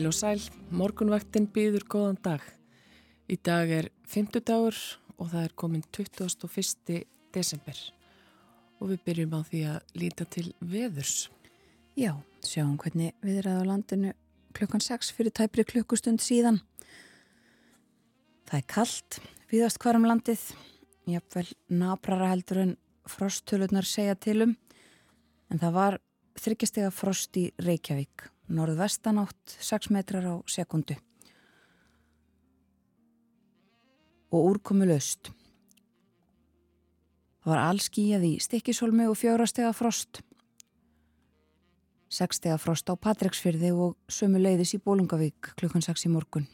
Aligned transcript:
Heil 0.00 0.08
og 0.08 0.14
sæl, 0.16 0.40
morgunvaktin 0.72 1.44
býður 1.52 1.82
góðan 1.92 2.16
dag. 2.24 2.44
Í 3.28 3.36
dag 3.36 3.68
er 3.68 3.88
50 4.08 4.40
dagur 4.48 4.78
og 5.20 5.28
það 5.28 5.42
er 5.42 5.52
komin 5.60 5.82
21. 5.92 7.02
desember 7.36 7.82
og 8.80 8.94
við 8.94 9.02
byrjum 9.04 9.36
á 9.36 9.40
því 9.50 9.60
að 9.74 9.92
líta 10.00 10.24
til 10.24 10.46
veðurs. 10.72 11.28
Já, 12.00 12.14
sjáum 12.40 12.80
hvernig 12.80 13.12
við 13.20 13.42
erum 13.42 13.60
á 13.60 13.68
landinu 13.74 14.14
klukkan 14.56 14.80
6 14.80 15.12
fyrir 15.18 15.36
tæpri 15.36 15.68
klukkustund 15.68 16.24
síðan. 16.24 16.62
Það 18.48 18.58
er 18.62 18.66
kallt, 18.72 19.20
viðast 19.52 19.84
hverjum 19.84 20.08
landið, 20.08 20.48
jáfnvel 21.12 21.48
nabrara 21.68 22.32
heldur 22.32 22.64
en 22.64 22.76
frostöluðnar 23.04 23.84
segja 23.84 24.16
tilum, 24.16 24.56
en 25.52 25.60
það 25.60 25.80
var 25.82 26.02
þryggjastega 26.40 26.88
frost 26.88 27.36
í 27.36 27.50
Reykjavík 27.60 28.30
norðvestanátt 28.50 29.56
6 29.62 29.92
metrar 29.94 30.26
á 30.26 30.34
sekundu 30.50 30.98
og 34.30 34.46
úrkomu 34.52 34.86
löst. 34.86 35.32
Það 37.40 37.50
var 37.50 37.62
allskíjað 37.70 38.26
í 38.28 38.32
stikkishólmi 38.42 39.08
og 39.10 39.18
fjórastega 39.18 39.72
frost. 39.74 40.20
Sekstega 42.10 42.58
frost 42.58 42.90
á 42.90 42.94
Patreksfyrði 42.94 43.70
og 43.72 43.96
sömu 44.10 44.42
leiðis 44.42 44.74
í 44.76 44.82
Bólungavík 44.82 45.54
klukkan 45.58 45.82
6 45.82 46.06
í 46.06 46.12
morgun. 46.12 46.46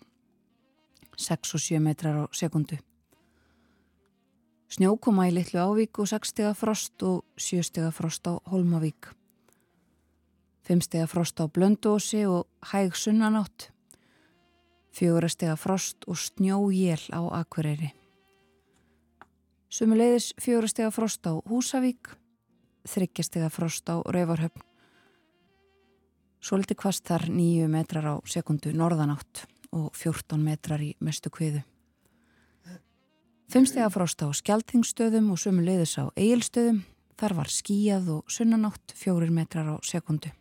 6 1.16 1.56
og 1.56 1.64
7 1.64 1.80
metrar 1.80 2.20
á 2.20 2.24
sekundu. 2.32 2.78
Snjókoma 4.68 5.28
í 5.28 5.34
Littlu 5.34 5.60
Ávík 5.62 6.00
og 6.02 6.10
6 6.10 6.32
stega 6.32 6.54
frost 6.54 7.02
og 7.06 7.24
7 7.40 7.62
stega 7.64 7.92
frost 7.94 8.26
á 8.28 8.36
Holmavík. 8.50 9.12
Fimmstega 10.66 11.06
frost 11.06 11.38
á 11.38 11.46
Blöndósi 11.46 12.26
og 12.26 12.48
hæg 12.72 12.96
sunnanátt. 12.98 13.70
Fjórastega 14.90 15.54
frost 15.56 15.96
og 16.08 16.18
snjójél 16.18 17.06
á 17.14 17.22
Akureyri. 17.38 17.92
Sumuleiðis 19.70 20.32
fjórastega 20.42 20.90
frost 20.90 21.22
á 21.22 21.38
Húsavík. 21.46 22.10
Þryggjastega 22.82 23.48
frost 23.48 23.86
á 23.86 24.02
Rauvarhöfn. 24.02 24.58
Svolítið 26.42 26.80
kvast 26.82 27.06
þar 27.06 27.28
nýju 27.30 27.68
metrar 27.70 28.06
á 28.10 28.14
sekundu 28.26 28.72
norðanátt 28.74 29.46
og 29.70 29.94
14 29.94 30.42
metrar 30.42 30.82
í 30.82 30.96
mestu 30.98 31.30
kviðu. 31.30 31.62
Fimmstega 33.46 33.86
frost 33.90 34.18
á 34.18 34.34
Skeltingstöðum 34.34 35.30
og 35.30 35.38
sumuleiðis 35.38 35.94
á 36.02 36.10
Egilstöðum. 36.18 36.82
Þar 37.14 37.36
var 37.38 37.54
skíjað 37.54 38.10
og 38.18 38.26
sunnanátt 38.26 38.96
fjórir 38.98 39.30
metrar 39.30 39.70
á 39.70 39.76
sekundu 39.86 40.34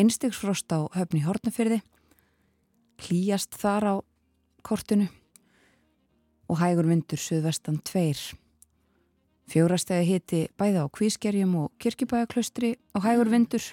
einstegsfrost 0.00 0.70
á 0.74 0.90
höfni 0.96 1.22
Hortnafyrði, 1.24 1.80
klíjast 2.98 3.54
þar 3.58 3.86
á 3.86 3.94
kortinu 4.66 5.06
og 6.50 6.58
hægur 6.60 6.88
vindur 6.90 7.20
söðvestan 7.20 7.80
tveir. 7.86 8.18
Fjórastegi 9.50 10.08
hiti 10.08 10.40
bæði 10.58 10.82
á 10.82 10.86
Kvískerjum 10.88 11.54
og 11.60 11.72
Kirkibæjaklaustri 11.78 12.74
og 12.96 13.04
hægur 13.04 13.30
vindur 13.30 13.64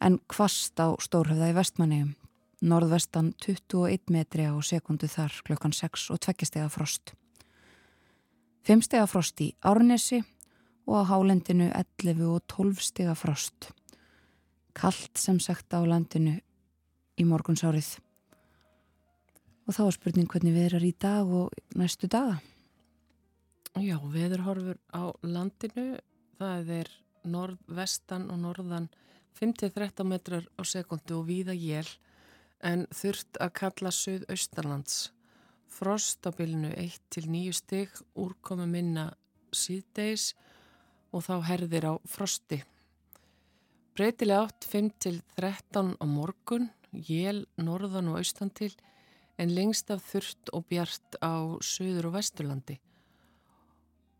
en 0.00 0.18
kvast 0.28 0.80
á 0.80 0.92
Stórhöfða 0.98 1.52
í 1.52 1.56
vestmannegjum. 1.56 2.14
Norðvestan 2.60 3.32
21 3.40 4.12
metri 4.12 4.44
á 4.44 4.52
sekundu 4.60 5.08
þar 5.08 5.32
klukkan 5.46 5.72
6 5.72 6.10
og 6.12 6.20
2 6.20 6.44
stega 6.44 6.68
frost. 6.68 7.14
5 8.68 8.84
stega 8.84 9.06
frost 9.08 9.40
í 9.40 9.54
Árnesi 9.64 10.20
og 10.84 11.00
á 11.00 11.02
hálendinu 11.08 11.70
11 11.72 12.26
og 12.28 12.42
12 12.50 12.82
stega 12.84 13.14
frost 13.16 13.70
kallt 14.76 15.18
sem 15.18 15.40
sagt 15.42 15.74
á 15.74 15.80
landinu 15.82 16.38
í 17.20 17.26
morgunsárið. 17.26 17.98
Og 19.68 19.76
þá 19.76 19.82
er 19.86 19.96
spurning 19.96 20.30
hvernig 20.30 20.56
við 20.56 20.66
erum 20.70 20.86
í 20.88 20.94
dag 20.98 21.34
og 21.40 21.76
næstu 21.78 22.08
daga. 22.10 22.40
Já, 23.78 23.96
veðurhorfur 24.02 24.80
á 24.90 25.14
landinu 25.22 26.00
það 26.40 26.72
er 26.80 26.90
norð-vestan 27.28 28.26
og 28.32 28.40
norðan 28.42 28.88
5-13 29.38 30.08
metrar 30.08 30.48
á 30.58 30.62
sekundu 30.66 31.20
og 31.20 31.28
víða 31.28 31.54
jél 31.54 31.86
en 32.66 32.86
þurft 32.92 33.38
að 33.40 33.54
kalla 33.60 33.92
söð-austalands 33.94 35.10
frost 35.70 36.26
á 36.26 36.30
bylnu 36.34 36.72
1-9 36.74 37.54
stygg 37.60 38.02
úrkomi 38.18 38.66
minna 38.68 39.06
síðdeis 39.54 40.32
og 41.14 41.24
þá 41.26 41.34
herðir 41.46 41.86
á 41.86 41.94
frosti 42.10 42.60
Breytilega 44.00 44.46
átt 44.46 44.64
5-13 44.64 45.90
á 46.00 46.04
morgun, 46.08 46.70
jél, 46.88 47.42
norðan 47.60 48.06
og 48.08 48.22
austan 48.22 48.48
til, 48.48 48.70
en 49.36 49.52
lengst 49.52 49.92
af 49.92 50.00
þurft 50.08 50.48
og 50.56 50.64
bjart 50.72 51.18
á 51.20 51.60
söður 51.60 52.08
og 52.08 52.14
vesturlandi. 52.14 52.78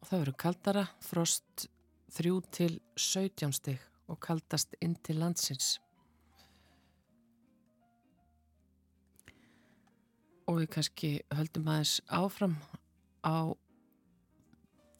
Og 0.04 0.10
það 0.10 0.20
verður 0.20 0.38
kaldara, 0.44 0.84
frost 1.00 1.64
3-17 2.12 3.56
stygg 3.56 3.88
og 4.12 4.20
kaldast 4.20 4.76
inn 4.84 4.98
til 5.00 5.16
landsins. 5.24 5.78
Og 10.44 10.60
við 10.60 10.72
kannski 10.76 11.14
höldum 11.32 11.72
aðeins 11.72 12.02
áfram 12.04 12.60
á 13.24 13.48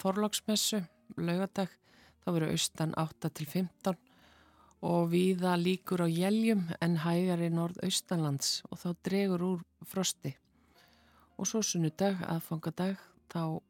Þorlóksmessu, 0.00 0.86
laugadag, 1.20 1.68
þá 2.24 2.32
verður 2.32 2.54
austan 2.54 2.96
8-15 2.96 4.08
og 4.80 5.10
viða 5.12 5.56
líkur 5.60 6.04
á 6.04 6.08
jæljum 6.08 6.62
en 6.80 6.96
hægar 7.04 7.42
í 7.44 7.50
norðaustanlands 7.52 8.62
og 8.70 8.80
þá 8.80 8.88
dregur 9.04 9.42
úr 9.44 9.64
frosti. 9.84 10.32
Og 11.36 11.48
svo 11.48 11.60
sunnudag, 11.64 12.20
aðfangadag, 12.24 12.96
þá 13.28 13.60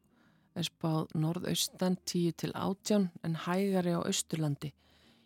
er 0.55 0.67
spáð 0.67 1.11
norðaustan 1.15 1.97
10 2.05 2.35
til 2.43 2.51
18 2.55 3.09
en 3.23 3.35
hægari 3.45 3.95
á 3.95 3.99
austurlandi. 4.03 4.71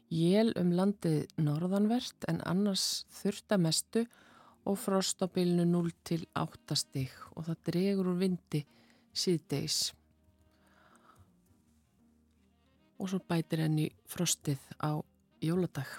Jél 0.10 0.54
um 0.58 0.72
landið 0.74 1.26
norðanvert 1.42 2.28
en 2.30 2.42
annars 2.46 3.06
þurftamestu 3.22 4.06
og 4.66 4.78
frost 4.82 5.22
á 5.22 5.30
bylnu 5.30 5.66
0 5.70 5.92
til 6.04 6.26
8 6.34 6.78
stig 6.78 7.14
og 7.34 7.46
það 7.48 7.64
dregur 7.70 8.12
úr 8.14 8.22
vindi 8.22 8.66
síðdeis. 9.14 9.94
Og 13.02 13.10
svo 13.12 13.20
bætir 13.20 13.66
henni 13.66 13.90
frostið 14.10 14.62
á 14.82 14.98
jóladag? 15.46 15.90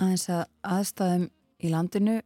Aðeins 0.00 0.28
að 0.32 0.44
aðstæðum 0.64 1.26
í 1.60 1.72
landinu 1.72 2.20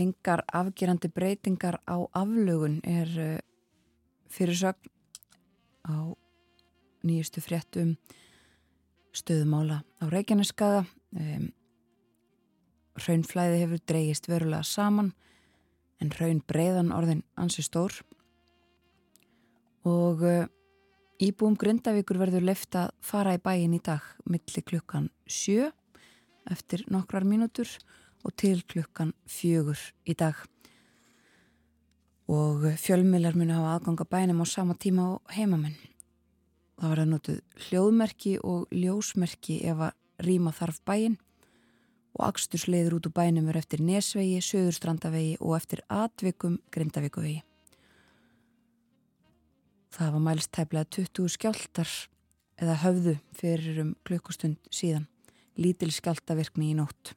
engar 0.00 0.42
afgerandi 0.52 1.10
breytingar 1.12 1.78
á 1.86 1.96
aflögun 2.16 2.80
er 2.86 3.10
uh, 3.18 3.38
fyrirsögn 4.30 4.90
á 5.86 6.14
nýjustu 7.06 7.42
fréttum 7.42 7.96
stöðumála 9.16 9.80
á 9.98 10.04
Reykjaneskaða 10.10 10.84
um, 11.16 11.50
raunflæði 13.00 13.64
hefur 13.64 13.82
dreyist 13.88 14.28
verulega 14.30 14.66
saman 14.66 15.12
en 16.00 16.12
raun 16.18 16.42
breyðan 16.46 16.94
orðin 16.94 17.24
ansi 17.40 17.64
stór 17.66 17.94
og 19.88 20.22
uh, 20.22 20.46
Íbúum 21.20 21.52
Grindavíkur 21.52 22.16
verður 22.16 22.46
leift 22.48 22.72
að 22.80 22.94
fara 23.04 23.34
í 23.36 23.40
bæin 23.44 23.74
í 23.76 23.80
dag 23.84 24.00
millir 24.24 24.64
klukkan 24.64 25.10
sjö 25.28 25.66
eftir 26.48 26.86
nokkrar 26.88 27.26
mínútur 27.28 27.68
og 28.24 28.32
til 28.40 28.62
klukkan 28.64 29.12
fjögur 29.28 29.76
í 30.08 30.14
dag. 30.16 30.38
Og 32.24 32.64
fjölmilar 32.80 33.36
muni 33.36 33.52
hafa 33.52 33.74
aðganga 33.74 34.06
bænum 34.08 34.40
á 34.40 34.46
sama 34.48 34.78
tíma 34.80 35.10
á 35.12 35.36
heimamenn. 35.36 35.76
Það 36.80 36.96
að 37.04 37.12
notuð 37.12 37.44
hljóðmerki 37.66 38.34
og 38.40 38.72
ljósmerki 38.72 39.58
ef 39.68 39.84
að 39.90 40.24
rýma 40.24 40.56
þarf 40.56 40.80
bæin 40.88 41.20
og 42.16 42.30
axtursleiður 42.30 42.96
út 42.96 43.12
úr 43.12 43.16
bænum 43.20 43.52
er 43.52 43.60
eftir 43.60 43.84
Nesvegi, 43.84 44.40
Söðurstrandavegi 44.40 45.36
og 45.36 45.58
eftir 45.60 45.84
Atvikum 45.92 46.62
Grindavíkuvegi. 46.72 47.42
Það 49.90 50.12
var 50.14 50.22
mælst 50.24 50.52
tæplega 50.54 50.86
20 50.94 51.32
skjáltar 51.34 51.90
eða 52.60 52.76
höfðu 52.84 53.16
fyrir 53.36 53.80
um 53.82 53.94
klukkustund 54.06 54.58
síðan. 54.70 55.08
Lítil 55.60 55.90
skjáltavirkni 55.92 56.70
í 56.70 56.76
nótt. 56.78 57.12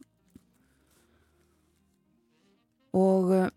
Og 2.98 3.32
uh, 3.34 3.48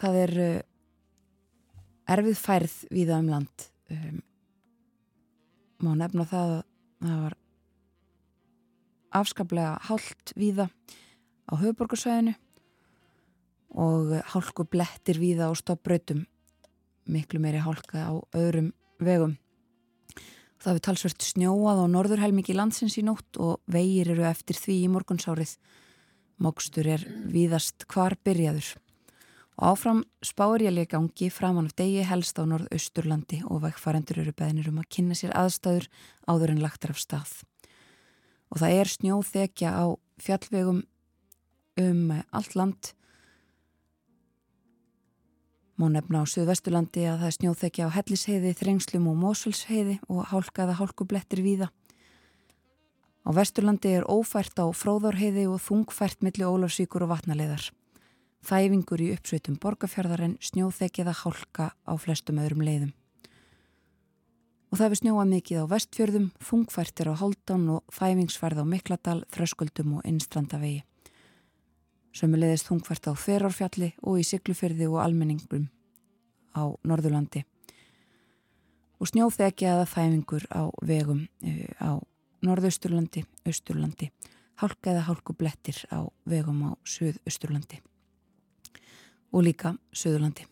það 0.00 0.18
er 0.24 0.34
uh, 0.44 0.56
erfið 2.14 2.38
færð 2.38 2.76
viða 2.94 3.20
um 3.22 3.30
land. 3.30 3.66
Um, 3.90 4.22
má 5.82 5.94
nefna 5.98 6.26
það 6.28 6.54
að 6.54 6.64
það 7.00 7.20
var 7.24 7.36
afskaplega 9.20 9.74
hálft 9.88 10.32
viða 10.38 10.68
á 11.50 11.52
höfuborgarsvæðinu 11.58 12.36
og 13.70 14.16
hálku 14.32 14.66
blettir 14.66 15.20
víða 15.20 15.50
á 15.50 15.52
stoppbrautum 15.54 16.26
miklu 17.10 17.40
meiri 17.42 17.62
hálka 17.62 18.06
á 18.06 18.14
öðrum 18.34 18.72
vegum 18.98 19.38
Það 20.60 20.76
við 20.76 20.82
talsvert 20.84 21.24
snjóað 21.24 21.78
á 21.80 21.86
norðurhelmingi 21.88 22.52
landsins 22.52 22.98
í 23.00 23.04
nótt 23.06 23.38
og 23.40 23.62
vegir 23.72 24.10
eru 24.12 24.26
eftir 24.28 24.58
því 24.60 24.74
í 24.84 24.90
morgunsárið. 24.92 25.54
Mókstur 26.36 26.88
er 26.96 27.04
víðast 27.32 27.86
hvar 27.88 28.18
byrjaður. 28.20 28.68
Og 29.56 29.64
áfram 29.72 30.02
ég 30.20 30.88
gangi 30.88 31.30
framan 31.32 31.70
af 31.70 31.76
degi 31.80 32.04
helst 32.04 32.36
á 32.36 32.44
norðausturlandi 32.44 33.40
og 33.48 33.62
vegfarendur 33.64 34.20
eru 34.20 34.36
beðnir 34.36 34.68
um 34.68 34.82
að 34.84 34.90
kynna 34.92 35.16
sér 35.16 35.32
aðstæður 35.32 35.88
áður 36.28 36.52
en 36.52 36.60
lagtar 36.60 36.92
af 36.92 37.00
stað. 37.00 37.32
Og 38.52 38.60
það 38.60 38.76
er 38.76 38.92
snjóþekja 38.92 39.72
á 39.72 39.84
fjallvegum 40.20 40.84
um 41.80 42.12
allt 42.36 42.54
land. 42.54 42.92
Má 45.80 45.86
nefna 45.88 46.20
á 46.20 46.28
Suðvesturlandi 46.28 47.06
að 47.08 47.22
það 47.22 47.28
er 47.30 47.34
snjóþekja 47.38 47.84
á 47.88 47.94
Hellisheiði, 47.94 48.50
Þrengslum 48.52 49.06
og 49.08 49.14
Mosulsheiði 49.16 49.94
og 50.12 50.26
hálkaða 50.28 50.74
hálkublettir 50.76 51.40
víða. 51.40 51.70
Á 53.24 53.30
Vesturlandi 53.32 53.94
er 53.96 54.04
ófært 54.04 54.60
á 54.60 54.68
Fróðárheiði 54.76 55.46
og 55.48 55.56
þungfært 55.64 56.20
millir 56.20 56.52
Ólafsvíkur 56.52 57.06
og 57.06 57.14
vatnaleðar. 57.14 57.70
Þæfingur 58.44 59.00
í 59.00 59.08
uppsveitum 59.14 59.56
borgarfjörðar 59.56 60.26
en 60.26 60.36
snjóþekkiða 60.44 61.16
hálka 61.22 61.72
á 61.72 61.92
flestum 61.96 62.44
öðrum 62.44 62.66
leiðum. 62.68 62.92
Og 64.68 64.76
það 64.76 64.84
hefur 64.84 65.00
snjóað 65.00 65.32
mikið 65.32 65.64
á 65.64 65.72
vestfjörðum, 65.72 66.28
þungfærtir 66.44 67.08
á 67.08 67.14
Haldán 67.24 67.68
og 67.72 67.96
þæfingsfærð 67.96 68.60
á 68.60 68.64
Mikladal, 68.68 69.18
Þröskuldum 69.32 69.96
og 69.96 70.04
Innstrandavegi. 70.04 70.84
Sömulegðist 72.16 72.66
þungfært 72.66 73.06
á 73.06 73.12
Þverárfjalli 73.14 73.92
og 74.02 74.18
í 74.18 74.26
Siglufyrði 74.26 74.88
og 74.90 74.98
almenningum 75.04 75.68
á 76.56 76.66
Norðurlandi. 76.82 77.44
Og 79.00 79.08
snjóþekkiða 79.08 79.86
þæfingur 79.88 80.46
á 80.50 80.66
vegum 80.82 81.26
eh, 81.46 81.70
á 81.78 81.96
Norðausturlandi, 82.44 83.22
Austurlandi, 83.46 84.10
hálka 84.60 84.94
eða 84.94 85.06
hálku 85.08 85.36
blettir 85.36 85.78
á 85.92 86.08
vegum 86.28 86.64
á 86.66 86.70
Suðausturlandi 86.84 87.80
og 89.30 89.44
líka 89.46 89.76
Suðurlandi. 89.94 90.46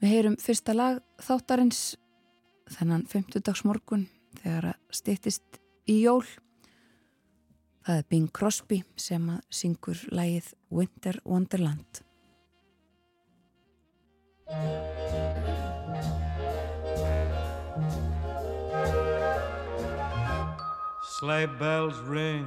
Við 0.00 0.14
heyrum 0.14 0.36
fyrsta 0.40 0.74
lag 0.76 1.00
þáttarins 1.20 1.94
þennan 2.72 3.04
50 3.08 3.44
dags 3.44 3.64
morgun 3.68 4.06
þegar 4.40 4.72
að 4.72 4.96
stýttist 4.96 5.60
í 5.90 6.00
jól. 6.04 6.24
Það 7.90 7.98
er 7.98 8.04
Bing 8.06 8.28
Crosby 8.30 8.76
sem 8.94 9.24
að 9.32 9.38
syngur 9.50 9.98
lægið 10.14 10.52
Winter 10.70 11.16
Wonderland. 11.26 11.98
Sleigh 21.16 21.50
bells 21.58 21.98
ring, 22.06 22.46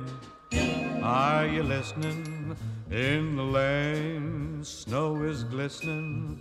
are 1.04 1.45
you 1.45 1.63
listening? 1.63 2.56
In 2.90 3.36
the 3.36 3.44
lane, 3.44 4.63
snow 4.63 5.24
is 5.24 5.44
glistening, 5.44 6.40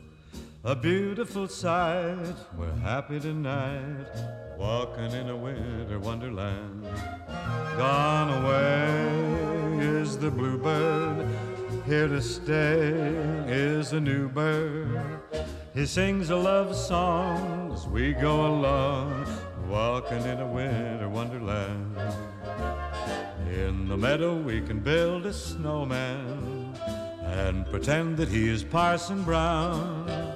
a 0.62 0.76
beautiful 0.76 1.48
sight. 1.48 2.36
We're 2.56 2.78
happy 2.84 3.18
tonight, 3.18 4.06
walking 4.62 5.10
in 5.10 5.28
a 5.28 5.36
winter 5.36 5.98
wonderland. 5.98 6.86
Gone 7.76 8.30
away 8.44 9.84
is 9.84 10.16
the 10.16 10.30
bluebird, 10.30 11.26
here 11.84 12.06
to 12.06 12.22
stay 12.22 12.92
is 13.48 13.92
a 13.92 14.00
new 14.00 14.28
bird. 14.28 15.02
He 15.74 15.84
sings 15.84 16.30
a 16.30 16.36
love 16.36 16.76
song 16.76 17.72
as 17.72 17.88
we 17.88 18.12
go 18.12 18.46
along 18.46 19.26
walking 19.68 20.22
in 20.22 20.38
a 20.38 20.46
winter 20.46 21.08
wonderland. 21.08 21.96
In 23.50 23.88
the 23.88 23.96
meadow 23.96 24.36
we 24.36 24.60
can 24.60 24.78
build 24.78 25.26
a 25.26 25.32
snowman 25.32 26.72
and 27.24 27.66
pretend 27.66 28.16
that 28.18 28.28
he 28.28 28.48
is 28.48 28.62
Parson 28.62 29.24
Brown. 29.24 30.31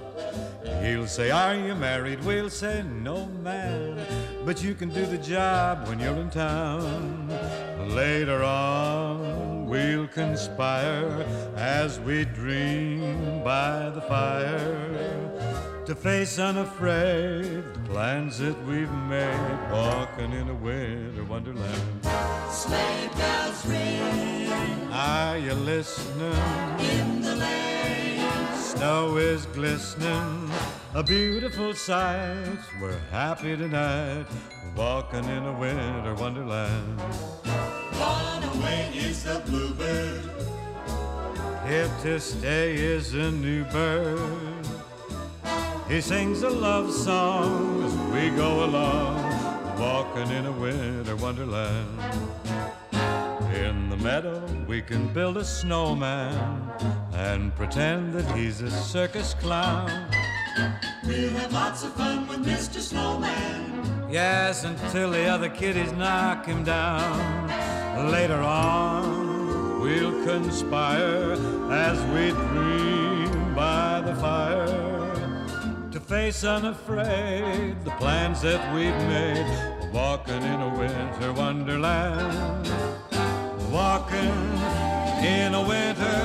He'll 0.82 1.06
say, 1.06 1.30
Are 1.30 1.54
you 1.54 1.74
married? 1.74 2.24
We'll 2.24 2.50
say, 2.50 2.82
No, 2.82 3.26
man. 3.26 4.04
But 4.44 4.62
you 4.62 4.74
can 4.74 4.90
do 4.90 5.06
the 5.06 5.18
job 5.18 5.88
when 5.88 5.98
you're 5.98 6.16
in 6.16 6.30
town. 6.30 7.28
Later 7.88 8.42
on, 8.42 9.66
we'll 9.66 10.08
conspire 10.08 11.26
as 11.56 11.98
we 12.00 12.24
dream 12.24 13.42
by 13.42 13.90
the 13.90 14.00
fire 14.02 15.16
to 15.86 15.94
face 15.94 16.40
unafraid 16.40 17.62
the 17.72 17.80
plans 17.88 18.38
that 18.38 18.60
we've 18.66 18.90
made, 19.08 19.70
walking 19.70 20.32
in 20.32 20.48
a 20.48 20.54
winter 20.54 21.22
wonderland. 21.22 22.04
Sleigh 22.50 23.08
bells 23.16 23.64
ring. 23.66 24.92
Are 24.92 25.38
you 25.38 25.54
listening? 25.54 27.15
Snow 28.76 29.16
is 29.16 29.46
glistening, 29.46 30.50
a 30.92 31.02
beautiful 31.02 31.72
sight. 31.72 32.58
We're 32.78 32.98
happy 33.10 33.56
tonight, 33.56 34.26
walking 34.76 35.24
in 35.24 35.44
a 35.44 35.52
winter 35.58 36.12
wonderland. 36.12 36.98
Gone 37.98 38.44
away 38.44 38.90
is 38.94 39.24
the 39.24 39.42
bluebird. 39.46 40.30
Here 41.66 41.90
to 42.02 42.20
stay 42.20 42.74
is 42.74 43.14
a 43.14 43.30
new 43.30 43.64
bird. 43.64 44.68
He 45.88 46.02
sings 46.02 46.42
a 46.42 46.50
love 46.50 46.92
song 46.92 47.82
as 47.82 47.94
we 48.12 48.28
go 48.36 48.66
along, 48.66 49.80
walking 49.80 50.30
in 50.30 50.44
a 50.44 50.52
winter 50.52 51.16
wonderland. 51.16 51.98
In 53.64 53.88
the 53.88 53.96
meadow, 53.96 54.44
we 54.68 54.82
can 54.82 55.08
build 55.14 55.38
a 55.38 55.44
snowman 55.44 56.70
and 57.14 57.54
pretend 57.56 58.12
that 58.12 58.36
he's 58.36 58.60
a 58.60 58.70
circus 58.70 59.32
clown. 59.32 59.90
We'll 61.04 61.30
have 61.30 61.52
lots 61.52 61.82
of 61.82 61.94
fun 61.94 62.28
with 62.28 62.44
Mr. 62.44 62.80
Snowman. 62.80 64.08
Yes, 64.10 64.64
until 64.64 65.10
the 65.10 65.26
other 65.26 65.48
kiddies 65.48 65.90
knock 65.92 66.44
him 66.44 66.64
down. 66.64 67.48
Later 68.10 68.40
on, 68.40 69.80
we'll 69.80 70.24
conspire 70.26 71.32
as 71.70 71.98
we 72.12 72.30
dream 72.52 73.54
by 73.54 74.02
the 74.02 74.14
fire 74.16 74.96
to 75.92 76.00
face 76.00 76.44
unafraid 76.44 77.82
the 77.84 77.90
plans 77.92 78.42
that 78.42 78.62
we've 78.74 79.02
made. 79.08 79.92
Walking 79.94 80.42
in 80.42 80.60
a 80.60 80.78
winter 80.78 81.32
wonderland. 81.32 82.95
Walking 83.76 84.32
in 85.22 85.54
a 85.54 85.60
winter 85.60 86.15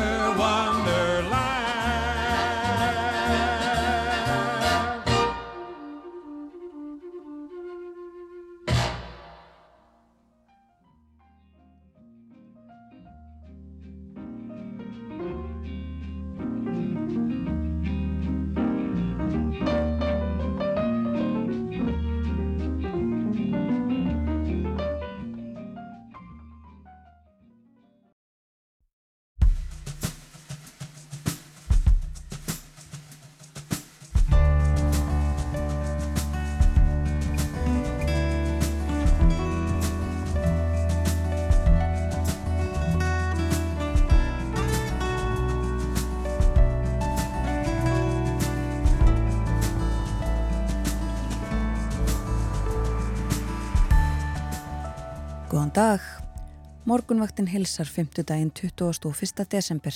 Morgunvaktin 56.91 57.47
hilsar 57.47 57.87
5. 57.87 58.23
daginn 58.27 58.49
21. 58.51 59.45
desember. 59.51 59.95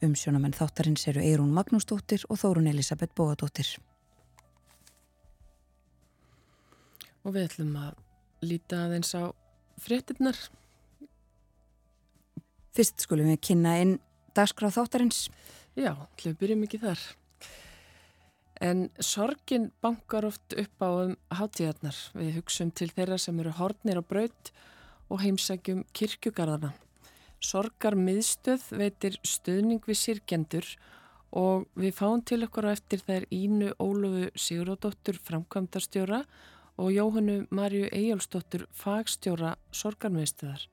Umsjónamenn 0.00 0.54
þáttarins 0.56 1.02
eru 1.10 1.20
Eirún 1.20 1.50
Magnúsdóttir 1.52 2.22
og 2.32 2.38
Þórun 2.40 2.70
Elisabeth 2.70 3.12
Bóadóttir. 3.18 3.68
Og 7.20 7.34
við 7.34 7.50
ætlum 7.50 7.74
að 7.82 7.98
líta 8.48 8.78
aðeins 8.86 9.12
á 9.12 9.28
fréttinnar. 9.84 10.40
Fyrst 12.72 13.04
skulum 13.04 13.28
við 13.34 13.42
kynna 13.50 13.74
inn 13.82 13.92
dagskráð 14.38 14.78
þáttarins. 14.78 15.18
Já, 15.76 15.92
hljóð 16.22 16.38
byrjum 16.40 16.62
ekki 16.64 16.80
þar. 16.86 17.02
En 18.70 18.86
sorgin 19.04 19.68
bankar 19.84 20.30
oft 20.30 20.56
upp 20.64 20.80
á 20.80 20.88
um 20.94 21.12
hátíðarnar. 21.42 22.00
Við 22.16 22.38
hugsum 22.38 22.72
til 22.72 22.88
þeirra 22.88 23.20
sem 23.20 23.44
eru 23.44 23.52
hornir 23.60 24.00
á 24.00 24.04
braut 24.14 24.54
og 24.54 24.72
heimsækjum 25.22 25.84
kirkjugarðana. 25.94 26.72
Sorgar 27.38 27.94
miðstöð 27.94 28.64
veitir 28.74 29.18
stuðning 29.22 29.84
við 29.86 29.98
sirkjendur 30.00 30.68
og 31.36 31.66
við 31.78 31.94
fáum 31.94 32.22
til 32.26 32.42
okkur 32.46 32.66
á 32.66 32.74
eftir 32.74 33.02
þær 33.06 33.26
Ínu 33.34 33.72
Ólufu 33.82 34.30
Siguródóttur 34.34 35.20
framkvæmdarstjóra 35.22 36.22
og 36.76 36.92
Jóhannu 36.92 37.46
Marju 37.54 37.88
Eyjálsdóttur 37.92 38.66
fagstjóra 38.74 39.54
sorgarmiðstöðar. 39.72 40.66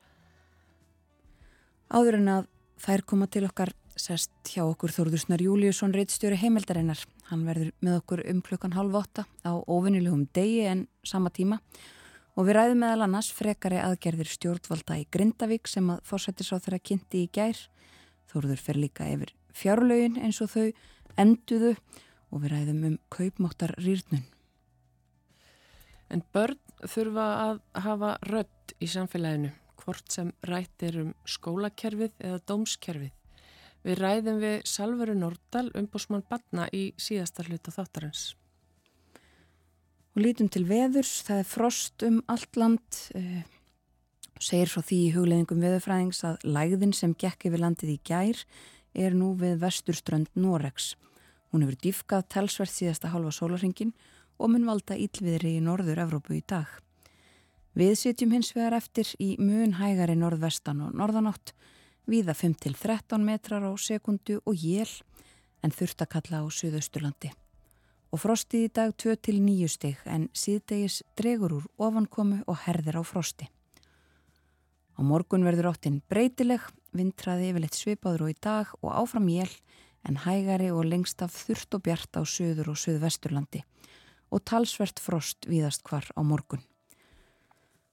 Áður 1.94 2.20
en 2.20 2.30
að 2.40 2.52
þær 2.82 3.04
koma 3.06 3.28
til 3.30 3.46
okkar 3.48 3.74
sest 4.00 4.34
hjá 4.50 4.64
okkur 4.66 4.92
Þórðursnar 4.92 5.44
Júliusson 5.44 5.94
reittstjóri 5.94 6.40
heimildarinnar. 6.42 7.04
Hann 7.30 7.46
verður 7.46 7.74
með 7.86 8.00
okkur 8.00 8.24
um 8.32 8.42
klukkan 8.42 8.74
halv 8.74 8.96
åtta 8.98 9.28
á 9.46 9.54
ofinnilegum 9.62 10.26
degi 10.34 10.64
en 10.66 10.88
sama 11.06 11.30
tíma 11.30 11.60
og 11.62 12.03
við 12.42 12.56
ræðum 12.58 12.80
meðal 12.82 13.06
annars 13.06 13.30
frekari 13.36 13.78
aðgerðir 13.78 14.32
stjórnvalda 14.34 14.98
í 14.98 15.06
Grindavík 15.14 15.70
sem 15.70 15.92
að 15.94 16.02
fórsættis 16.10 16.50
á 16.50 16.58
þeirra 16.58 16.82
kynnti 16.82 17.24
í 17.28 17.30
gær. 17.30 17.60
Þórður 18.32 18.64
fer 18.66 18.80
líka 18.82 19.10
yfir 19.14 19.36
fjárlaugin 19.54 20.18
eins 20.18 20.42
og 20.42 20.50
þau 20.50 20.72
enduðu 21.22 21.76
og 22.34 22.42
við 22.42 22.56
ræðum 22.56 22.86
um 22.90 23.00
kaupmáttar 23.14 23.76
rýrnun. 23.78 24.26
En 26.10 26.26
börn 26.34 26.58
þurfa 26.90 27.28
að 27.46 27.60
hafa 27.86 28.14
rött 28.30 28.74
í 28.82 28.90
samfélaginu, 28.90 29.54
hvort 29.82 30.10
sem 30.14 30.34
rætt 30.50 30.86
er 30.86 31.00
um 31.04 31.14
skólakerfið 31.30 32.18
eða 32.18 32.42
dómskerfið. 32.50 33.14
Við 33.84 34.00
ræðum 34.00 34.40
við 34.42 34.62
Salveru 34.70 35.16
Nordal 35.18 35.68
umbúsmann 35.78 36.26
Batna 36.30 36.70
í 36.72 36.94
síðasta 36.98 37.46
hluta 37.46 37.74
þáttarins. 37.76 38.32
Og 40.14 40.22
lítum 40.22 40.50
til 40.54 40.66
veðurs, 40.70 41.24
það 41.26 41.42
er 41.42 41.50
frost 41.50 42.06
um 42.06 42.20
allt 42.30 42.58
land, 42.60 43.00
eh, 43.18 43.44
segir 44.40 44.70
frá 44.70 44.82
því 44.86 45.00
í 45.08 45.14
hugleðingum 45.16 45.64
veðurfræðings 45.64 46.24
að 46.24 46.46
lægðin 46.46 46.94
sem 46.94 47.14
gekk 47.14 47.48
yfir 47.50 47.64
landið 47.64 47.96
í 47.96 48.00
gær 48.06 48.44
er 48.94 49.12
nú 49.18 49.34
við 49.36 49.60
vesturströnd 49.60 50.30
Noregs. 50.36 50.96
Hún 51.52 51.66
hefur 51.66 51.80
dýfkað 51.82 52.30
telsvert 52.30 52.70
síðasta 52.70 53.10
halva 53.10 53.32
sólaringin 53.32 53.94
og 54.38 54.50
mun 54.50 54.66
valda 54.66 54.96
ílviðri 54.96 55.58
í 55.58 55.62
norður 55.62 56.06
Evrópu 56.06 56.38
í 56.38 56.44
dag. 56.46 56.68
Við 57.74 57.98
sitjum 57.98 58.32
hins 58.32 58.54
vegar 58.54 58.78
eftir 58.78 59.10
í 59.20 59.36
mun 59.40 59.80
hægari 59.80 60.16
norðvestan 60.16 60.82
og 60.86 60.94
norðanátt 60.94 61.54
Víða 62.04 62.34
5-13 62.36 63.24
metrar 63.24 63.64
á 63.64 63.72
sekundu 63.80 64.42
og 64.44 64.60
jél 64.60 64.90
en 65.64 65.72
þurft 65.72 66.04
að 66.04 66.12
kalla 66.18 66.44
á 66.44 66.46
Suðausturlandi. 66.52 67.32
Og 68.14 68.22
frostið 68.22 68.68
í 68.68 68.70
dag 68.70 68.92
2-9 69.02 69.68
steg 69.74 70.02
en 70.06 70.28
síðdegis 70.38 71.00
dregur 71.18 71.56
úr 71.58 71.64
ofankomu 71.82 72.44
og 72.46 72.60
herðir 72.68 73.00
á 73.02 73.04
frosti. 73.04 73.48
Á 74.94 75.02
morgun 75.02 75.42
verður 75.42 75.72
áttinn 75.72 76.04
breytileg, 76.06 76.62
vintraði 76.94 77.48
yfirleitt 77.50 77.74
svipaður 77.74 78.28
og 78.28 78.34
í 78.36 78.36
dag 78.38 78.74
og 78.84 78.92
áfram 78.94 79.32
jél 79.34 79.50
en 80.06 80.20
hægari 80.28 80.70
og 80.70 80.86
lengst 80.86 81.24
af 81.26 81.34
þurft 81.34 81.74
og 81.74 81.82
bjart 81.88 82.20
á 82.20 82.22
Suður 82.22 82.70
og 82.76 82.78
Suðvesturlandi 82.78 83.64
og 84.34 84.44
talsvert 84.46 85.02
frost 85.02 85.48
víðast 85.50 85.82
hvar 85.88 86.06
á 86.14 86.22
morgun. 86.22 86.62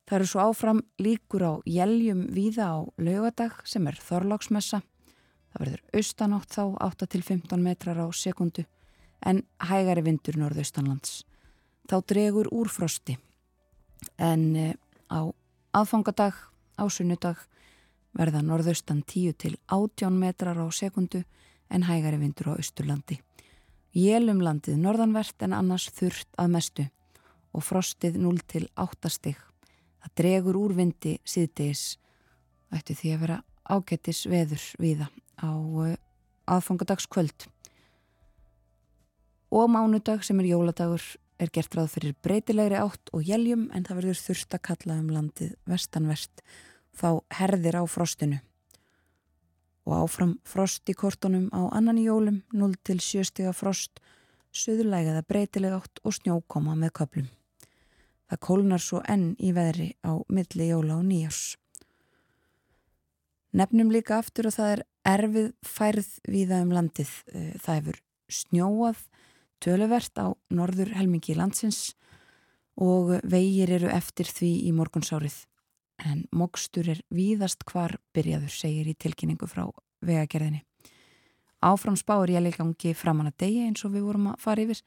Það 0.04 0.16
eru 0.18 0.28
svo 0.28 0.44
áfram 0.50 0.82
líkur 1.00 1.46
á 1.48 1.52
jæljum 1.64 2.26
víða 2.34 2.68
á 2.76 2.78
laugadag 3.00 3.56
sem 3.64 3.88
er 3.88 3.96
þorláksmessa. 4.04 4.82
Það 5.52 5.64
verður 5.64 5.82
austanátt 5.96 6.52
þá 6.52 6.64
8-15 6.90 7.64
metrar 7.64 8.04
á 8.04 8.06
sekundu 8.12 8.66
en 9.26 9.42
hægari 9.60 10.04
vindur 10.06 10.38
norðaustanlands. 10.40 11.24
Þá 11.90 11.96
dregur 12.12 12.50
úr 12.54 12.70
frosti 12.70 13.18
en 14.16 14.44
eh, 14.56 14.74
á 15.12 15.28
aðfangadag, 15.76 16.34
á 16.80 16.84
sunnudag 16.88 17.42
verða 18.16 18.42
norðaustan 18.42 19.02
10-18 19.04 20.16
metrar 20.16 20.58
á 20.58 20.66
sekundu 20.72 21.24
en 21.70 21.84
hægari 21.86 22.18
vindur 22.18 22.54
á 22.54 22.58
austurlandi. 22.58 23.20
Jélum 23.94 24.40
landið 24.42 24.78
norðanvert 24.78 25.42
en 25.42 25.54
annars 25.54 25.90
þurft 25.94 26.30
að 26.38 26.56
mestu 26.56 26.88
og 27.50 27.66
frostið 27.66 28.18
0-8 28.22 29.10
stig 29.10 29.38
Það 30.00 30.16
dregur 30.16 30.58
úr 30.60 30.74
vindi 30.76 31.16
síðdeis 31.28 31.98
ætti 32.72 32.96
því 32.96 33.14
að 33.14 33.22
vera 33.24 33.38
ágættis 33.70 34.22
veður 34.30 34.62
viða 34.80 35.08
á 35.40 35.50
uh, 35.52 35.96
aðfangadagskvöld. 36.50 37.46
Og 39.50 39.66
mánudag 39.66 40.22
sem 40.22 40.38
er 40.38 40.52
jóladagur 40.52 41.02
er 41.42 41.50
gert 41.50 41.74
ráð 41.74 41.96
fyrir 41.96 42.14
breytilegri 42.22 42.76
átt 42.78 43.10
og 43.16 43.24
jæljum 43.26 43.64
en 43.74 43.82
það 43.82 43.98
verður 43.98 44.20
þurft 44.20 44.54
að 44.54 44.62
kalla 44.68 44.98
um 45.00 45.08
landið 45.10 45.56
vestanvert 45.66 46.42
þá 46.94 47.08
herðir 47.34 47.80
á 47.80 47.84
frostinu. 47.90 48.38
Og 49.88 49.96
áfram 50.04 50.36
frost 50.46 50.86
í 50.86 50.94
kortunum 50.94 51.48
á 51.50 51.66
annan 51.74 51.98
jólum, 51.98 52.42
0 52.52 52.76
til 52.86 53.00
7 53.02 53.26
stiga 53.26 53.54
frost, 53.56 53.98
söðurlægaða 54.54 55.24
breytileg 55.26 55.74
átt 55.80 56.02
og 56.04 56.14
snjókoma 56.14 56.76
með 56.78 56.94
köplum. 57.00 57.28
Það 58.30 58.42
kólnar 58.46 58.82
svo 58.84 59.00
enn 59.10 59.32
í 59.42 59.50
veðri 59.56 59.88
á 60.06 60.14
milli 60.30 60.70
jóla 60.70 61.00
og 61.00 61.08
nýjars. 61.08 61.56
Nefnum 63.50 63.90
líka 63.90 64.20
aftur 64.20 64.46
að 64.46 64.60
það 64.60 64.74
er 64.76 64.84
erfið 65.10 65.48
færð 65.66 66.10
viða 66.30 66.60
um 66.62 66.74
landið. 66.76 67.14
Eh, 67.34 67.54
það 67.58 67.80
hefur 67.80 68.04
snjóað 68.30 69.00
töluvert 69.62 70.16
á 70.18 70.32
norður 70.50 70.94
helmingi 70.96 71.36
landsins 71.38 71.94
og 72.80 73.18
vegir 73.28 73.70
eru 73.76 73.90
eftir 73.92 74.28
því 74.30 74.50
í 74.68 74.72
morgunsárið. 74.76 75.36
En 76.00 76.24
mokstur 76.32 76.88
er 76.88 77.02
víðast 77.12 77.66
hvar 77.68 77.98
byrjaður, 78.16 78.52
segir 78.52 78.88
í 78.88 78.96
tilkynningu 78.96 79.48
frá 79.50 79.66
vegagerðinni. 80.00 80.64
Áfram 81.60 81.96
spáur 82.00 82.30
ég 82.32 82.40
leikangi 82.40 82.94
framann 82.96 83.28
að 83.28 83.42
degi 83.44 83.66
eins 83.66 83.84
og 83.84 83.92
við 83.92 84.06
vorum 84.08 84.30
að 84.30 84.38
fara 84.40 84.64
yfir 84.64 84.80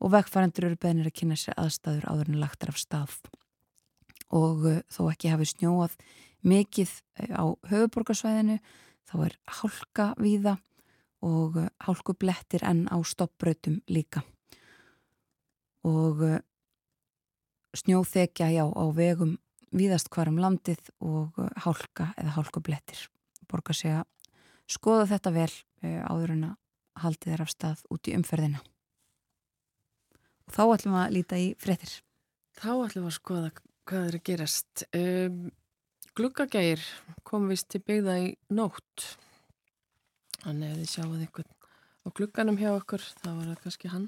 og 0.00 0.12
vegfærandur 0.14 0.70
eru 0.70 0.78
beðnir 0.80 1.10
að 1.10 1.18
kynna 1.20 1.36
sér 1.36 1.58
aðstæður 1.60 2.06
áður 2.08 2.30
en 2.32 2.40
lagtar 2.40 2.72
af 2.72 2.80
stað 2.80 3.18
og 4.34 4.64
uh, 4.66 4.80
þó 4.90 5.02
ekki 5.12 5.30
hafi 5.32 5.48
snjóað 5.52 5.96
mikið 6.46 6.92
uh, 7.20 7.36
á 7.36 7.44
höfuborgarsvæðinu 7.70 8.58
þá 9.06 9.16
er 9.28 9.36
hálka 9.60 10.08
víða 10.20 10.56
og 11.24 11.56
uh, 11.60 11.70
hálku 11.86 12.16
blettir 12.18 12.64
enn 12.66 12.86
á 12.92 12.96
stoppbrautum 13.04 13.80
líka 13.88 14.22
og 15.86 16.22
uh, 16.22 16.38
snjóþekja 17.76 18.50
já 18.52 18.64
á 18.66 18.84
vegum 18.96 19.36
víðast 19.76 20.10
hvarum 20.12 20.40
landið 20.42 20.92
og 21.00 21.36
uh, 21.38 21.50
hálka 21.64 22.12
eða 22.16 22.36
hálku 22.36 22.60
blettir 22.60 23.08
borga 23.48 23.74
sig 23.76 23.94
að 23.94 24.06
skoða 24.66 25.06
þetta 25.14 25.30
vel 25.30 25.52
áður 25.82 26.32
en 26.34 26.46
að 26.48 26.56
haldi 27.04 27.30
þeir 27.30 27.44
af 27.44 27.52
stað 27.52 27.84
út 27.92 28.08
í 28.08 28.16
umferðina 28.16 28.64
og 30.46 30.54
þá 30.54 30.62
ætlum 30.64 30.96
við 30.96 31.02
að 31.02 31.14
líta 31.16 31.38
í 31.40 31.46
frettir. 31.60 31.92
Þá 32.56 32.70
ætlum 32.86 33.06
við 33.06 33.10
að 33.10 33.16
skoða 33.18 33.52
hvað 33.86 34.08
er 34.08 34.18
að 34.18 34.26
gerast. 34.30 34.84
Um, 34.96 35.40
Gluggagægir 36.16 36.82
kom 37.28 37.50
vist 37.50 37.68
til 37.72 37.82
byggða 37.84 38.16
í 38.24 38.28
nótt. 38.56 39.06
Þannig 40.46 40.72
að 40.72 40.80
þið 40.80 40.90
sjáuð 40.92 41.22
einhvern 41.24 41.54
á 42.06 42.08
glugganum 42.14 42.58
hjá 42.60 42.68
okkur, 42.70 43.02
það 43.18 43.38
var 43.38 43.46
það 43.50 43.62
kannski 43.64 43.88
hann. 43.90 44.04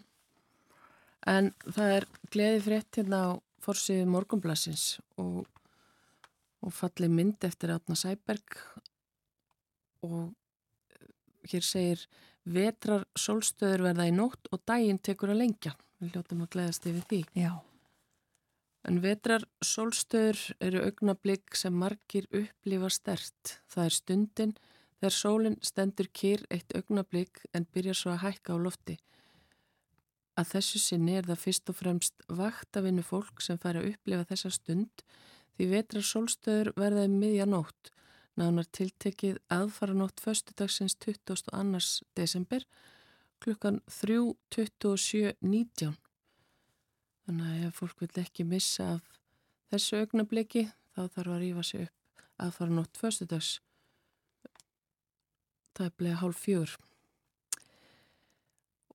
En 1.26 1.48
það 1.66 1.94
er 1.96 2.04
gleði 2.30 2.60
frett 2.62 2.98
hérna 3.00 3.22
á 3.26 3.30
fórsíðu 3.64 4.04
morgunblassins 4.06 4.84
og, 5.18 5.48
og 6.62 6.74
falli 6.74 7.08
mynd 7.10 7.42
eftir 7.48 7.74
Átna 7.74 7.98
Sæberg 7.98 8.60
og 10.06 10.30
hér 11.50 11.66
segir 11.66 12.06
vetrar 12.46 13.02
solstöður 13.18 13.88
verða 13.88 14.06
í 14.06 14.14
nótt 14.14 14.46
og 14.54 14.62
daginn 14.62 15.02
tekur 15.02 15.34
að 15.34 15.42
lengja. 15.42 15.74
Við 15.98 16.14
hljóttum 16.14 16.44
að 16.46 16.52
gleðast 16.54 16.86
yfir 16.86 17.04
því. 17.10 17.20
Já. 17.34 17.50
En 18.86 19.02
vetrar 19.02 19.42
solstöður 19.64 20.38
eru 20.62 20.86
augnablík 20.86 21.58
sem 21.58 21.74
margir 21.74 22.30
upplifa 22.30 22.94
stert. 22.94 23.58
Það 23.66 23.88
er 23.88 23.96
stundin 23.98 24.54
þegar 24.98 25.14
sólinn 25.14 25.58
stendur 25.62 26.08
kýr 26.20 26.40
eitt 26.50 26.74
augnablík 26.76 27.34
en 27.54 27.66
byrjar 27.74 27.96
svo 27.98 28.10
að 28.14 28.22
hækka 28.24 28.50
á 28.54 28.56
lofti. 28.62 28.96
Að 30.38 30.50
þessu 30.54 30.78
sinni 30.82 31.12
er 31.18 31.26
það 31.26 31.42
fyrst 31.44 31.70
og 31.70 31.76
fremst 31.78 32.16
vaktavinnu 32.40 33.02
fólk 33.06 33.36
sem 33.42 33.58
fær 33.58 33.76
að 33.80 33.88
upplifa 33.92 34.28
þessa 34.30 34.50
stund 34.54 34.94
því 35.58 35.64
vetrar 35.72 36.06
solstöður 36.06 36.68
verðaði 36.78 37.08
um 37.10 37.16
miðja 37.22 37.46
nótt. 37.50 37.82
Nánar 38.38 38.66
tiltekið 38.70 39.36
aðfara 39.50 39.94
nótt 39.98 40.18
föstudagsins 40.22 40.94
22. 41.02 41.82
desember 42.14 42.62
klukkan 43.42 43.76
3.27.19 43.90 45.98
þannig 47.28 47.48
að 47.48 47.64
ef 47.68 47.80
fólk 47.82 48.02
vil 48.02 48.22
ekki 48.22 48.46
missa 48.48 48.92
af 48.96 49.16
þessu 49.72 50.02
augnabliki 50.02 50.68
þá 50.96 51.02
þarf 51.14 51.34
að 51.34 51.42
rýfa 51.42 51.64
sig 51.66 51.86
upp 51.86 52.22
að 52.38 52.54
fara 52.56 52.76
nótt 52.78 53.00
förstudags 53.00 53.50
bleið 55.76 56.20
hálf 56.22 56.44
fjör. 56.44 56.76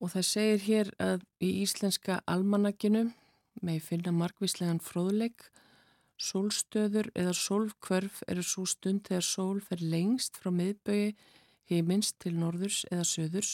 Og 0.01 0.11
það 0.11 0.25
segir 0.27 0.63
hér 0.67 0.93
að 0.99 1.25
í 1.39 1.49
íslenska 1.63 2.21
almanakinu 2.27 3.05
með 3.61 3.83
finna 3.87 4.11
margvíslegan 4.11 4.81
fróðleik. 4.83 5.45
Sólstöður 6.19 7.09
eða 7.15 7.33
sólkvörf 7.35 8.23
eru 8.27 8.43
svo 8.45 8.65
stund 8.69 9.07
þegar 9.07 9.25
sól 9.27 9.61
fer 9.61 9.81
lengst 9.81 10.37
frá 10.39 10.51
miðbögi 10.53 11.15
heimins 11.71 12.13
til 12.19 12.35
norðurs 12.37 12.83
eða 12.91 13.07
söðurs 13.07 13.53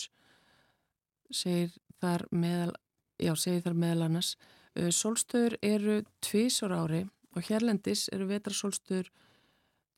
segir 1.29 1.73
þar 2.01 2.25
meðal 2.31 2.73
já, 3.19 3.33
segir 3.35 3.63
þar 3.65 3.77
meðal 3.77 4.07
annars. 4.07 4.35
Sólstöður 4.75 5.57
eru 5.65 6.01
tvísor 6.23 6.73
ári 6.73 7.03
og 7.35 7.45
hérlendis 7.49 8.07
eru 8.13 8.29
vetrasólstöður 8.29 9.09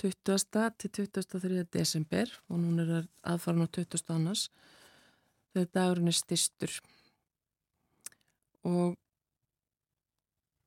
20. 0.01 0.71
til 0.81 0.89
23. 1.13 1.63
desember 1.73 2.31
og 2.49 2.57
núna 2.57 2.85
er 2.87 3.07
aðfaran 3.21 3.67
á 3.67 3.69
20. 3.69 4.01
annars 4.09 4.47
þegar 5.53 5.67
dagurinn 5.75 6.09
er 6.09 6.17
styrstur 6.17 6.79
og 8.65 8.97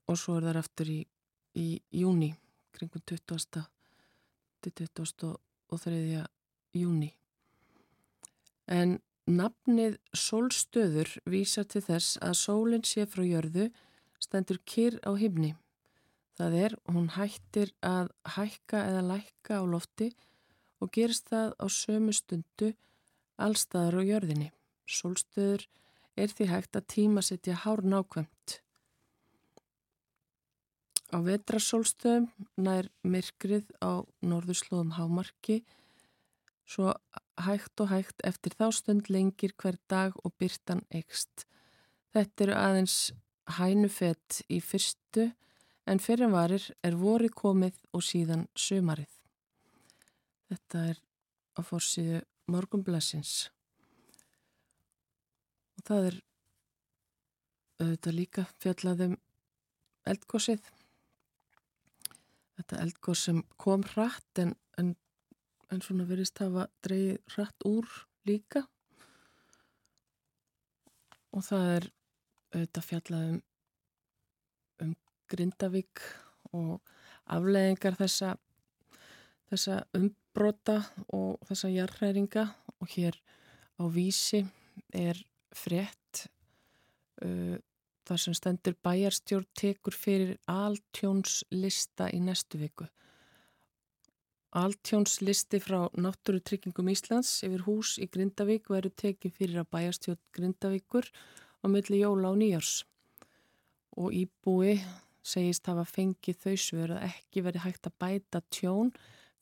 og 0.05 0.21
svo 0.21 0.37
er 0.37 0.47
það 0.47 0.61
eftir 0.61 0.93
í, 0.93 1.01
í 1.57 1.69
júni 1.91 2.31
kringum 2.77 3.03
20. 3.03 3.65
til 4.63 4.73
23. 4.93 6.23
júni 6.79 7.11
en 8.71 9.01
nafnið 9.27 9.99
sólstöður 10.15 11.11
vísar 11.27 11.67
til 11.67 11.83
þess 11.89 12.21
að 12.23 12.39
sólinn 12.39 12.87
sé 12.87 13.09
frá 13.09 13.25
jörðu 13.27 13.71
stendur 14.23 14.61
kyrr 14.69 15.01
á 15.03 15.11
himni 15.19 15.55
Það 16.35 16.57
er, 16.59 16.73
hún 16.91 17.11
hættir 17.15 17.71
að 17.87 18.11
hækka 18.37 18.81
eða 18.89 19.03
lækka 19.13 19.61
á 19.61 19.65
lofti 19.71 20.11
og 20.83 20.91
gerist 20.95 21.31
það 21.31 21.55
á 21.63 21.67
sömu 21.71 22.15
stundu 22.17 22.73
allstaðar 23.39 24.01
á 24.01 24.03
jörðinni. 24.03 24.51
Solstöður 24.85 25.69
er 26.19 26.35
því 26.35 26.51
hægt 26.51 26.77
að 26.79 26.89
tíma 26.95 27.23
setja 27.23 27.55
hár 27.63 27.85
nákvæmt. 27.87 28.59
Á 31.15 31.19
vetrasólstöðum 31.23 32.27
nær 32.59 32.91
myrkrið 33.07 33.71
á 33.79 34.03
norðurslóðum 34.27 34.97
hámarki 34.99 35.63
svo 36.67 36.95
hægt 37.47 37.81
og 37.83 37.93
hægt 37.93 38.25
eftir 38.27 38.57
þá 38.59 38.67
stund 38.75 39.11
lengir 39.13 39.55
hver 39.55 39.79
dag 39.91 40.17
og 40.25 40.35
byrtan 40.39 40.83
ekst. 40.91 41.47
Þetta 42.15 42.45
eru 42.47 42.59
aðeins 42.59 42.99
hænufett 43.59 44.43
í 44.49 44.59
fyrstu 44.65 45.31
en 45.87 46.01
fyrir 46.01 46.31
varir 46.33 46.65
er 46.83 46.97
voru 46.97 47.29
komið 47.29 47.81
og 47.93 48.05
síðan 48.05 48.47
sömarið. 48.57 49.11
Þetta 50.51 50.85
er 50.93 51.01
á 51.57 51.61
fórsíðu 51.65 52.23
morgunblessins 52.51 53.49
og 55.75 55.87
það 55.89 56.09
er 56.09 56.19
auðvitað 57.83 58.17
líka 58.17 58.45
fjallaðum 58.63 59.17
eldgósið. 60.09 60.61
Þetta 62.55 62.83
eldgós 62.85 63.25
sem 63.27 63.41
kom 63.61 63.83
hratt 63.95 64.41
en, 64.41 64.55
en, 64.79 64.93
en 65.73 65.83
svona 65.83 66.07
verist 66.07 66.39
hafa 66.39 66.69
dreyið 66.87 67.19
hratt 67.35 67.67
úr 67.67 67.89
líka 68.29 68.63
og 71.35 71.43
það 71.43 71.71
er 71.73 71.89
auðvitað 72.55 72.89
fjallaðum 72.91 73.41
Grindavík 75.31 76.03
og 76.55 76.81
afleðingar 77.33 77.97
þessa, 77.99 78.35
þessa 79.51 79.81
umbrota 79.97 80.81
og 81.15 81.41
þessa 81.49 81.71
jarræringa 81.73 82.49
og 82.81 82.91
hér 82.97 83.19
á 83.81 83.85
vísi 83.91 84.45
er 84.93 85.19
frett 85.55 86.27
uh, 87.25 87.57
þar 88.05 88.21
sem 88.21 88.37
stendur 88.37 88.77
bæjarstjórn 88.85 89.49
tekur 89.57 89.97
fyrir 89.97 90.37
altjónslista 90.51 92.11
í 92.13 92.21
næstu 92.21 92.61
viku. 92.61 92.89
Altjónslisti 94.55 95.59
frá 95.59 95.89
Náttúrutryggingum 95.99 96.93
Íslands 96.93 97.41
yfir 97.43 97.65
hús 97.67 97.97
í 97.99 98.07
Grindavík 98.07 98.69
veru 98.71 98.93
tekið 99.03 99.33
fyrir 99.35 99.63
að 99.65 99.71
bæjarstjórn 99.75 100.21
Grindavíkur 100.37 101.09
á 101.11 101.67
milli 101.67 102.05
jóla 102.05 102.31
og 102.31 102.39
nýjárs 102.39 102.85
og 103.99 104.15
íbúi 104.15 104.77
segist 105.25 105.69
hafa 105.71 105.85
fengið 105.89 106.41
þau 106.43 106.57
svör 106.61 106.97
að 106.97 107.07
ekki 107.09 107.45
veri 107.47 107.63
hægt 107.65 107.89
að 107.89 107.97
bæta 108.03 108.43
tjón 108.53 108.93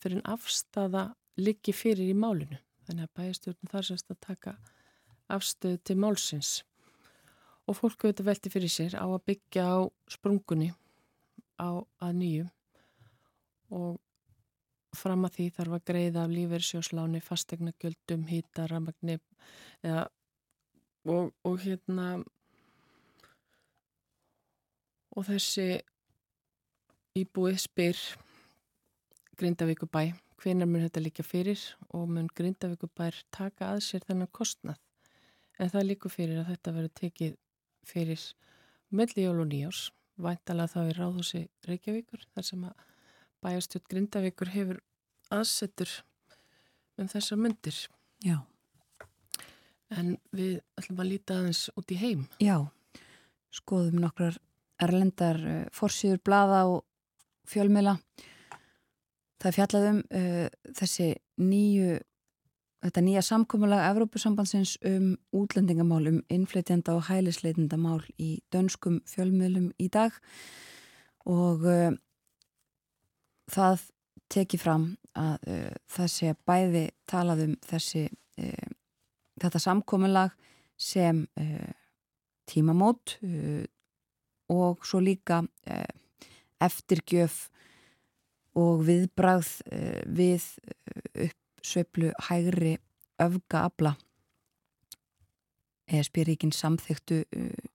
fyrir 0.02 0.20
en 0.20 0.28
afstafa 0.34 1.08
liggi 1.40 1.74
fyrir 1.74 2.12
í 2.12 2.18
málinu. 2.18 2.58
Þannig 2.86 3.08
að 3.08 3.16
bæjastjórnum 3.18 3.72
þar 3.72 3.88
semst 3.88 4.12
að 4.12 4.20
taka 4.26 4.54
afstöðu 5.32 5.80
til 5.86 5.98
málsins. 6.02 6.52
Og 7.66 7.78
fólk 7.78 8.04
auðvitað 8.04 8.28
velti 8.28 8.52
fyrir 8.52 8.72
sér 8.72 8.96
á 8.98 9.06
að 9.06 9.22
byggja 9.30 9.66
á 9.70 9.78
sprungunni 10.10 10.72
á 11.62 11.82
að 12.02 12.16
nýju 12.18 12.48
og 13.72 14.00
fram 14.96 15.24
að 15.24 15.38
því 15.38 15.46
þarf 15.56 15.76
að 15.78 15.84
greiða 15.88 16.24
af 16.26 16.32
lífeyrsjósláni, 16.34 17.22
fastegna 17.24 17.72
göldum, 17.80 18.26
hýta, 18.28 18.66
ramagni 18.68 19.16
eða, 19.80 20.04
og, 21.08 21.30
og 21.48 21.56
hérna 21.62 22.18
og 25.16 25.26
þessi 25.28 25.66
íbúið 27.18 27.58
spyr 27.62 27.98
Grindavíkubæ 29.40 30.04
hvenar 30.42 30.68
mun 30.68 30.84
þetta 30.84 31.02
líka 31.02 31.24
fyrir 31.26 31.60
og 31.92 32.08
mun 32.10 32.28
Grindavíkubær 32.34 33.22
taka 33.34 33.72
að 33.72 33.82
sér 33.88 34.06
þennan 34.08 34.30
kostnað? 34.34 34.78
En 35.60 35.70
það 35.72 35.88
líku 35.90 36.10
fyrir 36.12 36.42
að 36.42 36.52
þetta 36.52 36.76
verður 36.76 36.94
tekið 37.00 37.34
fyrir 37.86 38.28
melli 38.90 39.26
jól 39.26 39.42
og 39.42 39.50
nýjás 39.52 39.88
væntalega 40.22 40.72
þá 40.74 40.80
er 40.82 41.00
ráðhúsi 41.00 41.42
Reykjavíkur 41.68 42.26
þar 42.34 42.48
sem 42.48 42.64
að 42.68 42.86
bæjarstjórn 43.42 43.88
Grindavíkur 43.90 44.52
hefur 44.54 44.80
aðsettur 45.32 45.98
um 47.00 47.08
þessar 47.10 47.40
myndir 47.40 47.84
Já. 48.22 48.38
En 49.92 50.14
við 50.32 50.60
ætlum 50.78 51.00
að 51.02 51.10
líta 51.10 51.36
aðeins 51.36 51.66
út 51.76 51.90
í 51.92 51.98
heim. 52.00 52.22
Já, 52.40 52.56
skoðum 53.52 53.98
nokkrar 54.00 54.38
erlendar 54.82 55.40
uh, 55.40 55.64
forsýður 55.74 56.22
blada 56.24 56.64
og 56.70 56.84
fjölmila 57.48 57.98
það 59.42 59.50
er 59.50 59.58
fjallað 59.58 59.90
um 59.90 60.00
uh, 60.06 60.48
þessi 60.78 61.12
nýju 61.42 62.00
þetta 62.82 63.02
nýja 63.04 63.22
samkómulag 63.22 63.84
Evrópusambandsins 63.90 64.76
um 64.86 65.14
útlendingamál 65.32 66.08
um 66.10 66.20
innflytjanda 66.32 66.96
og 66.96 67.06
hælisleitendamál 67.06 68.02
í 68.18 68.40
dönskum 68.52 69.00
fjölmilum 69.06 69.70
í 69.78 69.88
dag. 69.92 70.16
Og 71.26 71.62
uh, 71.62 71.94
það 73.50 73.86
tekið 74.32 74.64
fram 74.64 74.88
að 75.18 75.46
uh, 75.46 75.70
það 75.86 76.10
sé 76.16 76.34
bæði 76.46 76.84
talað 77.10 77.44
um 77.46 77.54
þessi 77.68 78.08
uh, 78.10 78.70
þetta 79.42 79.62
samkómulag 79.62 80.34
sem 80.78 81.24
tímamót 82.50 83.14
og 84.52 84.86
svo 84.86 85.00
líka 85.02 85.42
eh, 85.66 85.88
eftirgjöf 86.62 87.48
og 88.58 88.84
viðbrað 88.86 89.48
eh, 89.72 90.02
við 90.06 90.46
eh, 90.62 91.30
uppsveiflu 91.58 92.12
hægri 92.28 92.76
öfgaabla 93.22 93.96
ESB-ríkin 95.92 96.54
samþyktu 96.56 97.18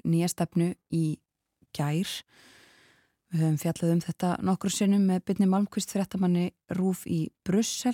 nýjastefnu 0.08 0.72
í 0.96 1.20
gær. 1.76 2.10
Við 3.30 3.44
höfum 3.44 3.60
fjallað 3.62 3.92
um 3.94 4.02
þetta 4.02 4.30
nokkur 4.48 4.74
sinnum 4.74 5.04
með 5.06 5.26
byrni 5.28 5.50
Malmqvist 5.52 5.94
fréttamanni 5.94 6.48
Rúf 6.74 7.04
í 7.06 7.28
Brussel. 7.46 7.94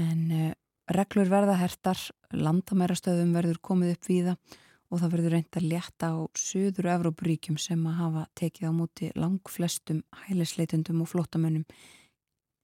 En 0.00 0.56
reglur 0.90 1.30
verða 1.30 1.54
hertar 1.60 2.00
landamærastöðum 2.34 3.36
verður 3.36 3.60
komið 3.62 3.94
upp 3.94 4.10
við 4.10 4.32
það 4.32 4.58
og 4.92 5.00
það 5.00 5.14
verður 5.14 5.34
reynd 5.36 5.56
að 5.56 5.68
létta 5.70 6.10
á 6.12 6.20
söður 6.36 6.90
Evrópuríkjum 6.92 7.56
sem 7.60 7.80
að 7.88 7.98
hafa 8.02 8.24
tekið 8.36 8.68
á 8.68 8.72
móti 8.76 9.08
lang 9.16 9.40
flestum 9.48 10.02
hælisleitundum 10.26 11.00
og 11.00 11.08
flottamönnum 11.08 11.64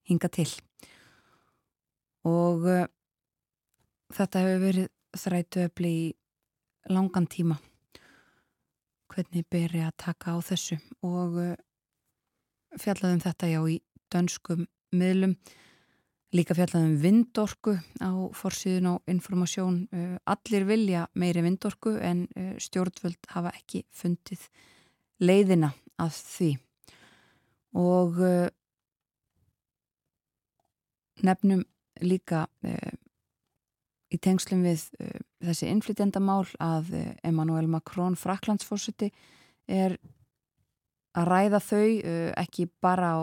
hinga 0.09 0.29
til. 0.33 0.49
Og 2.29 2.67
uh, 2.69 2.85
þetta 4.13 4.45
hefur 4.45 4.65
verið 4.67 4.91
þrætu 5.17 5.65
öfli 5.65 5.95
í 6.03 6.05
langan 6.93 7.29
tíma. 7.33 7.57
Hvernig 9.09 9.49
beri 9.49 9.81
að 9.87 9.97
taka 10.05 10.37
á 10.37 10.39
þessu? 10.45 10.77
Og 11.09 11.41
uh, 11.41 11.57
fjallaðum 12.77 13.25
þetta 13.25 13.53
já 13.55 13.61
í 13.73 13.81
dönskum 14.13 14.69
miðlum 14.93 15.39
Líka 16.37 16.53
fjallaðum 16.53 16.99
vindorku 17.01 17.73
á 18.05 18.13
forsýðun 18.37 18.91
á 18.93 18.95
informasjón. 19.09 19.77
Uh, 19.89 20.17
allir 20.29 20.67
vilja 20.69 21.07
meiri 21.17 21.41
vindorku 21.41 21.95
en 22.05 22.27
uh, 22.37 22.53
stjórnvöld 22.61 23.31
hafa 23.33 23.55
ekki 23.57 23.87
fundið 23.97 24.43
leiðina 25.25 25.71
að 25.97 26.19
því. 26.19 26.51
Og 27.81 28.21
uh, 28.21 28.51
nefnum 31.25 31.65
líka 32.05 32.45
í 34.07 34.19
tengslum 34.23 34.61
við 34.63 34.85
þessi 35.43 35.67
innflytjandamál 35.67 36.45
að 36.63 36.93
Emmanuel 37.27 37.67
Macron 37.67 38.15
fraklandsfórsiti 38.15 39.09
er 39.67 39.97
að 41.19 41.27
ræða 41.27 41.61
þau 41.67 41.83
ekki 42.39 42.69
bara 42.79 43.11
á 43.19 43.21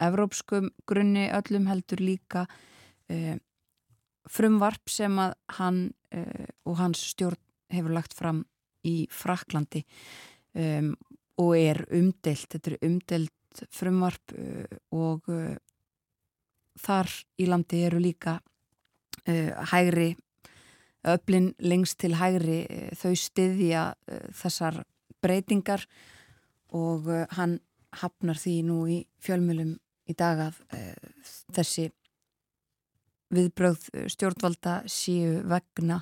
evrópskum 0.00 0.70
grunni 0.88 1.28
öllum 1.36 1.68
heldur 1.70 2.02
líka 2.02 2.46
frumvarp 4.30 4.90
sem 4.90 5.16
að 5.18 5.32
hann 5.56 5.80
og 6.68 6.76
hans 6.78 7.00
stjórn 7.10 7.40
hefur 7.74 7.94
lagt 7.96 8.14
fram 8.14 8.44
í 8.86 9.08
Fraklandi 9.10 9.82
um, 10.54 10.92
og 11.42 11.50
er 11.58 11.82
umdelt, 11.90 12.46
þetta 12.52 12.70
er 12.70 12.86
umdelt 12.86 13.64
frumvarp 13.74 14.34
og 14.94 15.26
þar 16.80 17.10
í 17.40 17.48
landi 17.48 17.82
eru 17.86 18.00
líka 18.02 18.38
uh, 18.40 19.52
hægri 19.72 20.14
öflin 21.10 21.52
lengst 21.64 22.00
til 22.02 22.16
hægri 22.20 22.62
uh, 22.66 22.90
þau 22.98 23.14
styðja 23.16 23.84
uh, 23.94 24.26
þessar 24.36 24.82
breytingar 25.20 25.84
og 26.76 27.08
hann 27.34 27.58
hafnar 28.00 28.38
því 28.38 28.54
nú 28.64 28.76
í 28.88 29.00
fjölmjölum 29.20 29.74
í 30.10 30.16
dag 30.18 30.44
að 30.48 30.60
þessi 31.54 31.88
viðbröð 33.30 33.86
stjórnvalda 34.10 34.80
síu 34.90 35.40
vegna 35.46 36.00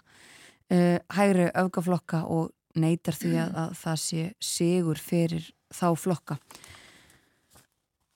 hægri 0.69 1.49
öfgaflokka 1.57 2.23
og 2.29 2.51
neytar 2.79 3.17
því 3.17 3.35
að, 3.43 3.55
að 3.63 3.75
það 3.83 4.01
sé 4.05 4.25
sigur 4.45 5.01
fyrir 5.01 5.51
þá 5.73 5.89
flokka. 5.97 6.39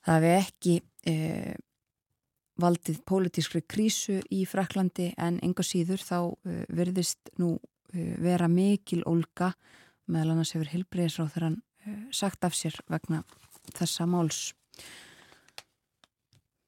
Það 0.02 0.26
er 0.28 0.40
ekki 0.42 0.74
valdið 2.61 3.02
pólitískri 3.09 3.62
krísu 3.64 4.20
í 4.33 4.44
Fraklandi 4.48 5.12
en 5.20 5.38
enga 5.44 5.64
síður 5.66 6.02
þá 6.05 6.18
uh, 6.22 6.64
verðist 6.72 7.33
nú 7.40 7.57
uh, 7.57 8.14
vera 8.22 8.48
mikil 8.50 9.02
ólga 9.09 9.52
meðal 10.11 10.35
annars 10.35 10.52
hefur 10.57 10.70
Hilbreysráð 10.72 11.33
þegar 11.35 11.48
hann 11.48 11.61
sagt 12.14 12.44
af 12.46 12.55
sér 12.55 12.76
vegna 12.90 13.22
þessa 13.74 14.05
máls. 14.07 14.52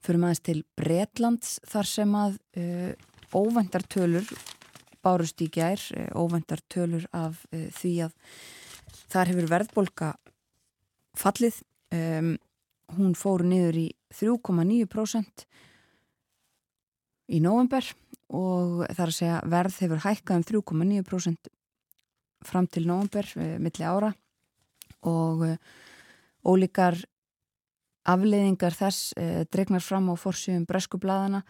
Fyrir 0.04 0.20
maður 0.20 0.42
til 0.44 0.58
Bretlands 0.76 1.58
þar 1.68 1.88
sem 1.88 2.16
að 2.18 2.38
uh, 2.60 2.92
óvendar 3.34 3.86
tölur 3.88 4.28
bárust 5.04 5.40
í 5.44 5.48
gær, 5.52 5.80
uh, 5.96 6.10
óvendar 6.20 6.60
tölur 6.72 7.06
af 7.16 7.40
uh, 7.52 7.68
því 7.72 7.94
að 8.08 8.16
þar 9.12 9.32
hefur 9.32 9.50
verðbolga 9.52 10.10
fallið. 11.18 11.62
Um, 11.94 12.34
hún 12.94 13.14
fór 13.16 13.44
niður 13.46 13.78
í 13.80 13.86
3,9% 14.14 15.44
í 17.32 17.40
november 17.42 17.86
og 18.34 18.84
það 18.90 19.00
er 19.04 19.10
að 19.10 19.16
segja 19.16 19.40
verð 19.54 19.78
hefur 19.84 20.02
hækkað 20.04 20.40
um 20.40 20.46
3,9% 20.50 21.50
fram 22.44 22.68
til 22.68 22.86
november 22.88 23.28
eh, 23.40 23.56
milli 23.62 23.86
ára 23.86 24.10
og 25.08 25.44
eh, 25.48 25.58
ólíkar 26.44 26.98
afleiðingar 28.08 28.76
þess 28.76 29.12
eh, 29.20 29.44
dregnar 29.52 29.84
fram 29.84 30.10
á 30.12 30.14
fórsjöfum 30.18 30.66
breskublaðana 30.68 31.42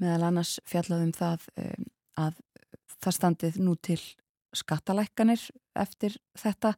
meðal 0.00 0.28
annars 0.28 0.56
fjallaðum 0.68 1.12
það 1.16 1.48
eh, 1.58 1.74
að 2.20 2.40
það 2.96 3.18
standið 3.18 3.60
nú 3.62 3.76
til 3.76 4.00
skattalækkanir 4.56 5.42
eftir 5.76 6.16
þetta 6.38 6.74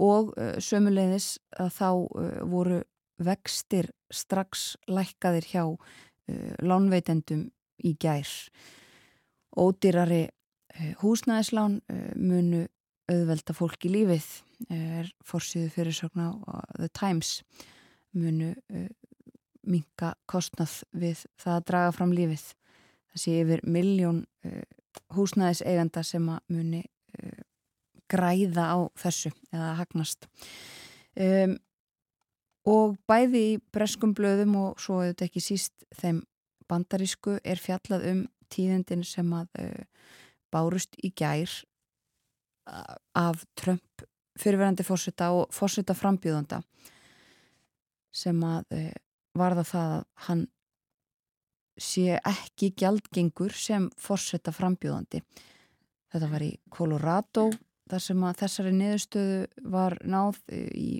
og 0.00 0.34
eh, 0.38 0.56
sömuleiðis 0.60 1.36
að 1.58 1.70
þá 1.78 1.90
eh, 1.90 2.40
voru 2.50 2.80
vextir 3.24 3.92
strax 4.10 4.74
lækkaðir 4.90 5.46
hjá 5.46 5.64
lánveitendum 6.64 7.44
í 7.84 7.92
gær. 8.00 8.30
Ódýrari 9.54 10.24
eh, 10.74 10.94
húsnæðislán 11.02 11.78
eh, 11.88 12.10
munu 12.16 12.64
auðvelda 13.10 13.54
fólk 13.54 13.86
í 13.86 13.92
lífið 13.92 14.26
eh, 14.70 15.00
er 15.02 15.12
fórsýðu 15.26 15.70
fyrirsögn 15.74 16.24
á 16.24 16.30
The 16.78 16.90
Times 16.90 17.40
munu 18.14 18.54
minka 19.64 20.12
kostnað 20.30 20.82
við 20.92 21.24
það 21.40 21.56
að 21.56 21.66
draga 21.70 21.92
fram 21.96 22.12
lífið. 22.14 22.44
Það 23.12 23.22
sé 23.22 23.36
yfir 23.40 23.62
miljón 23.66 24.24
húsnæðis 25.14 25.62
eiganda 25.64 26.02
sem 26.06 26.28
að 26.28 26.40
muni 26.52 26.82
græða 28.10 28.66
á 28.74 28.78
þessu 28.98 29.32
eða 29.52 29.74
hagnast. 29.80 30.28
Um, 31.14 31.56
og 32.68 32.96
bæði 33.08 33.42
í 33.52 33.58
breskum 33.74 34.14
blöðum 34.16 34.56
og 34.58 34.80
svo 34.82 35.02
auðvitað 35.02 35.28
ekki 35.28 35.42
síst 35.44 35.86
þeim 36.00 36.22
bandarísku 36.70 37.38
er 37.44 37.60
fjallað 37.60 38.08
um 38.10 38.24
tíðendin 38.52 39.04
sem 39.06 39.28
að 39.36 39.60
uh, 39.60 39.84
bárust 40.54 40.96
í 41.04 41.12
gær 41.16 41.50
uh, 42.70 42.96
af 43.14 43.44
Trump 43.58 44.06
fyrirverandi 44.40 44.86
fórseta 44.86 45.30
og 45.36 45.52
fórseta 45.54 45.94
frambjöðanda 45.94 46.62
sem 48.14 48.38
að 48.46 48.76
uh, 48.78 48.90
varða 49.38 49.66
það 49.66 49.94
að 49.98 50.04
hann 50.28 50.44
sé 51.80 52.18
ekki 52.22 52.70
gjaldgengur 52.78 53.54
sem 53.58 53.88
fórseta 53.98 54.52
frambjöðandi. 54.54 55.24
Þetta 56.14 56.28
var 56.30 56.44
í 56.46 56.52
Colorado 56.70 57.48
þar 57.90 58.02
sem 58.04 58.26
að 58.26 58.36
þessari 58.44 58.74
niðurstöðu 58.78 59.70
var 59.74 59.96
náð 60.06 60.38
í 60.54 60.90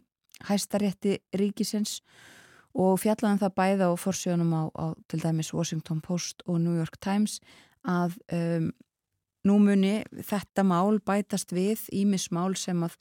hæstarétti 0.49 1.19
ríkisins 1.39 2.01
og 2.75 2.99
fjallaðan 3.03 3.39
um 3.39 3.43
það 3.45 3.55
bæða 3.61 3.91
á 3.91 3.95
forsjónum 4.03 4.51
á, 4.51 4.63
á 4.75 4.87
til 5.07 5.21
dæmis 5.23 5.53
Washington 5.55 6.03
Post 6.03 6.43
og 6.47 6.59
New 6.61 6.75
York 6.75 6.99
Times 6.99 7.39
að 7.87 8.19
um, 8.35 8.73
nú 9.47 9.61
muni 9.63 10.01
þetta 10.27 10.65
mál 10.67 10.99
bætast 11.05 11.55
við 11.55 11.87
ímismál 11.95 12.57
sem 12.59 12.83
að 12.83 12.99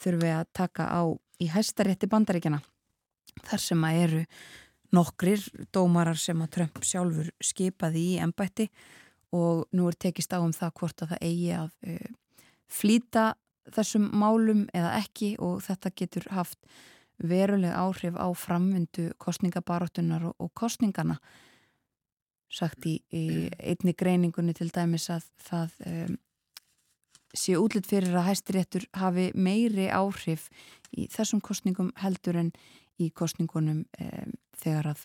þurfi 0.00 0.32
að 0.32 0.48
taka 0.56 0.88
á 0.88 1.02
í 1.40 1.50
hæstarétti 1.52 2.08
bandaríkjana 2.08 2.62
þar 3.46 3.64
sem 3.64 3.84
að 3.86 4.00
eru 4.04 4.22
nokkrir 4.96 5.44
dómarar 5.74 6.18
sem 6.18 6.40
að 6.42 6.52
Trump 6.56 6.82
sjálfur 6.86 7.30
skipaði 7.42 8.06
í 8.14 8.16
ennbætti 8.24 8.66
og 9.36 9.68
nú 9.76 9.86
er 9.90 9.98
tekist 9.98 10.34
á 10.34 10.42
um 10.42 10.54
það 10.54 10.74
hvort 10.80 11.04
að 11.04 11.12
það 11.12 11.26
eigi 11.28 11.52
að 11.54 11.70
uh, 11.86 12.08
flýta 12.70 13.26
þessum 13.70 14.08
málum 14.18 14.64
eða 14.74 14.96
ekki 14.98 15.36
og 15.38 15.60
þetta 15.62 15.92
getur 15.94 16.26
haft 16.34 16.58
veruleg 17.20 17.74
áhrif 17.76 18.16
á 18.16 18.26
framvindu 18.34 19.10
kostningabaróttunar 19.20 20.24
og, 20.30 20.34
og 20.40 20.50
kostningana 20.56 21.18
sagt 22.50 22.86
í, 22.88 22.96
í 23.14 23.46
einni 23.60 23.94
greiningunni 23.94 24.54
til 24.56 24.70
dæmis 24.74 25.06
að 25.12 25.28
það 25.44 25.76
um, 25.86 26.16
sé 27.36 27.54
útlitt 27.60 27.86
fyrir 27.86 28.16
að 28.18 28.26
hæstiréttur 28.30 28.86
hafi 28.98 29.28
meiri 29.38 29.86
áhrif 29.94 30.48
í 30.90 31.06
þessum 31.12 31.42
kostningum 31.44 31.92
heldur 32.00 32.40
en 32.40 32.50
í 33.00 33.10
kostningunum 33.16 33.84
um, 33.84 34.34
þegar 34.60 34.92
að 34.94 35.04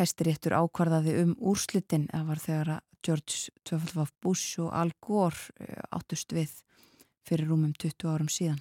hæstiréttur 0.00 0.54
ákvarðaði 0.54 1.16
um 1.24 1.34
úrslitin 1.50 2.08
það 2.12 2.26
var 2.30 2.42
þegar 2.44 2.72
að 2.76 2.86
George 3.00 3.36
W. 3.64 4.06
Bush 4.20 4.60
og 4.60 4.74
Al 4.76 4.90
Gore 5.00 5.78
áttust 5.88 6.34
við 6.36 6.52
fyrir 7.26 7.48
rúmum 7.48 7.72
20 7.72 8.10
árum 8.12 8.28
síðan 8.32 8.60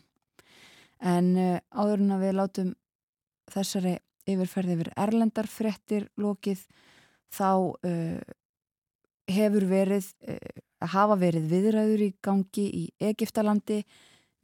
en 1.00 1.34
uh, 1.38 1.58
áður 1.72 2.04
en 2.04 2.16
að 2.16 2.24
við 2.26 2.36
látum 2.38 2.72
þessari 3.50 3.96
yfirferði 4.30 4.76
yfir 4.76 4.92
erlendarfrettir 5.00 6.08
lokið 6.20 6.66
þá 7.34 7.52
uh, 7.56 8.20
hefur 9.30 9.66
verið 9.70 10.12
uh, 10.28 10.60
hafa 10.92 11.18
verið 11.20 11.50
viðræður 11.52 12.06
í 12.06 12.12
gangi 12.24 12.68
í 12.68 12.84
Egiptalandi 13.12 13.82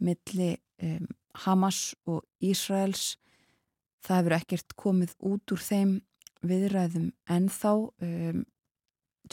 milli 0.03 0.55
um, 0.83 1.07
Hamas 1.45 1.93
og 2.07 2.23
Ísraels 2.43 3.15
það 4.05 4.19
hefur 4.19 4.37
ekkert 4.39 4.75
komið 4.79 5.15
út 5.25 5.53
úr 5.55 5.63
þeim 5.65 5.95
viðræðum 6.45 7.09
en 7.31 7.47
þá 7.49 7.71
um, 7.73 8.43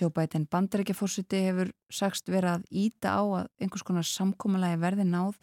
Joe 0.00 0.12
Biden 0.14 0.46
bandarækjafórsiti 0.48 1.42
hefur 1.46 1.72
sagst 1.92 2.30
verið 2.32 2.56
að 2.56 2.68
íta 2.84 3.16
á 3.18 3.22
að 3.22 3.48
einhvers 3.60 3.84
konar 3.84 4.08
samkómalagi 4.08 4.80
verði 4.80 5.06
náð 5.08 5.36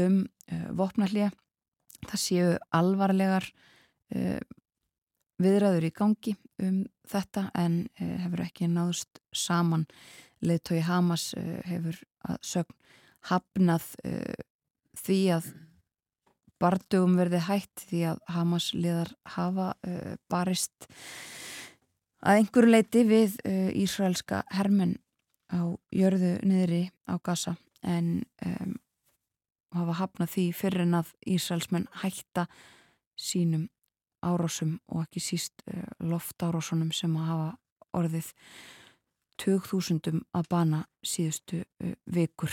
um 0.00 0.16
uh, 0.50 0.70
vopnallið. 0.78 1.34
Það 2.08 2.22
séu 2.22 2.48
alvarlegar 2.74 3.46
uh, 4.16 4.40
viðræður 5.40 5.86
í 5.86 5.92
gangi 5.94 6.34
um 6.64 6.82
þetta 7.08 7.46
en 7.58 7.84
uh, 8.00 8.16
hefur 8.24 8.44
ekki 8.48 8.70
náðust 8.70 9.22
saman. 9.30 9.86
Leðtói 10.40 10.80
Hamas 10.86 11.30
hefur 11.68 11.98
að 12.24 12.38
sögn 12.48 12.76
hafnað 13.28 13.84
því 14.96 15.18
að 15.34 15.50
bardugum 16.60 17.16
verði 17.18 17.40
hætt 17.46 17.86
því 17.88 18.00
að 18.12 18.24
Hamas 18.34 18.70
liðar 18.76 19.14
hafa 19.36 19.72
barist 20.30 20.88
að 22.20 22.42
einhverju 22.42 22.74
leiti 22.74 23.04
við 23.08 23.38
Ísraelska 23.80 24.42
hermen 24.52 24.98
á 25.50 25.74
jörðu 25.90 26.36
niðri 26.46 26.82
á 27.10 27.18
Gaza 27.22 27.56
en 27.82 28.22
um, 28.46 28.74
hafa 29.74 29.96
hafnað 30.00 30.34
því 30.34 30.46
fyrir 30.56 30.84
en 30.86 30.98
að 31.00 31.12
Ísraelsmenn 31.26 31.88
hætta 32.02 32.46
sínum 33.18 33.68
árásum 34.24 34.78
og 34.90 35.06
ekki 35.06 35.22
síst 35.24 35.64
uh, 35.66 35.86
loftárásunum 36.04 36.92
sem 36.94 37.14
að 37.18 37.30
hafa 37.30 37.48
orðið 38.00 38.30
tögþúsundum 39.40 40.22
að 40.36 40.50
bana 40.52 40.82
síðustu 41.06 41.62
uh, 41.64 41.94
vikur. 42.04 42.52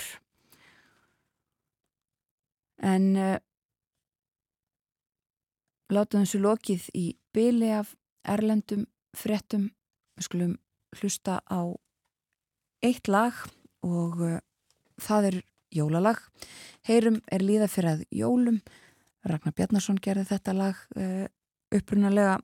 En 2.77 3.11
uh, 3.17 3.37
látum 5.93 6.23
þessu 6.23 6.41
lokið 6.43 6.87
í 6.97 7.05
byli 7.35 7.71
af 7.77 7.93
erlendum 8.27 8.85
frettum. 9.17 9.69
Við 10.17 10.27
skulum 10.27 10.55
hlusta 10.97 11.39
á 11.47 11.61
eitt 12.85 13.07
lag 13.11 13.37
og 13.85 14.19
uh, 14.21 14.39
það 15.01 15.29
er 15.31 15.39
jólalag. 15.73 16.19
Heyrum 16.87 17.21
er 17.31 17.45
líða 17.45 17.69
fyrir 17.71 17.95
að 17.95 18.03
jólum. 18.11 18.59
Ragnar 19.27 19.55
Bjarnarsson 19.55 19.99
gerði 20.01 20.27
þetta 20.31 20.55
lag 20.55 20.83
uh, 20.97 21.25
upprunalega 21.75 22.37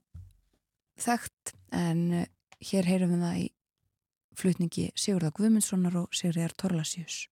þekkt 0.99 1.53
en 1.73 2.08
uh, 2.23 2.25
hér 2.63 2.88
heyrum 2.88 3.15
við 3.15 3.27
það 3.27 3.43
í 3.43 3.47
flutningi 4.34 4.89
Sigurða 4.97 5.34
Guðmundssonar 5.36 5.99
og 6.03 6.15
Sigriðar 6.15 6.56
Torlasjus. 6.58 7.27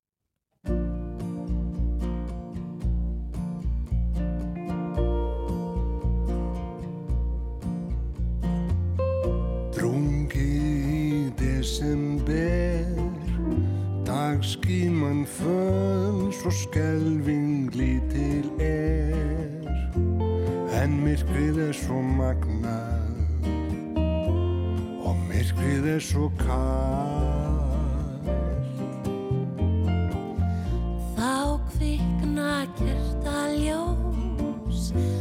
Desember. 11.72 12.86
Dagskíman 14.06 15.26
föl 15.26 16.34
Svo 16.34 16.52
skelving 16.52 17.76
lítil 17.76 18.50
er. 18.60 19.52
En 20.84 21.04
myrkrið 21.04 21.58
er 21.70 21.76
svo 21.76 22.02
magnað 22.02 23.12
Og 25.06 25.16
myrkrið 25.30 25.86
er 25.96 26.02
svo 26.02 26.32
kall 26.42 28.26
Þá 31.14 31.60
kvikna 31.70 32.66
kertaljós 32.80 34.90
og 34.96 35.21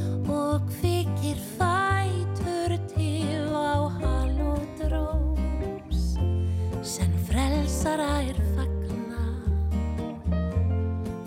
frelsara 7.81 8.21
er 8.29 8.39
fagna 8.55 9.23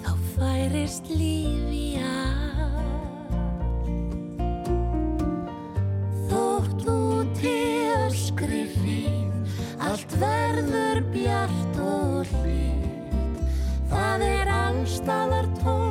þá 0.04 0.12
færist 0.36 1.08
líf 1.10 1.72
í 1.74 1.98
all 1.98 2.84
Þótt 6.30 6.86
úti 6.94 7.56
öskri 8.06 8.68
hríð 8.76 9.58
allt 9.82 10.18
verður 10.22 11.02
bjart 11.16 11.80
og 11.88 12.36
hlýtt. 12.36 13.48
Það 13.90 14.28
er 14.30 14.54
allstaðar 14.60 15.50
tónlist 15.64 15.83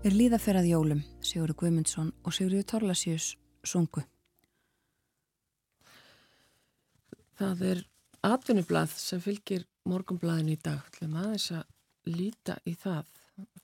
er 0.00 0.14
líðaferað 0.16 0.70
jólum, 0.70 1.00
Sigurður 1.20 1.58
Guðmundsson 1.60 2.08
og 2.24 2.32
Sigurður 2.32 2.64
Torlasjus 2.72 3.34
sungu. 3.68 4.00
Það 7.36 7.64
er 7.68 7.82
atvinnublað 8.24 8.94
sem 8.96 9.20
fylgir 9.20 9.66
morgunblaðinu 9.88 10.54
í 10.56 10.60
dag. 10.60 10.86
Það 10.94 11.04
er 11.04 11.12
maður 11.12 11.34
þess 11.34 11.52
að 11.58 12.14
líta 12.16 12.56
í 12.64 12.74
það. 12.80 13.10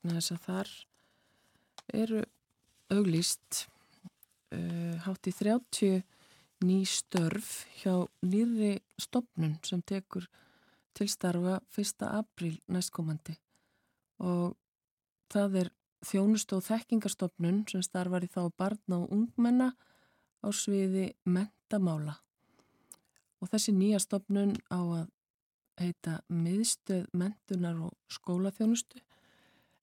Þess 0.03 0.35
að 0.35 0.43
þar 0.45 0.75
eru 2.03 2.21
auglýst 2.93 3.63
uh, 4.53 4.95
hátt 5.07 5.31
í 5.31 5.35
30 5.41 6.05
ný 6.67 6.79
störf 6.89 7.55
hjá 7.81 7.95
nýri 8.25 8.75
stopnun 9.01 9.57
sem 9.65 9.81
tekur 9.85 10.29
tilstarfa 10.97 11.63
1. 11.77 12.07
apríl 12.09 12.55
næstkomandi 12.73 13.37
og 14.25 14.55
það 15.33 15.61
er 15.65 15.75
þjónust 16.07 16.53
og 16.57 16.65
þekkingarstopnun 16.67 17.65
sem 17.71 17.83
starfar 17.85 18.25
í 18.25 18.31
þá 18.31 18.47
barna 18.59 19.03
og 19.03 19.13
ungmenna 19.15 19.73
á 20.45 20.49
sviði 20.55 21.11
mentamála 21.27 22.17
og 23.43 23.51
þessi 23.53 23.75
nýja 23.77 24.01
stopnun 24.03 24.57
á 24.73 24.81
að 24.81 25.07
heita 25.81 26.21
miðstöð 26.33 27.09
mentunar 27.13 27.81
og 27.89 27.95
skólaþjónustu 28.13 29.03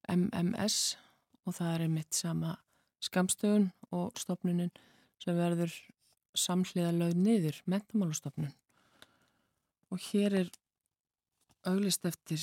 MMS 0.10 0.96
og 1.46 1.58
það 1.58 1.74
er 1.74 1.86
einmitt 1.86 2.18
sama 2.18 2.56
skamstöðun 3.04 3.70
og 3.94 4.18
stopnunin 4.20 4.72
sem 5.22 5.38
verður 5.38 5.74
samhliða 6.34 6.94
lög 6.98 7.16
niður 7.20 7.60
mentamálastofnun 7.70 8.54
og 9.94 10.02
hér 10.10 10.40
er 10.42 10.52
auglist 11.70 12.06
eftir 12.10 12.42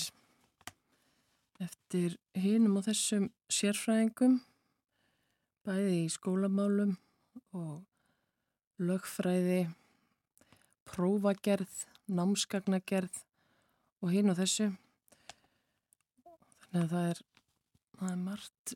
eftir 1.61 2.17
hinum 2.37 2.79
og 2.81 2.87
þessum 2.89 3.29
sérfræðingum 3.53 4.39
bæði 5.67 5.97
í 6.05 6.11
skólamálum 6.13 6.95
og 7.57 7.83
lögfræði 8.81 9.67
prófagerð 10.89 11.83
námskagnagerð 12.11 13.21
og 14.01 14.15
hinn 14.15 14.33
og 14.33 14.39
þessu. 14.41 14.71
Þannig 16.71 16.81
að 16.85 16.95
það 16.95 17.11
er 17.11 17.21
það 18.01 18.13
er 18.13 18.23
margt 18.25 18.75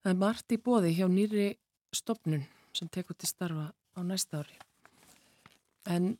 það 0.00 0.10
er 0.14 0.18
margt 0.24 0.56
í 0.56 0.58
bóði 0.64 0.94
hjá 0.96 1.06
nýri 1.12 1.46
stopnun 1.92 2.46
sem 2.76 2.88
tekur 2.88 3.18
til 3.18 3.28
starfa 3.28 3.68
á 3.70 4.00
næsta 4.06 4.40
ári. 4.40 4.56
En 5.84 6.16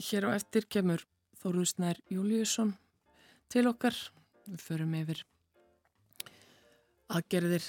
hér 0.00 0.28
á 0.32 0.36
eftir 0.36 0.68
kemur 0.68 1.04
Þóruðsnær 1.36 2.00
Júliusson 2.10 2.72
til 3.52 3.66
okkar. 3.70 3.96
Við 4.46 4.62
förum 4.62 4.94
yfir 4.98 5.22
aðgerðir 7.16 7.64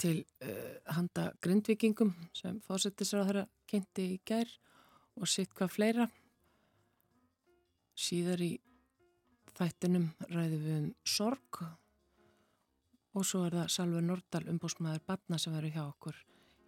til 0.00 0.16
uh, 0.42 0.78
handa 0.94 1.30
grindvikingum 1.42 2.14
sem 2.36 2.58
fósettisráðara 2.64 3.44
kynnti 3.70 4.06
í 4.14 4.20
gær 4.26 4.50
og 5.20 5.28
sitt 5.28 5.52
hvað 5.54 5.74
fleira. 5.74 6.08
Síðar 8.00 8.42
í 8.42 8.54
þættinum 9.58 10.08
ræðum 10.30 10.64
við 10.64 10.76
um 10.78 10.90
sorg 11.04 11.60
og 13.10 13.26
svo 13.26 13.44
er 13.46 13.58
það 13.58 13.72
Salve 13.74 14.02
Nordal 14.04 14.46
umbúsmaður 14.52 15.02
Batna 15.06 15.38
sem 15.42 15.54
verður 15.54 15.74
hjá 15.74 15.82
okkur 15.84 16.20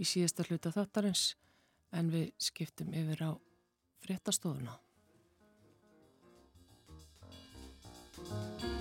í 0.02 0.07
síðasta 0.09 0.46
hluta 0.48 0.72
þáttarins 0.74 1.24
en 1.96 2.11
við 2.12 2.33
skiptum 2.42 2.92
yfir 2.96 3.22
á 3.28 3.31
fréttastofuna. 4.02 4.74
Thank 8.33 8.62
you. 8.64 8.72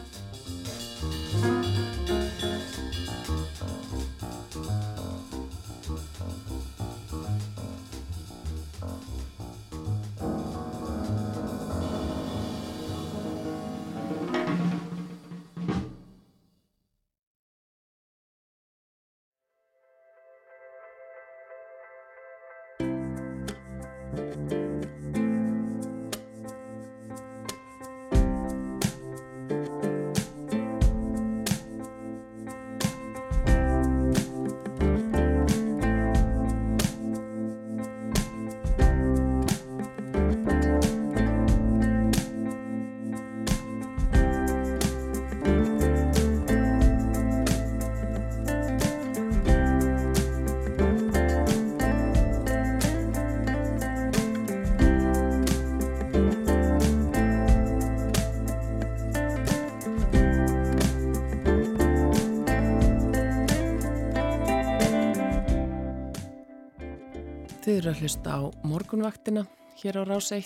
Eru 67.82 67.96
að 67.96 68.04
hlusta 68.04 68.36
á 68.38 68.46
morgunvaktina 68.62 69.42
hér 69.82 69.98
á 69.98 70.06
rás 70.06 70.30
1. 70.36 70.46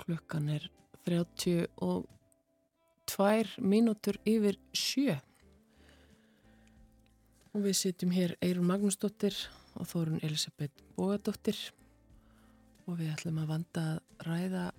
Klukkan 0.00 0.48
er 0.48 0.64
32 1.04 1.68
mínútur 3.60 4.16
yfir 4.24 4.56
sjö. 4.72 5.20
Og 7.52 7.60
við 7.66 7.76
sitjum 7.76 8.08
hér 8.16 8.32
Eirun 8.40 8.64
Magnúsdóttir 8.70 9.36
og 9.76 9.84
Þórun 9.90 10.24
Elisabeth 10.24 10.72
Bógadóttir 10.96 11.60
og 12.88 12.96
við 12.96 13.12
ætlum 13.12 13.44
að 13.44 13.52
vanda 13.52 13.84
að 13.84 14.00
ræða 14.30 14.72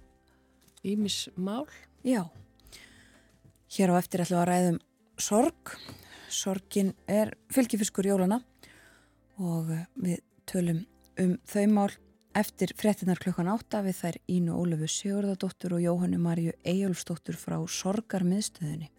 Ímis 0.82 1.30
mál. 1.38 1.70
Já, 2.02 2.26
hér 3.78 3.94
á 3.94 4.02
eftir 4.02 4.26
ætlum 4.26 4.42
að 4.42 4.50
ræðum 4.50 4.82
sorg. 5.22 5.78
Sorgin 6.34 6.98
er 7.06 7.38
fylgifiskur 7.54 8.10
jólana 8.10 8.42
og 9.38 9.70
við 9.94 10.26
tölum 10.48 10.84
um 11.20 11.38
þau 11.48 11.66
mál 11.74 11.92
eftir 12.38 12.74
frettinnar 12.78 13.20
klukkan 13.22 13.50
átta 13.50 13.82
við 13.86 13.98
þær 14.02 14.18
Ínu 14.30 14.58
Ólöfu 14.58 14.88
Sigurðardóttur 14.92 15.78
og 15.78 15.82
Jóhannu 15.82 16.20
Marju 16.22 16.54
Eyjólfsdóttur 16.68 17.38
frá 17.40 17.58
Sorgarmiðstöðinni. 17.58 18.92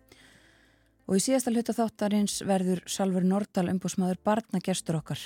Og 1.09 1.17
í 1.17 1.23
síðasta 1.23 1.53
hluta 1.55 1.75
þáttarins 1.77 2.41
verður 2.45 2.83
Salver 2.91 3.25
Nordal 3.25 3.69
umbúsmaður 3.71 4.19
barnagerstur 4.27 4.99
okkar. 4.99 5.23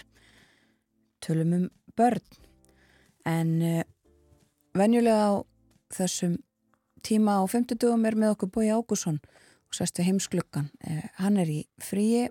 Tölum 1.24 1.56
um 1.56 1.64
börn. 1.96 2.22
En 3.26 3.50
uh, 3.62 3.82
venjulega 4.76 5.24
á 5.26 5.32
þessum 5.96 6.36
tíma 7.02 7.40
á 7.40 7.42
50 7.48 7.80
dögum 7.80 8.06
er 8.06 8.18
með 8.18 8.36
okkur 8.36 8.52
Bói 8.54 8.68
Ágússon 8.70 9.18
og 9.22 9.78
sæstu 9.78 10.04
heimsklukkan. 10.04 10.68
Uh, 10.84 11.02
hann 11.22 11.40
er 11.40 11.50
í 11.50 11.60
fríi 11.82 12.28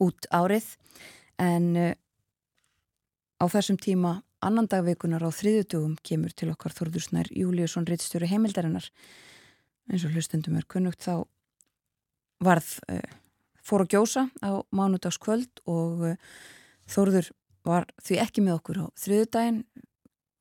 út 0.00 0.30
árið 0.32 0.72
en 1.38 1.74
uh, 1.76 1.92
Á 3.40 3.48
þessum 3.48 3.78
tíma, 3.80 4.18
annan 4.44 4.68
dagveikunar 4.68 5.24
á 5.24 5.32
þriðutugum 5.32 5.94
kemur 6.04 6.32
til 6.36 6.50
okkar 6.52 6.74
Þorðursnær 6.76 7.30
Júliusson 7.32 7.86
Rittstjóri 7.88 8.28
heimildarinnar. 8.28 8.90
eins 9.90 10.04
og 10.04 10.12
hlustendum 10.12 10.58
er 10.60 10.66
kunnugt 10.68 11.00
þá 11.02 11.24
varð 12.44 12.68
uh, 12.92 13.00
fór 13.64 13.86
að 13.86 13.96
gjósa 13.96 14.28
á 14.44 14.60
mánudagskvöld 14.70 15.64
og 15.66 16.04
uh, 16.12 16.16
Þorður 16.90 17.30
var 17.64 17.86
því 18.02 18.18
ekki 18.20 18.44
með 18.44 18.58
okkur 18.58 18.82
á 18.84 18.86
þriðudaginn, 18.98 19.64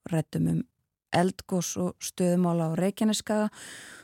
rættum 0.10 0.52
um 0.52 0.62
eldgós 1.16 1.76
og 1.80 1.96
stöðumála 2.04 2.74
á 2.74 2.80
Reykjaneskaga 2.80 3.50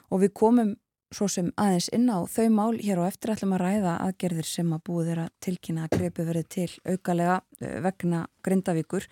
og 0.09 0.23
við 0.23 0.33
komum 0.37 0.75
svo 1.15 1.27
sem 1.31 1.51
aðeins 1.59 1.87
inn 1.95 2.09
á 2.11 2.19
þau 2.27 2.47
mál 2.53 2.77
hér 2.81 2.99
og 3.01 3.07
eftir 3.07 3.33
ætlum 3.33 3.55
að 3.55 3.63
ræða 3.63 3.95
aðgerðir 4.03 4.47
sem 4.49 4.71
að 4.75 4.83
búið 4.89 5.09
þeirra 5.09 5.25
tilkynna 5.45 5.85
að 5.85 5.95
greipi 5.95 6.25
verið 6.27 6.47
til 6.55 6.67
aukalega 6.83 7.37
eh, 7.61 7.77
vegna 7.85 8.21
grindavíkur 8.45 9.07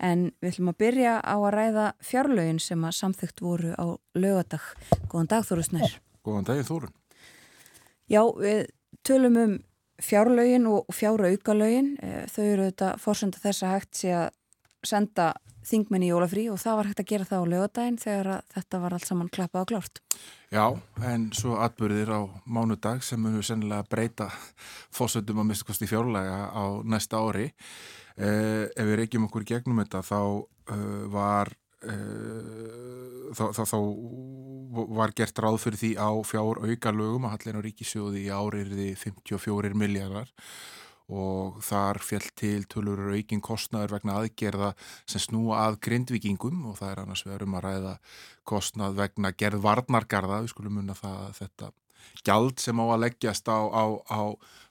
en 0.00 0.28
við 0.40 0.52
ætlum 0.52 0.72
að 0.72 0.78
byrja 0.84 1.16
á 1.20 1.36
að 1.36 1.54
ræða 1.56 1.86
fjárlögin 2.10 2.62
sem 2.62 2.86
að 2.86 2.96
samþygt 3.00 3.42
voru 3.44 3.74
á 3.74 3.86
lögadag. 4.16 4.70
Góðan 5.10 5.30
dag 5.34 5.48
Þóru 5.48 5.66
Snær. 5.66 5.98
Góðan 6.24 6.48
dag 6.48 6.62
Þórun. 6.68 6.94
Já, 8.10 8.22
við 8.38 8.62
tölum 9.06 9.38
um 9.40 9.58
fjárlögin 10.00 10.68
og 10.70 10.88
fjára 10.94 11.30
aukalögin. 11.34 11.96
Eh, 12.02 12.24
þau 12.30 12.44
eru 12.46 12.68
þetta 12.70 12.94
fórsönda 13.02 13.42
þess 13.42 13.66
að 13.66 13.74
hægt 13.76 14.02
sé 14.02 14.14
að 14.16 14.28
senda 14.86 15.32
þingmenn 15.70 16.04
í 16.06 16.10
jólafrí 16.10 16.48
og 16.52 16.58
það 16.60 16.78
var 16.78 16.90
hægt 16.90 17.02
að 17.04 17.10
gera 17.12 17.28
það 17.28 17.44
á 17.46 17.50
lögadaginn 17.52 18.00
þegar 18.02 18.30
þetta 18.54 18.82
var 18.82 18.96
allt 18.96 19.08
saman 19.08 19.32
klappað 19.32 19.62
og 19.62 19.70
klárt. 19.70 20.02
Já, 20.50 20.64
en 21.06 21.28
svo 21.36 21.56
atbyrðir 21.62 22.10
á 22.10 22.20
mánudag 22.44 23.04
sem 23.06 23.20
munum 23.22 23.44
sennilega 23.46 23.86
breyta 23.90 24.28
fósöndum 24.96 25.42
að 25.44 25.50
mista 25.52 25.68
kosti 25.70 25.88
fjárlega 25.90 26.50
á 26.50 26.64
næsta 26.82 27.22
ári. 27.22 27.52
Eh, 28.20 28.66
ef 28.74 28.84
við 28.84 28.98
reykjum 29.00 29.28
okkur 29.30 29.46
gegnum 29.48 29.80
þetta 29.80 30.02
þá 30.04 30.20
uh, 30.20 31.04
var 31.08 31.52
uh, 31.88 33.30
þá, 33.32 33.44
þá, 33.56 33.62
þá 33.70 33.78
var 34.98 35.14
gert 35.16 35.40
ráð 35.40 35.60
fyrir 35.62 35.80
því 35.80 35.92
á 35.96 36.10
fjár 36.26 36.60
auka 36.60 36.92
lögum 36.94 37.26
að 37.28 37.36
hallin 37.36 37.62
á 37.62 37.66
ríkisjóði 37.66 38.26
í 38.26 38.34
áriðri 38.34 38.90
54 38.98 39.72
miljardar 39.78 40.30
og 41.10 41.58
þar 41.66 42.00
fjall 42.04 42.28
til 42.38 42.64
tölur 42.70 43.10
aukin 43.10 43.42
kostnaður 43.44 43.96
vegna 43.98 44.18
aðgerða 44.20 44.72
sem 45.04 45.22
snúa 45.26 45.64
að 45.66 45.80
grindvikingum 45.86 46.64
og 46.70 46.78
það 46.78 46.92
er 46.92 47.02
annars 47.04 47.26
við 47.26 47.36
erum 47.36 47.58
að 47.58 47.66
ræða 47.66 47.94
kostnað 48.50 48.96
vegna 49.02 49.34
gerð 49.34 49.64
varnargarða, 49.66 50.42
við 50.44 50.54
skulum 50.54 50.78
munna 50.78 50.96
það 50.98 51.18
að 51.26 51.36
þetta 51.42 51.72
gjald 52.26 52.60
sem 52.62 52.80
á 52.80 52.84
að 52.86 53.02
leggjast 53.06 53.48
á, 53.48 53.58
á, 53.58 53.84
á 54.10 54.20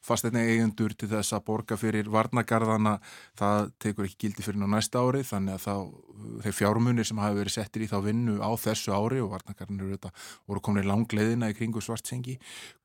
fasteina 0.06 0.42
eigendur 0.48 0.94
til 0.98 1.10
þess 1.12 1.36
að 1.36 1.46
borga 1.50 1.78
fyrir 1.80 2.08
varnagarðana 2.12 2.98
það 3.40 3.72
tekur 3.84 4.08
ekki 4.08 4.20
gildi 4.26 4.46
fyrir 4.46 4.62
ná 4.62 4.70
næsta 4.72 5.02
ári 5.04 5.26
þannig 5.28 5.58
að 5.58 5.66
þá, 5.66 5.74
þeir 6.46 6.56
fjármunir 6.56 7.08
sem 7.08 7.20
hafi 7.20 7.40
verið 7.40 7.56
settir 7.56 7.84
í 7.84 7.90
þá 7.92 7.98
vinnu 8.08 8.38
á 8.40 8.50
þessu 8.60 8.96
ári 8.96 9.20
og 9.24 9.34
varnagarðanir 9.34 9.86
eru 9.90 9.98
þetta 9.98 10.14
voru 10.48 10.64
komin 10.64 10.86
í 10.86 10.90
langleðina 10.90 11.52
í 11.52 11.58
kringu 11.58 11.84
svartsengi 11.84 12.38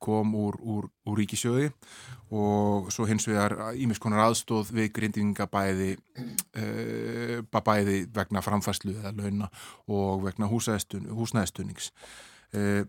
kom 0.02 0.34
úr, 0.38 0.58
úr, 0.58 0.90
úr 1.06 1.22
ríkisjöði 1.22 1.70
og 2.34 2.90
svo 2.94 3.06
hins 3.08 3.28
vegar 3.30 3.56
ímiskonar 3.78 4.26
aðstóð 4.26 4.74
við 4.74 4.92
grindingabæði 4.98 5.90
uh, 5.94 7.40
bæði 7.54 8.04
vegna 8.14 8.42
framfæslu 8.44 8.98
eða 8.98 9.14
launa 9.14 9.50
og 9.86 10.26
vegna 10.26 10.50
húsnæðstunings 10.50 11.92
uh, 12.54 12.82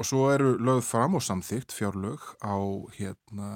og 0.00 0.08
svo 0.08 0.26
eru 0.32 0.56
lögð 0.58 0.84
fram 0.88 1.16
og 1.18 1.22
samþygt 1.22 1.74
fjárlög 1.76 2.22
á, 2.42 2.58
hérna, 2.96 3.48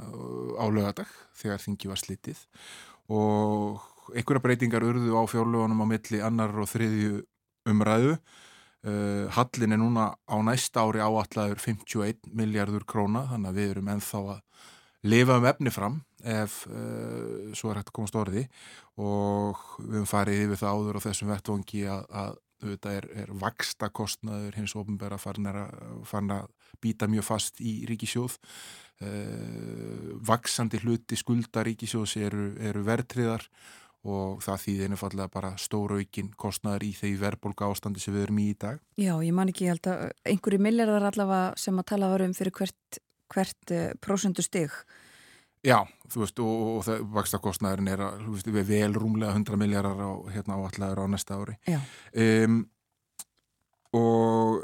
á 0.61 0.64
lögadag 0.71 1.11
þegar 1.35 1.62
þingi 1.62 1.91
var 1.91 2.01
slitið. 2.01 2.43
Og 3.11 3.83
einhverja 4.14 4.45
breytingar 4.45 4.85
urðu 4.87 5.17
á 5.19 5.23
fjárlögunum 5.27 5.83
á 5.83 5.87
milli 5.91 6.21
annar 6.23 6.55
og 6.55 6.69
þriðju 6.71 7.23
umræðu. 7.67 8.17
Uh, 8.87 9.27
Hallin 9.35 9.75
er 9.75 9.81
núna 9.83 10.12
á 10.14 10.37
næsta 10.47 10.85
ári 10.87 11.03
áallagur 11.03 11.59
51 11.59 12.29
miljardur 12.31 12.85
króna 12.87 13.25
þannig 13.33 13.51
að 13.51 13.59
við 13.59 13.71
erum 13.73 13.89
enþá 13.97 14.21
að 14.37 14.43
lifa 15.07 15.39
um 15.41 15.47
efni 15.51 15.73
fram 15.75 15.97
ef 16.23 16.61
uh, 16.71 17.51
svo 17.57 17.73
er 17.73 17.81
hægt 17.81 17.91
að 17.91 17.97
komast 17.99 18.19
orði. 18.19 18.47
Og 19.03 19.59
við 19.81 19.99
höfum 19.99 20.11
farið 20.11 20.45
yfir 20.45 20.62
það 20.62 20.77
áður 20.77 21.01
á 21.01 21.07
þessum 21.09 21.33
vettvangi 21.33 21.87
að, 21.91 22.05
að 22.23 22.37
þetta 22.63 22.93
er, 22.99 23.09
er 23.25 23.33
vaksta 23.37 23.91
kostnaður 23.95 24.59
hins 24.61 24.75
ofnbæra 24.79 25.19
farin 25.21 25.51
að 26.35 26.51
býta 26.83 27.09
mjög 27.11 27.27
fast 27.27 27.61
í 27.61 27.79
ríkisjóð 27.89 28.37
uh, 28.37 30.13
vaksandi 30.29 30.81
hluti 30.85 31.19
skulda 31.19 31.65
ríkisjóðs 31.67 32.17
eru, 32.21 32.51
eru 32.61 32.85
verðtriðar 32.87 33.47
og 34.07 34.43
það 34.45 34.61
þýðir 34.63 34.93
einfallega 34.95 35.33
bara 35.33 35.55
stóra 35.59 35.97
aukinn 35.99 36.29
kostnaður 36.39 36.85
í 36.87 36.93
þegar 36.95 37.23
verðbólka 37.25 37.67
ástandi 37.67 38.03
sem 38.03 38.15
við 38.15 38.29
erum 38.29 38.39
í 38.39 38.51
í 38.53 38.59
dag. 38.61 38.79
Já, 39.01 39.15
ég 39.19 39.35
man 39.35 39.51
ekki 39.51 39.67
held 39.67 39.89
að 39.91 40.13
einhverju 40.31 40.61
milljarðar 40.63 41.09
allavega 41.09 41.59
sem 41.59 41.81
að 41.81 41.89
tala 41.91 42.13
varum 42.13 42.37
fyrir 42.37 42.55
hvert, 42.61 43.01
hvert 43.35 43.75
uh, 43.75 43.91
prósundu 44.01 44.47
stygg 44.47 44.77
Já, 45.67 45.81
þú 46.12 46.23
veist, 46.23 46.41
og, 46.45 46.62
og 46.77 46.87
það 46.87 47.05
vakstakostnæðurinn 47.17 47.91
er 47.91 48.03
veist, 48.29 48.49
við 48.55 48.69
vel 48.71 48.95
rúmlega 48.95 49.35
100 49.35 49.59
miljardar 49.59 49.99
á, 49.99 50.11
hérna 50.31 50.59
áallæður 50.61 51.03
á 51.03 51.07
næsta 51.11 51.39
ári. 51.41 51.57
Já. 51.67 51.81
Um, 52.14 52.61
og 53.97 54.61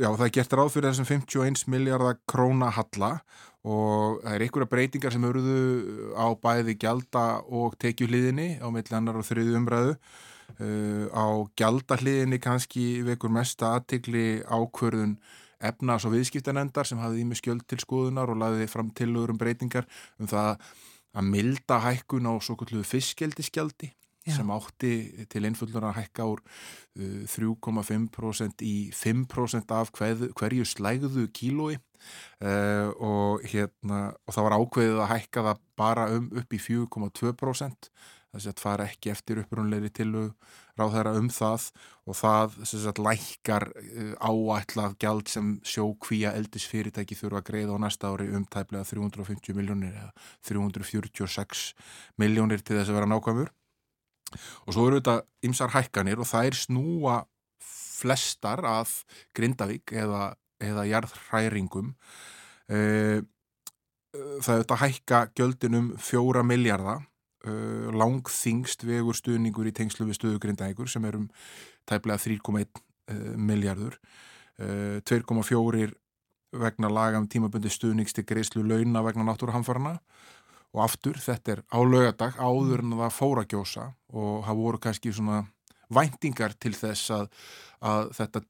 já, 0.00 0.08
það 0.08 0.24
er 0.26 0.32
gert 0.36 0.56
ráð 0.56 0.72
fyrir 0.74 0.92
þessum 0.92 1.08
51 1.10 1.66
miljardar 1.72 2.18
króna 2.28 2.70
halla 2.76 3.16
og 3.66 4.20
það 4.22 4.32
er 4.32 4.44
einhverja 4.46 4.70
breytingar 4.70 5.14
sem 5.14 5.26
eruðu 5.26 5.56
á 6.14 6.26
bæði 6.38 6.76
gjalda 6.84 7.24
og 7.50 7.74
tekjuhliðinni 7.82 8.60
á 8.62 8.68
millannar 8.70 9.18
og 9.18 9.26
þriðu 9.26 9.58
umræðu. 9.60 9.96
Uh, 10.56 11.10
á 11.10 11.26
gjaldahliðinni 11.58 12.38
kannski 12.40 13.02
vekur 13.04 13.32
mesta 13.34 13.74
aðtikli 13.76 14.44
ákverðun 14.46 15.16
efnas- 15.60 16.06
og 16.06 16.14
viðskiptanendar 16.16 16.88
sem 16.88 17.00
hafði 17.00 17.24
ími 17.24 17.38
skjöld 17.38 17.66
til 17.68 17.78
skoðunar 17.82 18.32
og 18.32 18.40
laðiði 18.42 18.68
fram 18.72 18.90
tilögur 18.90 19.34
um 19.34 19.40
breytingar 19.40 19.86
um 20.20 20.30
það 20.30 20.58
að 21.16 21.30
milda 21.32 21.78
hækkun 21.80 22.28
á 22.28 22.34
svo 22.44 22.58
kalluðu 22.60 22.84
fiskjeldiskjaldi 22.84 23.92
sem 24.26 24.48
átti 24.50 24.92
til 25.30 25.44
einfullur 25.46 25.84
að 25.86 26.00
hækka 26.00 26.26
úr 26.26 26.40
uh, 26.42 27.22
3,5% 27.30 28.64
í 28.66 28.74
5% 28.90 29.74
af 29.76 29.92
hver, 29.94 30.26
hverju 30.34 30.66
slægðu 30.66 31.28
kílói. 31.30 31.76
Uh, 32.42 32.90
og, 33.02 33.46
hérna, 33.48 34.12
og 34.26 34.34
það 34.34 34.46
var 34.46 34.56
ákveðið 34.58 35.00
að 35.00 35.12
hækka 35.14 35.46
það 35.46 35.62
bara 35.80 36.10
um 36.14 36.28
upp 36.42 36.52
í 36.54 36.60
4,2% 36.60 37.90
þess 38.36 38.44
að 38.44 38.52
það 38.52 38.62
fara 38.66 38.86
ekki 38.90 39.12
eftir 39.14 39.40
upprunleiri 39.42 39.90
tilög 39.94 40.34
ráð 40.76 40.94
þeirra 40.96 41.12
um 41.18 41.28
það 41.32 41.66
og 42.06 42.16
það 42.18 42.56
sagt, 42.70 43.00
lækkar 43.02 43.66
uh, 43.72 44.12
áætlað 44.20 44.96
gjald 45.02 45.30
sem 45.32 45.54
sjókvíja 45.66 46.34
eldis 46.38 46.66
fyrirtæki 46.70 47.18
þurfa 47.18 47.42
að 47.42 47.48
greiða 47.50 47.78
á 47.78 47.84
næsta 47.86 48.10
ári 48.12 48.28
um 48.36 48.44
tæplega 48.44 48.86
350 48.88 49.56
miljónir 49.56 49.94
eða 49.96 50.12
346 50.48 51.70
miljónir 52.20 52.62
til 52.62 52.78
þess 52.78 52.92
að 52.92 53.00
vera 53.00 53.10
nákvæmur. 53.10 53.52
Og 54.66 54.74
svo 54.74 54.88
eru 54.88 55.00
þetta 55.00 55.20
ymsar 55.46 55.72
hækkanir 55.74 56.20
og 56.20 56.28
það 56.28 56.50
er 56.50 56.60
snúa 56.60 57.16
flestar 57.96 58.64
af 58.68 58.98
Grindavík 59.36 59.94
eða, 59.96 60.34
eða 60.62 60.86
jarðhræringum. 60.90 61.94
Uh, 62.66 63.24
það 64.14 64.52
er 64.54 64.62
þetta 64.62 64.80
hækka 64.80 65.20
gjöldinum 65.36 65.92
fjóra 66.02 66.42
miljardar 66.46 67.04
uh, 67.44 67.90
langþingst 67.92 68.86
vegur 68.86 69.16
stuðningur 69.16 69.68
í 69.68 69.74
tengslu 69.76 70.08
við 70.08 70.20
stuðugrindækur 70.20 70.90
sem 70.90 71.04
er 71.08 71.18
um 71.20 71.28
tæplega 71.88 72.18
3,1 72.22 72.66
uh, 72.66 73.36
miljardur 73.36 73.98
uh, 74.60 74.98
2,4 75.04 75.92
vegna 76.56 76.88
laga 76.88 77.20
um 77.20 77.28
tímabundi 77.28 77.70
stuðningsti 77.72 78.24
greiðslu 78.26 78.64
launa 78.64 79.02
vegna 79.04 79.26
náttúruhamfarana 79.26 79.98
og 80.76 80.82
aftur 80.84 81.18
þetta 81.20 81.56
er 81.56 81.62
á 81.72 81.78
lögadag 81.84 82.38
áður 82.38 82.84
en 82.84 82.96
það 82.98 83.14
fóra 83.16 83.46
gjósa 83.48 83.90
og 84.12 84.44
það 84.46 84.60
voru 84.60 84.82
kannski 84.82 85.12
svona 85.12 85.44
væntingar 85.92 86.56
til 86.58 86.74
þess 86.76 87.12
að, 87.14 87.28
að 87.80 88.12
þetta, 88.18 88.42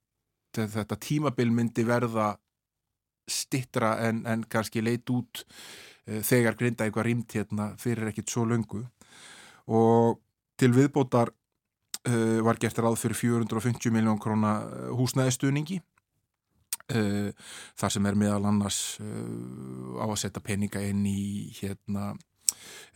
þetta 0.56 0.98
tímabil 1.02 1.52
myndi 1.52 1.84
verða 1.86 2.34
stittra 3.26 3.96
en, 4.08 4.24
en 4.26 4.44
kannski 4.48 4.82
leit 4.84 5.10
út 5.10 5.44
Eh, 6.06 6.22
þegar 6.22 6.54
grinda 6.58 6.86
eitthvað 6.86 7.08
rýmt 7.08 7.34
hérna 7.34 7.72
fyrir 7.82 8.12
ekkit 8.12 8.30
svo 8.30 8.46
löngu. 8.46 8.84
Og 9.66 10.20
til 10.56 10.70
viðbótar 10.72 11.32
uh, 12.08 12.38
var 12.46 12.60
gert 12.62 12.78
ráð 12.78 13.00
fyrir 13.00 13.18
450 13.18 13.90
miljón 13.92 14.20
króna 14.22 14.52
eh, 14.62 14.92
húsnæðistuðningi 14.96 15.80
uh, 16.94 17.28
þar 17.76 17.92
sem 17.92 18.06
er 18.06 18.16
meðal 18.16 18.46
annars 18.48 18.78
uh, 19.02 19.98
á 20.00 20.06
að 20.06 20.20
setja 20.22 20.40
peninga 20.46 20.80
inn 20.86 21.02
í 21.10 21.50
hérna 21.58 22.14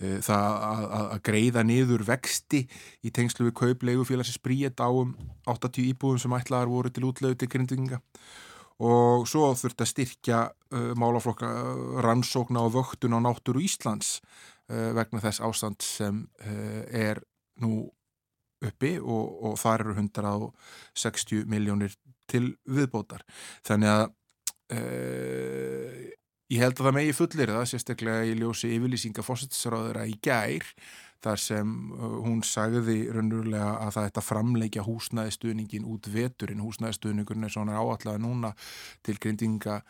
það 0.01 0.55
að, 0.65 0.85
að 0.97 1.21
greiða 1.27 1.63
niður 1.67 2.07
vexti 2.09 2.63
í 3.05 3.11
tengslu 3.13 3.51
við 3.51 3.59
kauplegu 3.59 4.07
félagsins 4.09 4.41
bríet 4.41 4.81
á 4.81 4.89
um 4.89 5.13
80 5.45 5.91
íbúðum 5.91 6.23
sem 6.23 6.37
ætlaðar 6.39 6.71
voru 6.73 6.93
til 6.95 7.05
útlöðu 7.11 7.37
til 7.43 7.51
grindinga 7.53 8.01
og 8.81 9.27
svo 9.29 9.51
þurft 9.59 9.85
að 9.85 9.91
styrkja 9.91 10.41
uh, 10.51 10.93
málaflokka 10.99 11.49
uh, 11.49 11.99
rannsókna 12.05 12.65
og 12.65 12.75
vöktun 12.79 13.17
á 13.17 13.21
náttúru 13.21 13.63
Íslands 13.65 14.19
uh, 14.71 14.93
vegna 14.97 15.23
þess 15.23 15.43
ástand 15.45 15.85
sem 15.85 16.23
uh, 16.45 16.85
er 16.89 17.21
nú 17.61 17.85
uppi 18.65 18.97
og, 19.01 19.37
og 19.51 19.59
þar 19.61 19.87
eru 19.87 19.97
160 19.97 21.45
miljónir 21.49 21.97
til 22.31 22.55
viðbótar. 22.69 23.25
Þannig 23.67 23.93
að 23.93 24.07
uh, 24.77 26.01
ég 26.51 26.65
held 26.65 26.81
að 26.81 26.89
það 26.89 26.97
megi 26.99 27.17
fullir 27.17 27.55
það, 27.55 27.69
sérstaklega 27.71 28.27
í 28.29 28.35
ljósi 28.41 28.73
yfirlýsinga 28.77 29.25
fósittisráður 29.27 30.03
að 30.03 30.13
í 30.15 30.19
gær 30.25 30.67
þar 31.25 31.41
sem 31.43 31.73
hún 32.25 32.41
sagði 32.47 33.03
raunverulega 33.13 33.73
að 33.85 33.93
það 33.97 34.09
ætti 34.09 34.21
að 34.23 34.29
framleikja 34.29 34.85
húsnæðistuðningin 34.87 35.89
út 35.91 36.09
veturinn. 36.13 36.63
Húsnæðistuðningurinn 36.65 37.49
er 37.49 37.55
svona 37.55 37.81
áallega 37.81 38.23
núna 38.23 38.53
til 39.07 39.17
grindinga 39.21 39.81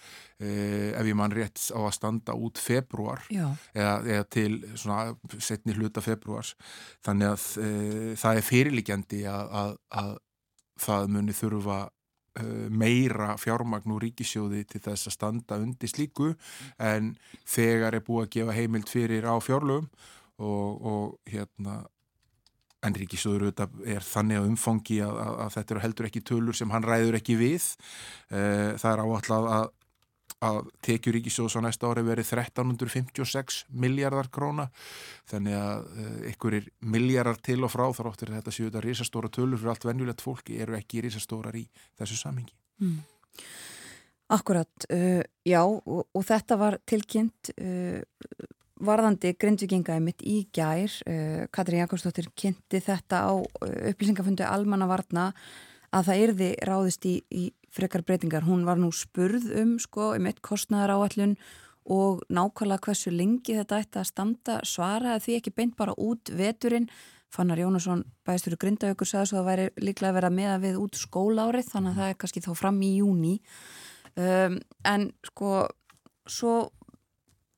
eh, 0.40 0.90
ef 0.90 1.06
ég 1.06 1.18
mann 1.18 1.34
rétt 1.34 1.62
á 1.70 1.80
að 1.80 1.94
standa 1.96 2.34
út 2.34 2.58
februar 2.58 3.22
eða, 3.30 3.94
eða 4.02 4.26
til 4.30 4.58
svona 4.74 5.14
setni 5.38 5.76
hluta 5.78 6.02
februars 6.04 6.56
þannig 7.06 7.30
að 7.30 7.46
eh, 7.62 8.10
það 8.18 8.40
er 8.40 8.50
fyrirlikjandi 8.50 9.24
að, 9.30 9.56
að, 9.62 9.72
að 10.02 10.12
það 10.80 11.10
muni 11.14 11.34
þurfa 11.36 11.80
eh, 12.40 12.68
meira 12.70 13.34
fjármagn 13.40 13.94
úr 13.94 14.08
ríkisjóði 14.08 14.64
til 14.70 14.82
þess 14.88 15.10
að 15.10 15.16
standa 15.16 15.60
undir 15.62 15.92
slíku. 15.92 16.32
En 16.82 17.14
þegar 17.48 17.98
er 17.98 18.06
búið 18.06 18.26
að 18.26 18.32
gefa 18.38 18.56
heimild 18.56 18.90
fyrir 18.90 19.28
á 19.28 19.34
fjárlögum 19.38 19.90
og, 20.40 20.86
og 20.92 21.30
hérna 21.30 21.82
en 22.80 22.96
Ríkisjóður 22.96 23.50
er 23.50 24.04
þannig 24.04 24.40
að 24.40 24.48
umfangi 24.48 25.02
að, 25.04 25.18
að, 25.20 25.34
að 25.44 25.52
þetta 25.56 25.74
eru 25.74 25.82
heldur 25.84 26.08
ekki 26.08 26.24
tölur 26.30 26.56
sem 26.56 26.72
hann 26.72 26.86
ræður 26.86 27.18
ekki 27.20 27.36
við 27.40 27.66
uh, 28.32 28.72
það 28.80 28.90
er 28.94 29.04
áallega 29.04 29.58
að 29.58 29.68
að 30.40 30.70
tekjur 30.80 31.18
Ríkisjóðs 31.18 31.58
á 31.58 31.64
næsta 31.66 31.88
ári 31.90 32.00
verið 32.06 32.30
1356 32.32 33.58
miljardar 33.76 34.30
króna 34.32 34.70
þannig 35.28 35.56
að 35.58 35.98
einhverjir 36.30 36.68
uh, 36.70 36.76
miljardar 36.94 37.40
til 37.44 37.58
og 37.66 37.72
frá 37.74 37.84
þar 37.96 38.08
áttur 38.08 38.32
þetta 38.32 38.54
séu 38.54 38.70
þetta 38.70 38.84
risastóra 38.86 39.28
tölur 39.32 39.60
fyrir 39.60 39.74
allt 39.74 39.84
venjulegt 39.90 40.24
fólki 40.24 40.56
eru 40.64 40.78
ekki 40.78 41.02
risastórar 41.04 41.58
í 41.60 41.66
þessu 42.00 42.16
samhengi. 42.22 42.56
Mm. 42.80 43.02
Akkurat, 44.32 44.88
uh, 44.94 45.20
já 45.44 45.60
og, 45.66 46.06
og 46.08 46.24
þetta 46.24 46.56
var 46.56 46.78
tilkynnt 46.88 47.52
uh, 47.58 48.00
varðandi 48.80 49.34
grindvikingaði 49.40 50.04
mitt 50.04 50.24
í 50.26 50.42
gær, 50.56 50.92
uh, 51.06 51.46
Katrín 51.54 51.82
Jakobsdóttir 51.82 52.30
kynnti 52.38 52.82
þetta 52.84 53.24
á 53.28 53.32
upplýsingafundu 53.92 54.46
Almanna 54.48 54.88
Varna 54.90 55.30
að 55.94 56.10
það 56.10 56.22
erði 56.26 56.50
ráðist 56.66 57.06
í, 57.08 57.16
í 57.30 57.50
frekar 57.70 58.04
breytingar. 58.06 58.46
Hún 58.46 58.66
var 58.66 58.78
nú 58.80 58.90
spurð 58.94 59.48
um 59.58 59.76
sko 59.82 60.12
um 60.16 60.28
eitt 60.30 60.42
kostnæðar 60.44 60.94
áallun 60.96 61.36
og 61.90 62.20
nákvæmlega 62.30 62.84
hversu 62.86 63.12
lengi 63.14 63.56
þetta 63.56 63.80
ætti 63.82 64.00
að 64.00 64.10
standa 64.10 64.58
svaraði 64.66 65.24
því 65.24 65.38
ekki 65.38 65.54
beint 65.56 65.78
bara 65.78 65.96
út 65.98 66.30
veturinn. 66.36 66.90
Fannar 67.30 67.60
Jónasson 67.62 68.02
bæðistur 68.26 68.56
í 68.56 68.60
Grindajökur 68.64 69.06
sagði 69.06 69.30
svo 69.30 69.38
að 69.38 69.44
það 69.44 69.50
væri 69.50 69.86
líklega 69.86 70.10
að 70.10 70.16
vera 70.18 70.30
með 70.34 70.50
að 70.50 70.64
við 70.66 70.78
út 70.82 70.98
skólárið 70.98 71.68
þannig 71.70 71.92
að 71.92 72.00
það 72.00 72.12
er 72.12 72.18
kannski 72.22 72.42
þá 72.42 72.50
fram 72.58 72.80
í 72.82 72.90
júni. 72.98 73.34
Um, 74.18 74.56
en 74.90 75.04
sko 75.28 75.50
svo 76.26 76.54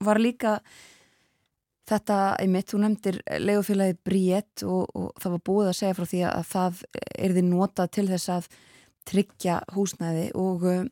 var 0.05 0.21
líka 0.21 0.59
þetta 1.89 2.19
einmitt, 2.41 2.71
þú 2.71 2.81
nefndir 2.83 3.21
legufélagi 3.43 3.99
Bríett 4.07 4.65
og, 4.67 4.91
og 4.95 5.13
það 5.23 5.37
var 5.37 5.45
búið 5.49 5.71
að 5.71 5.79
segja 5.81 5.99
frá 5.99 6.09
því 6.13 6.23
að 6.29 6.49
það 6.53 6.83
er 7.19 7.37
því 7.37 7.45
notað 7.49 7.93
til 7.97 8.07
þess 8.11 8.33
að 8.37 8.51
tryggja 9.11 9.61
húsnæði 9.75 10.27
og 10.39 10.67
um, 10.71 10.91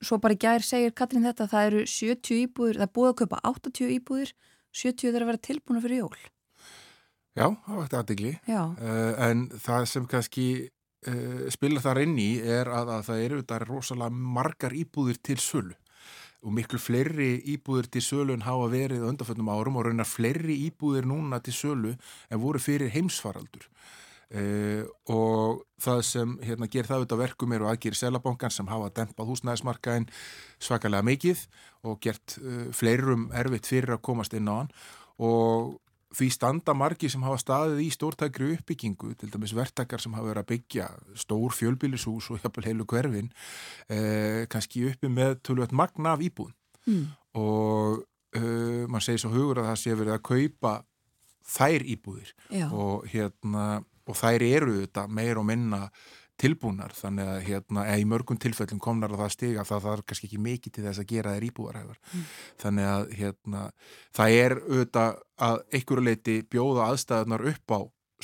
svo 0.00 0.20
bara 0.22 0.36
í 0.36 0.40
gær 0.40 0.64
segir 0.64 0.94
Katrín 0.96 1.26
þetta 1.26 1.46
að 1.46 1.54
það 1.54 1.70
eru 1.70 1.86
70 1.92 2.42
íbúður, 2.44 2.78
það 2.78 2.86
er 2.86 2.94
búið 2.98 3.10
að 3.10 3.16
köpa 3.22 3.40
80 3.50 3.94
íbúður 3.96 4.34
70 4.70 5.10
þeir 5.10 5.24
að 5.24 5.32
vera 5.32 5.46
tilbúna 5.48 5.82
fyrir 5.82 6.04
jól. 6.04 6.20
Já, 7.38 7.46
það 7.46 7.74
var 7.74 7.88
þetta 7.88 8.00
aðdegli 8.04 8.32
uh, 8.50 9.12
en 9.26 9.44
það 9.62 9.84
sem 9.90 10.06
kannski 10.10 10.46
uh, 11.10 11.44
spila 11.52 11.82
þar 11.82 12.02
inn 12.04 12.16
í 12.22 12.30
er 12.42 12.70
að, 12.70 12.94
að 12.96 13.04
það 13.10 13.22
eru 13.26 13.42
þetta 13.42 13.60
rosalega 13.66 14.24
margar 14.38 14.74
íbúður 14.76 15.20
til 15.26 15.38
sölu 15.42 15.76
og 16.40 16.54
miklu 16.56 16.80
fleiri 16.80 17.32
íbúður 17.54 17.88
til 17.92 18.02
sölu 18.04 18.34
en 18.36 18.46
hafa 18.46 18.68
verið 18.72 19.06
undanföldnum 19.08 19.50
árum 19.52 19.76
og 19.76 19.88
raunar 19.88 20.08
fleiri 20.08 20.56
íbúður 20.68 21.08
núna 21.10 21.40
til 21.44 21.54
sölu 21.56 21.96
en 22.30 22.40
voru 22.40 22.62
fyrir 22.62 22.92
heimsfaraldur. 22.94 23.66
Uh, 24.30 24.86
og 25.10 25.64
það 25.82 26.00
sem 26.06 26.34
hérna, 26.46 26.68
ger 26.70 26.86
það 26.86 27.00
auðvitað 27.00 27.22
verkum 27.24 27.54
eru 27.56 27.66
aðgýri 27.66 27.98
selabankan 27.98 28.52
sem 28.54 28.68
hafa 28.70 28.92
dempað 28.94 29.32
húsnæðismarkaðin 29.32 30.06
svakalega 30.62 31.02
mikið 31.08 31.42
og 31.82 31.98
gert 32.04 32.36
uh, 32.38 32.68
fleirum 32.70 33.26
erfitt 33.34 33.66
fyrir 33.66 33.96
að 33.96 34.04
komast 34.06 34.36
inn 34.38 34.46
á 34.46 34.62
hann. 34.62 34.70
Og 35.18 35.74
því 36.16 36.28
standa 36.34 36.74
margi 36.74 37.10
sem 37.12 37.22
hafa 37.22 37.38
staðið 37.38 37.82
í 37.84 37.88
stórtækri 37.94 38.52
uppbyggingu, 38.56 39.14
til 39.18 39.30
dæmis 39.30 39.54
vertakar 39.54 40.02
sem 40.02 40.14
hafa 40.16 40.32
verið 40.32 40.42
að 40.42 40.50
byggja 40.52 40.88
stór 41.22 41.54
fjölbílishús 41.54 42.30
og 42.34 42.42
hjálpil 42.42 42.66
heilu 42.66 42.86
hverfin 42.90 43.30
uh, 43.30 44.46
kannski 44.50 44.88
uppi 44.90 45.10
með 45.12 45.38
tölvöld 45.46 45.74
magna 45.76 46.16
af 46.16 46.24
íbúðum. 46.26 46.56
Mm. 46.88 47.10
og 47.36 48.06
mann 48.88 49.02
segir 49.04 49.20
svo 49.20 49.28
hugur 49.34 49.58
að 49.60 49.66
það 49.68 49.78
sé 49.82 49.94
verið 49.98 50.14
að 50.14 50.22
kaupa 50.24 50.70
þær 51.50 51.84
íbúðir. 51.92 52.30
Og 52.72 53.04
hérna 53.12 53.64
og 54.10 54.18
þær 54.18 54.44
eru 54.46 54.76
þetta 54.80 55.06
meir 55.12 55.38
og 55.40 55.46
minna 55.48 55.84
tilbúnar 56.40 56.94
þannig 56.96 57.30
að 57.34 57.38
hérna, 57.46 57.84
í 58.00 58.06
mörgum 58.08 58.40
tilfellum 58.40 58.80
komnar 58.82 59.12
að 59.14 59.22
það 59.24 59.34
stiga 59.36 59.66
það 59.68 59.86
þarf 59.86 60.06
kannski 60.08 60.28
ekki 60.30 60.42
mikið 60.46 60.74
til 60.76 60.84
þess 60.86 61.02
að 61.02 61.10
gera 61.12 61.34
þær 61.36 61.46
íbúðarhæfar 61.50 62.00
mm. 62.00 62.26
þannig 62.64 62.90
að 62.90 63.14
hérna, 63.20 63.62
það 64.16 64.36
er 64.40 64.56
auðvitað 64.60 65.20
að 65.50 65.62
einhverju 65.78 66.06
leiti 66.06 66.36
bjóða 66.50 66.88
aðstæðunar 66.90 67.46
upp 67.52 67.76
á 67.76 67.80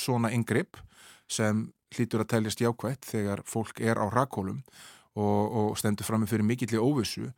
svona 0.06 0.32
yngripp 0.36 0.80
sem 1.28 1.66
hlýtur 1.96 2.24
að 2.24 2.32
teljast 2.34 2.62
jákvægt 2.62 3.08
þegar 3.08 3.44
fólk 3.48 3.80
er 3.80 4.00
á 4.00 4.06
rakólum 4.12 4.62
og, 5.16 5.44
og 5.60 5.78
stendur 5.80 6.06
fram 6.06 6.24
með 6.24 6.34
fyrir 6.34 6.48
mikilli 6.48 6.80
óvissu 6.80 7.30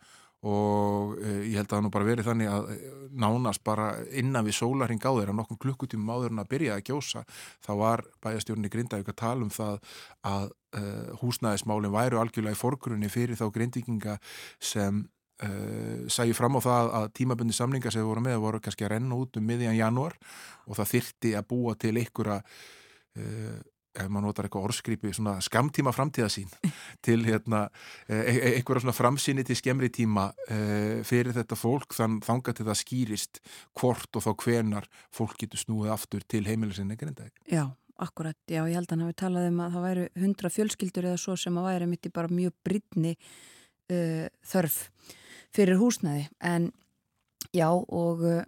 og 0.46 1.16
uh, 1.18 1.40
ég 1.42 1.56
held 1.58 1.66
að 1.66 1.72
það 1.72 1.80
nú 1.82 1.90
bara 1.94 2.06
verið 2.06 2.28
þannig 2.28 2.50
að 2.52 2.68
eh, 2.70 2.82
nánast 3.18 3.62
bara 3.66 3.88
innan 4.14 4.46
við 4.46 4.54
sólarhing 4.60 5.02
á 5.02 5.10
þeirra 5.10 5.34
nokkum 5.34 5.58
klukkutímum 5.58 6.12
áður 6.14 6.34
en 6.34 6.42
að 6.44 6.50
byrja 6.52 6.76
að 6.76 6.84
gjósa 6.92 7.24
þá 7.66 7.72
var 7.80 8.04
bæjastjórnir 8.22 8.70
Grindavík 8.70 9.10
að 9.10 9.18
tala 9.18 9.46
um 9.48 9.50
það 9.50 9.80
að 10.30 10.52
uh, 10.76 11.14
húsnæðismálinn 11.22 11.94
væru 11.94 12.20
algjörlega 12.20 12.56
í 12.56 12.60
forgrunni 12.60 13.12
fyrir 13.12 13.38
þá 13.38 13.46
grindvikinga 13.54 14.18
sem 14.60 15.00
uh, 15.44 16.04
sæju 16.10 16.36
fram 16.36 16.58
á 16.58 16.60
það 16.64 16.92
að 17.00 17.08
tímabundi 17.20 17.56
samlingar 17.56 17.94
sem 17.94 18.06
voru 18.06 18.24
með 18.24 18.42
voru 18.44 18.62
kannski 18.64 18.88
að 18.88 18.96
renna 18.96 19.18
út 19.18 19.40
um 19.40 19.48
miðjan 19.48 19.78
januar 19.78 20.18
og 20.66 20.78
það 20.78 20.94
þyrti 20.94 21.34
að 21.38 21.50
búa 21.54 21.76
til 21.78 21.96
einhverja 21.96 22.42
ef 23.98 24.10
maður 24.10 24.26
notar 24.28 24.46
eitthvað 24.46 24.68
orðskripi, 24.68 25.12
svona 25.16 25.36
skamtíma 25.44 25.92
framtíðasín 25.94 26.50
til 27.06 27.18
hérna, 27.26 27.64
e, 28.06 28.18
e 28.18 28.52
einhverja 28.58 28.84
svona 28.84 28.96
framsýni 28.96 29.44
til 29.46 29.58
skemmri 29.58 29.90
tíma 29.94 30.28
e, 30.46 30.60
fyrir 31.08 31.34
þetta 31.36 31.58
fólk 31.58 31.96
þann 31.96 32.18
þanga 32.24 32.54
til 32.56 32.68
það 32.68 32.80
skýrist 32.82 33.42
hvort 33.78 34.18
og 34.20 34.26
þá 34.26 34.30
hvenar 34.44 34.88
fólk 35.14 35.38
getur 35.42 35.62
snúið 35.64 35.94
aftur 35.94 36.26
til 36.28 36.44
heimilisinn 36.48 36.94
ekkert 36.94 37.14
enda 37.14 37.28
ekki. 37.30 37.44
Já, 37.54 37.64
akkurat, 37.98 38.38
já, 38.46 38.62
ég 38.64 38.76
held 38.78 38.88
að 38.88 38.94
hann 38.94 39.04
hafi 39.06 39.18
talað 39.22 39.48
um 39.50 39.62
að 39.64 39.76
það 39.76 39.86
væru 39.88 40.08
hundra 40.22 40.52
fjölskyldur 40.54 41.08
eða 41.10 41.22
svo 41.22 41.36
sem 41.40 41.58
að 41.58 41.68
væri 41.68 41.88
mitt 41.90 42.08
í 42.08 42.14
bara 42.14 42.32
mjög 42.32 42.54
brytni 42.66 43.14
uh, 43.18 44.26
þörf 44.52 44.78
fyrir 45.54 45.80
húsnæði, 45.80 46.28
en 46.44 46.70
já, 47.56 47.68
og 47.70 48.24
uh, 48.24 48.42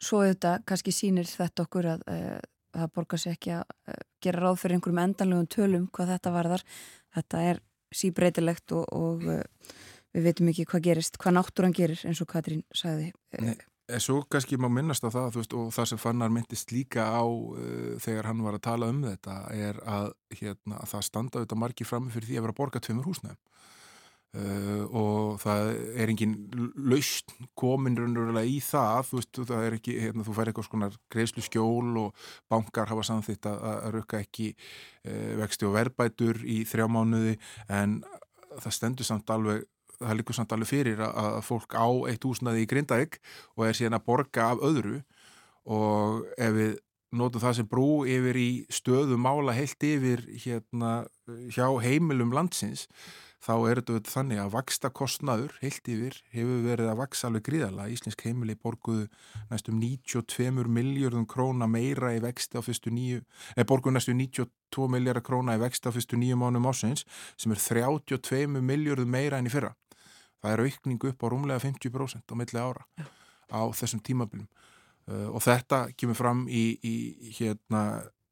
svo 0.00 0.22
auðvitað 0.22 0.62
kannski 0.68 0.94
sínir 0.94 1.28
þetta 1.28 1.66
okkur 1.66 1.90
að 1.94 2.06
uh, 2.10 2.44
það 2.76 2.92
borgar 2.96 3.20
sér 3.20 3.36
ekki 3.36 3.54
að 3.56 3.64
eh, 3.88 4.02
gera 4.24 4.42
ráð 4.44 4.58
fyrir 4.62 4.78
einhverjum 4.78 5.02
endanlegum 5.02 5.50
tölum 5.52 5.86
hvað 5.94 6.12
þetta 6.14 6.34
varðar. 6.34 6.64
Þetta 7.16 7.44
er 7.50 7.62
síbreytilegt 7.96 8.74
og, 8.76 8.84
og 8.96 9.24
eh, 9.32 9.72
við 10.16 10.28
veitum 10.28 10.52
ekki 10.52 10.66
hvað 10.72 10.84
gerist, 10.90 11.18
hvað 11.22 11.38
náttúran 11.38 11.76
gerir 11.76 12.04
eins 12.08 12.22
og 12.24 12.30
Katrín 12.30 12.64
sagði. 12.74 13.12
Nei, 13.38 13.56
en 13.88 14.02
svo 14.02 14.22
kannski 14.30 14.58
má 14.58 14.68
minnast 14.72 15.04
á 15.06 15.10
það 15.14 15.36
veist, 15.38 15.54
og 15.54 15.72
það 15.74 15.90
sem 15.90 16.00
Fannar 16.02 16.32
myndist 16.34 16.72
líka 16.74 17.06
á 17.06 17.22
uh, 17.22 17.94
þegar 18.02 18.30
hann 18.30 18.42
var 18.42 18.58
að 18.58 18.64
tala 18.66 18.90
um 18.90 19.02
þetta 19.06 19.36
er 19.54 19.78
að, 19.86 20.08
hérna, 20.40 20.80
að 20.80 20.90
það 20.94 21.04
standa 21.10 21.38
auðvitað 21.38 21.62
margi 21.62 21.86
fram 21.86 22.08
fyrir 22.10 22.30
því 22.30 22.38
að 22.38 22.46
vera 22.46 22.56
að 22.56 22.60
borga 22.62 22.82
tveimur 22.82 23.10
húsnæðum. 23.10 23.42
Uh, 24.36 24.82
og 24.90 25.38
það 25.40 25.70
er 25.96 26.10
engin 26.12 26.34
laust 26.90 27.30
komin 27.56 27.94
raunverulega 27.96 28.50
í 28.50 28.58
það 28.60 29.06
þú 29.08 29.20
veist, 29.20 29.38
það 29.48 29.68
er 29.68 29.76
ekki, 29.78 29.94
hérna, 30.02 30.26
þú 30.26 30.34
fær 30.36 30.50
eitthvað 30.50 30.66
svona 30.66 30.88
greiðslu 31.14 31.44
skjól 31.46 32.02
og 32.02 32.26
bankar 32.52 32.90
hafa 32.90 33.06
samþitt 33.06 33.48
að, 33.48 33.62
að 33.70 33.94
rukka 33.94 34.20
ekki 34.26 34.50
uh, 34.52 35.32
vexti 35.40 35.68
og 35.70 35.76
verbætur 35.78 36.42
í 36.42 36.58
þrjá 36.68 36.90
mánuði 36.90 37.38
en 37.72 38.00
það 38.58 38.76
stendur 38.76 39.08
samt 39.08 39.32
alveg 39.32 39.64
það 40.00 40.16
líkur 40.20 40.38
samt 40.38 40.54
alveg 40.54 40.70
fyrir 40.70 41.02
að, 41.04 41.38
fólk 41.46 41.76
á 41.76 41.86
eitt 42.10 42.26
húsnaði 42.26 42.64
í 42.64 42.70
Grindavík 42.70 43.20
og 43.56 43.68
er 43.68 43.78
síðan 43.78 43.98
að 43.98 44.06
borga 44.08 44.50
af 44.52 44.64
öðru 44.66 45.00
og 45.66 46.26
ef 46.38 46.56
við 46.56 46.74
notum 47.16 47.42
það 47.42 47.54
sem 47.58 47.68
brú 47.70 47.90
yfir 48.08 48.38
í 48.38 48.50
stöðu 48.72 49.18
mála 49.20 49.54
heilt 49.56 49.82
yfir 49.86 50.24
hérna 50.42 51.06
hjá 51.54 51.68
heimilum 51.82 52.34
landsins 52.34 52.86
þá 53.46 53.54
er 53.70 53.80
þetta 53.80 54.10
þannig 54.10 54.40
að 54.42 54.52
vaksta 54.56 54.90
kostnaður 54.94 55.54
heilt 55.60 55.88
yfir 55.90 56.16
hefur 56.34 56.64
verið 56.64 56.90
að 56.90 57.00
vaksa 57.02 57.28
alveg 57.28 57.44
gríðala. 57.46 57.88
Íslensk 57.92 58.24
heimili 58.26 58.56
borguðu 58.58 59.06
næstum 59.52 59.78
92 59.82 60.66
miljardum 60.78 61.26
króna 61.30 61.68
meira 61.70 62.14
í 62.16 62.22
vexti 62.24 62.58
á 62.58 62.62
fyrstu 62.66 62.90
nýju, 62.94 63.22
eða 63.54 63.68
borguðu 63.70 63.96
næstum 63.98 64.18
92 64.18 64.90
miljardar 64.96 65.26
króna 65.26 65.56
í 65.56 65.62
vexti 65.62 65.90
á 65.90 65.94
fyrstu 65.94 66.18
nýju 66.18 66.38
mánum 66.40 66.66
ásins 66.70 67.06
sem 67.38 67.54
er 67.54 67.62
32 67.62 68.46
miljardum 68.58 69.10
meira 69.10 69.38
enn 69.38 69.50
í 69.50 69.52
fyrra. 69.52 69.74
Það 70.42 70.52
er 70.52 70.64
aukningu 70.66 71.12
upp 71.12 71.24
á 71.24 71.26
rúmlega 71.32 71.64
50% 71.64 72.32
á 72.32 72.34
milli 72.38 72.60
ára 72.60 72.84
ja. 73.00 73.06
á 73.50 73.62
þessum 73.74 74.02
tímabilum 74.04 74.46
uh, 75.08 75.28
og 75.32 75.40
þetta 75.44 75.86
kemur 75.96 76.18
fram 76.18 76.44
í, 76.48 76.66
í 76.82 76.96
hérna 77.38 77.86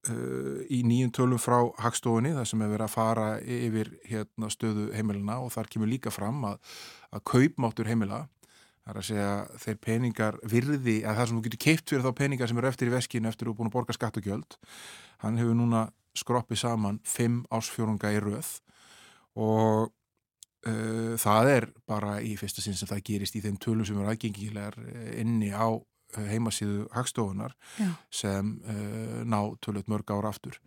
Uh, 0.05 0.61
í 0.68 0.82
nýjum 0.84 1.09
tölum 1.16 1.40
frá 1.40 1.62
Hagstofunni 1.80 2.34
þar 2.36 2.48
sem 2.50 2.61
er 2.61 2.68
verið 2.74 2.84
að 2.84 2.92
fara 2.92 3.28
yfir 3.40 3.88
hérna, 4.05 4.50
stöðu 4.52 4.90
heimilina 4.92 5.38
og 5.40 5.48
þar 5.55 5.70
kemur 5.72 5.88
líka 5.88 6.11
fram 6.12 6.42
að, 6.44 6.59
að 7.09 7.22
kaupmáttur 7.30 7.88
heimila 7.88 8.18
þar 8.84 9.00
að 9.00 9.07
segja 9.09 9.30
þeir 9.62 9.78
peningar 9.86 10.38
virði 10.44 10.98
að 11.09 11.16
það 11.16 11.30
sem 11.30 11.38
þú 11.38 11.44
getur 11.46 11.62
keipt 11.64 11.92
fyrir 11.92 12.05
þá 12.05 12.18
peningar 12.20 12.52
sem 12.52 12.61
eru 12.61 12.68
eftir 12.68 12.90
í 12.90 12.92
veskinu 12.92 13.30
eftir 13.30 13.46
að 13.46 13.48
þú 13.48 13.55
er 13.55 13.59
búin 13.62 13.70
að 13.70 13.76
borga 13.78 13.96
skatt 13.96 14.20
og 14.20 14.28
gjöld 14.28 14.59
hann 15.24 15.40
hefur 15.40 15.57
núna 15.62 15.86
skroppið 16.20 16.61
saman 16.66 17.00
fimm 17.09 17.40
ásfjórunga 17.48 18.12
í 18.12 18.20
röð 18.26 18.50
og 19.40 19.88
uh, 20.69 21.15
það 21.21 21.51
er 21.55 21.69
bara 21.89 22.19
í 22.25 22.35
fyrsta 22.41 22.65
sinn 22.65 22.79
sem 22.79 22.91
það 22.91 23.05
gerist 23.11 23.37
í 23.39 23.43
þeim 23.45 23.59
tölum 23.62 23.89
sem 23.89 23.99
eru 23.99 24.12
aðgengilegar 24.12 24.79
inni 25.21 25.53
á 25.55 25.69
heimasíðu 26.15 26.89
hagstofunar 26.95 27.55
Já. 27.79 27.91
sem 28.12 28.57
uh, 28.62 29.23
ná 29.27 29.41
tölvöld 29.65 29.91
mörg 29.91 30.15
ára 30.15 30.31
aftur. 30.35 30.61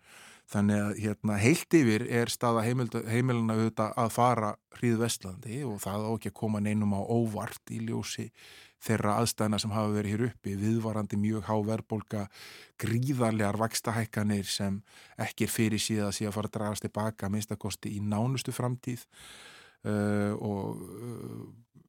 Þannig 0.48 0.80
að 0.80 1.00
hérna, 1.04 1.36
heilt 1.44 1.76
yfir 1.76 2.06
er 2.08 2.30
staða 2.32 2.62
heimilina 2.64 3.58
auðvitað 3.58 3.98
að 4.00 4.14
fara 4.16 4.54
hríð 4.78 5.02
vestlandi 5.02 5.58
og 5.68 5.82
það 5.84 6.06
á 6.08 6.12
ekki 6.14 6.32
að 6.32 6.38
koma 6.40 6.62
neinum 6.64 6.96
á 6.96 7.04
óvart 7.04 7.74
í 7.76 7.82
ljósi 7.84 8.30
þeirra 8.84 9.18
aðstæðina 9.22 9.60
sem 9.60 9.74
hafa 9.74 9.92
verið 9.96 10.14
hér 10.14 10.24
uppi 10.30 10.54
viðvarandi 10.60 11.20
mjög 11.20 11.48
há 11.50 11.56
verðbólka 11.68 12.24
gríðarlegar 12.80 13.60
vakstahækkanir 13.60 14.48
sem 14.48 14.80
ekki 15.20 15.48
er 15.48 15.52
fyrir 15.52 15.82
síðan 15.82 16.12
að 16.12 16.18
síðan 16.20 16.36
fara 16.36 16.52
að 16.52 16.58
dragast 16.60 16.86
tilbaka 16.86 17.32
minnstakosti 17.34 17.96
í 17.98 18.02
nánustu 18.06 18.54
framtíð 18.56 19.08
og 19.86 20.80
uh, 20.82 21.44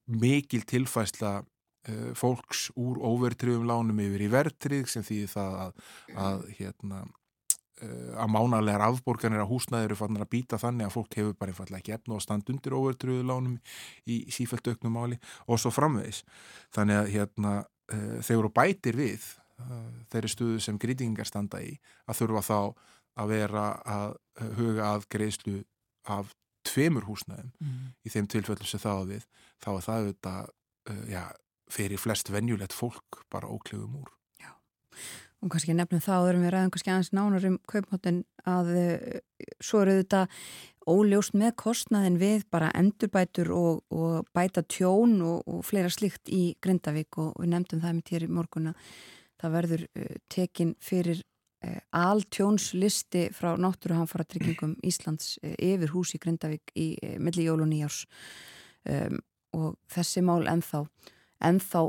mikil 0.07 0.66
tilfæsla 0.68 1.39
uh, 1.43 2.11
fólks 2.18 2.68
úr 2.76 3.01
óvertriðum 3.01 3.68
lánum 3.68 4.03
yfir 4.05 4.26
í 4.26 4.32
verðtrið 4.32 4.91
sem 4.93 5.07
því 5.07 5.22
það 5.32 5.57
að, 5.66 5.80
að 6.26 6.45
hérna 6.59 7.07
að 7.78 8.30
mánarlegar 8.34 8.82
afborganir 8.89 9.39
að 9.39 9.53
húsnaði 9.53 9.86
eru 9.86 9.97
fannar 10.01 10.24
að 10.24 10.32
býta 10.32 10.59
þannig 10.59 10.89
að 10.89 10.95
fólk 10.97 11.12
hefur 11.14 11.36
bara 11.39 11.53
einfallega 11.53 11.78
ekki 11.78 11.93
efna 11.95 12.16
og 12.16 12.24
stand 12.24 12.49
undir 12.51 12.74
óvertröðu 12.74 13.26
lánum 13.28 13.53
í 14.03 14.16
sífælt 14.34 14.66
auknum 14.72 14.97
máli 14.99 15.18
og 15.47 15.61
svo 15.62 15.70
framvegis. 15.70 16.24
Þannig 16.74 16.99
að 16.99 17.12
hérna, 17.12 17.53
þeir 18.26 18.34
eru 18.34 18.51
bætir 18.51 18.99
við 18.99 19.28
þeirri 20.11 20.32
stuðu 20.32 20.59
sem 20.62 20.78
grítingar 20.80 21.28
standa 21.28 21.62
í 21.62 21.76
að 22.11 22.20
þurfa 22.20 22.43
þá 22.49 22.59
að 23.18 23.32
vera 23.32 23.64
að 23.86 24.18
huga 24.59 24.93
að 24.93 25.07
greiðslu 25.14 25.57
af 26.11 26.34
tveimur 26.67 27.07
húsnaðum 27.09 27.53
mm. 27.61 27.95
í 28.05 28.13
þeim 28.15 28.29
tilfellum 28.31 28.69
sem 28.69 28.83
það 28.83 29.03
á 29.03 29.05
við 29.13 29.27
þá 29.59 29.71
er 29.73 29.85
það 29.87 30.03
auðvitað 30.03 30.53
já, 31.13 31.25
fyrir 31.73 32.01
flest 32.01 32.33
venjulegt 32.33 32.77
fólk 32.77 33.23
bara 33.33 33.51
óklefum 33.51 34.01
úr. 34.03 34.13
Já 34.41 34.55
og 35.43 35.53
kannski 35.53 35.75
nefnum 35.77 36.03
þá 36.03 36.15
erum 36.17 36.45
við 36.47 36.53
ræðum 36.55 36.73
kannski 36.75 36.93
aðeins 36.93 37.13
nánar 37.15 37.47
um 37.47 37.59
kaupmáttin 37.71 38.19
að 38.49 38.73
uh, 38.75 39.21
svo 39.63 39.85
eru 39.85 40.01
þetta 40.01 40.25
óljóst 40.89 41.37
með 41.37 41.55
kostnaðin 41.61 42.19
við 42.19 42.47
bara 42.51 42.73
endurbætur 42.79 43.53
og, 43.55 43.83
og 43.93 44.27
bæta 44.35 44.65
tjón 44.65 45.19
og, 45.23 45.43
og 45.47 45.65
fleira 45.69 45.93
slikt 45.93 46.33
í 46.33 46.57
Grindavík 46.65 47.21
og 47.21 47.37
við 47.39 47.53
nefndum 47.53 47.83
það 47.85 47.99
með 47.99 48.07
tér 48.11 48.27
í 48.27 48.31
morgun 48.39 48.71
að 48.73 48.87
það 49.39 49.57
verður 49.59 49.85
uh, 49.87 50.15
tekin 50.33 50.75
fyrir 50.83 51.23
uh, 51.23 51.29
altjónslisti 51.93 53.29
frá 53.35 53.57
náttúruhanfara 53.59 54.27
tryggingum 54.29 54.77
Íslands 54.87 55.37
yfir 55.43 55.91
hús 55.91 56.15
í 56.15 56.21
Grindavík 56.23 56.71
í 56.79 56.89
milli 57.19 57.49
jól 57.49 57.65
og 57.65 57.71
nýjárs 57.73 58.05
um, 58.87 59.19
og 59.59 59.75
þessi 59.91 60.23
mál 60.23 60.47
ennþá 60.47 60.85
ennþá 61.49 61.83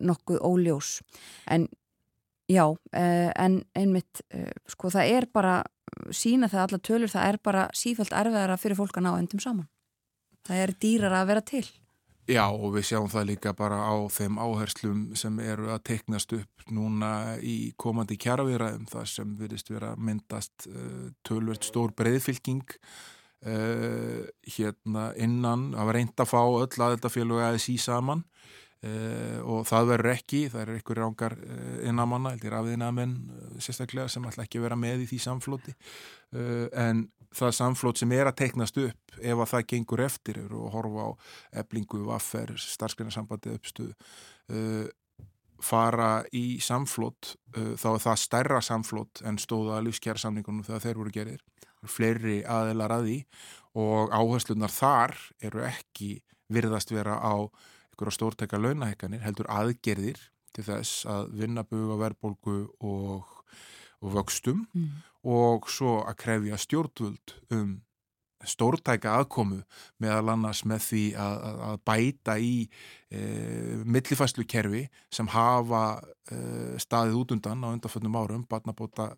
nokkuð 0.00 0.40
óljós 0.48 0.98
en 1.50 1.68
Já, 2.50 2.66
en 2.92 3.60
einmitt, 3.78 4.22
sko 4.68 4.90
það 4.92 5.12
er 5.14 5.26
bara, 5.32 5.60
sína 6.12 6.50
það 6.50 6.64
alla 6.64 6.80
tölur, 6.88 7.12
það 7.12 7.28
er 7.28 7.38
bara 7.44 7.68
sífælt 7.76 8.12
erfiðara 8.18 8.58
fyrir 8.60 8.78
fólk 8.80 8.98
að 8.98 9.06
ná 9.06 9.12
endum 9.14 9.40
saman. 9.42 9.68
Það 10.46 10.64
er 10.64 10.74
dýrar 10.82 11.16
að 11.20 11.28
vera 11.30 11.44
til. 11.52 11.64
Já 12.30 12.44
og 12.46 12.76
við 12.76 12.84
sjáum 12.86 13.08
það 13.10 13.24
líka 13.32 13.50
bara 13.58 13.80
á 13.82 13.94
þeim 14.14 14.36
áherslum 14.38 14.98
sem 15.18 15.40
eru 15.42 15.72
að 15.74 15.82
teiknast 15.88 16.34
upp 16.36 16.66
núna 16.70 17.34
í 17.42 17.72
komandi 17.74 18.14
kjaraviðræðum 18.22 18.84
þar 18.92 19.08
sem 19.10 19.32
virðist 19.40 19.72
vera 19.72 19.96
myndast 19.98 20.68
uh, 20.70 21.08
tölvert 21.26 21.66
stór 21.66 21.90
breyðfylking 21.98 22.62
uh, 23.42 24.22
hérna 24.54 25.08
innan, 25.18 25.72
það 25.74 25.90
var 25.90 25.98
reynd 25.98 26.22
að 26.22 26.30
fá 26.30 26.40
öll 26.44 26.62
að 26.86 26.94
þetta 26.94 27.12
félög 27.16 27.42
aðeins 27.42 27.68
í 27.74 27.76
saman 27.82 28.22
Uh, 28.82 29.38
og 29.46 29.60
það 29.70 29.84
verður 29.92 30.10
ekki, 30.10 30.38
það 30.50 30.62
eru 30.64 30.72
einhverjir 30.74 31.04
ángar 31.06 31.34
uh, 31.38 31.74
innamanna, 31.86 32.32
heldur 32.34 32.56
afiðinamenn 32.58 33.12
uh, 33.30 33.52
sérstaklega 33.62 34.10
sem 34.10 34.24
ætla 34.26 34.42
ekki 34.42 34.58
að 34.58 34.64
vera 34.64 34.78
með 34.82 35.04
í 35.04 35.06
því 35.12 35.18
samflóti 35.22 35.74
en 36.82 37.04
það 37.30 37.54
samflót 37.54 38.00
sem 38.00 38.14
er 38.16 38.26
að 38.26 38.40
teiknast 38.40 38.80
upp 38.82 39.14
ef 39.20 39.42
að 39.44 39.50
það 39.52 39.66
gengur 39.70 40.02
eftir 40.02 40.40
og 40.48 40.66
horfa 40.74 41.04
á 41.06 41.10
eblingu, 41.62 42.00
vaffer, 42.08 42.54
starfsgrunnarsambandi 42.58 43.52
uppstuð 43.54 43.92
fara 45.62 46.10
í 46.34 46.56
samflót 46.64 47.36
þá 47.52 47.88
er 47.92 48.02
það 48.08 48.22
stærra 48.24 48.62
samflót 48.64 49.22
en 49.28 49.38
stóða 49.38 49.82
lífskjæra 49.84 50.24
samningunum 50.24 50.64
þegar 50.66 50.86
þeir 50.88 51.02
voru 51.02 51.14
gerir 51.20 51.44
fleiri 51.84 52.40
aðeilar 52.48 52.96
að 52.96 53.06
því 53.10 53.18
og 53.84 54.16
áherslunar 54.16 54.72
þar 54.72 55.14
eru 55.44 55.68
ekki 55.68 56.16
virðast 56.52 56.90
vera 56.96 57.20
á 57.20 57.46
einhverja 57.92 58.16
stórtækja 58.16 58.60
launahekkanir 58.60 59.22
heldur 59.24 59.48
aðgerðir 59.52 60.20
til 60.52 60.64
þess 60.66 61.06
að 61.08 61.32
vinna 61.42 61.64
buga 61.64 61.98
verðbólgu 62.00 62.58
og, 62.80 63.38
og 64.02 64.14
vöxtum 64.16 64.66
mm. 64.72 64.90
og 65.28 65.70
svo 65.70 66.00
að 66.02 66.18
krefja 66.24 66.60
stjórnvöld 66.60 67.36
um 67.56 67.80
stórtæka 68.42 69.12
aðkomu 69.20 69.60
meðal 70.02 70.32
annars 70.34 70.64
með 70.66 70.86
því 70.88 71.02
að, 71.20 71.44
að 71.68 71.76
bæta 71.86 72.36
í 72.42 72.54
e, 72.66 73.20
millifæslu 73.86 74.44
kerfi 74.50 74.82
sem 75.14 75.28
hafa 75.30 75.84
e, 76.26 76.38
staðið 76.82 77.20
út 77.20 77.34
undan 77.36 77.62
á 77.62 77.68
undanföldnum 77.70 78.18
árum, 78.18 78.46
barnabóta 78.50 79.12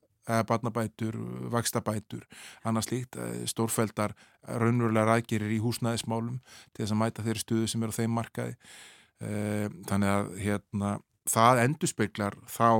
barnabætur, 0.48 1.18
vakstabætur 1.52 2.24
annars 2.64 2.90
líkt, 2.90 3.18
stórfældar 3.50 4.14
raunverulega 4.48 5.06
rækjerir 5.08 5.52
í 5.52 5.60
húsnæðismálum 5.64 6.40
til 6.72 6.84
þess 6.84 6.94
að 6.94 7.00
mæta 7.02 7.24
þeirri 7.26 7.44
stuðu 7.44 7.70
sem 7.70 7.84
er 7.84 7.92
á 7.92 7.98
þeim 7.98 8.16
markaði. 8.18 8.54
Þannig 9.88 10.14
að 10.14 10.32
hérna, 10.42 10.94
það 11.30 11.62
endurspeglar 11.64 12.38
þá 12.50 12.70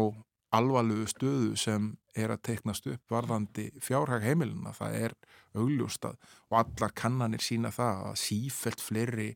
alvarlegu 0.55 1.07
stöðu 1.11 1.55
sem 1.61 1.92
er 2.15 2.33
að 2.35 2.43
teiknast 2.49 2.87
upp 2.91 3.11
varðandi 3.11 3.67
fjárhag 3.83 4.25
heimilina, 4.25 4.73
það 4.77 4.97
er 5.01 5.15
augljóstað 5.55 6.17
og 6.51 6.57
alla 6.61 6.89
kannanir 6.95 7.43
sína 7.43 7.71
það 7.75 8.01
að 8.11 8.17
sífelt 8.23 8.83
fleiri 8.83 9.29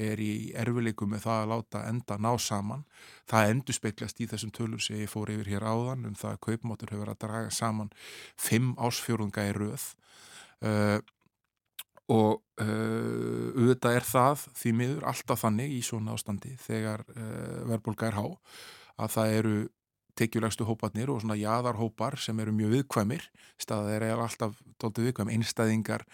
er 0.00 0.20
í 0.22 0.52
erfileikum 0.56 1.12
með 1.12 1.26
það 1.26 1.42
að 1.42 1.50
láta 1.52 1.82
enda 1.90 2.18
ná 2.20 2.30
saman. 2.40 2.86
Það 3.28 3.50
endur 3.52 3.78
speiklast 3.78 4.20
í 4.20 4.28
þessum 4.30 4.54
tölur 4.56 4.84
sem 4.84 5.02
ég 5.02 5.12
fór 5.12 5.32
yfir 5.34 5.52
hér 5.54 5.68
áðan 5.68 6.08
um 6.10 6.16
það 6.16 6.36
að 6.36 6.42
kaupmáttur 6.48 6.94
hefur 6.94 7.12
að 7.12 7.20
draga 7.26 7.52
saman 7.52 7.92
fimm 8.40 8.72
ásfjörðunga 8.76 9.48
í 9.50 9.54
röð 9.56 9.90
uh, 10.64 10.98
og 12.12 12.42
uh, 12.62 13.46
auðvitað 13.56 13.98
er 13.98 14.06
það 14.06 14.44
því 14.60 14.74
miður 14.80 15.06
alltaf 15.10 15.42
þannig 15.42 15.72
í 15.74 15.80
svona 15.84 16.14
ástandi 16.14 16.52
þegar 16.62 17.02
uh, 17.16 17.64
verðbólka 17.72 18.10
er 18.10 18.20
há 18.20 18.26
að 18.96 19.16
það 19.16 19.38
eru 19.40 19.56
tekjulegstu 20.16 20.66
hóparnir 20.66 21.10
og 21.12 21.20
svona 21.22 21.36
jaðarhópar 21.38 22.18
sem 22.20 22.38
eru 22.42 22.54
mjög 22.56 22.74
viðkvæmir. 22.76 23.26
Staðar 23.60 24.04
er 24.06 24.22
alltaf 24.22 24.56
tóltið 24.80 25.10
viðkvæm. 25.10 25.32
Einstæðingar, 25.36 26.06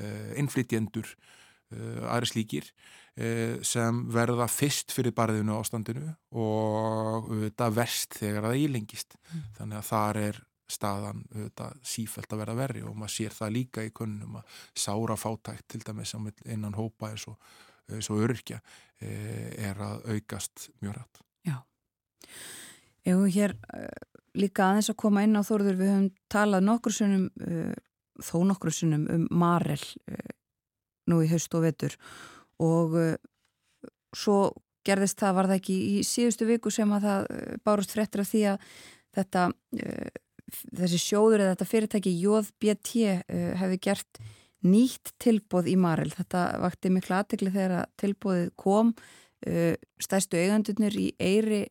uh, 0.00 0.32
innflytjendur 0.40 1.08
uh, 1.10 2.08
aðri 2.14 2.30
slíkir 2.32 2.68
uh, 2.68 3.58
sem 3.66 4.04
verða 4.14 4.48
fyrst 4.52 4.94
fyrir 4.94 5.14
barðinu 5.16 5.58
ástandinu 5.58 6.12
og 6.34 7.30
þetta 7.46 7.70
verst 7.76 8.18
þegar 8.20 8.50
það 8.50 8.60
ílengist. 8.66 9.18
Mm. 9.28 9.48
þannig 9.60 9.80
að 9.80 9.88
þar 9.92 10.22
er 10.24 10.42
staðan 10.68 11.22
þetta 11.32 11.70
sífælt 11.80 12.34
að 12.34 12.42
verða 12.42 12.58
verri 12.58 12.82
og 12.84 12.96
maður 12.98 13.14
sér 13.14 13.36
það 13.38 13.54
líka 13.54 13.86
í 13.86 13.92
kunnum 13.96 14.36
að 14.36 14.58
sára 14.76 15.16
fátækt 15.16 15.64
til 15.72 15.80
dæmis 15.80 16.12
innan 16.44 16.76
hópa 16.76 17.08
eins 17.08 17.24
og, 17.30 17.38
eins 17.88 18.10
og 18.12 18.20
örkja 18.26 18.60
er 19.00 19.80
að 19.80 20.04
aukast 20.12 20.68
mjög 20.82 20.98
rætt 20.98 21.22
Já 21.48 21.56
Jú, 23.08 23.24
hér 23.32 23.54
uh, 23.72 23.88
líka 24.36 24.66
aðeins 24.68 24.90
að 24.92 24.98
koma 25.00 25.22
inn 25.24 25.38
á 25.38 25.42
Þorður, 25.46 25.78
við 25.78 25.92
höfum 25.92 26.08
talað 26.32 26.66
nokkur 26.66 26.94
sunnum, 26.94 27.28
uh, 27.40 27.72
þó 28.20 28.36
nokkur 28.50 28.74
sunnum 28.74 29.06
um 29.14 29.26
Marel 29.32 29.80
uh, 29.80 30.32
nú 31.08 31.22
í 31.24 31.28
haust 31.30 31.54
og 31.56 31.64
vetur 31.64 31.94
og 32.60 32.96
svo 34.18 34.50
gerðist 34.84 35.20
það, 35.22 35.34
var 35.38 35.46
það 35.48 35.60
ekki 35.60 35.76
í 35.78 36.00
síðustu 36.04 36.48
viku 36.48 36.72
sem 36.74 36.90
að 36.92 37.06
það 37.06 37.28
bárust 37.64 37.94
fréttir 37.94 38.22
af 38.24 38.28
því 38.28 38.40
að 38.50 38.66
þetta, 39.14 39.44
þessi 40.80 41.00
sjóður 41.00 41.44
eða 41.44 41.52
þetta 41.54 41.68
fyrirtæki 41.70 42.12
JBT 42.18 43.06
hefði 43.62 43.78
gert 43.86 44.20
nýtt 44.66 45.14
tilbóð 45.22 45.70
í 45.70 45.76
Marel. 45.80 46.10
Þetta 46.18 46.42
vakti 46.64 46.92
miklu 46.92 47.14
aðtegli 47.14 47.54
þegar 47.54 47.86
tilbóðið 48.02 48.50
kom, 48.58 48.90
stæstu 50.02 50.42
eigandunir 50.42 50.98
í 50.98 51.12
Eyri 51.14 51.62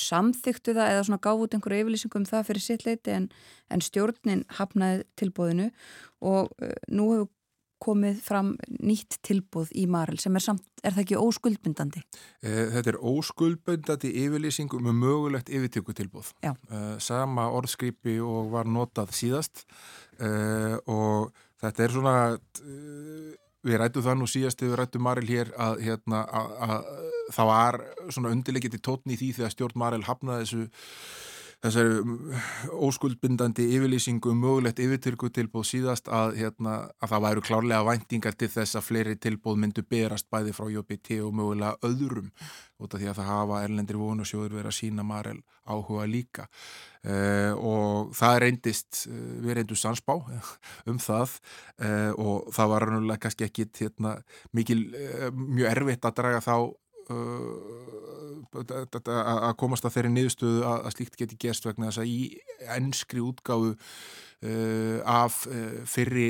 samþyktu 0.00 0.74
það 0.76 0.92
eða 0.94 1.06
svona 1.08 1.22
gáð 1.26 1.44
út 1.44 1.56
einhverju 1.56 1.84
yfirlýsingum 1.84 2.24
um 2.24 2.28
það 2.28 2.46
fyrir 2.50 2.64
sitt 2.64 2.86
leiti 2.86 3.14
en, 3.14 3.30
en 3.70 3.84
stjórnin 3.84 4.44
hafnaði 4.58 5.06
tilbúðinu 5.20 5.70
og 6.24 6.52
uh, 6.62 6.76
nú 6.88 7.10
hefur 7.14 7.32
komið 7.82 8.20
fram 8.24 8.52
nýtt 8.80 9.18
tilbúð 9.26 9.72
í 9.76 9.84
Marel 9.90 10.18
sem 10.20 10.34
er 10.38 10.44
samt, 10.44 10.64
er 10.82 10.94
það 10.94 11.02
ekki 11.04 11.18
óskuldbundandi? 11.20 12.02
Eh, 12.40 12.62
þetta 12.72 12.94
er 12.94 13.00
óskuldbundandi 13.10 14.12
yfirlýsingum 14.24 14.86
með 14.88 14.98
mögulegt 15.02 15.52
yfirtöku 15.52 15.96
tilbúð. 15.96 16.32
Eh, 16.46 16.54
sama 17.02 17.48
orðskripi 17.56 18.18
og 18.24 18.52
var 18.54 18.70
notað 18.70 19.12
síðast 19.16 19.66
eh, 20.18 20.76
og 20.88 21.34
þetta 21.62 21.84
er 21.84 21.96
svona, 21.96 22.16
við 23.66 23.80
rættum 23.82 24.04
það 24.06 24.18
nú 24.20 24.28
síðast 24.30 24.62
við 24.62 24.74
rættum 24.78 25.04
Marel 25.06 25.26
hér 25.28 25.52
að, 25.58 25.80
hérna, 25.86 26.22
að 26.30 26.90
það 27.34 27.50
var 27.50 27.80
svona 28.08 28.32
undirleikiti 28.34 28.82
tótni 28.82 29.16
í 29.16 29.20
því 29.20 29.30
þegar 29.40 29.54
stjórn 29.54 29.80
Marel 29.82 30.04
hafnaði 30.06 30.44
þessu 30.44 30.66
þessari 31.64 32.00
mm, 32.02 32.44
óskuldbindandi 32.86 33.66
yfirlýsingu 33.76 34.32
um 34.32 34.42
mögulegt 34.44 34.80
yfirtyrku 34.82 35.30
tilbúð 35.34 35.66
síðast 35.70 36.10
að, 36.12 36.36
hérna, 36.40 36.76
að 37.00 37.12
það 37.12 37.24
væru 37.26 37.44
klárlega 37.48 37.86
væntingar 37.88 38.36
til 38.38 38.50
þess 38.52 38.78
að 38.78 38.86
fleiri 38.90 39.16
tilbúð 39.20 39.60
myndu 39.62 39.84
berast 39.88 40.28
bæði 40.32 40.54
frá 40.56 40.68
JBT 40.72 41.20
og 41.26 41.36
mögulega 41.36 41.76
öðrum 41.86 42.32
út 42.76 42.92
af 42.92 43.00
því 43.00 43.10
að 43.10 43.20
það 43.20 43.30
hafa 43.32 43.62
erlendir 43.64 44.00
vonusjóður 44.00 44.58
verið 44.58 44.72
að 44.72 44.78
sína 44.80 45.06
Marel 45.06 45.40
áhuga 45.66 46.06
líka. 46.06 46.46
Uh, 47.06 47.52
og 47.62 48.14
það 48.18 48.40
reyndist, 48.42 49.04
uh, 49.06 49.18
við 49.44 49.60
reyndum 49.60 49.78
sansbá 49.78 50.16
um 50.90 50.96
það 50.98 51.36
uh, 51.78 52.10
og 52.18 52.48
það 52.54 52.72
var 52.72 52.86
rannulega 52.86 53.22
kannski 53.22 53.46
ekki 53.46 53.68
hérna, 53.78 54.16
mikil, 54.56 54.80
mjög 55.30 55.70
erfitt 55.70 56.08
að 56.08 56.16
draga 56.18 56.42
þá 56.42 56.56
að 58.56 59.52
komast 59.60 59.86
að 59.86 59.94
þeirri 59.96 60.12
niðurstöðu 60.14 60.64
að 60.68 60.90
slíkt 60.94 61.18
geti 61.20 61.38
gerst 61.40 61.66
vegna 61.66 61.90
þess 61.90 62.02
að 62.02 62.10
í 62.10 62.18
ennskri 62.76 63.22
útgáfu 63.22 63.74
uh, 63.76 64.98
af 65.06 65.44
uh, 65.50 65.78
fyrri 65.88 66.28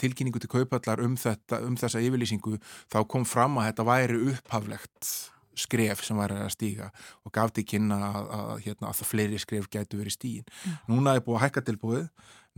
tilkynningu 0.00 0.42
til 0.42 0.50
kaupallar 0.52 1.02
um, 1.04 1.16
þetta, 1.20 1.60
um 1.66 1.76
þessa 1.80 2.02
yfirlýsingu 2.04 2.58
þá 2.92 2.98
kom 3.10 3.24
fram 3.28 3.58
að 3.60 3.70
þetta 3.70 3.88
væri 3.90 4.20
upphaflegt 4.32 5.12
skref 5.54 6.02
sem 6.02 6.18
væri 6.18 6.40
að 6.42 6.54
stíga 6.56 6.90
og 7.22 7.34
gaf 7.34 7.52
til 7.54 7.66
kynna 7.68 8.00
að, 8.08 8.30
að, 8.38 8.54
hérna, 8.64 8.88
að 8.90 9.00
það 9.00 9.10
fleiri 9.12 9.38
skref 9.38 9.68
gætu 9.70 10.00
verið 10.00 10.16
stígin. 10.16 10.46
Mm. 10.50 10.78
Núna 10.90 11.14
er 11.14 11.22
búið 11.22 11.38
að 11.38 11.44
hækka 11.44 11.62
tilbúið, 11.68 12.08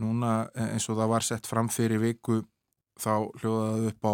núna 0.01 0.31
eins 0.57 0.87
og 0.89 0.97
það 0.97 1.11
var 1.13 1.27
sett 1.27 1.49
fram 1.49 1.69
fyrir 1.69 2.01
viku 2.01 2.41
þá 3.01 3.11
hljóðaði 3.41 3.91
upp 3.91 4.07
á 4.07 4.13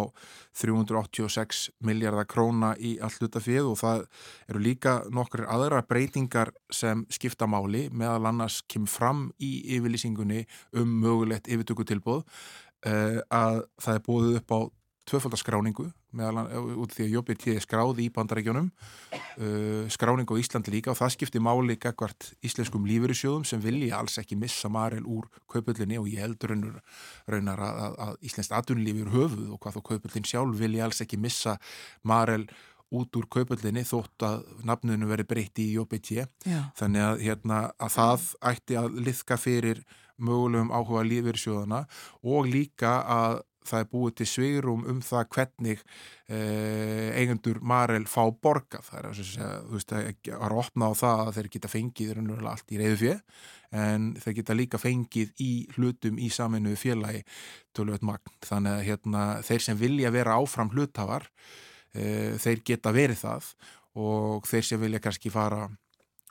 386 0.60 1.64
miljardar 1.84 2.28
króna 2.30 2.74
í 2.78 2.94
all 3.02 3.12
hlutafið 3.16 3.70
og 3.72 3.80
það 3.80 4.04
eru 4.52 4.62
líka 4.64 4.94
nokkur 5.14 5.46
aðra 5.50 5.82
breytingar 5.88 6.52
sem 6.72 7.06
skipta 7.12 7.48
máli. 7.50 7.88
Meðal 7.90 8.30
annars 8.30 8.60
kemur 8.70 8.92
fram 8.92 9.26
í 9.42 9.52
yfirlýsingunni 9.78 10.44
um 10.78 10.96
mögulegt 11.02 11.50
yfirtökutilbóð 11.50 12.22
uh, 12.22 13.20
að 13.28 13.64
það 13.82 13.98
er 13.98 14.08
búið 14.08 14.40
upp 14.40 14.56
á 14.56 14.60
tvöfaldaskráningu 15.08 15.86
út 16.80 16.94
því 16.94 17.06
að 17.06 17.14
Jóbit 17.14 17.40
tíði 17.42 17.62
skráði 17.62 18.06
í 18.06 18.12
bandarækjónum 18.14 18.68
uh, 18.70 19.86
skráningu 19.92 20.36
á 20.36 20.40
Íslandi 20.40 20.74
líka 20.74 20.92
og 20.92 20.98
það 21.00 21.14
skipti 21.16 21.42
máli 21.42 21.76
gagvart 21.80 22.30
íslenskum 22.44 22.86
lífeyrissjóðum 22.88 23.46
sem 23.48 23.62
vilja 23.62 23.98
alls 24.00 24.18
ekki 24.22 24.38
missa 24.40 24.70
Marel 24.72 25.04
úr 25.04 25.28
kaupöllinni 25.50 25.98
og 26.00 26.08
ég 26.12 26.24
heldur 26.24 26.54
raunar 27.30 27.64
að, 27.64 27.80
að, 27.86 27.98
að 28.06 28.28
Íslensk 28.30 28.54
atunlífur 28.60 29.12
höfuð 29.14 29.50
og 29.54 29.60
hvað 29.62 29.78
þó 29.78 29.82
kaupöllin 29.90 30.30
sjálf 30.30 30.60
vilja 30.60 30.86
alls 30.88 31.02
ekki 31.04 31.20
missa 31.20 31.58
Marel 32.02 32.46
út 32.94 33.16
úr 33.18 33.26
kaupöllinni 33.32 33.84
þótt 33.86 34.24
að 34.26 34.44
nafnunu 34.68 35.08
veri 35.10 35.26
breytti 35.28 35.68
í 35.68 35.76
Jóbit 35.78 36.12
þannig 36.78 37.02
að, 37.02 37.24
hérna, 37.24 37.60
að 37.78 37.94
það 37.96 38.26
ætti 38.52 38.78
að 38.78 38.98
liðka 39.08 39.38
fyrir 39.40 39.82
mögulegum 40.22 40.70
áhuga 40.70 41.02
lífeyrissjóðana 41.08 41.84
og 42.22 42.46
líka 42.46 43.00
að 43.02 43.40
það 43.68 43.82
er 43.82 43.90
búið 43.90 44.14
til 44.18 44.28
svigrum 44.28 44.86
um 44.90 45.00
það 45.04 45.26
hvernig 45.36 45.82
eh, 46.28 47.10
eigendur 47.18 47.60
Marel 47.64 48.06
fá 48.10 48.22
borga 48.30 48.82
það 48.84 48.98
er 49.00 49.10
að 49.10 49.68
veist 49.72 49.94
að 49.96 50.32
að 50.38 50.56
opna 50.62 50.90
á 50.90 50.92
það 51.00 51.22
að 51.24 51.34
þeir 51.38 51.50
geta 51.56 51.72
fengið 51.72 52.16
allt 52.52 52.74
í 52.74 52.80
reyðu 52.80 52.98
fjö 53.02 53.14
en 53.74 54.10
þeir 54.22 54.36
geta 54.38 54.56
líka 54.56 54.80
fengið 54.80 55.32
í 55.42 55.52
hlutum 55.74 56.18
í 56.22 56.30
saminuðu 56.30 56.78
félagi 56.78 57.22
tölvöld 57.74 58.04
magn. 58.06 58.34
Þannig 58.46 58.76
að 58.76 58.84
hérna, 58.88 59.22
þeir 59.42 59.64
sem 59.66 59.80
vilja 59.80 60.12
vera 60.14 60.36
áfram 60.38 60.70
hluthafar 60.70 61.26
eh, 61.94 62.36
þeir 62.38 62.62
geta 62.70 62.94
verið 62.94 63.24
það 63.24 63.48
og 63.98 64.46
þeir 64.50 64.68
sem 64.68 64.80
vilja 64.82 65.02
kannski 65.02 65.32
fara 65.34 65.66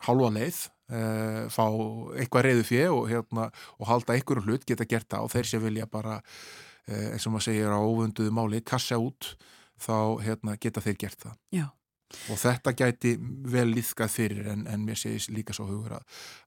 halva 0.08 0.32
leið 0.38 0.68
Uh, 0.92 1.48
fá 1.48 1.64
eitthvað 2.20 2.44
reyðu 2.44 2.64
fjö 2.68 2.88
og, 2.92 3.06
hérna, 3.08 3.46
og 3.80 3.88
halda 3.88 4.18
einhverju 4.18 4.44
hlut 4.44 4.66
geta 4.68 4.84
gert 4.84 5.08
það 5.10 5.26
og 5.26 5.32
þeir 5.32 5.48
sem 5.48 5.62
vilja 5.64 5.86
bara 5.88 6.18
eins 6.88 7.28
og 7.28 7.36
maður 7.36 7.48
segir 7.48 7.72
á 7.72 7.80
óvönduðu 7.80 8.34
máli 8.36 8.62
kassa 8.66 9.00
út, 9.00 9.34
þá 9.80 9.96
hérna, 10.24 10.58
geta 10.62 10.84
þeir 10.84 11.00
gert 11.00 11.26
það. 11.28 11.40
Já. 11.56 11.66
Og 12.30 12.38
þetta 12.38 12.76
gæti 12.78 13.16
vel 13.50 13.70
líðkað 13.72 14.12
fyrir 14.14 14.50
en, 14.54 14.68
en 14.70 14.84
mér 14.86 15.00
segis 15.00 15.30
líka 15.34 15.56
svo 15.56 15.66
hugur 15.70 15.96
að, 15.98 16.04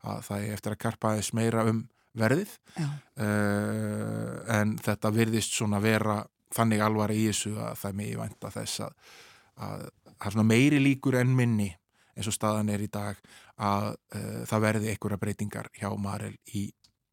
að 0.06 0.20
það 0.28 0.44
er 0.44 0.52
eftir 0.54 0.74
að 0.76 0.82
karpa 0.84 1.10
aðeins 1.10 1.32
meira 1.34 1.64
um 1.66 1.80
verðið 2.16 2.52
uh, 2.80 4.36
en 4.56 4.76
þetta 4.82 5.12
virðist 5.12 5.56
svona 5.56 5.80
vera 5.84 6.20
þannig 6.54 6.84
alvara 6.84 7.16
í 7.16 7.26
þessu 7.28 7.56
að 7.58 7.80
það 7.80 7.90
er 7.90 7.98
megi 8.00 8.20
vænta 8.20 8.52
þess 8.54 8.84
að 8.86 8.94
það 9.56 9.82
er 10.16 10.36
svona 10.36 10.48
meiri 10.48 10.80
líkur 10.80 11.18
en 11.20 11.34
minni 11.36 11.68
eins 12.16 12.30
og 12.30 12.36
staðan 12.36 12.72
er 12.72 12.84
í 12.84 12.88
dag 12.92 13.18
að 13.60 13.90
uh, 13.92 14.44
það 14.48 14.64
verði 14.68 14.92
einhverja 14.92 15.20
breytingar 15.20 15.72
hjá 15.76 15.90
Marel 16.00 16.36
í 16.56 16.68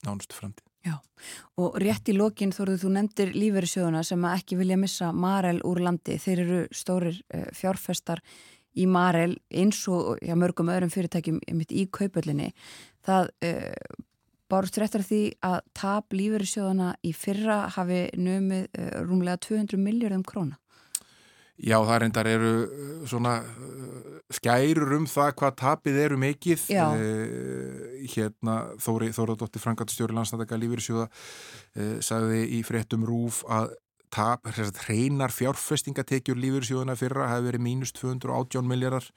nánustu 0.05 0.37
framtíð. 0.37 0.72
Já, 0.83 0.97
og 1.63 1.77
rétt 1.79 2.09
í 2.11 2.15
lokin 2.17 2.51
þóruðu 2.51 2.81
þú 2.81 2.89
nefndir 2.97 3.29
lífeyrissjóðuna 3.37 4.01
sem 4.03 4.25
ekki 4.27 4.57
vilja 4.59 4.77
missa 4.79 5.11
Marel 5.15 5.61
úr 5.63 5.79
landi. 5.85 6.17
Þeir 6.19 6.41
eru 6.43 6.63
stórir 6.75 7.21
uh, 7.31 7.45
fjárfestar 7.55 8.19
í 8.75 8.87
Marel 8.89 9.37
eins 9.47 9.79
og 9.87 10.17
já, 10.19 10.33
mörgum 10.35 10.71
öðrum 10.73 10.91
fyrirtækjum 10.91 11.39
í 11.69 11.85
kaupöllinni. 11.87 12.51
Það 13.05 13.31
uh, 13.47 14.01
bárst 14.51 14.81
réttar 14.81 15.05
því 15.07 15.21
að 15.45 15.61
tap 15.79 16.17
lífeyrissjóðuna 16.19 16.89
í 16.99 17.13
fyrra 17.15 17.61
hafi 17.77 18.05
nömið 18.19 18.67
uh, 18.67 18.91
rúmlega 19.07 19.39
200 19.47 19.79
miljardum 19.79 20.27
króna. 20.27 20.59
Já, 21.57 21.77
það 21.85 21.99
reyndar 22.01 22.27
eru 22.31 22.53
uh, 22.63 23.03
svona 23.09 23.37
uh, 23.43 24.13
skærur 24.33 24.97
um 24.97 25.05
það 25.09 25.31
hvað 25.39 25.55
tapið 25.61 25.99
eru 26.05 26.17
mikið. 26.21 26.65
Eh, 26.73 28.09
hérna 28.13 28.57
Þóri 28.81 29.11
Þóradóttir 29.15 29.63
Frankartstjóri 29.63 30.15
landsnættaka 30.15 30.59
Lífyrirsjóða 30.59 31.07
eh, 31.09 31.97
sagði 32.03 32.43
í 32.57 32.61
fréttum 32.67 33.05
rúf 33.07 33.43
að 33.51 33.73
tap, 34.13 34.45
hreinar 34.85 35.33
fjárfestingatekjur 35.33 36.37
Lífyrirsjóðuna 36.39 36.97
fyrra 36.99 37.31
hefði 37.31 37.49
verið 37.49 37.65
mínus 37.65 37.95
218 37.97 38.67
miljardar 38.69 39.09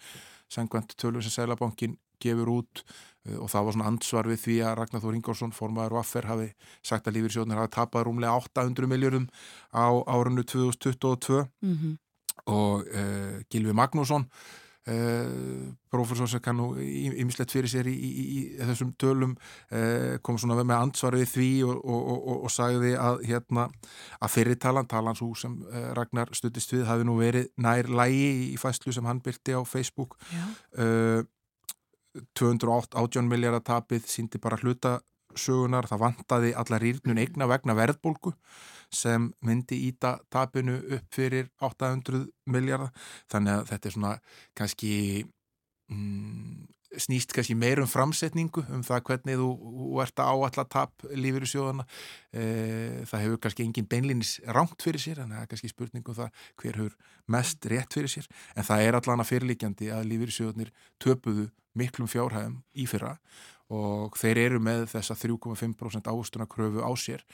sangvænt 0.52 0.96
tölur 1.00 1.24
sem 1.24 1.34
Sælabankin 1.34 1.98
gefur 2.22 2.52
út. 2.60 2.84
Eh, 3.26 3.36
og 3.36 3.50
það 3.52 3.68
var 3.68 3.76
svona 3.76 3.90
ansvar 3.92 4.30
við 4.32 4.42
því 4.46 4.56
að 4.64 4.78
Ragnar 4.80 5.04
Þór 5.04 5.20
Ingórsson, 5.20 5.54
formadur 5.56 5.98
Vaffer 5.98 6.30
hafi 6.30 6.50
sagt 6.80 7.08
að 7.08 7.18
Lífyrirsjóðunar 7.18 7.64
hafi 7.64 7.76
tapað 7.78 8.08
rúmlega 8.08 8.40
800 8.40 8.90
miljardum 8.90 9.30
á 9.72 9.86
árunnu 10.08 10.46
2022 10.46 11.46
mhm. 11.62 11.76
mm 11.76 12.02
og 12.52 12.86
uh, 12.86 13.42
Gilvi 13.50 13.74
Magnússon 13.76 14.26
uh, 14.26 15.66
profesor 15.90 16.28
sem 16.30 16.42
kannu 16.42 16.68
ymmislegt 16.78 17.54
fyrir 17.54 17.70
sér 17.70 17.90
í, 17.90 17.94
í, 17.94 18.10
í, 18.10 18.26
í 18.54 18.68
þessum 18.68 18.92
tölum 19.00 19.36
uh, 19.36 20.16
kom 20.26 20.38
svona 20.38 20.58
með 20.62 20.76
ansvarið 20.78 21.30
því 21.32 21.50
og, 21.66 21.76
og, 21.80 22.10
og, 22.16 22.42
og 22.48 22.54
sagði 22.54 22.94
að 23.00 23.22
hérna 23.28 23.68
að 24.20 24.34
fyrirtalan, 24.36 24.90
talan 24.90 25.18
svo 25.18 25.32
sem 25.38 25.56
Ragnar 25.98 26.30
stuttist 26.36 26.74
við, 26.74 26.86
hafi 26.90 27.06
nú 27.06 27.18
verið 27.20 27.50
nær 27.62 27.90
lægi 27.90 28.52
í 28.52 28.60
fæslu 28.60 28.94
sem 28.94 29.06
hann 29.08 29.22
byrti 29.24 29.56
á 29.58 29.62
Facebook. 29.66 30.18
208 32.32 32.96
átjón 32.96 33.28
miljardar 33.28 33.64
tapið 33.66 34.06
síndi 34.08 34.40
bara 34.40 34.56
hlutasögunar, 35.36 35.86
það 35.86 36.02
vantaði 36.02 36.54
alla 36.56 36.78
rýrnun 36.80 37.20
eigna 37.20 37.46
vegna 37.46 37.76
verðbólgu 37.76 38.34
sem 38.90 39.32
myndi 39.42 39.88
íta 39.88 40.18
tapinu 40.30 40.78
upp 40.78 41.06
fyrir 41.12 41.48
800 41.60 42.26
miljardar 42.46 42.92
þannig 43.30 43.52
að 43.52 43.68
þetta 43.70 43.88
er 43.88 43.94
svona 43.94 44.12
kannski 44.54 45.26
mm, 45.90 46.66
snýst 46.96 47.34
kannski 47.34 47.56
meirum 47.58 47.88
framsetningu 47.90 48.62
um 48.72 48.84
það 48.86 49.02
hvernig 49.08 49.40
þú, 49.40 49.48
þú 49.58 50.00
ert 50.04 50.22
að 50.22 50.30
áalla 50.30 50.64
tap 50.70 51.06
lífið 51.10 51.44
í 51.44 51.50
sjóðana 51.50 51.86
e, 52.32 52.44
það 53.10 53.24
hefur 53.26 53.42
kannski 53.42 53.66
engin 53.66 53.90
beinlinis 53.90 54.38
ránt 54.46 54.80
fyrir 54.80 55.02
sér 55.02 55.24
en 55.24 55.34
það 55.34 55.42
er 55.42 55.50
kannski 55.50 55.72
spurningu 55.72 56.14
um 56.14 56.20
það 56.20 56.46
hver 56.62 56.80
hefur 56.80 56.96
mest 57.26 57.66
rétt 57.66 57.98
fyrir 57.98 58.12
sér. 58.12 58.30
En 58.54 58.64
það 58.64 58.86
er 58.86 59.00
allan 59.00 59.24
að 59.24 59.30
fyrirlíkjandi 59.32 59.90
að 59.92 60.08
lífið 60.12 60.32
í 60.32 60.38
sjóðanir 60.38 60.72
töpuðu 61.02 61.50
miklum 61.76 62.08
fjárhæðum 62.08 62.60
í 62.78 62.86
fyrra 62.88 63.16
og 63.72 64.14
þeir 64.18 64.40
eru 64.44 64.60
með 64.62 64.84
þessa 64.92 65.16
3,5% 65.18 66.10
ástunarkröfu 66.12 66.84
á 66.86 66.90
sér. 66.98 67.24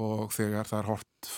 Og 0.00 0.32
þegar 0.32 0.70
það 0.70 0.78
er 0.78 0.88
hort, 0.88 1.32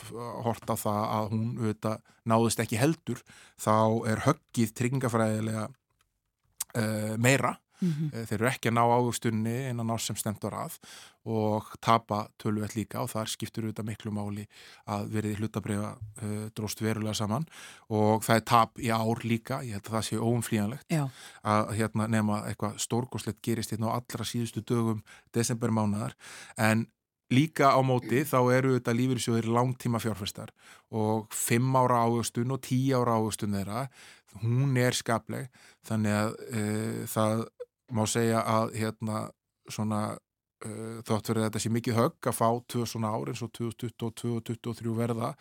hort 0.47 0.71
á 0.71 0.77
það 0.79 1.01
að 1.17 1.31
hún 1.33 1.49
auðvitað, 1.59 2.05
náðist 2.31 2.63
ekki 2.63 2.81
heldur 2.81 3.25
þá 3.61 3.75
er 4.13 4.25
höggið 4.29 4.75
tryggingafræðilega 4.79 5.67
uh, 5.67 7.15
meira 7.19 7.57
Mm 7.81 7.93
-hmm. 7.93 8.27
Þeir 8.27 8.41
eru 8.41 8.49
ekki 8.49 8.69
að 8.71 8.77
ná 8.79 8.85
águstunni 8.85 9.57
innan 9.71 9.91
ás 9.91 10.07
sem 10.07 10.17
stemt 10.17 10.45
á 10.45 10.49
rað 10.49 10.79
og 11.25 11.65
tapa 11.81 12.29
tölvett 12.39 12.77
líka 12.77 13.01
og 13.01 13.11
þar 13.11 13.29
skiptur 13.29 13.65
auðvitað 13.65 13.87
miklu 13.89 14.11
máli 14.13 14.47
að 14.87 15.09
verið 15.09 15.39
hlutabriða 15.39 15.91
uh, 15.97 16.23
eh, 16.23 16.51
dróst 16.55 16.81
verulega 16.81 17.15
saman 17.15 17.47
og 17.89 18.23
það 18.25 18.37
er 18.37 18.45
tap 18.45 18.79
í 18.79 18.91
ár 18.91 19.25
líka, 19.25 19.63
ég 19.65 19.73
held 19.73 19.87
að 19.87 19.95
það 19.97 20.05
sé 20.09 20.17
óumflíjanlegt 20.17 20.93
að 21.43 21.73
hérna, 21.79 22.07
nema 22.07 22.45
eitthvað 22.49 22.79
stórgóðslegt 22.79 23.43
gerist 23.43 23.71
hérna 23.73 23.89
á 23.89 23.97
allra 23.97 24.25
síðustu 24.25 24.61
dögum 24.61 25.03
desembermánaðar. 25.33 26.15
En 26.57 26.87
líka 27.33 27.73
á 27.73 27.81
móti 27.81 28.23
þá 28.29 28.39
eru 28.53 28.75
þetta 28.77 28.95
lífyrsjóðir 28.97 29.49
langtíma 29.49 30.01
fjárfæstar 30.03 30.53
og 30.95 31.33
5 31.33 31.79
ára 31.81 32.05
ávöxtun 32.05 32.55
og 32.55 32.61
10 32.63 32.95
ára 33.01 33.17
ávöxtun 33.19 33.57
þeirra, 33.57 33.87
hún 34.43 34.77
er 34.81 34.97
skapleg. 34.97 35.49
Þannig 35.87 36.17
að 36.19 36.37
e, 36.51 36.63
það 37.11 37.45
má 37.93 38.05
segja 38.09 38.43
að 38.47 38.75
hérna 38.79 39.27
svona 39.71 40.01
e, 40.65 41.01
þátt 41.07 41.31
verið 41.31 41.47
þetta 41.47 41.63
sé 41.63 41.73
mikið 41.73 41.99
högg 41.99 42.29
að 42.31 42.37
fá 42.39 42.49
tvö 42.73 42.87
svona 42.89 43.13
ár 43.13 43.33
eins 43.33 43.43
og 43.45 43.53
2022 43.57 44.35
og 44.39 44.45
2023 44.49 44.95
verða 44.99 45.33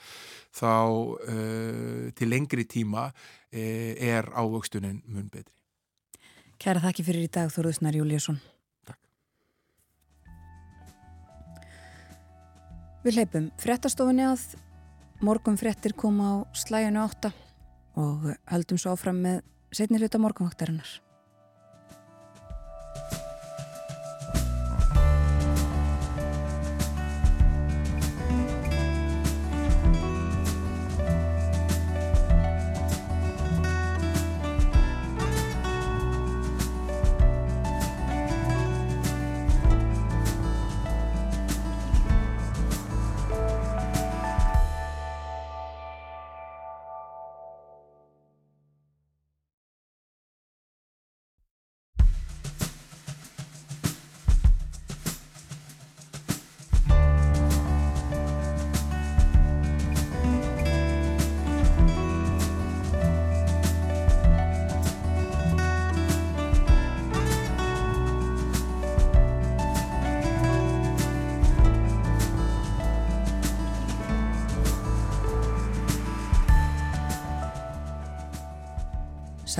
þá 0.55 0.73
e, 1.27 1.37
til 2.17 2.31
lengri 2.31 2.65
tíma 2.69 3.09
e, 3.51 3.95
er 3.95 4.31
ávöxtunin 4.31 5.01
mun 5.07 5.29
betri. 5.31 5.53
Kæra 6.59 6.83
þakki 6.83 7.03
fyrir 7.03 7.27
í 7.27 7.31
dag 7.31 7.51
Þorðusnar 7.51 7.95
Júliusson. 7.97 8.37
Takk. 8.87 8.99
Við 13.03 13.17
leipum 13.19 13.49
frettastofinni 13.59 14.27
að 14.29 14.53
morgun 15.23 15.59
frettir 15.59 15.95
koma 15.95 16.29
á 16.31 16.35
slæjanu 16.55 17.03
átta 17.03 17.33
og 17.99 18.29
höldum 18.49 18.79
svo 18.79 18.95
áfram 18.95 19.19
með 19.23 19.41
setni 19.75 19.99
hluta 19.99 20.21
morgunvaktarinnar. 20.21 20.89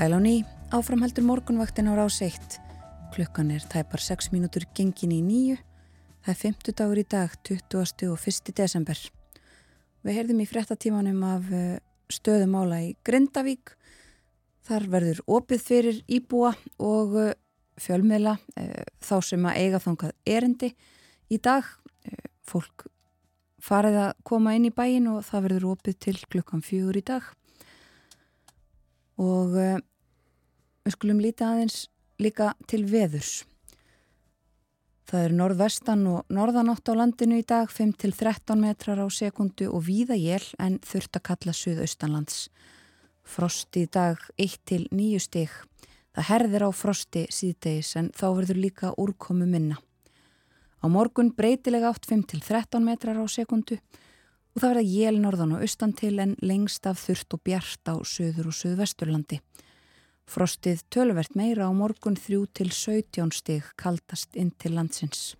Sæl 0.04 0.12
á 0.12 0.20
ný, 0.20 0.44
áframheldur 0.68 1.24
morgunvaktin 1.24 1.88
á 1.88 1.96
rás 1.96 2.20
1. 2.20 2.36
Klukkan 3.16 3.48
er 3.48 3.64
tæpar 3.64 3.96
6 4.04 4.36
mínútur 4.36 4.68
gengin 4.76 5.16
í 5.16 5.24
nýju. 5.24 5.56
Það 6.20 6.28
er 6.28 6.40
50 6.44 6.76
dagur 6.76 6.98
í 7.00 7.04
dag, 7.08 7.30
20. 7.40 8.12
og 8.12 8.20
1. 8.20 8.52
desember. 8.52 8.98
Við 10.04 10.12
heyrðum 10.12 10.42
í 10.44 10.46
frettatímanum 10.50 11.22
af 11.24 11.48
eh, 11.48 11.80
stöðumála 12.12 12.82
í 12.84 12.90
Grindavík. 13.00 13.72
Þar 14.68 14.84
verður 14.92 15.22
opið 15.24 15.64
fyrir 15.70 16.02
íbúa 16.04 16.52
og 16.76 17.16
eh, 17.22 17.32
fjölmiðla 17.80 18.36
eh, 18.60 18.84
þá 19.00 19.16
sem 19.24 19.48
að 19.48 19.56
eiga 19.56 19.80
þangað 19.86 20.12
erindi 20.36 20.74
í 21.32 21.40
dag. 21.40 21.64
Fólk 22.44 22.90
farið 23.56 24.02
að 24.02 24.12
koma 24.20 24.52
inn 24.52 24.68
í 24.68 24.74
bæin 24.76 25.08
og 25.16 25.24
það 25.24 25.48
verður 25.48 25.66
opið 25.72 25.98
til 26.10 26.16
klukkan 26.28 26.60
fjögur 26.60 27.00
í 27.00 27.06
dag 27.08 27.32
og 29.16 29.80
við 30.84 30.96
skulum 30.96 31.20
líta 31.24 31.50
aðeins 31.50 31.88
líka 32.20 32.52
til 32.68 32.84
veðurs. 32.88 33.42
Það 35.04 35.26
er 35.26 35.34
norðvestan 35.36 36.06
og 36.08 36.32
norðanátt 36.32 36.88
á 36.88 36.92
landinu 36.96 37.38
í 37.40 37.44
dag 37.44 37.68
5-13 37.68 38.56
metrar 38.60 39.02
á 39.04 39.08
sekundu 39.12 39.68
og 39.68 39.84
víða 39.88 40.16
jél 40.16 40.44
en 40.58 40.78
þurft 40.84 41.18
að 41.18 41.26
kalla 41.28 41.54
suðaustanlands. 41.56 42.38
Frosti 43.24 43.84
í 43.84 43.90
dag 43.92 44.20
1-9 44.40 45.20
stig. 45.20 45.52
Það 46.14 46.28
herðir 46.30 46.64
á 46.68 46.70
frosti 46.72 47.26
síðdegis 47.32 47.92
en 48.00 48.10
þá 48.16 48.26
verður 48.38 48.62
líka 48.64 48.94
úrkomu 49.00 49.48
minna. 49.48 49.76
Á 50.80 50.86
morgun 50.88 51.32
breytilega 51.36 51.92
átt 51.92 52.08
5-13 52.08 52.84
metrar 52.84 53.20
á 53.20 53.24
sekundu 53.28 53.80
og 54.54 54.60
það 54.62 54.70
verða 54.70 54.88
jél 54.88 55.20
norðan 55.20 55.56
og 55.56 55.64
austan 55.66 55.92
til 55.96 56.16
en 56.22 56.36
lengst 56.44 56.86
af 56.86 57.00
þurft 57.02 57.36
og 57.36 57.44
bjart 57.44 57.92
á 57.92 57.94
söður 58.04 58.52
og 58.52 58.56
söðvesturlandi. 58.56 59.40
Frostið 60.24 60.82
tölvert 60.88 61.34
meira 61.36 61.68
á 61.68 61.72
morgun 61.76 62.16
þrjú 62.16 62.46
til 62.56 62.70
17 62.72 63.32
stig 63.36 63.66
kaldast 63.76 64.36
inn 64.36 64.52
til 64.56 64.74
landsins. 64.78 65.34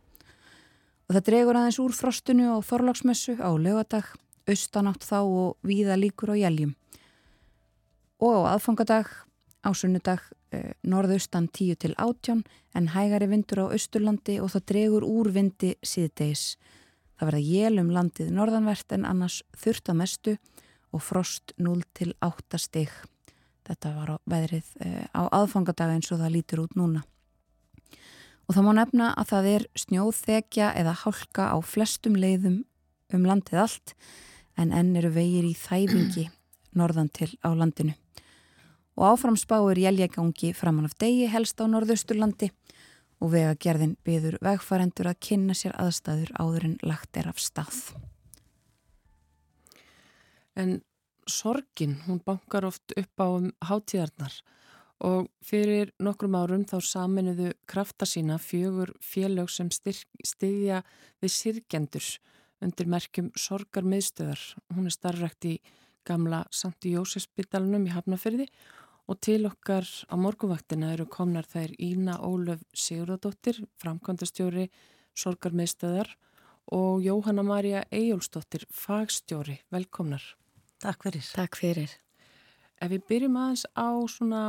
Og 1.09 1.16
það 1.16 1.26
dregur 1.28 1.59
aðeins 1.59 1.80
úr 1.80 1.95
frostinu 1.97 2.53
á 2.53 2.59
forlagsmessu 2.64 3.37
á 3.41 3.51
lögadag, 3.57 4.07
austanátt 4.49 5.05
þá 5.05 5.20
og 5.24 5.57
víða 5.64 5.97
líkur 6.01 6.32
á 6.32 6.37
jæljum. 6.37 6.74
Og 8.20 8.45
á 8.45 8.57
aðfangadag, 8.57 9.09
á 9.64 9.70
sunnudag, 9.72 10.20
eh, 10.53 10.72
norðaustan 10.85 11.49
10 11.49 11.76
til 11.76 11.95
18 11.99 12.45
en 12.74 12.89
hægari 12.89 13.26
vindur 13.28 13.68
á 13.68 13.72
austurlandi 13.72 14.41
og 14.41 14.53
það 14.53 14.66
dregur 14.68 15.05
úr 15.05 15.32
vindi 15.32 15.74
síðdeis. 15.82 16.57
Það 17.18 17.28
verða 17.28 17.49
jél 17.49 17.80
um 17.80 17.91
landið 17.91 18.30
norðanvert 18.30 18.93
en 18.93 19.05
annars 19.05 19.43
þurft 19.57 19.89
að 19.89 19.97
mestu 19.97 20.39
og 20.93 21.03
frost 21.03 21.53
0 21.59 21.82
til 21.95 22.14
8 22.20 22.59
stig. 22.59 22.91
Þetta 23.65 23.95
var 23.97 24.12
á 24.12 24.17
veðrið 24.29 24.71
eh, 24.85 25.05
á 25.17 25.23
aðfangadaga 25.33 25.97
eins 25.97 26.12
og 26.12 26.21
það 26.21 26.35
lítur 26.37 26.65
út 26.67 26.77
núna. 26.77 27.05
Og 28.45 28.53
það 28.53 28.67
má 28.67 28.73
nefna 28.77 29.11
að 29.17 29.31
það 29.33 29.51
er 29.55 29.67
snjóðþekja 29.81 30.71
eða 30.81 30.97
hálka 31.01 31.49
á 31.49 31.57
flestum 31.65 32.17
leiðum 32.21 32.59
um 33.15 33.25
landið 33.25 33.62
allt 33.62 33.95
en 34.61 34.73
enn 34.77 34.93
eru 35.01 35.11
vegir 35.15 35.49
í 35.49 35.55
þæfingi 35.57 36.29
norðan 36.79 37.09
til 37.17 37.31
á 37.41 37.51
landinu. 37.57 37.97
Og 38.95 39.15
áframspáir 39.15 39.81
jæljagangi 39.81 40.53
framann 40.55 40.87
af 40.87 40.99
degi 41.01 41.27
helst 41.33 41.59
á 41.59 41.65
norðausturlandi 41.67 42.53
og 43.25 43.33
vegagerðin 43.33 43.97
byður 44.05 44.37
vegfærendur 44.45 45.09
að 45.09 45.21
kynna 45.25 45.57
sér 45.57 45.75
aðstæður 45.81 46.35
áður 46.37 46.69
en 46.69 46.77
lagt 46.85 47.17
er 47.17 47.31
af 47.31 47.41
stað. 47.43 47.79
En 50.55 50.83
sorgin, 51.31 51.99
hún 52.07 52.20
bankar 52.25 52.66
oft 52.68 52.95
upp 52.97 53.20
á 53.20 53.27
um 53.27 53.51
hátíðarnar 53.64 54.35
og 55.05 55.29
fyrir 55.45 55.91
nokkrum 56.01 56.37
árum 56.39 56.64
þá 56.64 56.79
saminuðu 56.81 57.53
krafta 57.68 58.07
sína 58.07 58.39
fjögur 58.39 58.95
félög 59.03 59.51
sem 59.51 59.68
styðja 59.70 60.83
við 61.20 61.35
sirkjendur 61.35 62.07
undir 62.64 62.89
merkjum 62.89 63.31
sorgar 63.37 63.85
miðstöðar. 63.85 64.41
Hún 64.72 64.89
er 64.89 64.95
starfrækt 64.95 65.49
í 65.51 65.55
gamla 66.07 66.45
Santi 66.53 66.95
Jósefsbyttalunum 66.95 67.89
í 67.89 67.95
Hafnafyrði 67.95 68.49
og 69.11 69.20
til 69.20 69.43
okkar 69.49 69.85
á 70.09 70.14
morgunvaktina 70.16 70.95
eru 70.95 71.07
komnar 71.11 71.49
þær 71.49 71.75
Ína 71.77 72.16
Ólöf 72.25 72.62
Sigurðardóttir, 72.72 73.61
framkvæmdastjóri 73.83 74.70
Sorgarmiðstöðar 75.18 76.14
og 76.72 77.05
Jóhanna 77.05 77.45
Marja 77.45 77.85
Ejjólfsdóttir, 77.93 78.64
fagstjóri. 78.72 79.61
Velkomnar. 79.72 80.25
Takk 80.85 81.07
fyrir. 81.07 81.26
Takk 81.32 81.57
fyrir. 81.57 81.93
Ef 82.82 82.91
við 82.93 83.05
byrjum 83.09 83.37
aðeins 83.41 83.64
á 83.72 83.89
svona 84.11 84.43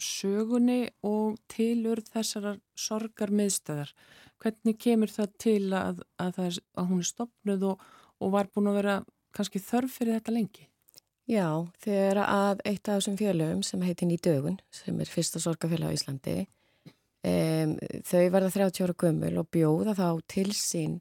sögunni 0.00 0.88
og 1.06 1.36
tilurð 1.52 2.08
þessar 2.14 2.56
sorgarmiðstöðar, 2.80 3.92
hvernig 4.40 4.78
kemur 4.80 5.12
það 5.12 5.34
til 5.44 5.68
að, 5.76 6.00
að, 6.16 6.32
það 6.38 6.48
er, 6.48 6.58
að 6.80 6.90
hún 6.90 7.02
er 7.04 7.10
stopnuð 7.10 7.66
og, 7.68 7.84
og 8.18 8.32
var 8.34 8.50
búin 8.50 8.70
að 8.72 8.78
vera 8.80 8.96
kannski 9.36 9.62
þörf 9.62 9.98
fyrir 10.00 10.16
þetta 10.18 10.34
lengi? 10.34 10.66
Já, 11.30 11.46
þegar 11.84 12.22
að 12.24 12.64
eitt 12.66 12.88
af 12.88 12.98
þessum 12.98 13.20
félögum 13.20 13.60
sem 13.62 13.82
heitir 13.86 14.08
Nýdögun, 14.10 14.58
sem 14.74 14.96
er 14.98 15.12
fyrsta 15.12 15.38
sorgafélag 15.42 15.92
á 15.92 15.94
Íslandi, 15.94 16.36
um, 17.22 17.76
þau 18.08 18.24
verða 18.34 18.50
30 18.56 18.88
ára 18.88 18.98
gömul 19.04 19.36
og 19.38 19.50
bjóða 19.54 19.94
þá 19.94 20.08
til 20.32 20.48
sín 20.56 20.98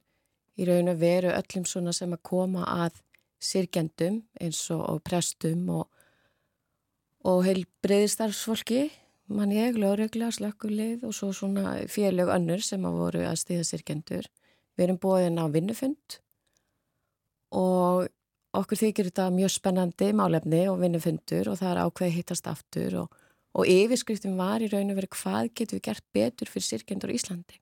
í 0.60 0.68
raun 0.68 0.92
og 0.92 1.00
veru 1.02 1.32
öllum 1.34 1.66
svona 1.66 1.96
sem 1.96 2.14
að 2.14 2.26
koma 2.30 2.68
að 2.68 3.00
sirkjendum 3.40 4.22
eins 4.42 4.62
og, 4.76 4.84
og 4.84 5.04
prestum 5.08 5.68
og, 5.74 5.88
og 7.28 7.44
heilbreyðistarfsfólki, 7.48 8.90
mann 9.30 9.54
ég, 9.54 9.78
lögregla, 9.80 10.32
slökkulið 10.34 11.06
og 11.08 11.16
svo 11.16 11.32
svona 11.36 11.78
félög 11.92 12.32
önnur 12.34 12.64
sem 12.66 12.86
að 12.86 13.00
voru 13.02 13.26
að 13.28 13.42
stíða 13.44 13.68
sirkjendur. 13.68 14.30
Við 14.78 14.88
erum 14.88 15.02
bóðin 15.02 15.42
á 15.42 15.46
vinnufund 15.52 16.20
og 17.56 18.08
okkur 18.56 18.82
þykir 18.84 19.10
þetta 19.10 19.30
mjög 19.34 19.54
spennandi 19.54 20.12
málefni 20.18 20.64
og 20.72 20.80
vinnufundur 20.82 21.52
og 21.52 21.60
það 21.60 21.72
er 21.72 21.82
ákveði 21.86 22.16
hittast 22.18 22.50
aftur 22.50 23.02
og, 23.04 23.18
og 23.54 23.70
yfirskriftum 23.70 24.38
var 24.40 24.64
í 24.64 24.70
raun 24.72 24.94
og 24.94 25.02
verið 25.02 25.16
hvað 25.18 25.52
getur 25.54 25.78
við 25.80 25.86
gert 25.90 26.06
betur 26.16 26.52
fyrir 26.52 26.68
sirkjendur 26.70 27.14
í 27.14 27.20
Íslandi. 27.20 27.60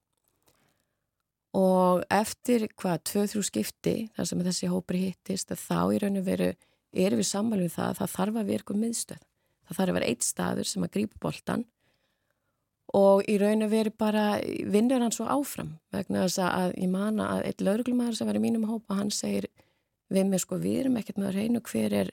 Og 1.58 2.04
eftir 2.12 2.68
hvað, 2.78 3.00
tvö-þrjú 3.10 3.44
skipti 3.46 3.94
þar 4.14 4.28
sem 4.30 4.42
þessi 4.46 4.68
hópur 4.70 4.98
hittist 4.98 5.50
þá 5.58 5.80
í 5.94 6.02
raun 6.02 6.20
og 6.20 6.26
veru 6.28 6.52
erum 6.92 7.20
við 7.20 7.28
sammálum 7.28 7.72
það 7.72 7.88
að 7.88 7.98
það 7.98 8.14
þarf 8.14 8.38
að 8.38 8.52
vera 8.52 8.62
eitthvað 8.62 8.80
miðstöð 8.84 9.24
það 9.68 9.76
þarf 9.78 9.88
að 9.88 9.98
vera 9.98 10.08
eitt 10.08 10.24
staður 10.24 10.68
sem 10.70 10.86
að 10.86 10.92
grípa 10.94 11.20
boltan 11.20 11.64
og 12.96 13.26
í 13.28 13.36
raun 13.40 13.66
og 13.66 13.72
veru 13.72 13.92
bara 13.92 14.24
vinnur 14.72 15.04
hann 15.04 15.12
svo 15.12 15.26
áfram 15.28 15.74
vegna 15.92 16.24
þess 16.24 16.40
að 16.46 16.76
ég 16.78 16.92
mana 16.92 17.28
að 17.34 17.42
eitt 17.50 17.64
lauruglumæður 17.64 18.16
sem 18.16 18.30
var 18.30 18.38
í 18.38 18.44
mínum 18.44 18.68
hópa 18.70 18.96
hann 19.02 19.12
segir 19.12 19.50
við 20.08 20.30
mig 20.30 20.40
sko 20.44 20.56
við 20.62 20.84
erum 20.84 20.96
ekkert 21.00 21.20
með 21.20 21.30
að 21.32 21.40
reynu 21.42 21.62
hver 21.68 21.96
er 22.00 22.12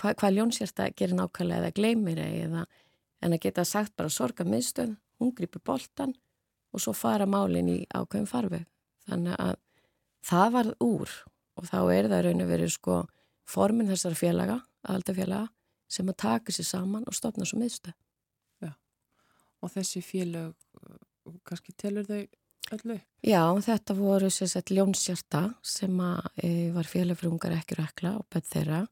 hvað 0.00 0.18
hva 0.20 0.32
ljónsérsta 0.34 0.90
gerir 0.96 1.16
nákvæmlega 1.16 1.62
eða 1.62 1.76
gleymir 1.78 2.20
eða 2.26 2.66
en 3.22 3.36
að 3.36 3.44
geta 3.46 3.64
sagt 3.64 3.94
bara 3.96 4.10
sorga 4.10 4.44
miðstöð, 4.44 4.96
hún 5.20 5.32
grýpur 5.36 5.62
boltan 5.64 6.14
og 6.72 6.82
svo 6.82 6.94
fara 6.96 7.28
málinn 7.28 7.70
í 7.70 7.78
ákveðum 7.94 8.28
farveg. 8.28 8.66
Þannig 9.08 9.38
að 9.38 9.56
það 10.26 10.52
varð 10.56 10.86
úr 10.86 11.16
og 11.58 11.68
þá 11.68 11.78
er 11.94 12.08
það 12.12 12.24
raun 12.26 12.44
og 12.44 12.52
verið 12.52 12.72
sko 12.74 13.00
formin 13.48 13.90
þessar 13.90 14.16
félaga, 14.16 14.60
aðaldafélaga 14.86 15.48
sem 15.92 16.08
að 16.08 16.20
taka 16.22 16.54
sér 16.54 16.68
saman 16.68 17.04
og 17.08 17.16
stopna 17.16 17.46
svo 17.48 17.58
miðstöð. 17.60 17.96
Já, 18.62 18.72
og 19.60 19.72
þessi 19.74 20.00
félag, 20.06 20.54
kannski 21.48 21.74
telur 21.76 22.06
þau 22.08 22.22
öllu? 22.78 22.96
Já, 23.26 23.42
þetta 23.66 23.96
voru 23.98 24.30
sérsett 24.32 24.72
ljónsjarta 24.72 25.44
sem 25.66 26.00
að, 26.00 26.30
e, 26.40 26.52
var 26.72 26.88
félag 26.88 27.20
fyrir 27.20 27.34
ungar 27.34 27.56
ekki 27.58 27.78
rekla 27.82 28.16
og 28.20 28.26
bett 28.32 28.48
þeirra 28.48 28.86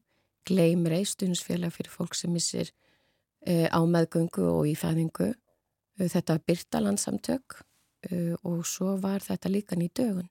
gleymir 0.47 0.97
eistunnsfélag 0.99 1.73
fyrir 1.73 1.93
fólk 1.93 2.15
sem 2.17 2.31
missir 2.33 2.71
uh, 3.47 3.67
á 3.69 3.79
meðgöngu 3.85 4.45
og 4.49 4.69
í 4.69 4.75
fæðingu. 4.77 5.31
Uh, 5.99 6.07
þetta 6.07 6.37
var 6.37 6.45
Byrtalandsamtök 6.49 7.59
uh, 8.09 8.35
og 8.47 8.63
svo 8.67 8.95
var 9.01 9.25
þetta 9.25 9.51
líka 9.51 9.77
nýt 9.79 9.95
dögun. 9.99 10.29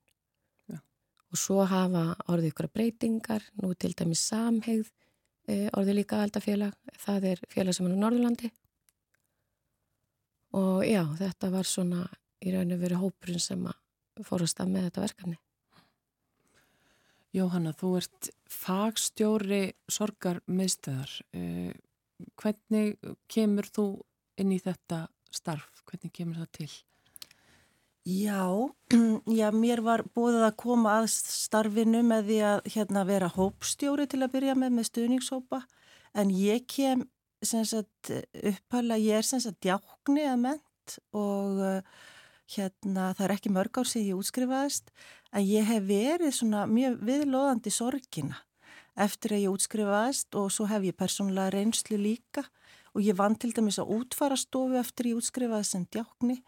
Ja. 0.71 0.81
Og 1.31 1.39
svo 1.39 1.63
hafa 1.65 2.15
orðið 2.27 2.51
ykkur 2.51 2.71
breytingar, 2.73 3.45
nú 3.61 3.73
til 3.75 3.93
dæmis 3.97 4.25
samhegð 4.31 4.91
orðið 5.51 5.97
líka 5.97 6.17
aðaldafélag, 6.17 6.75
það 7.01 7.25
er 7.31 7.39
félag 7.51 7.75
sem 7.75 7.87
er 7.87 7.95
á 7.97 8.01
Norðurlandi. 8.01 8.49
Og 10.59 10.83
já, 10.85 11.01
þetta 11.17 11.49
var 11.53 11.67
svona 11.67 12.01
í 12.43 12.51
raun 12.53 12.75
og 12.75 12.81
veru 12.81 12.99
hópurinn 12.99 13.41
sem 13.41 13.63
fórast 14.27 14.59
að 14.61 14.73
með 14.73 14.87
þetta 14.89 15.05
verkefni. 15.05 15.37
Jóhanna, 17.31 17.71
þú 17.71 17.93
ert 18.01 18.29
fagstjóri 18.51 19.61
sorgarmiðstöðar. 19.87 21.13
Eh, 21.31 21.71
hvernig 22.35 22.97
kemur 23.31 23.69
þú 23.71 23.85
inn 24.41 24.51
í 24.51 24.59
þetta 24.59 25.05
starf? 25.31 25.85
Hvernig 25.87 26.11
kemur 26.11 26.41
það 26.41 26.51
til? 26.59 26.71
Já, 28.01 28.49
já, 29.29 29.51
mér 29.53 29.83
var 29.85 30.01
búið 30.15 30.41
að 30.41 30.55
koma 30.57 30.95
að 31.03 31.11
starfinu 31.13 31.99
með 32.01 32.31
því 32.31 32.37
að 32.49 32.69
hérna, 32.73 33.03
vera 33.05 33.27
hópstjóri 33.29 34.07
til 34.09 34.23
að 34.25 34.31
byrja 34.33 34.55
með 34.57 34.71
með 34.73 34.87
stuðningshópa. 34.89 35.59
En 36.17 36.31
ég 36.33 36.65
kem 36.65 37.05
upphæla, 37.45 38.97
ég 38.97 39.21
er 39.21 39.25
sem 39.25 39.41
sagt 39.41 39.61
djákni 39.61 40.25
að 40.25 40.41
ment 40.47 40.97
og 41.13 41.61
uh, 41.61 41.85
hérna 42.49 43.11
það 43.13 43.25
er 43.27 43.33
ekki 43.35 43.53
mörg 43.53 43.77
ár 43.77 43.89
sem 43.89 44.07
ég 44.07 44.17
útskrifaðist. 44.17 44.89
Að 45.29 45.53
ég 45.53 45.69
hef 45.69 45.85
verið 45.85 46.33
svona 46.33 46.65
mjög 46.65 46.97
viðlóðandi 47.05 47.73
sorgina 47.73 48.41
eftir 48.97 49.37
að 49.37 49.45
ég 49.45 49.53
útskrifaðist 49.53 50.35
og 50.41 50.49
svo 50.49 50.65
hef 50.73 50.89
ég 50.89 50.97
persónulega 50.97 51.53
reynslu 51.53 52.01
líka. 52.01 52.49
Og 52.97 53.05
ég 53.05 53.15
vann 53.15 53.37
til 53.37 53.53
dæmis 53.53 53.77
að 53.79 53.93
útfara 53.93 54.35
stofu 54.35 54.75
eftir 54.81 55.13
ég 55.13 55.21
útskrifaðist 55.21 55.77
sem 55.77 55.85
djákni 55.85 56.41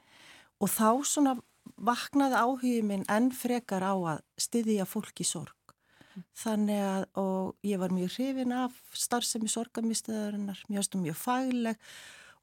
og 0.63 0.71
þá 0.71 0.89
svona 1.07 1.35
vaknaði 1.83 2.39
áhugin 2.39 2.87
minn 2.87 3.05
enn 3.11 3.31
frekar 3.35 3.83
á 3.83 3.93
að 3.93 4.23
styðja 4.39 4.87
fólk 4.87 5.19
í 5.19 5.27
sorg. 5.27 5.55
Þannig 6.37 6.81
að, 6.85 7.05
og 7.17 7.55
ég 7.65 7.79
var 7.81 7.93
mjög 7.93 8.17
hrifin 8.17 8.53
af 8.53 8.75
starfsemi 8.93 9.49
sorgamistuðarinnar, 9.49 10.59
mjög, 10.69 10.99
mjög 11.01 11.17
fagleg 11.17 11.79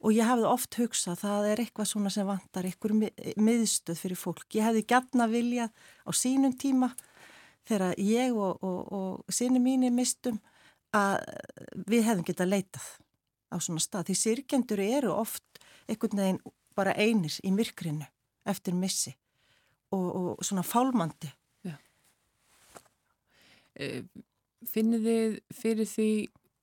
og 0.01 0.17
ég 0.17 0.27
hafði 0.27 0.49
oft 0.49 0.79
hugsað 0.81 1.21
það 1.21 1.47
er 1.51 1.63
eitthvað 1.63 1.91
svona 1.93 2.11
sem 2.11 2.27
vantar 2.27 2.67
eitthvað 2.67 3.07
miðstöð 3.39 4.01
fyrir 4.01 4.19
fólk. 4.19 4.47
Ég 4.57 4.67
hefði 4.67 4.87
gætna 4.91 5.29
viljað 5.31 5.71
á 6.03 6.11
sínum 6.17 6.57
tíma 6.59 6.91
þegar 7.69 7.95
ég 8.01 8.35
og, 8.35 8.59
og, 8.65 8.81
og 8.91 9.35
síni 9.35 9.63
mínu 9.63 9.93
mistum 9.95 10.41
að 10.97 11.21
við 11.87 12.09
hefðum 12.09 12.27
getað 12.27 12.53
leitað 12.57 12.89
á 13.55 13.57
svona 13.63 13.85
stað. 13.85 14.09
Því 14.11 14.19
sirkjendur 14.25 14.83
eru 14.83 15.15
oft 15.15 15.63
einhvern 15.87 16.25
veginn 16.25 16.43
bara 16.77 16.95
einir 16.97 17.35
í 17.45 17.53
myrkrinu 17.55 18.07
eftir 18.49 18.77
missi 18.77 19.13
og, 19.93 20.07
og 20.39 20.45
svona 20.47 20.65
fálmandi. 20.67 21.31
E, 23.81 24.03
finnið 24.69 25.07
þið 25.07 25.37
fyrir 25.57 25.89
því 25.89 26.11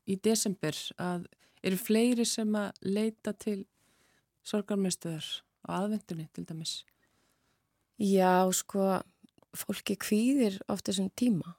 í 0.08 0.18
desember 0.24 0.78
að 1.01 1.26
eru 1.66 1.80
fleiri 1.80 2.26
sem 2.28 2.51
að 2.55 2.84
leita 2.86 3.34
til 3.34 3.60
sorgarmestöðar 4.47 5.26
á 5.68 5.70
aðvendunni 5.82 6.28
til 6.36 6.45
dæmis? 6.47 6.82
Já, 7.97 8.45
sko, 8.53 8.99
fólki 9.58 9.97
kvíðir 9.99 10.60
oft 10.70 10.88
þessum 10.88 11.10
tíma 11.18 11.55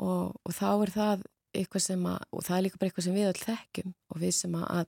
og, 0.00 0.32
og 0.40 0.56
þá 0.56 0.68
er 0.72 0.94
það 0.94 1.24
eitthvað 1.52 1.84
sem 1.84 2.06
að, 2.08 2.20
og 2.32 2.44
það 2.46 2.56
er 2.56 2.64
líka 2.66 2.80
bara 2.80 2.90
eitthvað 2.90 3.06
sem 3.06 3.16
við 3.18 3.28
all 3.28 3.42
þekkjum 3.42 3.92
og 3.92 4.22
við 4.22 4.34
sem 4.38 4.54
að 4.62 4.86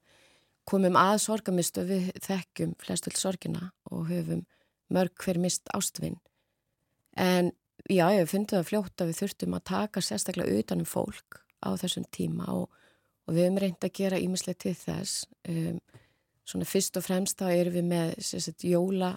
komum 0.68 0.96
að 0.96 1.18
sorgarmestöð 1.26 1.90
við 1.90 2.06
þekkjum 2.24 2.76
flestöld 2.80 3.18
sorgina 3.20 3.70
og 3.90 4.08
höfum 4.08 4.44
mörg 4.94 5.16
hver 5.20 5.40
mist 5.40 5.68
ástfinn. 5.76 6.16
En 7.16 7.52
já, 7.88 8.06
ég 8.14 8.30
fundi 8.30 8.56
það 8.56 8.70
fljótt 8.70 9.02
að 9.02 9.10
við 9.10 9.20
þurftum 9.22 9.58
að 9.58 9.66
taka 9.70 10.02
sérstaklega 10.04 10.62
utanum 10.62 10.88
fólk 10.88 11.42
á 11.64 11.76
þessum 11.80 12.08
tíma 12.12 12.48
og 12.52 12.72
og 13.24 13.34
við 13.34 13.46
hefum 13.46 13.60
reynd 13.62 13.84
að 13.86 13.94
gera 13.98 14.20
ímislega 14.20 14.60
til 14.66 14.74
þess 14.76 15.24
um, 15.48 15.78
svona 16.44 16.68
fyrst 16.68 16.98
og 17.00 17.06
fremst 17.06 17.40
þá 17.40 17.46
erum 17.52 17.76
við 17.78 17.86
með 17.88 18.10
sagt, 18.28 18.66
jóla 18.68 19.14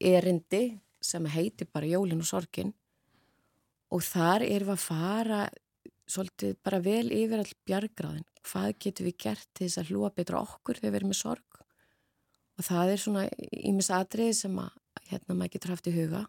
erindi 0.00 0.64
sem 1.04 1.26
heitir 1.30 1.70
bara 1.70 1.90
jólin 1.90 2.24
og 2.24 2.28
sorgin 2.28 2.72
og 3.94 4.02
þar 4.02 4.46
erum 4.46 4.72
við 4.72 4.74
að 4.74 4.86
fara 4.88 5.42
svolítið 6.10 6.56
bara 6.64 6.80
vel 6.84 7.08
yfir 7.14 7.40
all 7.40 7.52
bjargráðin 7.68 8.26
hvað 8.44 8.70
getur 8.86 9.08
við 9.08 9.18
gert 9.24 9.48
til 9.52 9.68
þess 9.68 9.80
að 9.80 9.92
hlúa 9.92 10.12
betra 10.14 10.42
okkur 10.44 10.80
þegar 10.80 10.92
við 10.92 11.00
erum 11.00 11.12
með 11.14 11.20
sorg 11.20 11.60
og 12.54 12.66
það 12.68 12.92
er 12.92 13.02
svona 13.02 13.24
ímis 13.64 13.90
aðrið 13.94 14.32
sem 14.42 14.58
að 14.60 14.80
hérna 15.10 15.38
maður 15.38 15.54
getur 15.56 15.74
haft 15.74 15.90
í 15.90 15.96
huga 15.96 16.24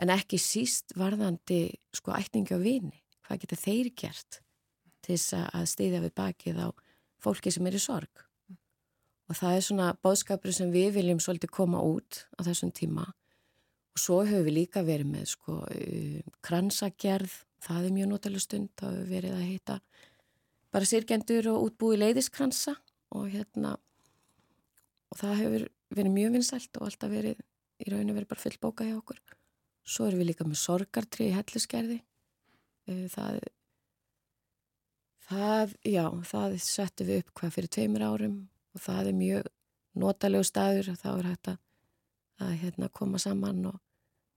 en 0.00 0.12
ekki 0.12 0.40
síst 0.40 0.96
varðandi 0.96 1.60
sko 1.94 2.16
ætningi 2.16 2.56
á 2.56 2.60
vini 2.60 3.02
hvað 3.26 3.42
getur 3.44 3.62
þeir 3.62 3.92
gert 3.98 4.40
til 5.06 5.14
þess 5.14 5.36
að 5.52 5.68
steyðja 5.70 6.02
við 6.04 6.14
bakið 6.18 6.62
á 6.62 6.68
fólki 7.22 7.52
sem 7.54 7.66
er 7.68 7.76
í 7.76 7.82
sorg. 7.82 8.24
Og 9.26 9.38
það 9.38 9.56
er 9.56 9.64
svona 9.66 9.86
bóðskapur 10.04 10.54
sem 10.54 10.70
við 10.74 10.92
viljum 11.00 11.22
svolítið 11.22 11.54
koma 11.54 11.82
út 11.82 12.22
á 12.38 12.46
þessum 12.46 12.70
tíma. 12.74 13.06
Og 13.96 14.02
svo 14.02 14.20
höfum 14.26 14.46
við 14.46 14.58
líka 14.60 14.84
verið 14.86 15.10
með 15.14 15.30
sko 15.32 15.58
um, 15.64 16.34
kransagerð, 16.46 17.40
það 17.66 17.88
er 17.88 17.96
mjög 17.96 18.10
notalega 18.12 18.44
stund, 18.44 18.70
þá 18.78 18.86
hefur 18.90 19.10
verið 19.10 19.34
að 19.36 19.48
heita 19.50 19.78
bara 20.74 20.88
sirkjendur 20.88 21.50
og 21.52 21.66
útbúi 21.70 21.98
leiðiskransa 21.98 22.76
og 23.16 23.28
hérna 23.32 23.76
og 25.10 25.20
það 25.20 25.36
hefur 25.42 25.66
verið 25.96 26.16
mjög 26.16 26.36
vinsælt 26.36 26.80
og 26.80 26.88
alltaf 26.88 27.12
verið 27.12 27.42
í 27.82 27.90
rauninu 27.90 28.16
verið 28.16 28.30
bara 28.32 28.42
full 28.42 28.56
bóka 28.62 28.86
hjá 28.86 28.96
okkur. 28.96 29.20
Svo 29.86 30.08
erum 30.08 30.22
við 30.22 30.32
líka 30.32 30.46
með 30.46 30.60
sorgartri 30.62 31.30
í 31.30 31.36
helliskerði. 31.36 32.00
Það 32.86 33.40
Það, 35.26 35.72
já, 35.82 36.04
það 36.22 36.52
settum 36.62 37.08
við 37.08 37.24
upp 37.24 37.30
hvað 37.40 37.54
fyrir 37.56 37.70
tveimur 37.74 38.02
árum 38.06 38.34
og 38.76 38.82
það 38.84 39.08
er 39.10 39.16
mjög 39.18 39.48
notalegu 39.98 40.46
staður 40.46 40.92
og 40.92 41.00
þá 41.00 41.08
er 41.10 41.26
hægt 41.32 41.50
að, 41.50 41.56
að 42.46 42.52
hérna, 42.60 42.88
koma 42.94 43.18
saman 43.18 43.64
og 43.72 43.80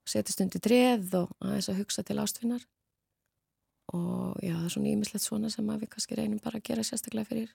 setjast 0.10 0.42
undir 0.42 0.64
treð 0.66 1.14
og 1.20 1.36
aðeins 1.46 1.70
að 1.70 1.82
hugsa 1.84 2.06
til 2.08 2.18
ástfinnar 2.24 2.66
og 3.96 4.38
já, 4.44 4.54
það 4.54 4.66
er 4.66 4.74
svona 4.74 4.92
ímislegt 4.92 5.26
svona 5.26 5.50
sem 5.54 5.70
við 5.70 5.90
kannski 5.94 6.18
reynum 6.18 6.42
bara 6.44 6.60
að 6.60 6.68
gera 6.70 6.86
sérstaklega 6.86 7.30
fyrir 7.30 7.54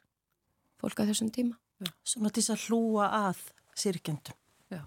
fólk 0.80 1.00
að 1.00 1.12
þessum 1.12 1.30
tíma. 1.34 1.58
Já. 1.82 1.90
Svona 2.14 2.32
til 2.32 2.42
þess 2.42 2.54
að 2.54 2.64
hlúa 2.68 3.10
að 3.28 3.42
sirkjöndum. 3.78 4.40
Já, 4.72 4.80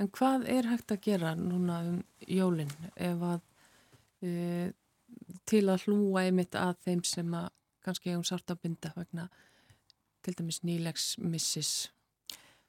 en 0.00 0.10
hvað 0.16 0.46
er 0.52 0.70
hægt 0.70 0.94
að 0.94 1.02
gera 1.08 1.34
núna 1.38 1.80
um 1.90 2.00
jólinn 2.26 2.72
ef 2.94 3.26
að 3.32 3.42
e, 4.24 4.32
til 5.48 5.64
að 5.72 5.86
hlúa 5.86 6.26
einmitt 6.26 6.56
að 6.58 6.80
þeim 6.86 7.04
sem 7.06 7.36
að 7.36 7.50
kannski 7.86 8.12
hefum 8.12 8.26
sárt 8.26 8.50
að 8.50 8.62
binda 8.64 8.92
vegna 8.96 9.28
til 10.26 10.34
dæmis 10.38 10.62
nýlegs 10.66 11.14
missis? 11.22 11.74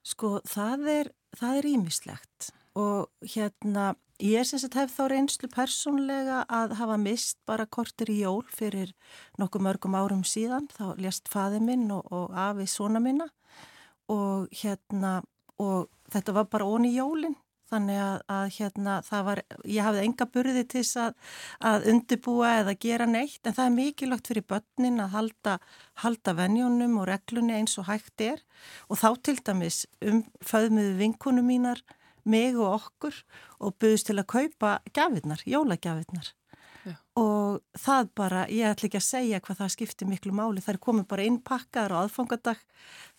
Sko 0.08 0.38
það 0.48 0.88
er, 0.92 1.14
það 1.36 1.62
er 1.62 1.70
ímislegt 1.74 2.52
og 2.78 3.32
hérna 3.34 3.96
ég 4.22 4.42
er 4.42 4.48
sem 4.50 4.62
sagt 4.62 4.78
hef 4.78 4.94
þá 4.94 5.04
reynslu 5.12 5.50
persónlega 5.54 6.44
að 6.50 6.76
hafa 6.80 6.98
mist 7.02 7.38
bara 7.50 7.68
kortir 7.70 8.10
í 8.14 8.22
jól 8.24 8.46
fyrir 8.50 8.94
nokkuð 9.42 9.66
mörgum 9.68 9.98
árum 9.98 10.24
síðan. 10.26 10.70
Þá 10.74 10.98
lést 11.02 11.30
faði 11.30 11.62
minn 11.64 11.90
og, 11.94 12.06
og 12.12 12.34
afi 12.34 12.68
svona 12.70 13.02
minna. 13.04 13.30
Og 14.14 14.48
hérna 14.62 15.20
og 15.62 15.90
þetta 16.14 16.38
var 16.38 16.50
bara 16.52 16.70
onni 16.70 16.94
jólinn 16.96 17.36
þannig 17.68 18.00
að, 18.00 18.18
að 18.32 18.46
hérna 18.58 18.94
það 19.04 19.24
var, 19.28 19.42
ég 19.68 19.84
hafði 19.84 20.04
enga 20.06 20.28
burði 20.32 20.64
til 20.64 20.84
þess 20.84 21.00
að, 21.04 21.16
að 21.70 21.88
undibúa 21.92 22.52
eða 22.62 22.76
gera 22.86 23.08
neitt. 23.10 23.42
En 23.44 23.58
það 23.58 23.66
er 23.66 23.76
mikilvægt 23.76 24.32
fyrir 24.32 24.46
börnin 24.54 25.04
að 25.04 25.14
halda, 25.18 25.58
halda 26.04 26.36
venjónum 26.38 26.96
og 27.02 27.10
reglunni 27.12 27.58
eins 27.58 27.76
og 27.82 27.90
hægt 27.90 28.24
er. 28.24 28.44
Og 28.88 29.02
þá 29.02 29.10
til 29.28 29.38
dæmis 29.42 29.82
um 30.00 30.24
föðmuðu 30.48 30.96
vinkunum 31.02 31.52
mínar, 31.52 31.84
mig 32.30 32.58
og 32.58 32.76
okkur 32.82 33.22
og 33.64 33.78
buðist 33.82 34.10
til 34.10 34.18
að 34.20 34.30
kaupa 34.34 34.78
gafirnar, 34.96 35.44
jólagjafirnar. 35.48 36.34
Og 37.20 37.60
það 37.76 38.10
bara, 38.16 38.46
ég 38.48 38.70
ætla 38.70 38.88
ekki 38.88 39.00
að 39.00 39.08
segja 39.08 39.42
hvað 39.44 39.62
það 39.62 39.72
skiptir 39.74 40.08
miklu 40.08 40.34
máli, 40.36 40.62
það 40.64 40.76
er 40.76 40.84
komið 40.86 41.08
bara 41.12 41.26
innpakkaðar 41.28 41.96
á 41.96 41.98
aðfangadag 42.06 42.62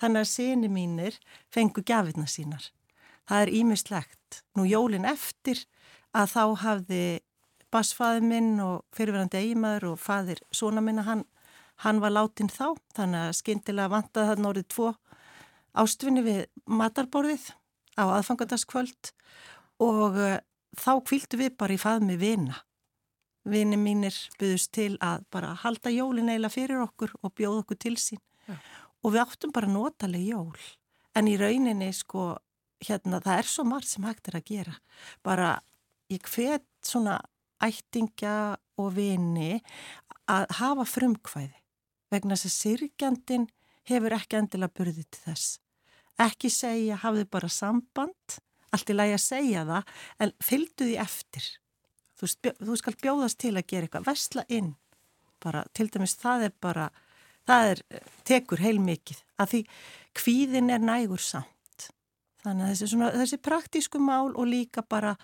þannig 0.00 0.22
að 0.22 0.30
síni 0.30 0.70
mínir 0.72 1.18
fengu 1.52 1.84
gafirna 1.84 2.28
sínar. 2.30 2.70
Það 3.28 3.42
er 3.44 3.54
ímislegt. 3.58 4.42
Nú 4.56 4.64
jólin 4.68 5.08
eftir 5.08 5.66
að 6.16 6.32
þá 6.32 6.44
hafði 6.62 7.02
basfæði 7.72 8.24
minn 8.24 8.54
og 8.64 8.86
fyrirverandi 8.96 9.42
eigimaður 9.42 9.90
og 9.92 10.00
fæðir 10.00 10.40
svona 10.54 10.80
minna, 10.84 11.04
hann, 11.04 11.26
hann 11.84 12.00
var 12.00 12.14
látin 12.14 12.48
þá, 12.48 12.78
þannig 12.96 13.26
að 13.26 13.36
skindilega 13.42 13.92
vantaði 13.92 14.30
það 14.30 14.44
nórið 14.46 14.68
tvo 14.72 14.94
ástvinni 15.78 16.24
við 16.24 16.40
matarborðið 16.64 17.50
á 17.98 18.04
aðfangandaskvöld 18.06 19.12
og 19.82 20.16
uh, 20.16 20.38
þá 20.78 20.92
kvíldu 21.02 21.40
við 21.42 21.54
bara 21.58 21.74
í 21.76 21.82
faðmi 21.82 22.18
vina. 22.20 22.62
Vini 23.48 23.78
mínir 23.80 24.16
byggðust 24.38 24.72
til 24.76 24.92
að 25.04 25.24
bara 25.32 25.54
halda 25.62 25.92
jólin 25.94 26.30
eila 26.32 26.50
fyrir 26.52 26.82
okkur 26.84 27.14
og 27.22 27.32
bjóða 27.38 27.62
okkur 27.62 27.78
til 27.80 27.96
sín 28.00 28.20
ja. 28.48 28.58
og 29.02 29.14
við 29.14 29.22
áttum 29.24 29.54
bara 29.54 29.70
notaleg 29.70 30.26
jól 30.34 30.58
en 31.16 31.30
í 31.30 31.36
rauninni 31.40 31.88
sko 31.96 32.34
hérna, 32.84 33.22
það 33.24 33.40
er 33.40 33.48
svo 33.48 33.64
margt 33.66 33.90
sem 33.90 34.04
hægt 34.06 34.28
er 34.30 34.38
að 34.38 34.50
gera. 34.50 34.74
Bara 35.24 35.54
ég 36.12 36.26
hvet 36.34 36.66
svona 36.84 37.18
ættingja 37.64 38.58
og 38.78 38.92
vini 38.94 39.58
að 40.30 40.46
hafa 40.60 40.84
frumkvæði 40.86 41.56
vegna 42.12 42.36
þess 42.36 42.48
að 42.48 42.58
sirkjandin 42.58 43.48
hefur 43.88 44.14
ekki 44.16 44.38
endilega 44.38 44.76
burðið 44.76 45.08
til 45.08 45.24
þess. 45.24 45.58
Ekki 46.18 46.50
segja, 46.50 46.98
hafðu 47.02 47.24
bara 47.30 47.50
samband, 47.52 48.38
allt 48.74 48.90
í 48.90 48.96
lagi 48.96 49.14
að 49.16 49.24
segja 49.24 49.64
það, 49.68 49.92
en 50.24 50.32
fylgdu 50.44 50.88
því 50.88 50.96
eftir. 51.04 51.50
Þú, 52.18 52.30
þú 52.58 52.78
skal 52.80 52.96
bjóðast 52.98 53.38
til 53.38 53.54
að 53.54 53.68
gera 53.70 53.86
eitthvað, 53.86 54.08
vestla 54.08 54.44
inn. 54.50 54.72
Bara, 55.42 55.62
til 55.76 55.86
dæmis 55.94 56.16
það 56.18 56.48
er 56.48 56.56
bara, 56.60 56.88
það 57.46 57.74
er, 57.74 57.84
tekur 58.26 58.64
heil 58.64 58.80
mikið, 58.82 59.22
að 59.38 59.52
því 59.52 59.62
kvíðin 60.18 60.74
er 60.74 60.82
nægur 60.82 61.22
samt. 61.22 61.90
Þannig 62.42 62.66
að 62.66 62.72
þessi, 62.72 62.90
svona, 62.90 63.12
þessi 63.14 63.38
praktísku 63.42 64.02
mál 64.02 64.32
og 64.34 64.50
líka 64.50 64.82
bara 64.82 65.14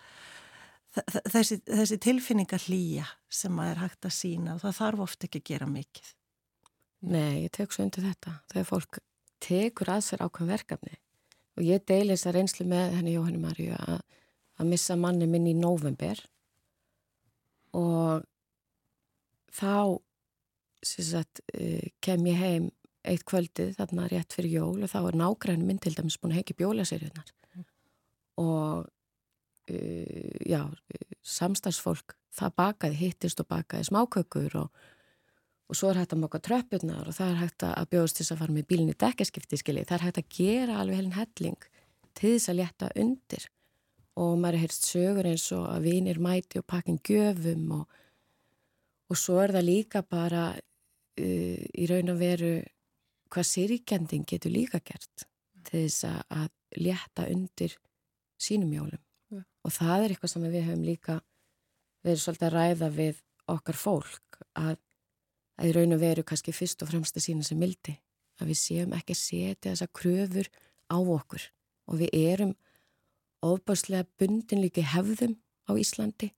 þessi, 0.95 1.59
þessi 1.66 1.99
tilfinningar 2.03 2.62
hlýja 2.68 3.07
sem 3.32 3.59
að 3.59 3.72
er 3.72 3.82
hægt 3.82 4.07
að 4.07 4.14
sína 4.14 4.55
og 4.55 4.62
það 4.62 4.78
þarf 4.78 5.05
ofta 5.09 5.28
ekki 5.28 5.42
að 5.42 5.51
gera 5.51 5.68
mikið. 5.70 6.12
Nei, 7.11 7.45
ég 7.45 7.53
tek 7.53 7.74
svo 7.74 7.84
undir 7.84 8.07
þetta. 8.07 8.38
Þegar 8.53 8.68
fólk 8.70 9.01
tekur 9.45 9.92
að 9.95 10.07
sér 10.09 10.24
ákveðum 10.24 10.53
verkefni 10.55 10.97
og 11.55 11.66
ég 11.66 11.84
deili 11.86 12.14
þessa 12.14 12.34
reynslu 12.34 12.66
með 12.68 12.97
henni 12.99 13.16
Jóhanni 13.16 13.42
Marju 13.42 13.76
að, 13.76 13.99
að 14.59 14.70
missa 14.72 14.97
manni 14.99 15.28
minn 15.30 15.51
í 15.51 15.55
november 15.59 16.20
og 17.74 18.24
þá 19.55 20.01
sagt, 20.84 21.40
eh, 21.55 21.92
kem 22.05 22.26
ég 22.28 22.40
heim 22.40 22.72
eitt 23.05 23.24
kvöldið 23.28 23.74
þarna 23.78 24.09
rétt 24.09 24.34
fyrir 24.36 24.59
jól 24.59 24.82
og 24.84 24.90
þá 24.90 24.99
er 25.03 25.18
nágrænum 25.20 25.68
minn 25.68 25.80
til 25.82 25.95
dæmis 25.97 26.16
búin 26.20 26.32
að 26.34 26.40
hekja 26.40 26.59
bjólaseriðunar 26.61 27.32
mm. 27.55 27.64
og 28.40 28.86
uh, 29.70 30.36
já, 30.49 30.62
samstagsfólk 31.20 32.16
það 32.34 32.57
bakaði, 32.61 33.01
hittist 33.03 33.42
og 33.45 33.51
bakaði 33.53 33.88
smákökur 33.90 34.57
og, 34.62 34.84
og 35.68 35.78
svo 35.78 35.90
er 35.90 36.00
hægt 36.02 36.12
að 36.12 36.22
móka 36.22 36.40
tröppurnar 36.44 37.08
og 37.08 37.16
það 37.16 37.30
er 37.30 37.40
hægt 37.40 37.64
að 37.66 37.90
bjóðast 37.94 38.18
til 38.20 38.26
að 38.26 38.40
fara 38.42 38.54
með 38.56 38.66
bílinni 38.70 38.96
dekkaskipti 39.00 39.58
skilji, 39.60 39.86
það 39.88 39.96
er 39.96 40.06
hægt 40.06 40.20
að 40.20 40.36
gera 40.36 40.78
alveg 40.80 41.00
helin 41.00 41.16
helling 41.18 41.68
til 42.14 42.34
þess 42.36 42.50
að 42.52 42.58
leta 42.60 42.90
undir. 43.00 43.46
Og 44.20 44.36
maður 44.38 44.58
er 44.58 44.62
heyrst 44.62 44.86
sögur 44.86 45.26
eins 45.26 45.46
og 45.56 45.64
að 45.72 45.88
vinir 45.88 46.20
mæti 46.22 46.60
og 46.60 46.66
pakkin 46.70 47.00
göfum 47.02 47.72
og, 47.80 47.96
og 49.10 49.18
svo 49.18 49.40
er 49.42 49.54
það 49.56 49.66
líka 49.66 50.04
bara 50.06 50.44
uh, 50.54 51.60
í 51.64 51.88
raun 51.90 52.12
og 52.12 52.20
veru 52.20 52.52
hvað 53.34 53.50
sirikending 53.50 54.28
getur 54.30 54.54
líka 54.54 54.78
gert 54.84 55.26
til 55.64 55.86
þess 55.88 56.04
að 56.06 56.50
létta 56.78 57.26
undir 57.32 57.74
sínum 58.38 58.72
jólum. 58.74 59.00
Ja. 59.32 59.40
og 59.64 59.72
það 59.72 60.02
er 60.04 60.12
eitthvað 60.12 60.30
sem 60.30 60.44
við 60.44 60.66
höfum 60.68 60.82
líka 60.84 61.14
verið 62.05 62.20
svolítið 62.22 62.47
að 62.47 62.55
ræða 62.55 62.89
við 62.94 63.20
okkar 63.55 63.78
fólk 63.78 64.40
að, 64.60 64.76
að 65.59 65.70
í 65.70 65.74
raun 65.76 65.97
og 65.97 66.02
veru 66.02 66.24
kannski 66.26 66.55
fyrst 66.55 66.82
og 66.82 66.90
fremst 66.90 67.16
að 67.18 67.26
sína 67.28 67.47
sem 67.47 67.59
mildi 67.60 67.97
að 68.40 68.51
við 68.51 68.60
séum 68.60 68.94
ekki 68.97 69.14
setja 69.18 69.70
þessa 69.70 69.90
kröfur 69.94 70.51
á 70.90 70.97
okkur. 70.98 71.44
Og 71.90 72.01
við 72.01 72.16
erum 72.18 72.55
ofbáslega 73.44 74.09
bundin 74.18 74.64
líka 74.64 74.82
hefðum 74.94 75.36
á 75.68 75.72
Íslandi. 75.78 76.32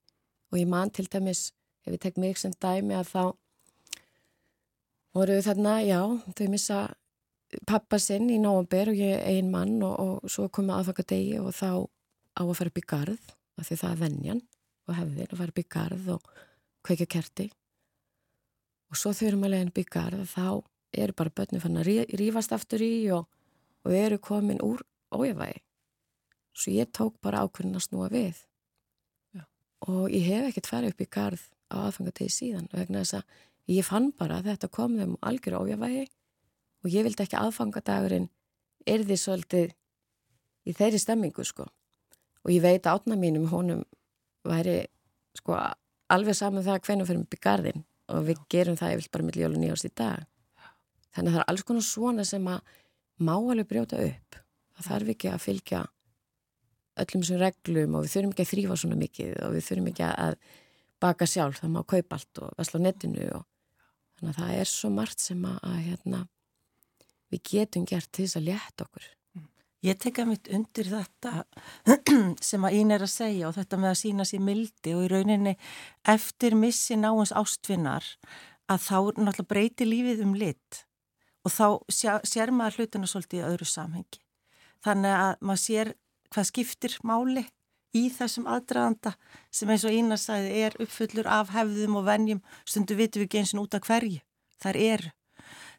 Og 0.52 0.60
ég 0.60 0.68
man 0.68 0.90
til 0.90 1.06
dæmis, 1.10 1.52
ef 1.86 1.94
við 1.94 2.02
tekjum 2.02 2.26
mig 2.26 2.38
sem 2.38 2.52
dæmi 2.52 2.96
að 2.98 3.10
þá 3.14 3.22
voru 5.16 5.40
þarna, 5.42 5.80
já, 5.86 6.00
þau 6.36 6.48
missa 6.52 6.80
pappa 7.66 7.98
sinn 8.02 8.28
í 8.32 8.38
nógumber 8.42 8.90
og 8.92 8.98
ég 8.98 9.22
ein 9.22 9.50
mann 9.52 9.78
og, 9.86 9.94
og 9.96 10.30
svo 10.30 10.48
komið 10.52 10.80
aðfaka 10.80 11.06
degi 11.12 11.38
og 11.40 11.54
þá 11.56 11.86
á 12.36 12.42
að 12.42 12.56
fara 12.58 12.72
upp 12.72 12.80
í 12.80 12.86
garð 12.90 13.30
af 13.56 13.68
því 13.68 13.78
það 13.80 13.92
er 13.92 14.00
vennjan 14.02 14.42
og 14.86 14.98
hefðin 14.98 15.30
að 15.30 15.38
fara 15.40 15.54
upp 15.54 15.62
í 15.62 15.66
garð 15.76 16.10
og 16.16 16.32
kveika 16.86 17.06
kerti 17.16 17.46
og 18.90 18.98
svo 19.00 19.12
þurfum 19.16 19.46
að 19.46 19.54
leiðin 19.54 19.72
upp 19.72 19.80
í 19.82 19.86
garð 19.96 20.26
þá 20.30 20.48
eru 20.96 21.16
bara 21.16 21.34
börnum 21.40 21.62
fann 21.62 21.80
að 21.80 21.90
rífast 22.18 22.54
aftur 22.56 22.84
í 22.84 22.92
og, 23.14 23.26
og 23.84 23.96
eru 23.96 24.18
komin 24.22 24.62
úr 24.64 24.84
ójafægi 25.14 25.62
svo 26.56 26.72
ég 26.72 26.92
tók 26.94 27.18
bara 27.20 27.42
ákveðin 27.44 27.76
að 27.76 27.88
snúa 27.88 28.08
við 28.12 28.38
Já. 29.36 29.42
og 29.88 30.06
ég 30.14 30.30
hef 30.30 30.50
ekkert 30.50 30.70
farið 30.70 30.94
upp 30.94 31.04
í 31.04 31.10
garð 31.18 31.42
á 31.66 31.76
aðfangategi 31.88 32.32
síðan 32.32 32.70
vegna 32.72 33.02
þess 33.02 33.20
að 33.20 33.44
Ég 33.66 33.82
fann 33.82 34.12
bara 34.14 34.38
að 34.38 34.52
þetta 34.52 34.68
kom 34.70 34.94
þeim 34.94 35.16
algjör 35.26 35.58
ójavægi 35.58 36.04
og 36.84 36.92
ég 36.92 37.02
vildi 37.06 37.24
ekki 37.24 37.38
aðfangadagurinn 37.40 38.28
erði 38.86 39.16
svolítið 39.18 39.72
í 40.66 40.74
þeirri 40.76 41.00
stemmingu 41.02 41.42
sko. 41.46 41.66
Og 42.46 42.52
ég 42.54 42.62
veit 42.62 42.86
að 42.86 43.00
átna 43.00 43.18
mínum 43.18 43.48
honum 43.50 43.82
væri 44.46 44.84
sko 45.34 45.58
alveg 46.14 46.38
saman 46.38 46.62
það 46.62 46.84
hvernig 46.86 47.08
fyrir 47.08 47.22
mig 47.24 47.32
byggarðin 47.34 47.84
og 48.12 48.26
við 48.28 48.42
gerum 48.52 48.78
það, 48.78 48.96
vil 49.00 49.12
bara 49.14 49.26
milli 49.28 49.44
jólu 49.44 49.60
nýjást 49.62 49.88
í 49.88 49.92
dag. 49.96 50.26
Þannig 51.16 51.32
að 51.32 51.36
það 51.36 51.42
er 51.42 51.50
alls 51.52 51.66
konar 51.66 51.86
svona 51.86 52.26
sem 52.28 52.48
að 52.52 52.76
má 53.24 53.34
alveg 53.36 53.68
brjóta 53.70 54.00
upp. 54.04 54.40
Það 54.76 54.88
þarf 54.90 55.12
ekki 55.14 55.32
að 55.32 55.44
fylgja 55.46 55.82
öllum 57.02 57.26
sem 57.28 57.40
reglum 57.40 57.96
og 57.96 58.06
við 58.06 58.14
þurfum 58.14 58.32
ekki 58.32 58.44
að 58.44 58.52
þrýfa 58.52 58.78
svona 58.80 59.00
mikið 59.00 59.34
og 59.44 59.56
við 59.56 59.68
þurfum 59.68 59.90
ekki 59.92 60.08
að 60.08 60.38
baka 61.00 61.28
sjálf, 61.28 61.60
það 61.60 61.74
má 61.74 61.82
kaupa 61.84 62.16
allt 62.16 62.40
og 62.40 62.54
vesla 62.56 62.80
á 62.80 62.84
netinu 62.86 63.28
og 63.36 63.44
Þannig 64.16 64.32
að 64.32 64.38
það 64.40 64.58
er 64.58 64.70
svo 64.70 64.90
margt 64.96 65.20
sem 65.20 65.42
að, 65.44 65.56
að 65.68 65.80
hérna, 65.84 66.22
við 67.32 67.42
getum 67.50 67.84
gert 67.88 68.08
til 68.08 68.24
þess 68.24 68.38
að 68.38 68.46
létta 68.48 68.86
okkur. 68.86 69.08
Ég 69.86 69.98
teka 70.02 70.24
mitt 70.26 70.48
undir 70.50 70.88
þetta 70.90 71.44
sem 72.48 72.64
að 72.66 72.76
ín 72.80 72.90
er 72.96 73.04
að 73.04 73.12
segja 73.12 73.46
og 73.46 73.54
þetta 73.54 73.78
með 73.78 73.92
að 73.92 73.98
sína 74.00 74.24
sér 74.26 74.42
mildi 74.42 74.94
og 74.96 75.04
í 75.04 75.10
rauninni 75.12 75.52
eftir 76.10 76.56
missi 76.58 76.96
náins 76.98 77.30
ástvinnar 77.36 78.06
að 78.66 78.80
þá 78.82 78.96
náttúrulega 78.96 79.46
breyti 79.52 79.86
lífið 79.86 80.22
um 80.24 80.32
lit 80.34 80.80
og 81.46 81.54
þá 81.54 81.66
sér, 81.92 82.24
sér 82.26 82.50
maður 82.50 82.80
hlutuna 82.80 83.06
svolítið 83.06 83.38
í 83.38 83.44
öðru 83.46 83.68
samhengi. 83.70 84.18
Þannig 84.82 85.14
að 85.20 85.44
maður 85.46 85.62
sér 85.62 85.92
hvað 86.34 86.48
skiptir 86.48 86.96
máli 87.06 87.44
í 87.94 88.08
þessum 88.10 88.48
aðdraðanda 88.50 89.12
sem 89.54 89.70
eins 89.70 89.84
og 89.86 89.94
Ína 89.94 90.18
sagði 90.18 90.64
er 90.66 90.78
uppfullur 90.82 91.30
af 91.30 91.52
hefðum 91.54 92.00
og 92.00 92.08
vennjum 92.08 92.42
stundu 92.64 92.98
vitum 92.98 93.22
við 93.22 93.54
og 93.54 93.62
út 93.68 93.78
af 93.78 93.86
hverju 93.86 94.18
þar 94.64 94.80
eru. 94.82 95.14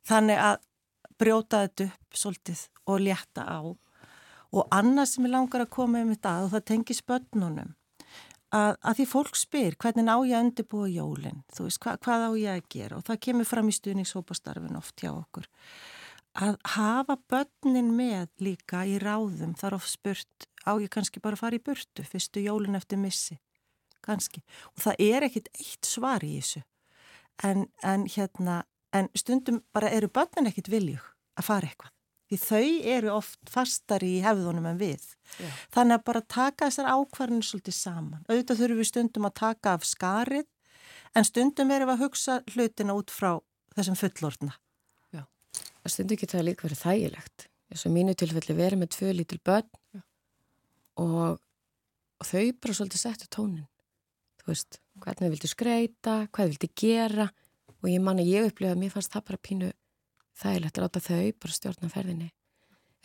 Þannig 0.08 0.40
að 0.46 0.64
brjóta 1.20 1.66
þetta 1.66 1.90
upp 1.90 2.22
svolítið 2.24 2.64
og 2.88 3.04
létta 3.04 3.44
á 3.44 3.60
og 4.54 4.68
annað 4.72 5.12
sem 5.12 5.28
ég 5.28 5.34
langar 5.34 5.66
að 5.66 5.74
koma 5.76 6.02
um 6.04 6.14
þetta 6.14 6.38
og 6.46 6.54
það 6.54 6.68
tengis 6.72 7.04
börnunum 7.04 7.76
að, 8.56 8.76
að 8.82 9.00
því 9.00 9.06
fólk 9.12 9.38
spyr 9.38 9.78
hvernig 9.82 10.08
á 10.08 10.18
ég 10.24 10.38
að 10.38 10.46
undirbúa 10.46 10.90
jólinn, 10.92 11.42
þú 11.54 11.68
veist 11.68 11.82
hva, 11.84 11.96
hvað 12.04 12.28
á 12.28 12.32
ég 12.40 12.52
að 12.54 12.70
gera? 12.74 13.00
Og 13.00 13.08
það 13.08 13.22
kemur 13.28 13.50
fram 13.50 13.72
í 13.72 13.76
stuðningshópastarfin 13.76 14.80
oft 14.80 15.04
hjá 15.04 15.12
okkur. 15.14 15.50
Að 16.38 16.56
hafa 16.76 17.18
börnin 17.32 17.92
með 17.98 18.30
líka 18.46 18.86
í 18.86 18.98
ráðum 19.02 19.56
þar 19.58 19.80
of 19.80 19.90
spurt 19.90 20.48
á 20.64 20.78
ég 20.78 20.92
kannski 20.94 21.24
bara 21.24 21.40
fara 21.40 21.58
í 21.58 21.64
burtu 21.64 22.06
fyrstu 22.06 22.44
jólun 22.46 22.78
eftir 22.78 23.02
missi? 23.02 23.40
Kannski. 24.06 24.44
Og 24.76 24.86
það 24.86 25.04
er 25.04 25.28
ekkit 25.28 25.52
eitt 25.58 25.90
svar 25.90 26.24
í 26.24 26.38
þessu. 26.38 26.64
En, 27.44 27.68
en 27.84 28.06
hérna 28.10 28.64
en 28.96 29.10
stundum 29.18 29.62
bara 29.74 29.92
eru 29.94 30.10
börnin 30.14 30.50
ekkit 30.50 30.72
viljug 30.72 31.04
að 31.38 31.50
fara 31.50 31.70
eitthvað 31.70 31.97
því 32.28 32.40
þau 32.44 32.92
eru 32.98 33.12
oft 33.16 33.52
fastar 33.52 34.04
í 34.04 34.18
hefðunum 34.24 34.68
en 34.72 34.80
við. 34.82 35.04
Já. 35.40 35.50
Þannig 35.76 36.00
að 36.00 36.06
bara 36.12 36.24
taka 36.28 36.68
þessar 36.68 36.92
ákvarðinu 36.94 37.48
svolítið 37.48 37.78
saman. 37.80 38.24
Auðvitað 38.28 38.62
þurfum 38.62 38.82
við 38.82 38.92
stundum 38.92 39.28
að 39.30 39.38
taka 39.42 39.76
af 39.78 39.88
skarið 39.88 40.48
en 41.16 41.28
stundum 41.28 41.72
erum 41.72 41.92
við 41.92 41.96
að 41.96 42.06
hugsa 42.06 42.40
hlutina 42.54 42.98
út 42.98 43.14
frá 43.14 43.38
þessum 43.78 44.00
fullortna. 44.00 44.58
Það 45.88 45.94
stundu 45.94 46.16
ekki 46.18 46.28
það 46.28 46.42
líka 46.44 46.66
verið 46.68 46.80
þægilegt. 46.84 47.44
Þess 47.72 47.88
að 47.88 47.94
mínu 47.96 48.14
tilfelli 48.20 48.56
verið 48.58 48.80
með 48.82 48.90
tvö 48.92 49.12
lítil 49.16 49.38
börn 49.48 49.68
Já. 49.96 50.02
og, 51.00 51.38
og 52.20 52.28
þau 52.28 52.42
bara 52.60 52.76
svolítið 52.76 53.02
settu 53.04 53.28
tónin. 53.32 53.70
Þú 54.42 54.50
veist, 54.52 54.80
hvernig 55.04 55.32
viltu 55.32 55.50
skreita, 55.52 56.16
hvað 56.36 56.52
viltu 56.52 56.70
gera 56.84 57.30
og 57.78 57.88
ég 57.88 58.04
man 58.04 58.20
að 58.20 58.32
ég 58.34 58.50
upplifa 58.50 58.76
að 58.76 58.82
mér 58.82 58.92
fannst 58.98 59.16
það 59.16 59.26
bara 59.30 59.44
pínu 59.48 59.72
þægilegt 60.38 60.78
að 60.78 60.86
láta 60.86 61.04
þau 61.04 61.26
bara 61.42 61.58
stjórna 61.58 61.90
ferðinni. 61.92 62.30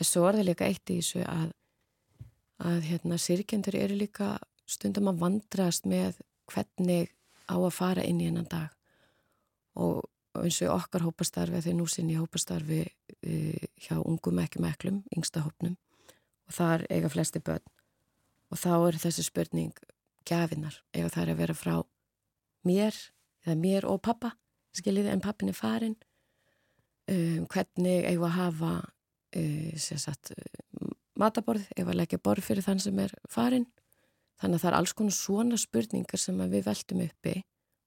En 0.00 0.08
svo 0.08 0.24
er 0.28 0.38
það 0.38 0.48
líka 0.48 0.68
eitt 0.68 0.92
í 0.92 0.98
þessu 1.00 1.24
að, 1.28 1.50
að 2.68 2.88
hérna, 2.88 3.18
sirkjendur 3.20 3.78
eru 3.78 3.98
líka 3.98 4.30
stundum 4.68 5.10
að 5.12 5.20
vandrast 5.22 5.88
með 5.88 6.20
hvernig 6.50 7.12
á 7.48 7.56
að 7.56 7.74
fara 7.76 8.04
inn 8.06 8.20
í 8.22 8.28
hennan 8.28 8.48
dag. 8.50 8.72
Og 9.78 10.02
eins 10.40 10.60
og 10.64 10.74
okkar 10.74 11.04
hópastarfi 11.06 11.60
þegar 11.60 11.78
nú 11.78 11.86
sinni 11.90 12.16
hópastarfi 12.16 12.82
uh, 12.88 13.64
hjá 13.84 13.96
ungum 14.00 14.40
ekki 14.42 14.62
meklum, 14.64 15.02
yngsta 15.14 15.44
hópnum 15.44 15.76
og 16.48 16.56
þar 16.56 16.86
eiga 16.92 17.10
flesti 17.12 17.42
börn. 17.44 17.64
Og 18.52 18.60
þá 18.60 18.72
er 18.76 19.00
þessi 19.00 19.24
spurning 19.24 19.76
gafinnar, 20.28 20.76
eiga 20.92 21.10
þar 21.12 21.32
að 21.32 21.40
vera 21.40 21.56
frá 21.56 21.74
mér, 22.68 22.96
eða 23.44 23.58
mér 23.58 23.88
og 23.88 24.02
pappa 24.04 24.34
skiljiði 24.76 25.12
en 25.12 25.22
pappin 25.24 25.52
er 25.52 25.56
farin 25.56 25.96
um, 27.12 27.46
hvernig 27.52 28.08
eiga 28.08 28.26
að 28.28 28.36
hafa 28.38 28.72
uh, 28.80 29.78
sagt, 29.78 30.32
mataborð, 31.18 31.68
eiga 31.76 31.92
að 31.92 32.00
leggja 32.00 32.20
borð 32.22 32.48
fyrir 32.48 32.66
þann 32.66 32.82
sem 32.82 32.98
er 33.02 33.14
farin 33.30 33.68
þannig 34.42 34.58
að 34.58 34.64
það 34.64 34.70
er 34.72 34.76
alls 34.78 34.94
konar 34.98 35.16
svona 35.16 35.58
spurningar 35.60 36.20
sem 36.20 36.44
við 36.50 36.66
veltum 36.66 37.02
uppi. 37.04 37.34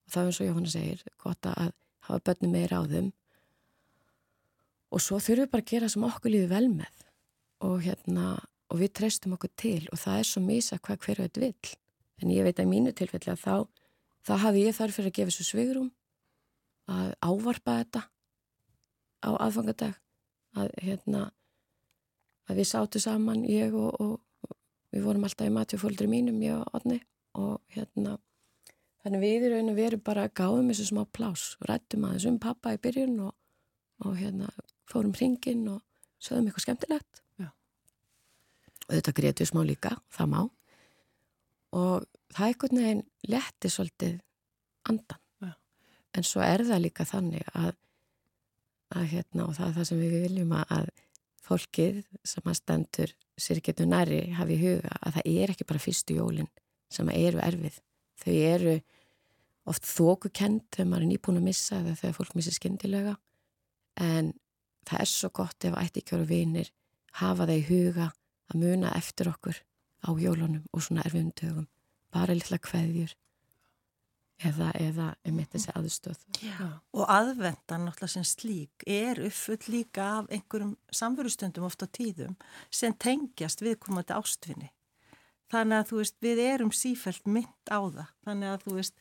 Og 0.06 0.14
það 0.14 0.22
er 0.22 0.30
eins 0.30 0.40
og 0.40 0.50
Jóhanna 0.50 0.72
segir, 0.72 1.02
gott 1.20 1.50
að 1.50 1.72
hafa 2.08 2.22
börnum 2.30 2.54
meira 2.56 2.80
á 2.80 2.84
þeim. 2.88 3.10
Og 4.96 5.04
svo 5.04 5.20
þurfum 5.20 5.44
við 5.44 5.52
bara 5.52 5.66
að 5.66 5.72
gera 5.74 5.90
sem 5.92 6.06
okkur 6.08 6.32
lífi 6.32 6.52
vel 6.52 6.68
með. 6.72 7.02
Og 7.66 7.82
hérna 7.84 8.28
og 8.72 8.80
við 8.80 8.94
treystum 9.02 9.36
okkur 9.36 9.52
til. 9.60 9.82
Og 9.92 10.00
það 10.00 10.22
er 10.22 10.30
svo 10.30 10.44
misa 10.46 10.80
hvað 10.80 11.02
hverju 11.04 11.28
þetta 11.28 11.44
vill. 11.44 11.74
En 12.24 12.32
ég 12.32 12.48
veit 12.48 12.60
að 12.60 12.68
í 12.70 12.72
mínu 12.72 12.96
tilfelli 12.96 13.34
að 13.34 13.44
þá 13.44 13.56
þá 14.26 14.34
hafi 14.46 14.66
ég 14.66 14.78
þarf 14.78 14.98
fyrir 14.98 15.12
að 15.12 15.18
gefa 15.20 15.36
svo 15.36 15.46
svigurum 15.46 15.90
að 16.90 17.12
ávarpa 17.26 17.80
þetta 17.82 18.02
á 19.26 19.32
aðfangadag 19.34 19.98
að 20.56 20.72
hérna 20.86 21.26
að 22.46 22.62
við 22.62 22.70
sátu 22.70 23.02
saman 23.02 23.44
ég 23.50 23.74
og, 23.74 23.98
og, 24.00 24.22
og 24.46 24.56
við 24.94 25.08
vorum 25.08 25.26
alltaf 25.28 25.50
í 25.50 25.56
matjafóldri 25.56 26.08
mínum 26.10 26.40
ég 26.46 26.60
og 26.60 26.78
Odni 26.78 27.02
og 27.36 27.60
hérna 27.74 28.20
Þannig 29.06 29.22
við 29.22 29.44
í 29.46 29.50
rauninu 29.52 29.74
verum 29.78 30.02
bara 30.02 30.24
að 30.26 30.32
gáðum 30.40 30.70
þessu 30.72 30.88
smá 30.88 31.04
plás 31.14 31.42
rættum 31.70 32.08
aðeins 32.08 32.24
um 32.26 32.40
pappa 32.42 32.72
í 32.74 32.80
byrjun 32.82 33.20
og, 33.28 33.36
og 34.02 34.16
hérna 34.18 34.48
fórum 34.90 35.12
hringin 35.14 35.68
og 35.70 35.84
sögðum 36.18 36.48
eitthvað 36.50 36.66
skemmtilegt. 36.66 37.22
Já. 37.38 37.52
Og 38.88 38.96
þetta 38.96 39.14
greiðum 39.20 39.44
við 39.44 39.52
smá 39.52 39.62
líka, 39.70 39.92
það 40.10 40.32
má. 40.32 40.40
Og 41.78 42.08
það 42.34 42.48
er 42.48 42.50
einhvern 42.50 42.82
veginn 42.82 43.04
letti 43.36 43.72
svolítið 43.76 44.18
andan. 44.90 45.22
Já. 45.46 45.54
En 46.18 46.28
svo 46.32 46.42
er 46.48 46.66
það 46.66 46.84
líka 46.88 47.06
þannig 47.06 47.54
að, 47.54 47.78
að 48.94 49.08
hérna, 49.14 49.48
og 49.48 49.56
það 49.58 49.68
er 49.68 49.76
það 49.78 49.88
sem 49.90 50.02
við 50.04 50.16
viljum 50.26 50.54
að, 50.60 50.92
fólkið 51.46 51.98
sem 52.26 52.48
að 52.50 52.58
stendur 52.58 53.12
sér 53.38 53.60
getur 53.62 53.90
næri 53.90 54.22
hafi 54.34 54.56
í 54.56 54.62
huga 54.64 54.94
að 54.98 55.18
það 55.18 55.28
er 55.32 55.52
ekki 55.54 55.68
bara 55.70 55.84
fyrstu 55.84 56.16
jólinn 56.18 56.50
sem 56.90 57.10
eru 57.14 57.42
erfið. 57.44 57.78
Þau 58.22 58.34
eru 58.34 58.76
oft 59.70 59.86
þókukend 59.90 60.64
þegar 60.74 60.90
maður 60.90 61.06
er 61.06 61.12
nýbúin 61.12 61.40
að 61.42 61.48
missa 61.50 61.80
eða 61.82 61.96
þegar 62.00 62.18
fólk 62.18 62.36
missir 62.38 62.56
skindilega 62.56 63.16
en 64.02 64.32
það 64.86 65.02
er 65.02 65.12
svo 65.12 65.32
gott 65.34 65.68
ef 65.68 65.78
ættikjóru 65.80 66.28
vinir 66.30 66.72
hafa 67.20 67.48
það 67.48 67.56
í 67.56 67.66
huga 67.70 68.10
að 68.52 68.62
muna 68.62 68.94
eftir 68.98 69.30
okkur 69.32 69.62
á 70.06 70.10
jólunum 70.22 70.66
og 70.72 70.86
svona 70.86 71.06
erfiðum 71.08 71.34
dögum 71.40 71.70
bara 72.14 72.36
litla 72.38 72.60
kveðjur 72.62 73.16
eða, 74.44 74.70
eða 74.80 75.10
um 75.30 75.40
eitt 75.40 75.54
þessi 75.56 75.74
aðstöð 75.80 76.24
Já. 76.44 76.58
Og 76.96 77.04
aðvendan 77.08 77.86
náttúrulega 77.88 78.14
sem 78.16 78.26
slík 78.28 78.86
er 78.88 79.22
uppfull 79.24 79.72
líka 79.72 80.08
af 80.20 80.32
einhverjum 80.34 80.76
samverustundum 80.92 81.68
oft 81.68 81.86
á 81.86 81.88
tíðum 81.88 82.36
sem 82.70 82.96
tengjast 83.00 83.64
viðkomandi 83.64 84.16
ástvinni. 84.16 84.72
Þannig 85.54 85.78
að 85.78 85.90
þú 85.92 86.02
veist, 86.02 86.18
við 86.26 86.42
erum 86.42 86.74
sífælt 86.74 87.28
mynd 87.30 87.70
á 87.70 87.80
það. 87.80 88.08
Þannig 88.26 88.52
að 88.52 88.64
þú 88.66 88.76
veist, 88.80 88.96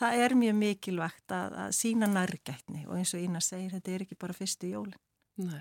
það 0.00 0.22
er 0.24 0.34
mjög 0.40 0.54
mikilvægt 0.60 1.34
að, 1.36 1.56
að 1.64 1.74
sína 1.76 2.08
nærgætni 2.10 2.86
og 2.88 2.96
eins 2.96 3.12
og 3.14 3.24
Ína 3.24 3.42
segir, 3.44 3.74
þetta 3.76 3.92
er 3.92 4.04
ekki 4.06 4.18
bara 4.20 4.36
fyrstu 4.36 4.70
jólinn. 4.72 5.00
Nei, 5.40 5.60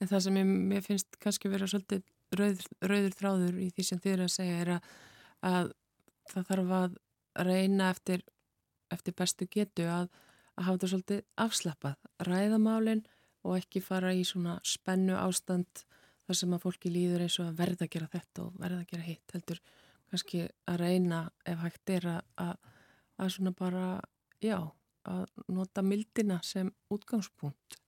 en 0.00 0.10
það 0.10 0.26
sem 0.26 0.38
ég, 0.38 0.52
mér 0.72 0.84
finnst 0.84 1.18
kannski 1.22 1.50
vera 1.52 1.68
svolítið 1.68 2.04
rauð, 2.36 2.66
rauður 2.84 3.16
þráður 3.18 3.62
í 3.64 3.70
því 3.72 3.86
sem 3.88 4.02
þið 4.02 4.14
eru 4.14 4.28
að 4.28 4.34
segja 4.36 4.60
er 4.60 4.72
að, 4.76 4.92
að 5.48 5.72
það 6.32 6.46
þarf 6.50 6.76
að 6.78 7.00
reyna 7.48 7.90
eftir, 7.92 8.24
eftir 8.94 9.16
bestu 9.18 9.48
getu 9.50 9.86
að, 9.90 10.10
að 10.56 10.66
hafa 10.66 10.76
þetta 10.76 10.90
svolítið 10.92 11.22
afslappað, 11.46 12.10
ræðamálinn 12.28 13.04
og 13.42 13.56
ekki 13.58 13.82
fara 13.82 14.12
í 14.14 14.24
svona 14.26 14.58
spennu 14.66 15.16
ástand 15.18 15.86
þar 16.26 16.38
sem 16.38 16.54
að 16.54 16.64
fólki 16.66 16.92
líður 16.92 17.24
eins 17.24 17.38
og 17.42 17.48
að 17.50 17.58
verða 17.62 17.86
að 17.86 17.94
gera 17.96 18.10
þetta 18.12 18.44
og 18.44 18.60
verða 18.60 18.82
að 18.82 18.90
gera 18.92 19.06
hitt 19.08 19.34
heldur 19.36 19.62
kannski 20.12 20.44
að 20.68 20.82
reyna 20.82 21.22
ef 21.48 21.62
hægt 21.64 21.94
er 21.94 22.08
að, 22.12 22.56
að 23.16 23.32
svona 23.34 23.54
bara, 23.56 23.86
já, 24.44 24.58
að 25.08 25.24
nota 25.48 25.82
mildina 25.82 26.38
sem 26.44 26.68
útgangspunkt. 26.92 27.78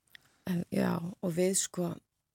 Já, 0.72 0.96
og 0.98 1.30
við 1.36 1.54
sko 1.60 1.92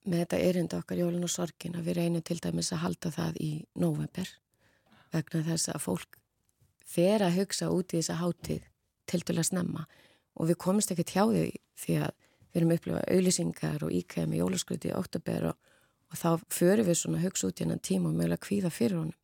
með 0.09 0.23
þetta 0.23 0.39
erindu 0.45 0.77
okkar 0.79 1.01
jólun 1.01 1.25
og 1.27 1.33
sorgin 1.33 1.77
að 1.77 1.89
við 1.89 1.99
reynum 1.99 2.25
til 2.25 2.39
dæmis 2.41 2.71
að 2.73 2.83
halda 2.85 3.11
það 3.13 3.41
í 3.43 3.51
november 3.81 4.31
vegna 5.13 5.43
þess 5.49 5.71
að 5.73 5.83
fólk 5.83 6.17
fer 6.89 7.23
að 7.25 7.37
hugsa 7.39 7.69
út 7.73 7.93
í 7.93 7.99
þessa 8.01 8.19
hátíð 8.21 8.65
til 9.09 9.21
að 9.35 9.47
snemma 9.47 9.85
og 10.39 10.49
við 10.49 10.59
komumst 10.61 10.91
ekki 10.93 11.07
hjá 11.13 11.23
því 11.29 11.45
því 11.79 11.97
að 12.05 12.13
við 12.49 12.59
erum 12.59 12.75
upplifað 12.75 13.09
auðlýsingar 13.13 13.83
og 13.85 13.93
íkæði 13.93 14.29
með 14.29 14.41
jólaskruti 14.41 14.89
í 14.89 14.97
oktober 14.97 15.51
og 15.51 15.57
og 16.09 16.17
þá 16.17 16.29
förum 16.53 16.87
við 16.87 16.97
svona 16.97 17.21
hugsa 17.21 17.49
út 17.49 17.59
í 17.59 17.65
hennan 17.65 17.83
tíma 17.85 18.09
og 18.09 18.17
mögulega 18.17 18.45
kvíða 18.45 18.71
fyrir 18.73 18.99
honum. 18.99 19.17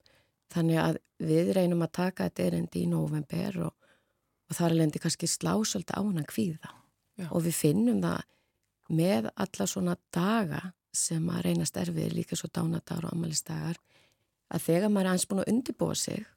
Þannig 0.53 0.81
að 0.81 0.99
við 1.25 1.51
reynum 1.57 1.83
að 1.85 1.95
taka 1.97 2.27
þetta 2.27 2.45
erendi 2.45 2.83
í 2.83 2.89
november 2.91 3.59
og, 3.65 3.73
og 4.49 4.57
þar 4.57 4.71
er 4.71 4.79
lendi 4.81 5.01
kannski 5.01 5.29
slásöldi 5.29 5.95
á 5.97 6.01
hennan 6.03 6.29
kvíða 6.29 6.71
Já. 7.15 7.29
og 7.31 7.45
við 7.45 7.57
finnum 7.57 8.01
það 8.03 8.21
með 8.95 9.29
alla 9.33 9.67
svona 9.71 9.95
daga 10.13 10.61
sem 10.95 11.25
að 11.31 11.45
reynast 11.47 11.77
erfið 11.79 12.13
líka 12.13 12.37
svo 12.37 12.51
dánadagar 12.53 13.07
og 13.07 13.15
amalistagar 13.15 13.79
að 14.53 14.65
þegar 14.67 14.91
maður 14.91 15.07
er 15.07 15.11
aðeins 15.11 15.27
búin 15.31 15.41
að 15.41 15.51
undibúa 15.53 15.95
sig 15.97 16.27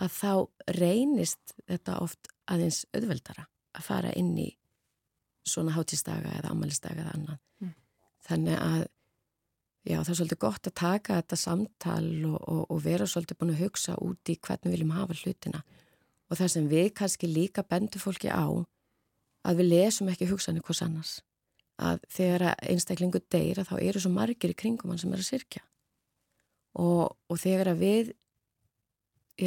að 0.00 0.16
þá 0.16 0.32
reynist 0.78 1.54
þetta 1.68 1.98
oft 2.00 2.30
aðeins 2.50 2.84
auðveldara 2.94 3.46
að 3.76 3.86
fara 3.86 4.12
inn 4.18 4.34
í 4.40 4.48
svona 5.48 5.74
hátistaga 5.74 6.32
eða 6.38 6.52
amalistaga 6.54 7.02
eða 7.02 7.14
annað. 7.16 7.38
Mm. 7.60 7.72
Þannig 8.28 8.58
að 8.62 8.82
Já, 9.82 9.96
það 9.98 10.12
er 10.12 10.16
svolítið 10.20 10.38
gott 10.44 10.68
að 10.68 10.74
taka 10.78 11.14
þetta 11.18 11.36
samtal 11.40 12.10
og, 12.28 12.36
og, 12.38 12.60
og 12.70 12.82
vera 12.84 13.06
svolítið 13.10 13.38
búin 13.40 13.50
að 13.50 13.62
hugsa 13.64 13.96
út 13.98 14.30
í 14.30 14.36
hvernig 14.38 14.68
við 14.68 14.76
viljum 14.76 14.92
hafa 14.94 15.16
hlutina 15.18 15.62
og 16.30 16.38
það 16.38 16.52
sem 16.54 16.68
við 16.70 16.90
kannski 17.00 17.30
líka 17.30 17.64
bendur 17.66 18.02
fólki 18.02 18.30
á 18.30 18.46
að 19.42 19.58
við 19.58 19.70
lesum 19.72 20.12
ekki 20.12 20.28
hugsanir 20.30 20.62
hvers 20.62 20.84
annars 20.86 21.16
að 21.82 21.98
þegar 22.14 22.52
einstaklingu 22.62 23.24
deyra 23.32 23.66
þá 23.66 23.74
eru 23.80 24.04
svo 24.04 24.12
margir 24.14 24.54
í 24.54 24.58
kringum 24.62 24.92
hann 24.92 25.02
sem 25.02 25.16
er 25.16 25.24
að 25.24 25.30
sirkja 25.32 25.64
og, 26.78 27.18
og 27.26 27.42
þegar 27.42 27.72
að 27.74 27.82
við 27.82 28.14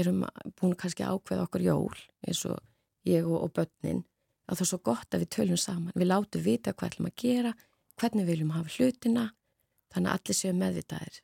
erum 0.01 0.25
búin 0.59 0.75
kannski 0.79 1.05
ákveða 1.05 1.45
okkur 1.47 1.63
jól 1.65 1.95
eins 2.25 2.43
og 2.49 2.59
ég 3.07 3.25
og, 3.25 3.37
og 3.45 3.53
börnin 3.55 4.03
að 4.45 4.59
það 4.59 4.65
er 4.65 4.69
svo 4.71 4.81
gott 4.85 5.15
að 5.15 5.23
við 5.23 5.31
töljum 5.35 5.61
saman. 5.61 5.95
Við 5.95 6.09
látum 6.09 6.45
vita 6.45 6.73
hvað 6.73 6.91
ætlum 6.91 7.09
að 7.09 7.17
gera 7.21 7.55
hvernig 7.95 8.25
við 8.25 8.31
viljum 8.33 8.53
hafa 8.55 8.75
hlutina 8.75 9.25
þannig 9.93 10.11
að 10.11 10.19
allir 10.19 10.37
séu 10.37 10.53
meðvitaðir. 10.59 11.19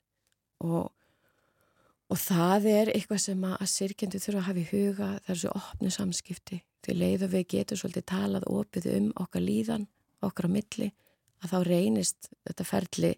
Og, 0.66 0.90
og 2.12 2.22
það 2.22 2.68
er 2.72 2.92
eitthvað 2.96 3.24
sem 3.26 3.46
að, 3.46 3.56
að 3.58 3.72
sirkjendu 3.76 4.22
þurfa 4.24 4.42
að 4.42 4.48
hafa 4.50 4.62
í 4.64 4.68
huga 4.72 5.10
það 5.26 5.34
er 5.36 5.42
svo 5.44 5.56
opnu 5.60 5.94
samskipti. 5.94 6.62
Því 6.82 6.98
leið 6.98 7.28
og 7.28 7.34
við 7.36 7.48
getum 7.54 7.78
svolítið 7.78 8.08
talað 8.10 8.48
opið 8.50 8.90
um 8.96 9.10
okkar 9.22 9.44
líðan, 9.46 9.88
okkar 10.26 10.50
á 10.50 10.56
milli 10.56 10.90
að 11.42 11.54
þá 11.54 11.58
reynist 11.68 12.30
þetta 12.48 12.66
ferli 12.66 13.12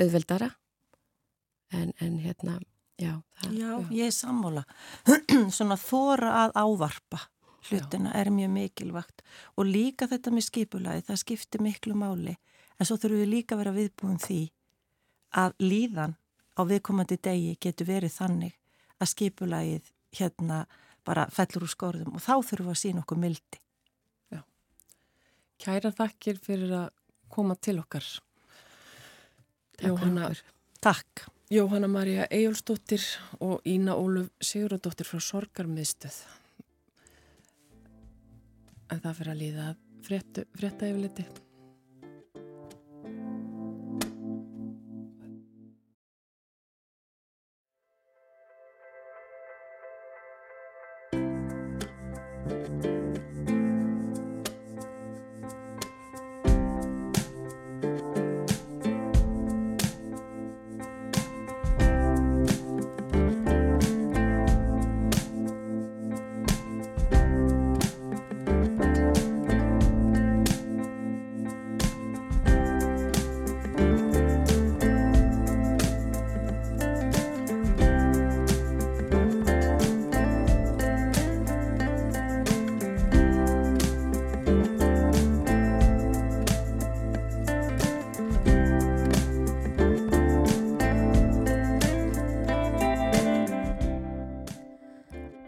auðveldara 0.00 0.50
en, 1.72 1.92
en 2.00 2.18
hérna 2.20 2.58
já, 3.00 3.14
það, 3.40 3.56
Já, 3.60 3.70
ég 3.92 4.10
er 4.10 4.14
sammála. 4.14 4.66
Svona 5.56 5.78
þóra 5.80 6.32
að 6.44 6.54
ávarpa 6.62 7.22
hlutina 7.66 8.12
er 8.14 8.30
mjög 8.30 8.52
mikilvægt 8.54 9.24
og 9.56 9.66
líka 9.66 10.06
þetta 10.10 10.32
með 10.34 10.46
skipulagi, 10.46 11.06
það 11.08 11.22
skiptir 11.22 11.64
miklu 11.66 11.96
máli 11.98 12.36
en 12.78 12.86
svo 12.86 12.98
þurfum 13.00 13.22
við 13.24 13.32
líka 13.32 13.56
að 13.56 13.62
vera 13.64 13.74
viðbúin 13.76 14.20
því 14.22 14.40
að 15.36 15.56
líðan 15.64 16.16
á 16.56 16.60
viðkomandi 16.68 17.18
degi 17.22 17.54
getur 17.60 17.90
verið 17.90 18.14
þannig 18.16 18.56
að 19.00 19.12
skipulagið 19.12 19.92
hérna 20.16 20.64
bara 21.06 21.26
fellur 21.32 21.66
úr 21.66 21.72
skorðum 21.72 22.16
og 22.16 22.24
þá 22.24 22.34
þurfum 22.40 22.70
við 22.70 22.74
að 22.74 22.82
sína 22.82 23.02
okkur 23.04 23.22
mildi. 23.22 23.60
Já. 24.32 24.40
Kæra 25.62 25.92
þakkir 25.94 26.40
fyrir 26.42 26.74
að 26.80 26.88
koma 27.32 27.56
til 27.60 27.78
okkar. 27.82 28.06
Takk 29.76 29.90
Jóhanna, 29.90 30.30
Takk. 30.80 31.26
Jóhanna 31.50 31.86
Maria 31.86 32.26
Ejólfsdóttir 32.26 33.04
og 33.38 33.60
Ína 33.62 33.94
Óluf 33.94 34.32
Sigurðardóttir 34.42 35.06
frá 35.06 35.22
Sorgarmiðstöð. 35.22 36.18
En 38.90 38.98
það 39.04 39.18
fyrir 39.20 39.34
að 39.36 39.42
líða 39.44 39.72
frétta 40.02 40.90
yfirleiti. 40.90 41.45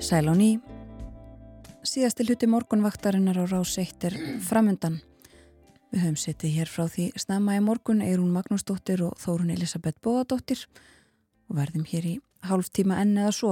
Sæl 0.09 0.25
á 0.25 0.33
ný. 0.33 0.57
Síðasti 1.85 2.25
hluti 2.25 2.47
morgunvaktarinnar 2.49 3.37
á 3.37 3.45
rás 3.45 3.75
eitt 3.77 4.07
er 4.09 4.15
framundan. 4.41 4.95
Við 5.93 6.01
höfum 6.01 6.15
setið 6.17 6.55
hér 6.57 6.71
frá 6.73 6.87
því 6.89 7.09
snemma 7.21 7.59
í 7.59 7.61
morgun 7.61 8.01
Eirún 8.01 8.31
Magnúsdóttir 8.33 9.03
og 9.05 9.19
Þórun 9.21 9.51
Elisabeth 9.53 10.01
Bóadóttir 10.01 10.63
og 11.51 11.59
verðum 11.59 11.85
hér 11.91 12.07
í 12.09 12.13
hálf 12.49 12.71
tíma 12.73 13.03
enn 13.03 13.19
eða 13.21 13.35
svo. 13.37 13.51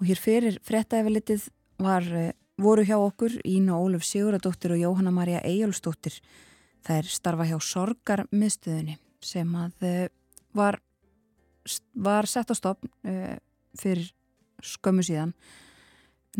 Og 0.00 0.08
hér 0.08 0.22
fyrir 0.22 0.56
frettæfilitið 0.64 1.50
eh, 1.84 2.30
voru 2.56 2.84
hjá 2.88 2.96
okkur 2.96 3.36
Ína 3.44 3.76
Óluf 3.76 4.06
Siguradóttir 4.08 4.72
og 4.72 4.80
Jóhanna 4.80 5.12
Maria 5.12 5.42
Eyjálfsdóttir. 5.44 6.16
Það 6.88 7.02
er 7.02 7.10
starfa 7.18 7.48
hjá 7.50 7.58
Sorgarmiðstöðunni 7.68 8.96
sem 9.20 9.52
að 9.60 9.84
eh, 9.90 10.08
var, 10.56 10.80
var 11.92 12.30
sett 12.32 12.48
á 12.48 12.56
stopn 12.56 12.88
eh, 13.04 13.36
fyrir 13.76 14.08
skömmu 14.66 15.04
síðan 15.06 15.34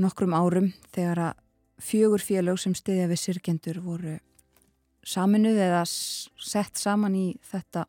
nokkrum 0.01 0.35
árum 0.37 0.71
þegar 0.95 1.23
að 1.31 1.45
fjögur 1.81 2.23
félög 2.23 2.61
sem 2.61 2.75
stiðja 2.77 3.09
við 3.11 3.23
sirkjendur 3.23 3.81
voru 3.85 4.19
saminuð 5.07 5.61
eða 5.65 5.85
sett 5.89 6.77
saman 6.79 7.17
í 7.17 7.27
þetta 7.51 7.87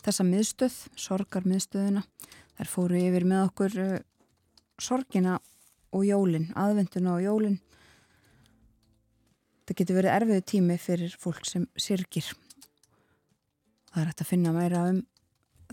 þessa 0.00 0.24
miðstöð, 0.24 0.76
sorgarmiðstöðuna 0.96 2.04
þær 2.56 2.70
fóru 2.70 3.00
yfir 3.00 3.26
með 3.28 3.46
okkur 3.48 3.80
uh, 3.82 3.96
sorgina 4.80 5.40
og 5.90 6.06
jólin, 6.06 6.46
aðvenduna 6.54 7.16
og 7.16 7.24
jólin. 7.24 7.58
Það 9.66 9.80
getur 9.80 9.98
verið 9.98 10.14
erfiðu 10.14 10.46
tími 10.54 10.78
fyrir 10.80 11.16
fólk 11.20 11.44
sem 11.48 11.66
sirkir 11.76 12.30
það 13.90 14.02
er 14.02 14.10
hægt 14.10 14.22
að 14.24 14.30
finna 14.30 14.54
meira 14.54 14.84
um 14.90 15.00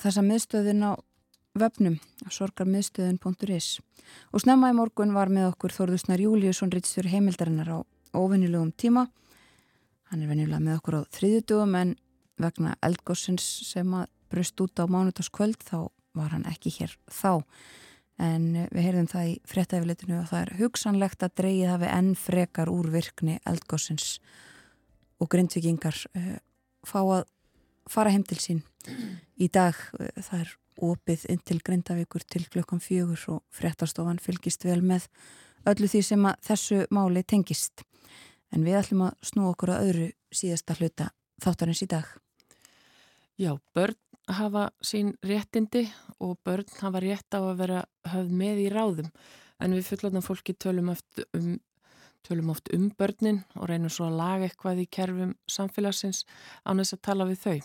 þessa 0.02 0.24
miðstöðina 0.26 0.94
vefnum 1.62 2.00
á 2.24 2.28
sorgarmiðstöðun.is 2.34 3.70
og 4.32 4.44
snemma 4.44 4.72
í 4.72 4.76
morgun 4.78 5.16
var 5.16 5.32
með 5.34 5.52
okkur 5.52 5.76
Þorðusnar 5.76 6.22
Júliusson 6.24 6.72
Rittsfjörn 6.74 7.12
heimildarinnar 7.12 7.72
á 7.74 7.78
óvennilegum 8.16 8.72
tíma. 8.72 9.08
Hann 10.12 10.24
er 10.24 10.32
vennilega 10.32 10.62
með 10.64 10.80
okkur 10.80 11.00
á 11.00 11.02
þriðjutugum 11.18 11.76
en 11.80 11.96
vegna 12.40 12.76
eldgossins 12.86 13.46
sem 13.68 13.94
að 13.98 14.08
bröst 14.32 14.62
út 14.64 14.80
á 14.80 14.86
mánutáskvöld 14.88 15.62
þá 15.64 15.90
var 16.18 16.34
hann 16.36 16.48
ekki 16.50 16.74
hér 16.80 16.96
þá. 17.12 17.44
En 18.18 18.50
við 18.74 18.82
heyrðum 18.82 19.10
það 19.12 19.30
í 19.30 19.34
fréttæfileitinu 19.46 20.20
og 20.22 20.30
það 20.32 20.44
er 20.44 20.54
hugsanlegt 20.62 21.26
að 21.26 21.36
dreyið 21.42 21.72
hafi 21.74 21.90
enn 21.94 22.14
frekar 22.18 22.72
úr 22.74 22.90
virkni 22.94 23.38
eldgossins. 23.46 24.18
Og 25.22 25.30
grindvikingar 25.34 25.98
uh, 26.18 26.38
fá 26.86 27.00
að 27.02 27.28
fara 27.90 28.14
heim 28.14 28.26
til 28.26 28.40
sín 28.42 28.64
í 29.38 29.50
dag. 29.54 29.78
Uh, 30.00 30.10
það 30.18 30.42
er 30.46 30.56
opið 30.84 31.26
inn 31.32 31.42
til 31.46 31.60
Grindavíkur 31.66 32.26
til 32.28 32.46
klukkan 32.52 32.82
fjögur 32.84 33.24
og 33.34 33.44
fréttastofan 33.54 34.22
fylgist 34.22 34.66
vel 34.68 34.82
með 34.82 35.08
öllu 35.68 35.90
því 35.92 36.02
sem 36.06 36.26
að 36.30 36.42
þessu 36.50 36.80
máli 36.94 37.24
tengist. 37.24 37.84
En 38.54 38.64
við 38.64 38.80
ætlum 38.82 39.08
að 39.10 39.18
snú 39.30 39.50
okkur 39.52 39.74
að 39.74 39.88
öðru 39.90 40.10
síðasta 40.32 40.78
hluta 40.80 41.10
þáttarins 41.44 41.84
í 41.84 41.90
dag. 41.92 42.08
Já, 43.38 43.54
börn 43.76 43.98
hafa 44.28 44.70
sín 44.84 45.14
réttindi 45.24 45.86
og 46.20 46.38
börn 46.46 46.68
hafa 46.82 47.02
rétt 47.04 47.36
á 47.36 47.40
að 47.40 47.60
vera 47.62 47.84
höfð 48.12 48.34
með 48.34 48.64
í 48.66 48.70
ráðum 48.74 49.12
en 49.64 49.76
við 49.76 49.88
fullotna 49.92 50.24
fólki 50.26 50.56
tölum 50.58 50.92
oft 50.94 51.22
um, 51.38 51.58
tölum 52.28 52.52
oft 52.52 52.70
um 52.76 52.90
börnin 52.98 53.44
og 53.56 53.70
reynum 53.70 53.92
svo 53.94 54.10
að 54.10 54.20
laga 54.20 54.48
eitthvað 54.48 54.84
í 54.84 54.88
kerfum 54.92 55.34
samfélagsins 55.50 56.26
án 56.66 56.82
þess 56.82 56.98
að 56.98 57.04
tala 57.08 57.28
við 57.30 57.44
þau. 57.46 57.60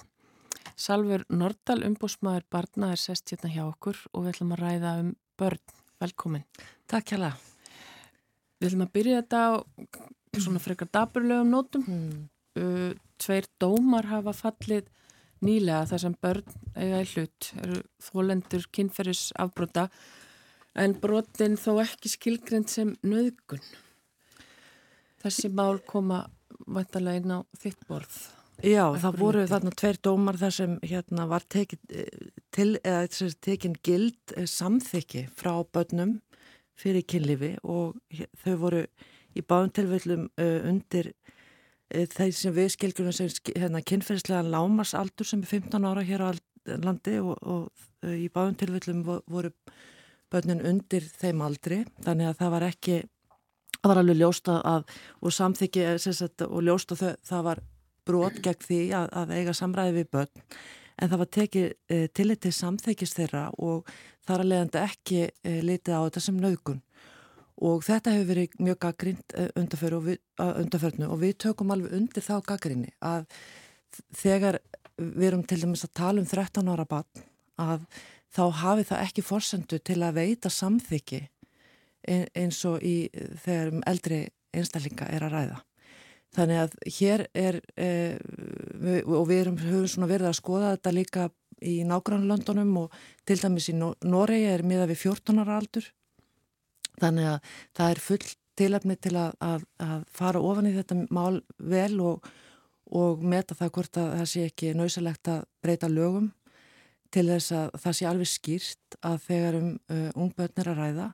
Salver 0.77 1.25
Nordal, 1.31 1.83
umbúsmaður 1.87 2.47
barna, 2.51 2.93
er 2.93 3.01
sest 3.01 3.33
hérna 3.33 3.51
hjá 3.53 3.63
okkur 3.67 3.99
og 4.13 4.25
við 4.25 4.35
ætlum 4.35 4.55
að 4.57 4.63
ræða 4.65 4.93
um 5.03 5.11
börn. 5.41 5.77
Velkomin. 6.03 6.47
Takk 6.91 7.13
hjá 7.13 7.19
það. 7.19 7.45
Við 8.59 8.69
ætlum 8.69 8.87
að 8.87 8.95
byrja 8.97 9.21
þetta 9.23 9.43
á 9.43 9.51
svona 10.39 10.63
frekar 10.63 10.91
daburlegum 10.93 11.53
nótum. 11.53 11.87
Uh, 12.59 12.93
tveir 13.23 13.47
dómar 13.63 14.09
hafa 14.11 14.35
fallið 14.37 14.91
nýlega 15.43 15.87
þar 15.91 16.03
sem 16.05 16.19
börn 16.23 16.59
eiga 16.77 17.01
í 17.03 17.09
hlut, 17.15 17.49
eru 17.63 17.81
þólendur 18.03 18.67
kynferðis 18.75 19.31
afbrota 19.41 19.89
en 20.79 20.95
brotin 21.01 21.59
þó 21.61 21.81
ekki 21.83 22.13
skilgrend 22.13 22.71
sem 22.73 22.95
nöðgun. 23.05 23.65
Þessi 25.23 25.53
mál 25.55 25.83
koma 25.87 26.25
vantarlega 26.67 27.23
inn 27.23 27.35
á 27.35 27.39
þitt 27.59 27.83
borð. 27.89 28.42
Já, 28.63 28.85
það 29.03 29.17
voru 29.19 29.41
liti. 29.43 29.51
þarna 29.51 29.73
tveir 29.81 29.99
dómar 30.07 30.39
þar 30.39 30.55
sem 30.55 30.75
hérna 30.87 31.27
var 31.31 31.47
tekin, 31.51 31.81
til, 32.55 32.69
eða, 32.79 33.31
tekin 33.43 33.75
gild 33.83 34.35
eh, 34.37 34.47
samþykki 34.47 35.27
frá 35.35 35.55
börnum 35.67 36.21
fyrir 36.79 37.03
kynlifi 37.07 37.57
og 37.63 37.99
þau 38.45 38.55
voru 38.61 38.85
í 39.33 39.43
uh, 39.43 39.69
eh, 40.37 40.69
undir 40.69 41.13
þeir 41.93 42.33
sem 42.33 42.55
við 42.55 42.69
skilgjum 42.73 43.13
sem 43.13 43.31
hérna, 43.57 43.83
kynferðislega 43.85 44.49
lámasaldur 44.49 45.29
sem 45.29 45.43
er 45.43 45.51
15 45.51 45.89
ára 45.89 46.05
hér 46.05 46.25
á 46.25 46.31
landi 46.81 47.19
og, 47.21 47.37
og 47.43 48.07
í 48.07 48.29
báðum 48.33 48.57
tilvillum 48.61 49.03
voru 49.05 49.51
börnin 50.33 50.65
undir 50.65 51.05
þeim 51.21 51.43
aldri 51.45 51.83
þannig 52.05 52.31
að 52.31 52.39
það 52.39 52.55
var 52.55 52.67
ekki 52.69 53.03
það 53.83 53.91
var 53.91 54.01
alveg 54.03 54.21
ljósta 54.21 54.57
að 54.63 54.85
og 55.21 55.35
samþykki 55.37 55.87
sagt, 56.01 56.45
og 56.47 56.63
ljósta 56.65 56.97
þau, 56.97 57.13
það 57.29 57.47
var 57.49 57.63
brot 58.07 58.39
gegn 58.45 58.65
því 58.67 58.81
að, 58.99 59.11
að 59.21 59.35
eiga 59.39 59.57
samræði 59.57 59.99
við 59.99 60.09
börn 60.17 60.47
en 61.03 61.11
það 61.11 61.23
var 61.23 61.31
tekið 61.37 61.67
e, 61.69 61.99
tillit 62.15 62.43
til 62.45 62.55
samþekist 62.57 63.19
þeirra 63.19 63.49
og 63.63 63.91
þar 64.27 64.45
að 64.45 64.51
leiðandi 64.53 64.83
ekki 64.83 65.21
e, 65.25 65.55
litið 65.65 65.99
á 65.99 66.01
þetta 66.07 66.25
sem 66.27 66.41
naugun 66.41 66.81
og 67.63 67.85
þetta 67.87 68.15
hefur 68.15 68.31
verið 68.33 68.57
mjög 68.63 68.81
gaggrind 68.87 69.37
e, 69.39 69.49
undarferðnu 69.63 71.11
og 71.11 71.21
við 71.23 71.37
tökum 71.47 71.75
alveg 71.75 71.97
undir 71.99 72.27
þá 72.27 72.35
gaggrinni 72.47 72.95
að 73.01 73.27
þegar 74.19 74.61
við 74.99 75.29
erum 75.31 75.45
til 75.49 75.63
dæmis 75.65 75.85
að 75.87 75.95
tala 75.99 76.23
um 76.23 76.29
13 76.29 76.73
ára 76.73 76.89
barn 76.89 77.27
að 77.61 77.87
þá 78.33 78.45
hafi 78.63 78.87
það 78.89 79.05
ekki 79.07 79.25
forsendu 79.27 79.79
til 79.85 80.01
að 80.03 80.19
veita 80.21 80.53
samþykki 80.53 81.27
eins 82.09 82.63
og 82.67 82.83
í 82.83 82.97
þegar 83.45 83.71
um 83.71 83.85
eldri 83.87 84.25
einstaklinga 84.53 85.07
er 85.13 85.27
að 85.27 85.37
ræða. 85.37 85.59
Þannig 86.33 86.61
að 86.63 86.77
hér 86.97 87.27
er, 87.37 87.61
eh, 87.77 88.17
við, 88.81 89.01
og 89.05 89.27
við 89.29 89.41
erum, 89.43 89.59
höfum 89.61 90.09
verið 90.09 90.31
að 90.31 90.39
skoða 90.39 90.75
þetta 90.77 90.93
líka 90.97 91.31
í 91.63 91.83
nágrannlöndunum 91.87 92.77
og 92.81 92.95
til 93.29 93.39
dæmis 93.39 93.69
í 93.71 93.75
Noregi 93.77 94.49
er 94.51 94.65
miða 94.67 94.89
við 94.91 95.03
14 95.05 95.43
ára 95.43 95.59
aldur. 95.61 95.91
Þannig 97.01 97.29
að 97.35 97.53
það 97.77 97.91
er 97.91 98.03
full 98.07 98.25
tilefni 98.59 98.97
til 99.01 99.15
að, 99.17 99.37
að, 99.41 99.67
að 99.81 100.05
fara 100.13 100.43
ofan 100.45 100.69
í 100.69 100.75
þetta 100.77 100.99
mál 101.15 101.41
vel 101.59 102.01
og, 102.05 102.29
og 102.93 103.25
meta 103.25 103.57
það 103.59 103.73
hvort 103.77 104.01
að 104.01 104.13
það 104.19 104.29
sé 104.33 104.45
ekki 104.49 104.75
nöysalegt 104.77 105.33
að 105.33 105.45
breyta 105.65 105.89
lögum 105.89 106.31
til 107.13 107.27
þess 107.29 107.53
að 107.57 107.81
það 107.83 107.97
sé 107.99 108.09
alveg 108.09 108.31
skýrt 108.31 108.99
að 109.05 109.19
þegar 109.27 109.59
um 109.59 109.73
uh, 109.93 110.09
ungbötnir 110.17 110.73
að 110.73 110.81
ræða 110.81 111.09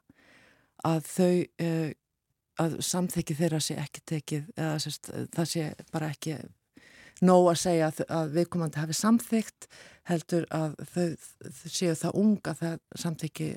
að 0.88 1.00
þau 1.10 1.32
uh, 1.34 1.88
að 2.62 2.78
samþekki 2.84 3.36
þeirra 3.38 3.60
sé 3.62 3.76
ekki 3.78 4.04
tekið 4.12 4.48
eða 4.56 4.78
sérst, 4.82 5.10
það 5.34 5.50
sé 5.52 5.66
bara 5.92 6.10
ekki 6.14 6.38
nóg 7.24 7.50
að 7.52 7.60
segja 7.62 7.90
að, 7.90 8.02
að 8.14 8.34
viðkomandi 8.36 8.80
hafi 8.82 8.96
samþykt 8.96 9.68
heldur 10.08 10.46
að 10.54 10.76
þau, 10.92 11.06
þau 11.60 11.72
séu 11.74 11.94
það 11.98 12.18
unga 12.22 12.54
það 12.58 12.76
samþekki 13.02 13.48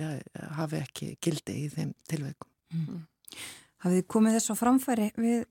ja, 0.00 0.10
hafi 0.58 0.80
ekki 0.80 1.10
gildi 1.22 1.56
í 1.64 1.70
þeim 1.72 1.94
tilveikum. 2.10 2.50
Mm. 2.74 3.02
Hafið 3.84 4.00
þið 4.00 4.08
komið 4.14 4.36
þess 4.36 4.52
að 4.52 4.60
framfæri 4.60 5.08
við 5.16 5.44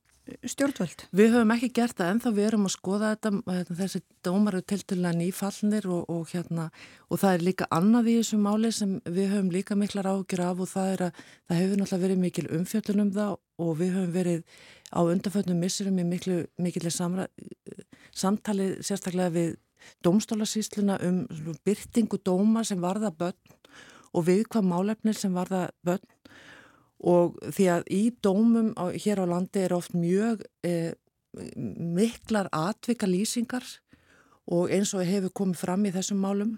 stjórnvöld? 0.47 1.05
Við 1.15 1.33
höfum 1.33 1.53
ekki 1.55 1.69
gert 1.75 1.97
það 1.99 2.11
en 2.13 2.21
þá 2.23 2.27
við 2.29 2.47
erum 2.47 2.67
að 2.67 2.73
skoða 2.75 3.11
þetta 3.13 3.31
hérna, 3.49 3.77
þessi 3.79 4.01
dómar 4.25 4.57
eru 4.57 4.67
til 4.69 4.79
til 4.89 4.97
að 4.99 5.19
nýfallnir 5.19 5.87
og, 5.89 6.09
og, 6.09 6.25
hérna, 6.33 6.65
og 7.09 7.21
það 7.21 7.37
er 7.37 7.45
líka 7.47 7.69
annað 7.75 8.09
í 8.11 8.17
þessu 8.19 8.41
máli 8.41 8.71
sem 8.75 8.97
við 9.05 9.31
höfum 9.33 9.53
líka 9.53 9.77
miklar 9.79 10.11
ágjur 10.11 10.43
af 10.45 10.63
og 10.65 10.71
það 10.73 10.91
er 10.93 11.05
að 11.07 11.23
það 11.23 11.61
hefur 11.61 11.81
náttúrulega 11.81 12.03
verið 12.05 12.21
mikil 12.25 12.45
umfjöldun 12.59 13.03
um 13.05 13.13
það 13.19 13.37
og 13.59 13.71
við 13.79 13.95
höfum 13.97 14.13
verið 14.15 14.43
á 14.89 14.99
undanfötnum 15.05 15.63
missurum 15.63 15.99
í 16.01 16.07
miklu 16.07 16.43
mikil 16.57 16.93
samtali 18.19 18.69
sérstaklega 18.81 19.33
við 19.35 19.57
domstólasýsluna 20.03 20.99
um 21.07 21.23
byrtingu 21.65 22.19
dóma 22.25 22.63
sem 22.67 22.81
varða 22.81 23.11
börn 23.11 23.57
og 24.13 24.25
við 24.27 24.45
hvað 24.49 24.69
málefnir 24.69 25.17
sem 25.17 25.33
varða 25.33 25.69
börn 25.85 26.05
og 26.99 27.37
því 27.55 27.67
að 27.73 27.91
í 27.95 28.01
dómum 28.23 28.73
á, 28.75 28.91
hér 28.91 29.23
á 29.23 29.25
landi 29.31 29.63
er 29.63 29.75
oft 29.75 29.95
mjög 29.95 30.43
eh, 30.67 30.91
miklar 31.35 32.49
atvika 32.51 33.07
lýsingar 33.07 33.63
og 34.49 34.71
eins 34.73 34.93
og 34.97 35.05
hefur 35.07 35.31
komið 35.31 35.61
fram 35.61 35.85
í 35.85 35.93
þessum 35.95 36.19
málum 36.23 36.57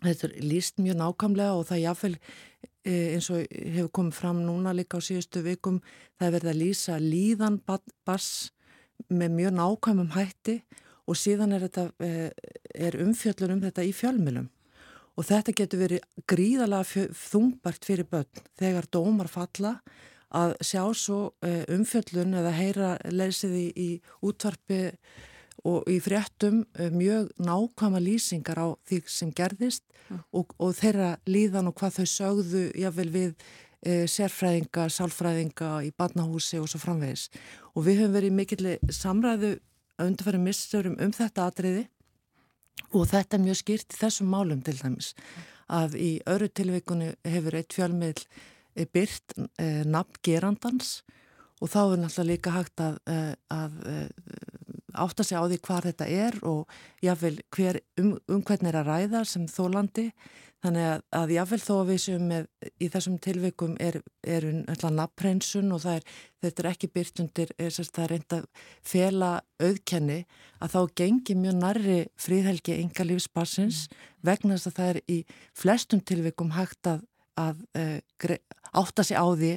þetta 0.00 0.30
er 0.30 0.46
lýst 0.46 0.80
mjög 0.80 0.96
nákvæmlega 1.00 1.58
og 1.58 1.66
það 1.68 1.82
jáfnveil 1.84 2.16
eh, 2.86 3.16
eins 3.16 3.28
og 3.34 3.44
hefur 3.50 3.92
komið 3.98 4.20
fram 4.20 4.44
núna 4.46 4.72
líka 4.76 5.00
á 5.00 5.04
síðustu 5.04 5.42
vikum 5.44 5.80
það 6.16 6.26
er 6.26 6.36
verið 6.38 6.52
að 6.52 6.62
lýsa 6.62 7.00
líðan 7.02 7.60
bass 7.66 8.52
með 9.08 9.36
mjög 9.36 9.58
nákvæmum 9.58 10.14
hætti 10.14 10.60
og 11.10 11.18
síðan 11.18 11.56
er, 11.56 11.66
þetta, 11.66 11.90
eh, 12.06 12.30
er 12.74 12.96
umfjöllur 13.02 13.56
um 13.56 13.62
þetta 13.64 13.84
í 13.84 13.92
fjölmjölum 13.96 14.48
og 15.18 15.26
þetta 15.26 15.54
getur 15.56 15.82
verið 15.84 16.04
gríðalega 16.30 17.06
þungbart 17.16 17.86
fyrir 17.86 18.08
börn. 18.10 18.44
Þegar 18.58 18.88
dómar 18.92 19.30
falla 19.30 19.78
að 20.30 20.54
sjá 20.62 20.84
svo 20.94 21.20
eh, 21.42 21.64
umfjöllun 21.74 22.36
eða 22.38 22.52
heyra 22.54 22.90
leysið 23.10 23.56
í, 23.58 23.66
í 23.74 23.88
útvarpi 24.22 24.84
og 25.66 25.88
í 25.90 25.98
fréttum 26.02 26.62
eh, 26.78 26.92
mjög 26.94 27.32
nákvæma 27.42 28.00
lýsingar 28.02 28.62
á 28.62 28.68
því 28.86 29.00
sem 29.10 29.32
gerðist 29.34 29.84
mm. 30.08 30.22
og, 30.38 30.54
og 30.62 30.76
þeirra 30.78 31.16
líðan 31.26 31.72
og 31.72 31.76
hvað 31.80 31.98
þau 31.98 32.12
sögðu 32.14 32.62
jável 32.78 33.10
við 33.10 33.34
e, 33.82 34.06
sérfræðinga, 34.10 34.86
sálfræðinga 34.92 35.72
í 35.86 35.90
barnahúsi 35.96 36.60
og 36.60 36.68
svo 36.70 36.80
framvegis. 36.82 37.28
Og 37.74 37.86
við 37.86 38.04
höfum 38.04 38.16
verið 38.18 38.36
mikill 38.36 38.76
samræðu 38.94 39.56
að 40.00 40.10
undarfæri 40.10 40.42
missurum 40.42 40.98
um 41.00 41.14
þetta 41.16 41.48
atriði 41.50 41.86
og 42.90 43.08
þetta 43.10 43.36
er 43.36 43.44
mjög 43.44 43.60
skýrt 43.62 43.94
í 43.94 44.00
þessum 44.00 44.30
málum 44.32 44.62
til 44.66 44.76
dæmis 44.80 45.14
að 45.70 45.94
í 46.00 46.10
öru 46.28 46.48
tilvíkunni 46.50 47.12
hefur 47.28 47.56
eitt 47.60 47.76
fjölmiðl 47.76 48.24
eh, 48.24 48.86
byrt 48.90 49.36
eh, 49.62 49.82
nafn 49.86 50.20
gerandans 50.26 51.00
og 51.60 51.70
þá 51.70 51.80
er 51.82 52.00
náttúrulega 52.00 52.30
líka 52.30 52.54
hægt 52.54 52.82
að, 52.82 52.98
eh, 53.12 53.32
að, 53.52 53.78
að 53.84 53.94
eh, 53.94 54.50
átta 55.04 55.24
sig 55.24 55.38
á 55.38 55.44
því 55.44 55.58
hvað 55.66 55.88
þetta 55.90 56.06
er 56.10 56.38
og 56.48 56.78
jáfnveil 57.04 57.80
um, 58.00 58.14
um 58.28 58.42
hvernig 58.42 58.72
er 58.72 58.80
að 58.80 58.90
ræða 58.90 59.24
sem 59.28 59.46
þólandi 59.50 60.10
Þannig 60.60 60.86
að, 60.90 61.02
að 61.16 61.30
jáfnveil 61.32 61.60
þó 61.64 61.72
að 61.78 61.90
við 61.90 62.00
séum 62.04 62.24
með 62.28 62.48
í 62.68 62.88
þessum 62.92 63.14
tilveikum 63.24 63.76
er, 63.80 63.96
er 64.28 64.46
alltaf 64.68 64.92
nafnreinsun 64.92 65.72
og 65.72 65.86
er, 65.88 66.04
þetta 66.44 66.62
er 66.62 66.68
ekki 66.68 66.90
byrt 66.92 67.22
undir, 67.24 67.52
er, 67.56 67.70
sérst, 67.72 67.94
það 67.96 68.04
er 68.04 68.12
reynd 68.12 68.34
að 68.36 68.48
fela 68.90 69.30
auðkenni 69.62 70.18
að 70.60 70.74
þá 70.74 70.80
gengi 71.00 71.36
mjög 71.40 71.56
nærri 71.62 72.00
fríðhelgi 72.20 72.76
enga 72.76 73.06
lífsbarsins 73.08 73.86
mm. 73.86 74.02
vegna 74.28 74.58
þess 74.58 74.68
að 74.68 74.76
það 74.80 74.90
er 74.92 75.00
í 75.16 75.18
flestum 75.62 76.04
tilveikum 76.12 76.52
hægt 76.58 76.92
að, 76.92 77.06
að 77.40 77.64
uh, 77.80 78.36
átta 78.76 79.06
sig 79.06 79.16
á 79.16 79.24
því 79.32 79.54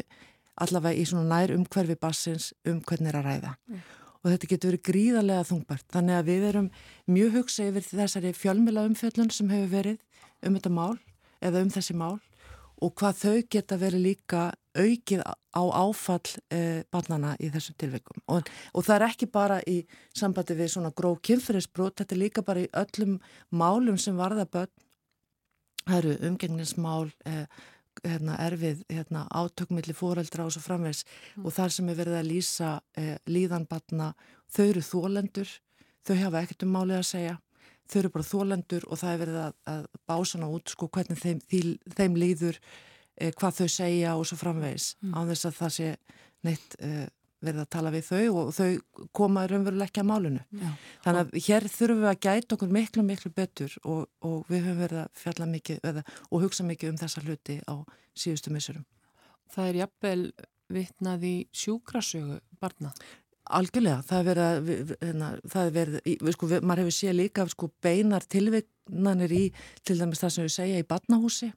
allavega 0.64 1.02
í 1.02 1.04
svona 1.10 1.28
nær 1.28 1.52
umhverfi 1.58 2.00
barsins 2.00 2.54
um 2.70 2.80
hvernig 2.80 3.12
er 3.12 3.20
að 3.20 3.28
ræða. 3.28 3.54
Mm. 3.68 3.84
Og 4.24 4.32
þetta 4.32 4.50
getur 4.54 4.72
verið 4.72 4.84
gríðarlega 4.88 5.46
þungbart. 5.50 5.86
Þannig 5.92 6.16
að 6.16 6.28
við 6.30 6.44
erum 6.48 6.68
mjög 7.12 7.40
hugsa 7.42 7.66
yfir 7.68 7.88
þessari 7.90 8.32
fjölmjöla 8.38 8.86
umfjöllun 8.88 9.32
sem 9.36 9.50
hefur 9.52 9.72
verið 9.74 9.98
um 10.48 10.58
þetta 10.58 10.74
mál 10.74 10.98
eða 11.44 11.64
um 11.64 11.72
þessi 11.74 11.96
mál 11.98 12.18
og 12.84 12.94
hvað 13.00 13.20
þau 13.22 13.38
geta 13.56 13.80
verið 13.80 14.06
líka 14.08 14.44
aukið 14.74 15.22
á 15.24 15.64
áfall 15.78 16.32
eh, 16.52 16.82
barnana 16.92 17.36
í 17.40 17.52
þessum 17.54 17.78
tilveikum 17.80 18.24
og, 18.34 18.50
og 18.74 18.86
það 18.86 18.96
er 18.96 19.06
ekki 19.08 19.30
bara 19.32 19.60
í 19.70 19.78
sambandi 20.18 20.58
við 20.58 20.74
svona 20.74 20.94
gróf 20.96 21.22
kynferðisbrot, 21.24 22.00
þetta 22.02 22.16
er 22.16 22.22
líka 22.24 22.46
bara 22.46 22.64
í 22.66 22.72
öllum 22.74 23.20
málum 23.54 24.00
sem 24.02 24.18
varða 24.18 24.48
börn. 24.50 24.74
Það 25.84 25.98
eru 26.00 26.14
umgengnismál 26.30 27.12
eh, 27.30 27.46
hérna, 28.02 28.38
erfið 28.42 28.84
hérna, 28.90 29.26
átökmiðli 29.30 29.96
fóreldra 29.96 30.48
og 30.48 30.56
svo 30.56 30.64
framvegs 30.64 31.04
mm. 31.04 31.46
og 31.46 31.56
þar 31.56 31.76
sem 31.76 31.90
er 31.92 32.00
verið 32.00 32.20
að 32.20 32.30
lýsa 32.32 32.70
eh, 32.98 33.18
líðanbarna, 33.30 34.14
þau 34.50 34.66
eru 34.66 34.84
þólendur 34.88 35.52
þau 36.08 36.16
hafa 36.20 36.44
ekkert 36.44 36.66
um 36.66 36.74
málið 36.76 37.00
að 37.00 37.10
segja 37.12 37.36
þau 37.90 38.00
eru 38.02 38.14
bara 38.14 38.30
þólendur 38.30 38.88
og 38.88 39.00
það 39.02 39.14
er 39.14 39.22
verið 39.24 39.40
að, 39.44 39.58
að 39.74 39.88
básana 40.10 40.50
út 40.52 40.74
sko 40.74 40.90
hvernig 40.94 41.20
þeim, 41.20 41.42
því, 41.50 41.62
þeim 41.98 42.20
líður 42.20 42.60
eh, 42.60 43.34
hvað 43.34 43.60
þau 43.60 43.74
segja 43.76 44.16
og 44.20 44.28
svo 44.30 44.40
framvegis 44.40 44.94
mm. 45.02 45.18
á 45.18 45.20
þess 45.32 45.50
að 45.50 45.60
það 45.60 45.76
sé 45.78 45.90
neitt 46.44 46.78
eh, 46.80 47.06
verið 47.44 47.64
að 47.64 47.72
tala 47.76 47.92
við 47.94 48.08
þau 48.08 48.38
og 48.40 48.52
þau 48.56 49.08
koma 49.16 49.44
raunveruleg 49.50 49.90
ekki 49.90 50.04
að 50.04 50.10
málunu. 50.10 50.44
Já. 50.56 50.70
Þannig 51.04 51.22
að 51.24 51.48
hér 51.48 51.68
þurfum 51.74 52.02
við 52.04 52.12
að 52.12 52.22
gæta 52.24 52.56
okkur 52.56 52.74
miklu 52.78 53.06
miklu 53.08 53.32
betur 53.36 53.76
og, 53.84 54.06
og 54.24 54.48
við 54.48 54.64
höfum 54.68 54.82
verið 54.84 55.02
að 55.04 55.22
fjalla 55.24 55.50
mikið 55.52 55.88
eða, 55.92 56.06
og 56.30 56.46
hugsa 56.46 56.68
mikið 56.68 56.94
um 56.94 57.02
þessa 57.04 57.24
hluti 57.26 57.58
á 57.68 57.76
síðustu 58.24 58.54
missurum. 58.54 58.86
Það 59.54 59.70
er 59.70 59.80
jafnvel 59.84 60.22
vitnað 60.74 61.28
í 61.28 61.36
sjúkrasögu 61.54 62.40
barna. 62.62 62.94
Algjörlega, 63.44 64.00
það 64.08 64.20
er 64.20 64.28
verið 64.28 64.94
hérna, 65.02 65.30
það 65.52 65.66
er 65.66 65.74
verið, 65.76 65.98
við 66.24 66.36
sko, 66.38 66.48
við, 66.48 66.62
maður 66.64 66.82
hefur 66.86 66.96
séð 66.96 67.16
líka 67.18 67.46
sko 67.52 67.68
beinar 67.84 68.24
tilvignanir 68.32 69.34
í, 69.36 69.44
til 69.84 69.98
dæmis 70.00 70.24
það 70.24 70.34
sem 70.36 70.48
við 70.48 70.54
segja 70.56 70.80
í 70.80 70.88
badnahúsi, 70.88 71.50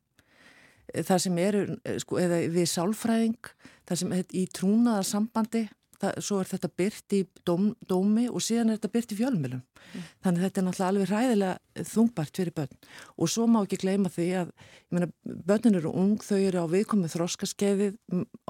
það 0.97 1.23
sem 1.23 1.39
eru, 1.45 1.63
sko, 2.03 2.19
eða 2.23 2.41
við 2.57 2.67
sálfræðing, 2.73 3.53
það 3.87 4.01
sem 4.03 4.17
er 4.19 4.35
í 4.35 4.43
trúnaðarsambandi, 4.59 5.63
það, 6.03 6.19
svo 6.29 6.41
er 6.41 6.51
þetta 6.51 6.71
byrt 6.81 7.17
í 7.17 7.21
dóm, 7.47 7.69
dómi 7.89 8.27
og 8.31 8.45
síðan 8.45 8.73
er 8.73 8.79
þetta 8.79 8.93
byrt 8.95 9.15
í 9.15 9.19
fjölmjölum. 9.21 9.63
Mm. 9.63 10.07
Þannig 10.27 10.47
þetta 10.47 10.61
er 10.61 10.67
náttúrulega 10.67 10.91
alveg 10.93 11.13
ræðilega 11.13 11.85
þungbært 11.93 12.41
fyrir 12.41 12.57
börn 12.57 12.81
og 13.17 13.31
svo 13.33 13.47
má 13.51 13.61
ekki 13.63 13.81
gleyma 13.83 14.13
því 14.13 14.29
að, 14.43 14.55
meina, 14.95 15.11
börnin 15.51 15.79
eru 15.81 15.93
ung, 15.93 16.17
þau 16.25 16.39
eru 16.39 16.65
á 16.65 16.67
viðkomið 16.73 17.15
þróskaskeiðið, 17.17 18.01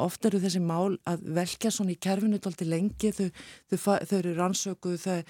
oft 0.06 0.28
eru 0.28 0.40
þessi 0.43 0.62
mál 0.62 0.97
að 1.09 1.27
velja 1.36 1.73
svona 1.74 1.94
í 1.94 2.01
kerfinu 2.01 2.40
tólti 2.43 2.68
lengi, 2.68 3.12
þau, 3.16 3.28
þau, 3.73 3.98
þau 4.06 4.16
eru 4.20 4.35
rannsökuð, 4.39 5.06
þau 5.06 5.20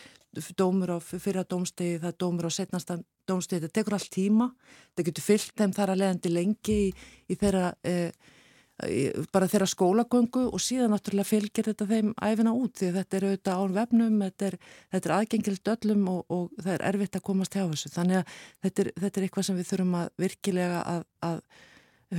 dómur 0.57 0.97
á 0.97 0.99
fyrra 1.01 1.45
dómstegi, 1.49 2.01
það 2.03 2.11
er 2.13 2.19
dómur 2.21 2.49
á 2.49 2.53
setnasta 2.53 2.99
dómstegi, 3.27 3.65
þetta 3.65 3.81
tekur 3.81 3.97
allt 3.97 4.11
tíma, 4.13 4.49
þetta 4.93 5.07
getur 5.09 5.27
fyllt 5.27 5.55
þeim 5.59 5.75
þar 5.77 5.93
að 5.93 6.03
leiðandi 6.03 6.33
lengi 6.33 6.77
í, 6.87 6.89
í 7.33 7.39
þeirra 7.41 7.71
eh, 7.87 8.11
bara 9.32 9.48
þeirra 9.48 9.69
skólagöngu 9.70 10.43
og 10.53 10.61
síðan 10.61 10.93
náttúrulega 10.93 11.31
fylgir 11.31 11.65
þetta 11.70 11.86
þeim 11.89 12.11
æfina 12.20 12.53
út 12.53 12.74
því 12.77 12.90
þetta 12.98 13.16
er 13.16 13.24
auðvitað 13.31 13.62
án 13.62 13.77
vefnum, 13.77 14.19
þetta 14.27 14.48
er, 14.51 14.57
þetta 14.93 15.09
er 15.09 15.15
aðgengilt 15.16 15.70
öllum 15.73 16.03
og, 16.12 16.19
og 16.28 16.59
það 16.59 16.74
er 16.74 16.85
erfitt 16.90 17.16
að 17.16 17.24
komast 17.31 17.57
hjá 17.57 17.62
þessu. 17.62 17.93
Þannig 17.94 18.20
að 18.20 18.35
þetta 18.66 18.85
er, 18.85 18.90
þetta 19.01 19.20
er 19.20 19.27
eitthvað 19.27 19.48
sem 19.48 19.57
við 19.57 19.70
þurfum 19.70 19.97
að 20.03 20.12
virkilega 20.27 20.82
að, 20.93 21.09
að 21.31 21.40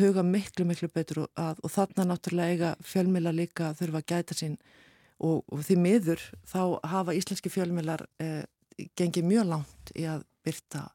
huga 0.01 0.25
miklu, 0.25 0.65
miklu 0.71 0.89
betur 0.97 1.21
og, 1.27 1.29
að, 1.37 1.61
og 1.61 1.73
þarna 1.77 2.07
náttúrulega 2.09 2.57
eiga 2.57 2.73
fjölmila 2.89 3.35
líka 3.35 3.71
þurfa 3.77 4.01
að 4.01 4.09
gæta 4.15 4.37
sín 4.41 4.57
og, 5.21 5.45
og 5.45 5.61
því 5.61 5.79
miður 5.83 6.25
þá 6.49 6.61
hafa 6.89 7.15
íslenski 7.17 7.53
fjölmilar 7.53 8.03
eh, 8.23 8.43
gengið 8.97 9.29
mjög 9.29 9.49
langt 9.53 9.93
í 9.93 10.09
að 10.09 10.25
byrta 10.45 10.87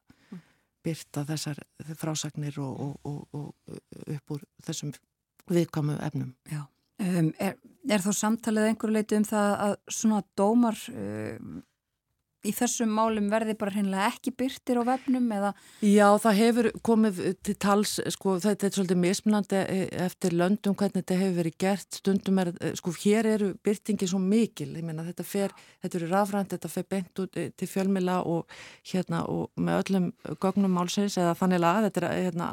byrta 0.83 1.23
þessar 1.27 1.59
frásagnir 1.95 2.59
og, 2.59 2.79
og, 2.83 3.07
og, 3.07 3.39
og 3.39 4.11
upp 4.11 4.35
úr 4.35 4.45
þessum 4.65 4.91
viðkvæmu 5.51 5.97
efnum. 6.07 6.33
Um, 7.03 7.33
er, 7.41 7.57
er 7.89 8.03
þá 8.03 8.11
samtalið 8.15 8.69
einhverju 8.69 8.95
leiti 8.95 9.19
um 9.19 9.27
það 9.27 9.53
að 9.67 9.75
svona 9.91 10.21
dómar 10.39 10.79
um, 10.93 11.61
í 12.43 12.51
þessum 12.55 12.91
málum 12.91 13.29
verði 13.31 13.55
bara 13.59 13.71
hreinlega 13.73 14.09
ekki 14.11 14.33
byrtir 14.35 14.79
á 14.79 14.83
vefnum 14.87 15.29
eða? 15.35 15.51
Já, 15.85 16.07
það 16.23 16.39
hefur 16.39 16.69
komið 16.85 17.21
til 17.45 17.55
tals, 17.61 17.93
sko, 18.15 18.35
þetta 18.43 18.67
er 18.67 18.75
svolítið 18.75 18.99
mismunandi 18.99 19.61
eftir 20.03 20.35
löndum 20.35 20.75
hvernig 20.79 20.99
þetta 20.99 21.19
hefur 21.21 21.37
verið 21.39 21.57
gert, 21.63 21.99
stundum 22.01 22.41
er, 22.43 22.51
sko, 22.79 22.93
hér 23.03 23.29
eru 23.33 23.51
byrtingi 23.63 24.09
svo 24.11 24.19
mikil, 24.23 24.69
ég 24.75 24.87
meina 24.87 25.07
þetta 25.07 25.27
fer, 25.27 25.55
þetta 25.85 25.99
eru 26.01 26.11
rafrænt, 26.11 26.55
þetta 26.55 26.73
fer 26.73 26.87
beint 26.95 27.23
út 27.23 27.39
til 27.39 27.69
fjölmila 27.69 28.19
og 28.27 28.57
hérna 28.91 29.23
og 29.31 29.51
með 29.55 29.83
öllum 29.83 30.09
gögnum 30.43 30.75
málsins 30.75 31.17
eða 31.21 31.37
þannig 31.39 31.67
að 31.69 31.89
þetta 31.89 32.07
er 32.09 32.25
hérna 32.27 32.49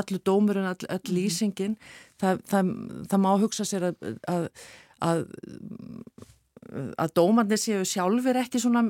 allur 0.00 0.24
dómurinn, 0.24 0.70
all, 0.72 0.88
all 0.88 1.02
mhm. 1.04 1.16
lýsingin, 1.18 1.76
það, 2.22 2.44
það, 2.48 2.76
það 3.12 3.26
má 3.26 3.32
hugsa 3.44 3.68
sér 3.68 3.90
að, 3.92 4.14
að, 4.30 4.48
að 5.04 5.26
að 7.00 7.14
dómarnir 7.16 7.60
séu 7.60 7.84
sjálfur 7.88 8.38
ekki 8.40 8.62
svona 8.62 8.86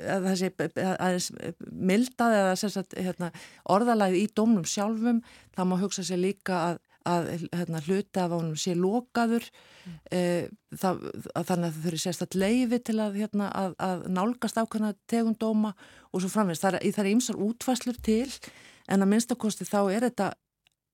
að 0.00 0.28
þessi 0.30 0.50
aðeins 0.80 1.30
mildað 1.70 2.36
eða 2.36 2.54
sagt, 2.60 2.94
hérna, 2.98 3.30
orðalæði 3.70 4.22
í 4.24 4.30
dómnum 4.36 4.66
sjálfum 4.68 5.20
þá 5.56 5.64
má 5.68 5.76
hugsa 5.80 6.04
sér 6.06 6.22
líka 6.22 6.60
að, 6.68 6.80
að 7.10 7.28
hérna, 7.56 7.82
hluta 7.86 8.24
af 8.24 8.34
ánum 8.36 8.56
sé 8.60 8.74
lokaður 8.78 9.46
mm. 9.50 9.98
e, 10.14 10.22
það, 10.80 11.04
að 11.34 11.48
þannig 11.50 11.68
að 11.68 11.76
þau 11.76 11.84
þurfi 11.86 12.02
sérstaklega 12.04 12.54
leiði 12.54 12.80
til 12.88 12.98
að, 13.02 13.20
hérna, 13.20 13.50
að, 13.62 13.76
að 13.86 14.04
nálgast 14.16 14.60
ákveðna 14.60 14.92
tegundóma 15.10 15.74
og 16.10 16.24
svo 16.24 16.32
framvegst. 16.32 16.64
Það 16.64 16.80
er, 16.80 17.00
er 17.04 17.12
ímsar 17.12 17.40
útfæslur 17.40 18.00
til 18.04 18.28
en 18.90 19.04
að 19.04 19.12
minnstakosti 19.14 19.68
þá 19.68 19.80
er 19.88 20.08
þetta 20.08 20.32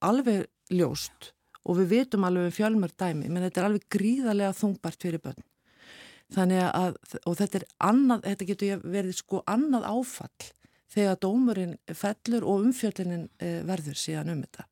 alveg 0.04 0.46
ljóst 0.72 1.32
og 1.66 1.80
við 1.80 1.92
vitum 1.94 2.26
alveg 2.26 2.50
um 2.50 2.54
fjölmör 2.54 2.94
dæmi 2.98 3.28
menn 3.28 3.44
þetta 3.46 3.62
er 3.62 3.68
alveg 3.70 3.86
gríðarlega 3.92 4.56
þungbart 4.56 5.02
fyrir 5.02 5.22
börn 5.22 5.46
þannig 6.34 6.62
að, 6.66 6.98
og 7.22 7.38
þetta 7.38 7.60
er 7.60 7.66
annað, 7.86 8.26
þetta 8.26 8.48
getur 8.50 8.84
verið 8.96 9.18
sko 9.20 9.42
annað 9.46 9.88
áfall 9.92 10.50
þegar 10.96 11.18
dómurinn 11.22 11.74
fellur 11.94 12.46
og 12.46 12.66
umfjöldinin 12.66 13.26
eh, 13.42 13.60
verður 13.66 13.98
síðan 14.00 14.32
um 14.32 14.44
þetta. 14.44 14.66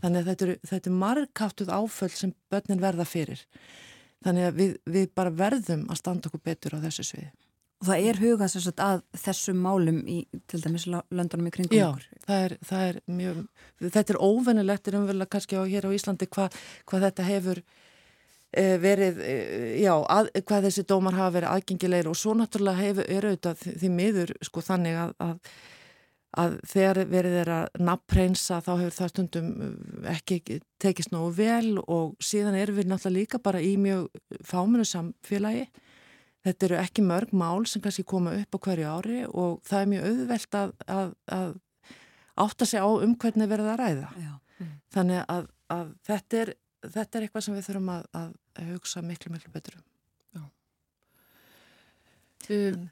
Þannig 0.00 0.20
að 0.20 0.30
þetta 0.30 0.46
er, 0.46 0.56
þetta 0.70 0.90
er 0.90 0.98
margkáttuð 1.02 1.70
áföll 1.76 2.12
sem 2.14 2.32
börnin 2.52 2.82
verða 2.82 3.06
fyrir. 3.08 3.44
Þannig 4.24 4.48
að 4.48 4.58
við, 4.58 4.72
við 4.96 5.12
bara 5.16 5.32
verðum 5.32 5.86
að 5.88 6.00
standa 6.00 6.28
okkur 6.28 6.42
betur 6.44 6.76
á 6.76 6.84
þessu 6.84 7.06
sviði. 7.08 7.30
Og 7.80 7.86
það 7.88 8.06
er 8.10 8.18
hugað 8.20 8.50
sérstaklega 8.52 8.94
að 8.94 9.20
þessum 9.22 9.60
málum 9.64 10.00
í 10.04 10.18
til 10.52 10.58
dæmis 10.60 10.84
löndunum 10.90 11.46
í 11.48 11.52
kringum 11.54 11.84
okkur? 11.86 12.02
Já, 12.10 12.24
það 12.26 12.42
er, 12.44 12.54
það 12.68 12.82
er 12.88 12.98
mjög, 13.20 13.38
þetta 13.86 14.12
er 14.12 14.18
óvennilegt 14.20 14.90
er 14.90 14.98
umverulega 14.98 15.32
kannski 15.32 15.56
á, 15.56 15.64
hér 15.64 15.88
á 15.88 15.96
Íslandi 15.96 16.28
hvað 16.28 16.58
hva 16.90 17.00
þetta 17.06 17.28
hefur 17.30 17.62
verið, 18.50 19.18
eh, 19.22 19.82
já, 19.82 19.92
að, 19.94 20.30
hvað 20.42 20.64
þessi 20.66 20.86
dómar 20.88 21.14
hafa 21.14 21.34
verið 21.38 21.52
aðgengilegir 21.54 22.08
og 22.10 22.16
svo 22.18 22.34
náttúrulega 22.34 22.82
hefur, 22.82 23.04
er 23.06 23.26
auðvitað 23.28 23.60
því 23.82 23.90
miður 23.94 24.32
sko 24.42 24.62
þannig 24.66 24.96
að, 24.98 25.12
að, 25.22 25.52
að 26.42 26.56
þegar 26.72 27.00
verið 27.10 27.36
er 27.44 27.52
að 27.54 27.78
nappreinsa 27.78 28.58
þá 28.64 28.72
hefur 28.72 28.96
það 28.96 29.12
stundum 29.12 29.52
eh, 29.66 30.16
ekki 30.16 30.58
tekist 30.82 31.14
nógu 31.14 31.30
vel 31.38 31.78
og 31.86 32.16
síðan 32.18 32.58
erum 32.58 32.80
við 32.80 32.90
náttúrulega 32.90 33.20
líka 33.20 33.42
bara 33.42 33.62
í 33.62 33.76
mjög 33.78 34.10
fáminu 34.42 34.86
samfélagi. 34.88 35.68
Þetta 36.40 36.66
eru 36.66 36.76
ekki 36.80 37.04
mörg 37.04 37.34
mál 37.36 37.66
sem 37.68 37.82
kannski 37.84 38.02
koma 38.08 38.32
upp 38.32 38.56
á 38.56 38.58
hverju 38.64 38.88
ári 38.88 39.20
og 39.28 39.60
það 39.68 39.82
er 39.82 39.90
mjög 39.92 40.06
auðvelt 40.08 40.56
að, 40.56 40.70
að 41.28 41.50
átta 42.40 42.66
sig 42.66 42.80
á 42.80 42.88
um 42.88 43.12
hvernig 43.14 43.50
verið 43.50 43.68
að 43.74 43.80
ræða. 43.82 44.10
Já. 44.16 44.32
Þannig 44.90 45.26
að 45.28 45.92
þetta 46.08 46.38
er 46.40 46.52
þetta 46.86 47.18
er 47.18 47.26
eitthvað 47.26 47.44
sem 47.44 47.56
við 47.56 47.66
þurfum 47.68 47.92
að, 47.94 48.06
að 48.16 48.30
hugsa 48.58 49.02
miklu, 49.04 49.32
miklu 49.34 49.52
betur 49.54 49.78
um. 49.78 49.84
Já. 50.34 50.42
Um, 52.50 52.88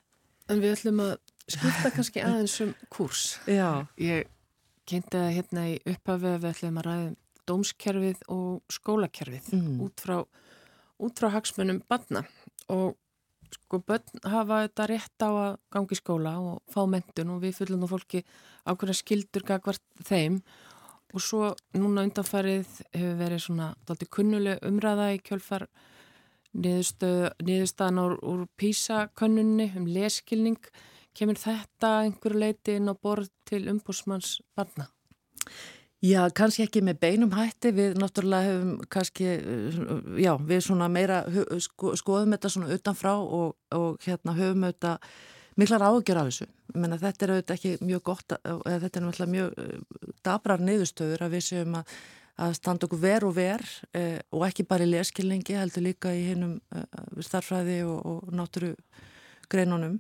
en 0.49 0.63
við 0.63 0.75
ætlum 0.77 1.05
að 1.05 1.15
skipta 1.49 1.93
kannski 1.95 2.25
aðeins 2.25 2.59
um 2.65 2.75
kurs. 2.93 3.25
Já. 3.49 3.87
Ég 4.01 4.29
kynnti 4.89 5.17
það 5.17 5.35
hérna 5.37 5.67
í 5.69 5.75
upphafið 5.83 6.35
að 6.35 6.45
við 6.45 6.55
ætlum 6.55 6.81
að 6.81 6.89
ræða 6.89 7.09
um 7.09 7.17
dómskerfið 7.49 8.25
og 8.35 8.73
skólakerfið 8.73 9.53
mm. 9.57 9.77
út 9.85 10.05
frá, 10.05 10.17
út 11.01 11.21
frá 11.21 11.31
hagsmunum 11.33 11.83
banna 11.89 12.25
og 12.69 12.97
sko 13.49 13.81
bönn 13.81 14.25
hafa 14.29 14.63
þetta 14.67 14.87
rétt 14.91 15.25
á 15.25 15.31
að 15.31 15.53
gangi 15.73 15.97
skóla 15.97 16.35
og 16.43 16.59
fá 16.73 16.83
mentun 16.91 17.33
og 17.33 17.43
við 17.45 17.57
fyllum 17.61 17.81
nú 17.85 17.89
fólki 17.89 18.21
ákveðna 18.69 18.97
skildur 18.97 19.47
gagvart 19.49 19.85
þeim 20.05 20.43
og 20.43 20.49
svo 21.17 21.55
núna 21.79 22.05
undanfarið 22.05 22.69
hefur 22.93 23.17
verið 23.23 23.41
svona 23.47 23.71
dalti 23.89 24.09
kunnuleg 24.13 24.61
umræða 24.69 25.09
í 25.17 25.23
kjölfar 25.25 25.65
niðurstaðan 26.59 28.03
úr, 28.03 28.15
úr 28.21 28.45
písakönnunni 28.61 29.71
um 29.79 29.89
leskilning 29.89 30.61
kemur 31.17 31.41
þetta 31.41 31.95
einhverju 32.05 32.41
leiti 32.45 32.77
inn 32.79 32.93
á 32.93 32.95
borð 32.95 33.31
til 33.49 33.65
umbúsmanns 33.73 34.39
barna? 34.57 34.89
Já, 36.05 36.29
kannski 36.31 36.63
ekki 36.63 36.81
með 36.87 37.01
beinum 37.03 37.33
hætti, 37.35 37.73
við 37.75 37.97
náttúrulega 37.99 38.47
hefum 38.47 38.75
kannski, 38.87 39.33
já, 40.23 40.31
við 40.39 40.61
svona 40.69 40.87
meira 40.93 41.25
sko, 41.59 41.97
skoðum 41.99 42.37
þetta 42.37 42.53
svona 42.55 42.77
utanfrá 42.77 43.17
og, 43.19 43.57
og 43.75 43.99
hérna 44.05 44.37
höfum 44.37 44.69
þetta 44.69 44.93
miklar 45.59 45.83
ágjör 45.83 46.21
af 46.21 46.29
þessu. 46.31 46.47
Menna, 46.77 46.99
þetta 47.01 47.25
er 47.25 47.33
auðvitað 47.35 47.57
ekki 47.57 47.89
mjög 47.89 48.05
gott, 48.07 48.37
eða 48.39 48.79
þetta 48.85 49.01
er 49.01 49.05
náttúrulega 49.07 49.35
mjög 49.35 49.59
eh, 49.65 50.15
dabrar 50.27 50.63
niðurstöður 50.63 51.25
að 51.27 51.35
við 51.35 51.45
séum 51.49 51.75
að, 51.81 51.97
að 52.45 52.55
standa 52.61 52.87
okkur 52.87 53.03
ver 53.03 53.27
og 53.27 53.35
ver 53.39 53.65
eh, 53.99 54.21
og 54.35 54.47
ekki 54.49 54.69
bara 54.69 54.87
í 54.87 54.93
leskilningi, 54.93 55.59
heldur 55.59 55.87
líka 55.89 56.15
í 56.15 56.25
hinnum 56.31 56.59
eh, 56.75 56.87
starfræði 57.27 57.83
og, 57.89 57.99
og 58.13 58.33
náttúru 58.39 58.75
greinunum. 59.51 59.99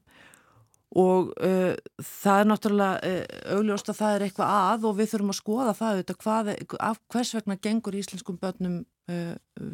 Og 0.98 1.34
uh, 1.44 1.74
það 2.00 2.38
er 2.40 2.46
náttúrulega 2.48 3.10
augljóst 3.52 3.90
að 3.92 3.98
það 3.98 4.14
er 4.14 4.22
eitthvað 4.24 4.52
að 4.56 4.86
og 4.88 4.94
við 4.96 5.10
þurfum 5.10 5.32
að 5.34 5.36
skoða 5.36 5.74
það 5.76 5.90
auðvitað 5.90 6.18
hvað, 6.22 6.48
af 6.86 7.00
hvers 7.12 7.32
vegna 7.36 7.56
gengur 7.66 7.98
íslenskum 7.98 8.38
börnum 8.40 8.78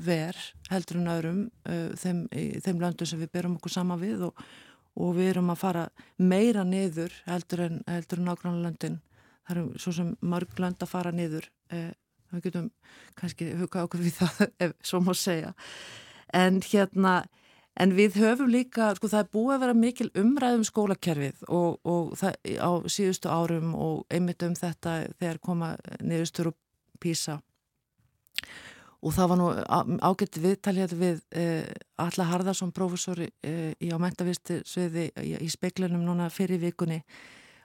ver 0.06 0.40
heldur 0.72 0.98
en 0.98 1.12
öðrum 1.14 1.38
þeim, 2.02 2.24
þeim 2.66 2.82
löndu 2.82 3.06
sem 3.06 3.22
við 3.22 3.30
berum 3.34 3.54
okkur 3.60 3.76
sama 3.76 3.96
við 3.98 4.26
og 4.26 4.42
og 4.94 5.16
við 5.18 5.32
erum 5.32 5.50
að 5.54 5.60
fara 5.62 5.84
meira 6.18 6.64
niður 6.64 7.14
heldur 7.26 7.66
en, 7.66 7.82
en 7.86 8.24
nákvæmlega 8.28 8.62
löndin 8.68 9.00
það 9.44 9.56
eru 9.56 9.82
svo 9.82 9.92
sem 9.92 10.10
mörg 10.24 10.58
lönd 10.60 10.82
að 10.82 10.90
fara 10.90 11.12
niður 11.14 11.48
eh, 11.74 11.92
við 12.32 12.48
getum 12.48 12.68
kannski 13.18 13.52
hugað 13.58 13.88
okkur 13.88 14.04
við 14.04 14.18
það 14.18 14.44
ef 14.66 14.76
svo 14.82 15.00
má 15.04 15.12
segja. 15.18 15.54
En 16.34 16.60
hérna 16.64 17.22
en 17.80 17.94
við 17.94 18.18
höfum 18.22 18.50
líka, 18.50 18.92
sko 18.94 19.10
það 19.10 19.24
er 19.24 19.32
búið 19.34 19.54
að 19.54 19.64
vera 19.64 19.78
mikil 19.78 20.10
umræðum 20.20 20.66
skólakerfið 20.68 21.46
og, 21.48 21.80
og 21.82 22.14
það 22.18 22.38
á 22.62 22.70
síðustu 22.90 23.30
árum 23.30 23.74
og 23.74 24.04
einmitt 24.14 24.44
um 24.46 24.54
þetta 24.58 25.00
þegar 25.18 25.42
koma 25.42 25.74
niðurstur 26.00 26.52
og 26.52 26.58
písa 27.02 27.40
og 29.04 29.12
það 29.12 29.30
var 29.30 29.40
nú 29.40 29.48
ágætt 30.00 30.40
viðtalið 30.40 30.96
við 30.96 31.22
eh, 31.36 31.70
Alla 32.00 32.28
Harðarsson, 32.30 32.72
professori 32.74 33.28
eh, 33.44 33.72
í 33.84 33.92
ámæntavisti 33.92 34.62
sviði 34.68 35.10
í, 35.20 35.34
í 35.44 35.48
speiklanum 35.52 36.04
núna 36.06 36.30
fyrir 36.32 36.62
vikunni 36.62 37.02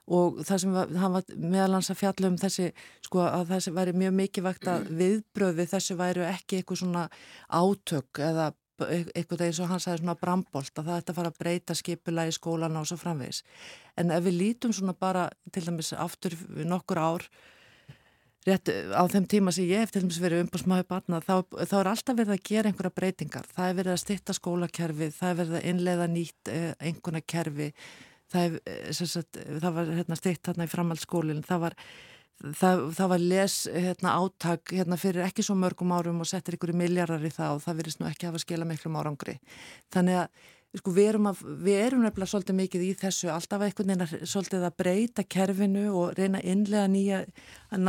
og 0.10 0.40
það 0.46 0.62
sem 0.64 0.74
var, 0.74 0.96
hann 1.00 1.16
var 1.16 1.36
meðalans 1.38 1.92
að 1.94 2.00
fjalla 2.02 2.32
um 2.32 2.40
þessi, 2.42 2.72
sko 3.06 3.22
að 3.28 3.54
þessi 3.54 3.74
væri 3.76 3.94
mjög 3.98 4.16
mikilvægt 4.18 4.72
að 4.72 4.90
viðbröð 5.00 5.60
við 5.62 5.70
þessu 5.76 6.00
væri 6.00 6.26
ekki 6.28 6.60
eitthvað 6.60 6.82
svona 6.82 7.06
átök 7.48 8.24
eða 8.26 8.50
eitthvað 8.88 9.44
eins 9.44 9.60
og 9.60 9.70
hann 9.70 9.82
sagði 9.84 10.02
svona 10.04 10.18
brambolt 10.20 10.80
að 10.80 10.90
það 10.90 11.00
ætti 11.02 11.12
að 11.12 11.18
fara 11.20 11.32
að 11.34 11.40
breyta 11.44 11.76
skipula 11.76 12.26
í 12.30 12.36
skólana 12.36 12.82
og 12.82 12.88
svo 12.90 12.98
framvegis. 13.00 13.42
En 14.00 14.14
ef 14.16 14.24
við 14.24 14.38
lítum 14.40 14.74
svona 14.76 14.96
bara 14.96 15.28
til 15.52 15.66
dæmis 15.68 15.92
aftur 15.94 16.36
nokkur 16.64 17.02
ár 17.02 17.28
rétt 18.50 18.72
á 18.92 19.04
þeim 19.12 19.30
tíma 19.30 19.54
sem 19.56 19.70
ég 19.70 19.84
hef 19.84 19.94
til 19.94 20.04
dæmis 20.04 20.20
verið 20.22 20.44
umbúrsmáðu 20.46 20.86
barna 20.90 21.22
þá, 21.24 21.34
þá 21.70 21.76
er 21.80 21.90
alltaf 21.94 22.20
verið 22.20 22.36
að 22.36 22.46
gera 22.50 22.72
einhverja 22.72 22.96
breytingar. 23.00 23.50
Það 23.56 23.72
er 23.72 23.80
verið 23.80 23.96
að 23.96 24.04
stitta 24.04 24.36
skólakerfi 24.38 25.10
það 25.16 25.32
er 25.32 25.40
verið 25.42 25.58
að 25.60 25.68
innleiða 25.72 26.08
nýtt 26.12 26.54
eh, 26.54 26.70
einhverja 26.90 27.26
kerfi 27.36 27.72
það, 28.30 28.46
er, 28.46 28.62
eh, 28.66 28.94
sagt, 29.00 29.42
það 29.64 29.76
var 29.80 29.92
hérna, 30.00 30.20
stitt 30.20 30.52
hérna 30.52 30.70
í 30.70 30.74
framhaldsskólinn. 30.76 31.44
Það 31.48 31.68
var 31.68 31.82
Það, 32.40 32.86
það 32.96 33.10
var 33.12 33.20
les 33.20 33.54
hérna, 33.68 34.12
áttak 34.16 34.72
hérna, 34.72 34.96
fyrir 34.96 35.26
ekki 35.26 35.44
svo 35.44 35.58
mörgum 35.60 35.92
árum 35.92 36.22
og 36.24 36.28
settir 36.30 36.56
ykkur 36.56 36.72
miljardar 36.72 37.26
í 37.28 37.32
það 37.36 37.58
og 37.58 37.66
það 37.66 37.82
verðist 37.82 38.00
nú 38.00 38.08
ekki 38.08 38.24
að 38.24 38.32
hafa 38.32 38.40
skila 38.46 38.68
miklum 38.70 38.96
árangri. 38.96 39.34
Þannig 39.92 40.22
að 40.22 40.46
sko, 40.78 40.94
við, 40.94 41.08
erum 41.14 41.30
að, 41.32 41.44
við 41.66 41.80
erum 41.84 42.04
nefnilega 42.06 42.32
svolítið 42.34 42.58
mikið 42.60 42.86
í 42.86 42.92
þessu, 43.00 43.30
alltaf 43.34 43.66
einhvern 43.66 43.94
veginn 43.94 44.06
að, 44.06 44.16
svolítið 44.30 44.66
að 44.68 44.78
breyta 44.84 45.26
kerfinu 45.26 45.86
og 45.98 46.18
reyna 46.20 46.42
innlega 46.46 46.90
nýja 46.92 47.22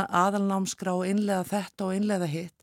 aðalnámskrá 0.07 0.95
og 0.97 1.09
innlega 1.09 1.47
þetta 1.51 1.87
og 1.87 1.97
innlega 1.97 2.29
hitt. 2.31 2.55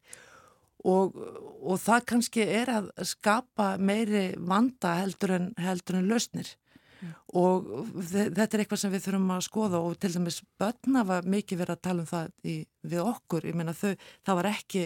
Og, 0.89 1.17
og 1.59 1.81
það 1.83 2.07
kannski 2.13 2.47
er 2.47 2.71
að 2.71 2.89
skapa 3.07 3.73
meiri 3.83 4.31
vanda 4.39 4.95
heldur 5.01 5.35
en, 5.37 5.53
heldur 5.59 6.01
en 6.01 6.11
lausnir. 6.11 6.55
Mm. 6.99 7.13
og 7.39 7.69
þetta 8.11 8.57
er 8.57 8.63
eitthvað 8.65 8.81
sem 8.81 8.91
við 8.91 9.05
þurfum 9.05 9.29
að 9.31 9.45
skoða 9.47 9.81
og 9.87 9.93
til 10.03 10.09
dæmis 10.17 10.41
börna 10.59 11.05
var 11.07 11.29
mikið 11.31 11.61
verið 11.61 11.77
að 11.77 11.85
tala 11.87 12.03
um 12.03 12.09
það 12.11 12.33
í, 12.43 12.55
við 12.91 13.03
okkur, 13.05 13.47
ég 13.47 13.55
meina 13.55 13.75
þau, 13.79 13.93
það 14.27 14.39
var 14.41 14.49
ekki 14.51 14.83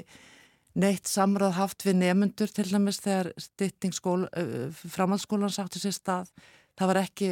neitt 0.79 1.09
samráð 1.11 1.57
haft 1.59 1.87
við 1.87 1.99
nefnundur 2.01 2.53
til 2.53 2.67
dæmis 2.71 3.01
þegar 3.05 3.33
stytting 3.41 3.95
uh, 3.95 4.69
framhaldsskólan 4.73 5.53
sáttu 5.53 5.83
sér 5.83 5.97
stað. 5.97 6.33
Það 6.73 6.89
var 6.89 6.99
ekki 7.03 7.27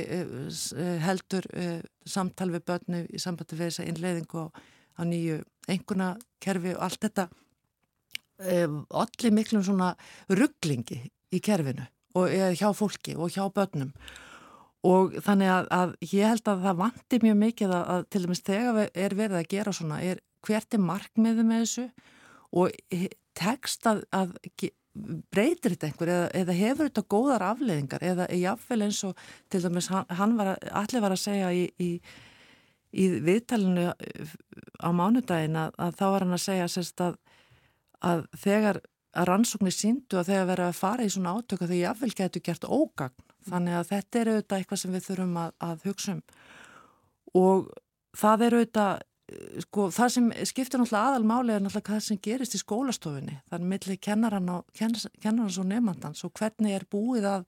heldur 1.01 1.47
samtal 2.05 2.51
við 2.53 2.65
börnu 2.69 2.99
í 3.09 3.21
sambandi 3.23 3.57
við 3.57 3.71
þessa 3.71 3.87
innleiðingu 3.89 4.43
á, 4.45 4.49
nýju 5.01 5.39
enguna 5.73 6.11
kerfi 6.45 6.75
og 6.75 6.83
allt 6.85 7.07
þetta 7.07 7.25
allir 9.01 9.33
miklum 9.33 9.65
svona 9.65 9.95
rugglingi 10.29 11.01
í 11.33 11.41
kerfinu 11.41 11.89
og 12.21 12.29
hjá 12.53 12.69
fólki 12.77 13.17
og 13.17 13.33
hjá 13.33 13.47
börnum. 13.49 13.95
Og 14.87 15.17
þannig 15.25 15.51
að, 15.53 15.67
að 15.77 15.91
ég 16.09 16.31
held 16.31 16.49
að 16.49 16.63
það 16.65 16.79
vandir 16.81 17.25
mjög 17.25 17.41
mikið 17.41 17.75
að, 17.77 17.89
að 17.95 18.05
til 18.13 18.23
dæmis 18.25 18.45
þegar 18.47 18.79
er 18.89 19.17
verið 19.19 19.41
að 19.41 19.51
gera 19.53 19.75
svona 19.77 19.99
er 20.05 20.23
hvert 20.47 20.77
er 20.77 20.85
markmiði 20.85 21.45
með 21.45 21.65
þessu? 21.67 21.89
Og 22.57 22.79
tekst 23.41 23.89
að, 23.89 24.05
að 24.15 24.37
breytir 25.31 25.75
þetta 25.75 25.89
einhver 25.89 26.13
eða, 26.13 26.31
eða 26.43 26.57
hefur 26.59 26.89
þetta 26.91 27.07
góðar 27.15 27.47
afleðingar 27.47 28.05
eða 28.05 28.27
jáfnvel 28.35 28.83
eins 28.89 29.05
og 29.07 29.21
til 29.53 29.63
dæmis 29.65 29.89
hann, 29.91 30.37
var 30.39 30.55
að, 30.55 30.71
allir 30.83 31.05
var 31.05 31.15
að 31.15 31.23
segja 31.23 31.51
í, 31.55 31.65
í, 31.81 31.91
í 32.99 33.09
viðtalinu 33.25 33.91
á 34.83 34.89
mánudagin 34.91 35.59
að 35.61 35.99
þá 35.99 36.07
var 36.07 36.27
hann 36.27 36.37
að 36.37 36.47
segja 36.49 36.71
sérst 36.71 37.05
að 37.07 37.21
að 38.01 38.25
þegar 38.41 38.81
að 39.11 39.27
rannsóknir 39.29 39.75
síndu 39.75 40.19
að 40.21 40.31
þegar 40.31 40.49
verið 40.53 40.69
að 40.69 40.79
fara 40.79 41.07
í 41.07 41.13
svona 41.13 41.35
átöku 41.37 41.67
þegar 41.67 41.81
jáfnvel 41.81 42.13
getur 42.17 42.45
gert 42.47 42.67
ógagn. 42.67 43.29
Þannig 43.51 43.77
að 43.77 43.87
þetta 43.91 44.21
er 44.21 44.31
auðvitað 44.31 44.59
eitthvað 44.59 44.81
sem 44.83 44.95
við 44.95 45.07
þurfum 45.09 45.39
að, 45.41 45.55
að 45.67 45.87
hugsa 45.89 46.13
um. 46.15 46.21
Og 47.41 47.71
það 48.21 48.45
er 48.47 48.57
auðvitað 48.59 49.03
sko 49.67 49.89
það 49.95 50.13
sem 50.15 50.29
skiptir 50.49 50.81
náttúrulega 50.81 51.13
aðalmáli 51.13 51.55
er 51.55 51.65
náttúrulega 51.65 51.97
það 51.97 52.07
sem 52.07 52.21
gerist 52.25 52.57
í 52.57 52.63
skólastofunni 52.63 53.37
það 53.49 53.59
er 53.59 53.69
millir 53.73 54.01
kennaran 54.09 54.53
og, 54.55 54.71
kennarans 54.77 55.59
og 55.61 55.69
nefnandans 55.71 56.25
og 56.27 56.35
hvernig 56.39 56.77
er 56.77 56.87
búið 56.91 57.29
að, 57.31 57.45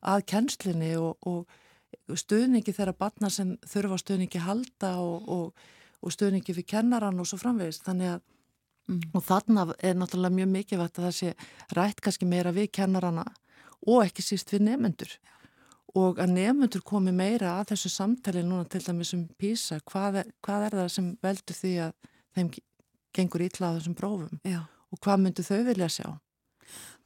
að 0.00 0.26
kennslinni 0.32 0.92
og, 1.00 1.16
og 1.26 2.18
stuðningi 2.18 2.74
þeirra 2.76 2.96
batna 2.96 3.30
sem 3.32 3.56
þurfa 3.68 4.00
stuðningi 4.02 4.42
halda 4.44 4.96
og, 5.02 5.52
og 6.00 6.14
stuðningi 6.14 6.54
fyrir 6.56 6.70
kennaran 6.76 7.20
og 7.20 7.28
svo 7.28 7.40
framvegist 7.40 7.84
þannig 7.86 8.16
að 8.16 8.24
Mm. 8.86 9.02
Og 9.18 9.24
þarna 9.26 9.66
er 9.82 9.96
náttúrulega 9.98 10.36
mjög 10.36 10.50
mikilvægt 10.52 11.00
að 11.00 11.08
það 11.08 11.16
sé 11.16 11.30
rætt 11.74 12.02
kannski 12.04 12.28
meira 12.28 12.52
við 12.54 12.68
kennarana 12.78 13.24
og 13.86 14.04
ekki 14.04 14.22
síst 14.22 14.52
við 14.54 14.62
nefnendur. 14.68 15.10
Og 15.96 16.18
að 16.20 16.34
nefnendur 16.36 16.82
komi 16.84 17.14
meira 17.16 17.54
að 17.60 17.72
þessu 17.72 17.90
samtali 17.94 18.42
núna 18.44 18.66
til 18.68 18.82
dæmis 18.84 19.14
um 19.16 19.24
PISA, 19.40 19.80
hvað 19.88 20.20
er, 20.22 20.30
hvað 20.44 20.66
er 20.66 20.78
það 20.82 20.92
sem 20.92 21.08
veldur 21.24 21.56
því 21.56 21.72
að 21.86 21.94
þeim 22.36 22.50
gengur 23.16 23.46
ítla 23.46 23.72
á 23.72 23.76
þessum 23.78 23.96
prófum 23.96 24.40
Já. 24.44 24.60
og 24.92 25.00
hvað 25.00 25.24
myndu 25.24 25.46
þau 25.46 25.60
vilja 25.70 25.88
sjá? 25.92 26.08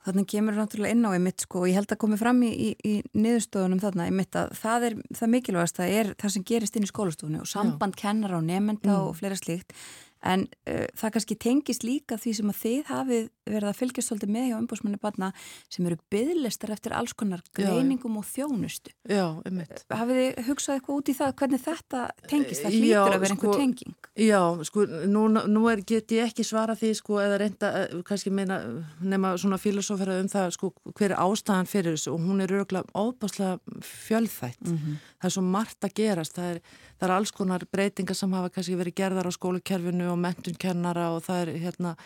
Þannig 0.01 0.31
kemur 0.33 0.57
náttúrulega 0.57 0.97
inn 0.97 1.05
á 1.05 1.13
einmitt 1.13 1.43
sko 1.45 1.61
og 1.61 1.69
ég 1.69 1.77
held 1.77 1.91
að 1.93 2.01
komi 2.01 2.17
fram 2.17 2.39
í, 2.43 2.51
í, 2.51 2.69
í 2.89 2.93
niðurstofunum 3.21 3.83
þarna 3.83 4.07
einmitt 4.09 4.39
að 4.41 4.55
það 4.57 4.87
er 4.89 4.95
það 5.19 5.33
mikilvægast 5.35 5.81
það 5.81 5.97
er 5.99 6.13
það 6.23 6.35
sem 6.35 6.47
gerist 6.51 6.79
inn 6.79 6.87
í 6.87 6.91
skólastofunni 6.91 7.43
og 7.43 7.51
samband 7.51 7.99
Já. 7.99 8.01
kennar 8.07 8.33
á 8.33 8.41
nefnenda 8.41 8.95
mm. 8.95 9.11
og 9.11 9.19
fleira 9.21 9.37
slíkt 9.39 9.77
En 10.21 10.45
uh, 10.69 10.85
það 11.01 11.15
kannski 11.15 11.37
tengist 11.41 11.85
líka 11.87 12.19
því 12.21 12.33
sem 12.37 12.53
að 12.53 12.59
þið 12.61 12.81
hafið 12.91 13.29
verið 13.55 13.71
að 13.71 13.79
fylgjast 13.81 14.11
svolítið 14.11 14.33
með 14.35 14.47
hjá 14.49 14.57
umbúrsmanni 14.59 15.01
barna 15.01 15.31
sem 15.69 15.87
eru 15.87 15.99
bygglistar 16.13 16.73
eftir 16.75 16.95
alls 16.97 17.13
konar 17.13 17.43
greiningum 17.57 18.17
já, 18.17 18.21
og 18.21 18.29
þjónustu. 18.31 18.95
Já, 19.11 19.27
einmitt. 19.47 19.85
Hafið 19.91 20.21
þið 20.21 20.49
hugsað 20.49 20.79
eitthvað 20.79 21.01
út 21.01 21.11
í 21.11 21.17
það 21.21 21.35
hvernig 21.41 21.65
þetta 21.65 22.03
tengist? 22.31 22.65
Það 22.65 22.77
hlýtur 22.77 22.91
já, 22.91 23.01
að 23.03 23.17
vera 23.25 23.35
sko, 23.35 23.35
einhver 23.35 23.61
tenging. 23.61 24.11
Já, 24.21 24.43
sko, 24.71 24.87
nú, 25.11 25.27
nú 25.31 25.65
er, 25.73 25.85
get 25.87 26.17
ég 26.17 26.31
ekki 26.31 26.47
svara 26.47 26.77
því 26.79 26.93
sko 26.99 27.21
eða 27.23 27.41
reynda, 27.45 27.73
eh, 27.83 27.97
kannski 28.07 28.33
meina 28.35 28.61
nema 29.01 29.35
svona 29.41 29.61
filosófera 29.61 30.19
um 30.21 30.31
það 30.31 30.55
sko 30.57 30.73
hver 30.95 31.15
er 31.15 31.21
ástæðan 31.21 31.71
fyrir 31.71 31.97
þessu 31.97 32.15
og 32.15 32.25
hún 32.25 32.43
er 32.45 32.55
örgulega 32.61 32.91
óbáslega 32.95 33.59
fjölþætt. 33.81 34.63
Mm 34.67 34.77
-hmm. 34.77 34.99
Það 35.21 35.29
er 35.29 35.35
svo 35.35 35.43
margt 35.43 35.85
að 35.85 35.95
gerast. 35.95 36.35
Það 36.37 36.51
er, 36.55 36.61
það 36.99 37.09
er 37.09 37.15
alls 37.17 37.31
konar 37.31 37.67
breytingar 37.73 38.17
sem 38.17 38.33
hafa 38.33 38.51
kannski 38.55 38.77
verið 38.77 38.95
gerðar 38.95 39.29
á 39.29 39.33
skólukerfinu 39.33 40.11
og 40.13 40.19
mentunkennara 40.19 41.11
og 41.15 41.23
það 41.27 41.43
er 41.43 41.49
hérna, 41.65 41.97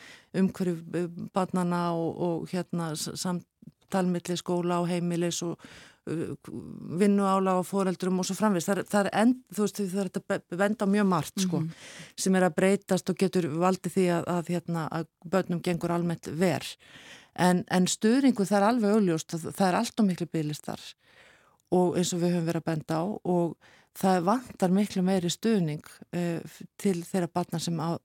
umhverju 0.40 0.76
eh, 0.94 1.08
barnana 1.34 1.86
og, 1.96 2.20
og 2.26 2.52
hérna, 2.52 2.92
samtalmiðli 2.96 4.36
skóla 4.40 4.80
og 4.82 4.88
heimilis 4.90 5.42
og 5.46 5.58
uh, 6.10 6.34
vinnu 7.00 7.26
ála 7.28 7.58
og 7.60 7.66
foreldrum 7.68 8.20
og 8.20 8.28
svo 8.28 8.36
framvist. 8.38 8.70
Það, 8.70 8.82
það 8.90 9.06
er 9.06 9.10
end, 9.22 9.42
þú 9.54 9.66
veist 9.66 9.82
það 9.82 10.02
er 10.02 10.12
þetta 10.18 10.58
venda 10.64 10.90
mjög 10.96 11.08
margt 11.10 11.44
sko 11.46 11.60
mm 11.60 11.68
-hmm. 11.68 11.92
sem 12.16 12.34
er 12.34 12.48
að 12.48 12.56
breytast 12.56 13.10
og 13.10 13.16
getur 13.18 13.48
valdið 13.48 13.92
því 13.92 14.06
að, 14.16 14.24
að, 14.36 14.48
hérna, 14.48 14.88
að 14.90 15.06
börnum 15.24 15.62
gengur 15.62 15.90
almennt 15.90 16.26
verð. 16.26 16.76
En, 17.34 17.64
en 17.70 17.86
stuðningu 17.86 18.44
það 18.44 18.56
er 18.58 18.68
alveg 18.68 18.90
auðljóst, 18.94 19.30
það 19.56 19.68
er 19.68 19.74
allt 19.74 20.00
og 20.00 20.06
miklu 20.06 20.26
bygglistar 20.26 20.80
og 21.74 21.96
eins 21.98 22.12
og 22.14 22.20
við 22.20 22.36
höfum 22.36 22.46
verið 22.46 22.62
að 22.62 22.68
benda 22.68 22.94
á 23.02 23.04
og 23.24 23.56
það 23.98 24.24
vantar 24.28 24.74
miklu 24.74 25.02
meiri 25.06 25.30
stuðning 25.30 25.84
uh, 26.14 26.58
til 26.80 26.96
þeirra 27.06 27.30
batna 27.30 27.60
sem 27.62 27.78
á, 27.78 27.98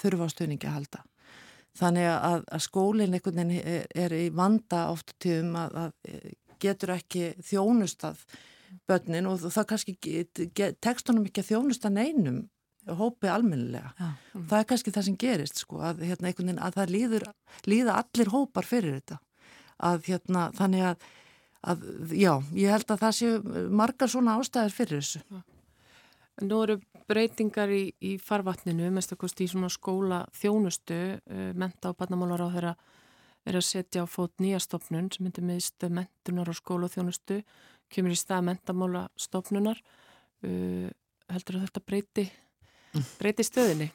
þurfa 0.00 0.28
á 0.28 0.32
stuðningi 0.32 0.68
að 0.68 0.76
halda. 0.78 1.04
Þannig 1.76 2.08
að, 2.08 2.42
að 2.56 2.64
skólinn 2.64 3.16
einhvern 3.16 3.40
veginn 3.42 3.70
er, 3.74 3.86
er 3.94 4.16
í 4.16 4.26
vanda 4.34 4.86
oft 4.92 5.14
tíðum 5.22 5.56
að, 5.60 5.78
að 5.82 6.28
getur 6.62 6.94
ekki 6.96 7.32
þjónustað 7.44 8.22
börnin 8.88 9.28
og 9.28 9.44
það 9.44 9.68
kannski 9.72 9.96
tekstunum 10.82 11.26
ekki 11.28 11.44
að 11.44 11.50
þjónusta 11.50 11.92
neinum 11.92 12.46
hópið 12.86 13.32
almennilega. 13.32 13.92
Ja. 13.98 14.10
Það 14.36 14.58
er 14.58 14.66
kannski 14.70 14.94
það 14.94 15.06
sem 15.08 15.20
gerist 15.20 15.60
sko 15.60 15.82
að, 15.82 16.02
hérna, 16.06 16.30
veginn, 16.30 16.62
að 16.62 16.78
það 16.78 16.92
líður, 16.94 17.28
líða 17.66 18.00
allir 18.00 18.32
hópar 18.32 18.68
fyrir 18.68 18.98
þetta. 19.00 19.20
Að 19.86 20.06
hérna 20.08 20.48
þannig 20.56 20.90
að 20.92 21.08
að 21.66 21.86
já, 22.14 22.32
ég 22.54 22.72
held 22.74 22.92
að 22.92 23.02
það 23.02 23.16
séu 23.18 23.62
margar 23.74 24.10
svona 24.10 24.36
ástæðir 24.40 24.74
fyrir 24.74 25.00
þessu. 25.02 25.22
Nú 26.46 26.60
eru 26.62 26.76
breytingar 27.10 27.70
í, 27.72 27.82
í 28.02 28.16
farvatninu, 28.22 28.90
mest 28.94 29.14
að 29.14 29.22
kosti 29.24 29.46
í 29.46 29.50
svona 29.50 29.70
skóla 29.72 30.24
þjónustu, 30.36 31.00
uh, 31.18 31.50
menta 31.58 31.92
og 31.92 31.98
barnamálar 32.00 32.46
á 32.46 32.48
þeirra 32.54 32.74
er 33.46 33.58
að 33.60 33.66
setja 33.68 34.02
á 34.02 34.06
fót 34.10 34.34
nýja 34.42 34.58
stopnun 34.62 35.10
sem 35.14 35.26
myndir 35.26 35.46
miðst 35.46 35.86
mentunar 35.86 36.50
og 36.50 36.58
skóla 36.58 36.90
þjónustu, 36.90 37.42
kemur 37.92 38.14
í 38.14 38.18
stað 38.18 38.48
mentamála 38.48 39.06
stopnunar, 39.20 39.78
uh, 40.46 40.88
heldur 41.30 41.60
að 41.60 41.68
þetta 41.68 41.84
breyti, 41.86 42.26
breyti 43.20 43.46
stöðinni? 43.46 43.92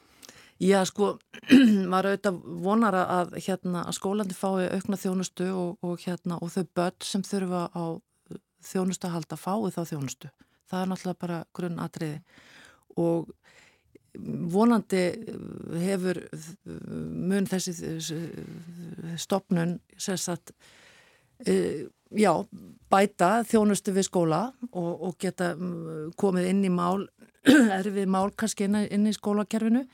Já, 0.61 0.83
sko, 0.85 1.15
maður 1.91 2.11
auðvitað 2.11 2.39
vonar 2.61 2.95
að, 3.01 3.35
hérna, 3.41 3.81
að 3.89 3.95
skólandi 3.97 4.35
fái 4.37 4.67
aukna 4.69 4.99
þjónustu 5.01 5.47
og, 5.57 5.71
og, 5.81 5.95
hérna, 6.03 6.37
og 6.37 6.51
þau 6.53 6.67
börn 6.77 7.07
sem 7.07 7.23
þurfa 7.25 7.63
á 7.73 7.83
þjónustu 8.69 9.09
að 9.09 9.15
halda 9.15 9.39
fái 9.41 9.71
þá 9.73 9.81
þjónustu. 9.89 10.29
Það 10.69 10.83
er 10.83 10.91
náttúrulega 10.91 11.21
bara 11.25 11.39
grunn 11.57 11.81
atriði 11.81 12.19
og 12.99 13.29
vonandi 14.13 15.03
hefur 15.85 16.19
mun 16.65 17.47
þessi 17.47 17.73
stopnun 19.21 19.77
sérsagt 19.97 20.53
já, 21.45 22.31
bæta 22.91 23.31
þjónustu 23.47 23.93
við 23.95 24.07
skóla 24.09 24.41
og, 24.71 24.91
og 25.07 25.15
geta 25.21 25.53
komið 26.19 26.49
inn 26.51 26.65
í 26.67 26.73
mál, 26.73 27.07
erfið 27.79 28.09
mál 28.11 28.33
kannski 28.37 28.67
inn, 28.67 28.81
inn 28.91 29.07
í 29.09 29.15
skólakerfinu. 29.15 29.85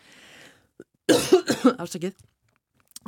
Afsakið. 1.82 2.18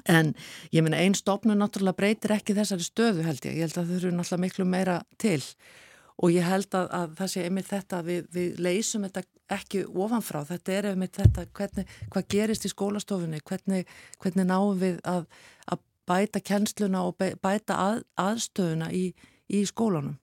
En 0.07 0.32
ég 0.72 0.86
meina 0.86 1.02
einn 1.02 1.18
stofnun 1.18 1.60
náttúrulega 1.60 1.98
breytir 1.98 2.38
ekki 2.38 2.56
þessari 2.56 2.86
stöðu 2.86 3.26
held 3.26 3.44
ég, 3.49 3.57
ég 3.57 3.68
held 3.68 3.82
að 3.82 3.90
þau 3.90 3.98
eru 3.98 4.11
náttúrulega 4.16 4.44
miklu 4.45 4.68
meira 4.70 5.02
til. 5.20 5.41
og 5.41 5.89
ég 6.28 6.44
held 6.44 6.76
að, 6.76 6.88
að 6.91 7.12
það 7.20 7.30
sé 7.32 7.44
einmitt 7.48 7.70
þetta 7.70 8.00
við, 8.04 8.26
við 8.34 8.58
leysum 8.60 9.06
þetta 9.08 9.24
ekki 9.56 9.84
ofanfrá, 9.88 10.41
þetta 10.50 10.74
er 10.76 10.88
einmitt 10.91 11.20
þetta 11.20 11.46
hvernig, 11.56 11.94
hvað 12.12 12.26
gerist 12.34 12.68
í 12.68 12.72
skólastofunni? 12.74 13.40
Hvernig, 13.48 13.94
hvernig 14.20 14.50
náum 14.50 14.82
við 14.82 15.00
að, 15.08 15.30
að 15.72 15.86
bæta 16.10 16.41
kjensluna 16.44 17.06
og 17.08 17.16
bæta 17.20 17.78
að, 17.80 18.02
aðstöðuna 18.20 18.91
í, 18.91 19.06
í 19.48 19.64
skólanum? 19.70 20.18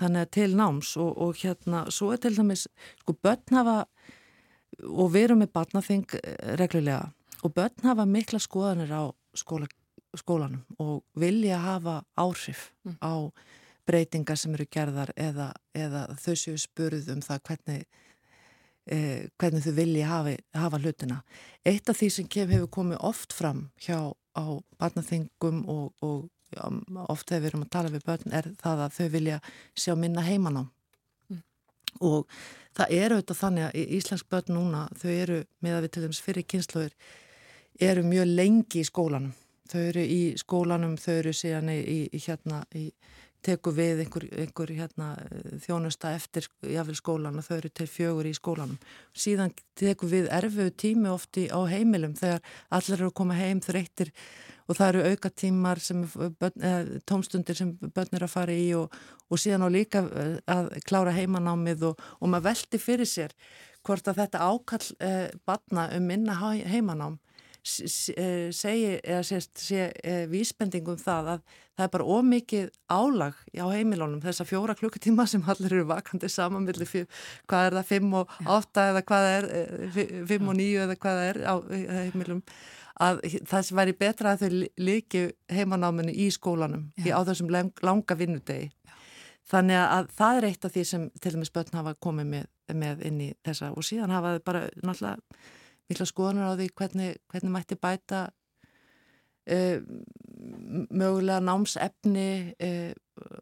Þannig 0.00 0.24
að 0.24 0.32
til 0.34 0.50
náms 0.56 0.96
og, 0.98 1.12
og 1.20 1.38
hérna 1.38 1.84
svo 1.92 2.10
er 2.14 2.22
til 2.22 2.34
dæmis, 2.34 2.66
sko 3.04 3.14
börn 3.22 3.58
hafa 3.58 3.78
og 4.88 5.12
við 5.12 5.28
erum 5.28 5.42
með 5.44 5.52
barnaþing 5.54 6.16
eh, 6.18 6.54
reglulega 6.58 7.12
og 7.44 7.54
börn 7.54 7.86
hafa 7.86 8.06
mikla 8.08 8.40
skoðanir 8.42 8.90
á 8.90 9.02
skóla, 9.36 9.68
skólanum 10.16 10.64
og 10.80 11.02
vilja 11.18 11.60
hafa 11.60 12.00
áhrif 12.16 12.70
mm. 12.86 12.96
á 13.04 13.30
breytingar 13.88 14.38
sem 14.38 14.54
eru 14.54 14.66
gerðar 14.70 15.12
eða, 15.16 15.50
eða 15.74 16.06
þau 16.20 16.34
séu 16.38 16.58
spurð 16.60 17.10
um 17.12 17.22
það 17.24 17.42
hvernig, 17.48 17.86
eh, 18.86 19.28
hvernig 19.40 19.64
þau 19.66 19.74
vilja 19.78 20.10
hafi, 20.10 20.36
hafa 20.54 20.82
hlutina. 20.82 21.22
Eitt 21.64 21.88
af 21.90 21.98
því 21.98 22.10
sem 22.10 22.28
kem 22.28 22.52
hefur 22.52 22.70
komið 22.78 23.02
oft 23.12 23.32
fram 23.32 23.70
hjá 23.80 24.12
á 24.32 24.44
barnaþingum 24.80 25.64
og, 25.68 25.92
og 26.00 26.28
já, 26.52 26.64
oft 27.08 27.28
þegar 27.28 27.42
við 27.42 27.50
erum 27.50 27.66
að 27.66 27.72
tala 27.74 27.92
við 27.92 28.06
börn 28.06 28.36
er 28.38 28.48
það 28.60 28.84
að 28.86 28.96
þau 28.96 29.08
vilja 29.12 29.38
sjá 29.74 29.94
minna 29.98 30.24
heimanám 30.24 30.70
mm. 31.28 31.42
og 32.00 32.30
það 32.76 32.94
eru 32.96 33.18
auðvitað 33.18 33.40
þannig 33.42 33.66
að 33.66 33.94
íslensk 33.98 34.30
börn 34.32 34.56
núna, 34.56 34.86
þau 34.96 35.10
eru 35.12 35.38
með 35.60 35.76
að 35.76 35.84
við 35.84 35.94
til 35.94 36.04
dæmis 36.06 36.22
fyrir 36.24 36.48
kynsluður, 36.48 36.94
eru 37.80 38.04
mjög 38.06 38.30
lengi 38.32 38.80
í 38.80 38.88
skólanum. 38.88 39.34
Þau 39.72 39.80
eru 39.80 40.04
í 40.04 40.20
skólanum, 40.40 40.96
þau 41.00 41.12
eru 41.14 41.32
síðan 41.36 41.70
í, 41.72 42.08
í 42.12 42.20
hérna 42.20 42.62
í 42.76 42.88
teku 43.42 43.72
við 43.74 44.04
einhver, 44.04 44.26
einhver 44.44 44.72
hérna, 44.76 45.08
þjónusta 45.64 46.12
eftir 46.16 46.46
jáfnvel 46.62 46.96
skólan 46.98 47.40
og 47.40 47.46
þau 47.46 47.56
eru 47.58 47.70
til 47.74 47.88
fjögur 47.90 48.28
í 48.28 48.34
skólanum. 48.36 48.78
Síðan 49.12 49.54
teku 49.78 50.08
við 50.10 50.30
erfu 50.32 50.68
tími 50.70 51.10
ofti 51.12 51.48
á 51.50 51.58
heimilum 51.66 52.14
þegar 52.18 52.42
allir 52.70 52.98
eru 52.98 53.10
að 53.10 53.18
koma 53.20 53.38
heim 53.38 53.62
þreyttir 53.64 54.12
og 54.68 54.78
það 54.78 54.92
eru 54.92 55.10
auka 55.10 55.30
tímar 55.42 55.80
sem 55.82 56.04
börn, 56.38 56.62
eh, 56.62 56.92
tómstundir 57.08 57.58
sem 57.58 57.74
börn 57.82 58.14
eru 58.16 58.28
að 58.28 58.34
fara 58.36 58.54
í 58.54 58.70
og, 58.78 58.94
og 59.28 59.40
síðan 59.40 59.66
á 59.66 59.68
líka 59.74 60.04
eh, 60.06 60.38
að 60.46 60.70
klára 60.86 61.14
heimanámið 61.16 61.90
og, 61.90 62.06
og 62.20 62.32
maður 62.32 62.52
veldi 62.52 62.80
fyrir 62.80 63.08
sér 63.08 63.34
hvort 63.82 64.06
að 64.08 64.22
þetta 64.22 64.46
ákall 64.46 64.86
eh, 65.02 65.28
batna 65.46 65.88
um 65.96 66.06
minna 66.06 66.38
heimanám 66.38 67.18
segi 67.62 68.96
eða 68.98 69.22
sést 69.26 69.60
sé 69.62 69.84
e, 70.02 70.14
vísbendingum 70.30 70.98
það 70.98 71.28
að 71.36 71.42
það 71.78 71.84
er 71.84 71.92
bara 71.94 72.06
ómikið 72.16 72.70
álag 72.90 73.38
á 73.54 73.66
heimilónum 73.70 74.22
þess 74.24 74.42
að 74.42 74.50
fjóra 74.50 74.74
klukkutíma 74.78 75.26
sem 75.30 75.44
allir 75.46 75.76
eru 75.78 75.86
vakandi 75.86 76.30
saman 76.30 76.66
millir 76.66 76.90
hvað 76.90 77.68
er 77.68 77.76
það, 77.78 77.88
fimm 77.88 78.16
og 78.18 78.34
átta 78.42 78.88
eða 78.90 79.04
hvað 79.06 79.28
er 79.30 79.48
e, 79.48 80.06
fimm 80.30 80.50
og 80.50 80.58
nýju 80.58 80.84
eða 80.88 80.98
hvað 81.06 81.24
er 81.28 81.40
á 81.46 81.54
heimilum 81.70 82.42
að 83.00 83.22
það 83.48 83.64
sem 83.66 83.78
væri 83.78 83.96
betra 83.98 84.34
að 84.34 84.44
þau 84.44 84.60
líki 84.82 85.22
heimanáminu 85.52 86.12
í 86.12 86.28
skólanum 86.34 86.90
í, 86.98 87.08
á 87.10 87.20
þessum 87.24 87.50
langa 87.52 88.18
vinnudegi. 88.18 88.70
Þannig 89.48 89.80
að 89.80 90.12
það 90.18 90.36
er 90.36 90.46
eitt 90.48 90.66
af 90.66 90.74
því 90.74 90.84
sem 90.86 91.08
til 91.20 91.32
og 91.34 91.40
með 91.40 91.48
spötn 91.50 91.78
hafa 91.80 91.96
komið 92.04 92.28
með, 92.30 92.46
með 92.78 93.02
inn 93.08 93.18
í 93.24 93.32
þessa 93.44 93.72
og 93.74 93.86
síðan 93.86 94.14
hafa 94.14 94.36
þau 94.36 94.44
bara 94.46 94.62
náttúrulega 94.84 95.16
mikla 95.90 96.06
skoðanar 96.08 96.52
á 96.52 96.58
því 96.58 96.68
hvernig, 96.78 97.18
hvernig 97.32 97.54
mætti 97.54 97.78
bæta 97.80 98.22
uh, 99.50 99.82
mögulega 100.90 101.42
námsefni 101.44 102.30
uh, 102.56 102.94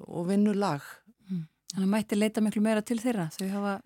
og 0.09 0.29
vinnulag. 0.31 0.85
Mm. 1.29 1.47
Þannig 1.75 1.87
að 1.87 1.95
mætti 1.95 2.19
leita 2.19 2.45
miklu 2.45 2.65
meira 2.65 2.85
til 2.87 2.99
þeirra, 3.03 3.29
þau 3.37 3.49
hafa 3.55 3.77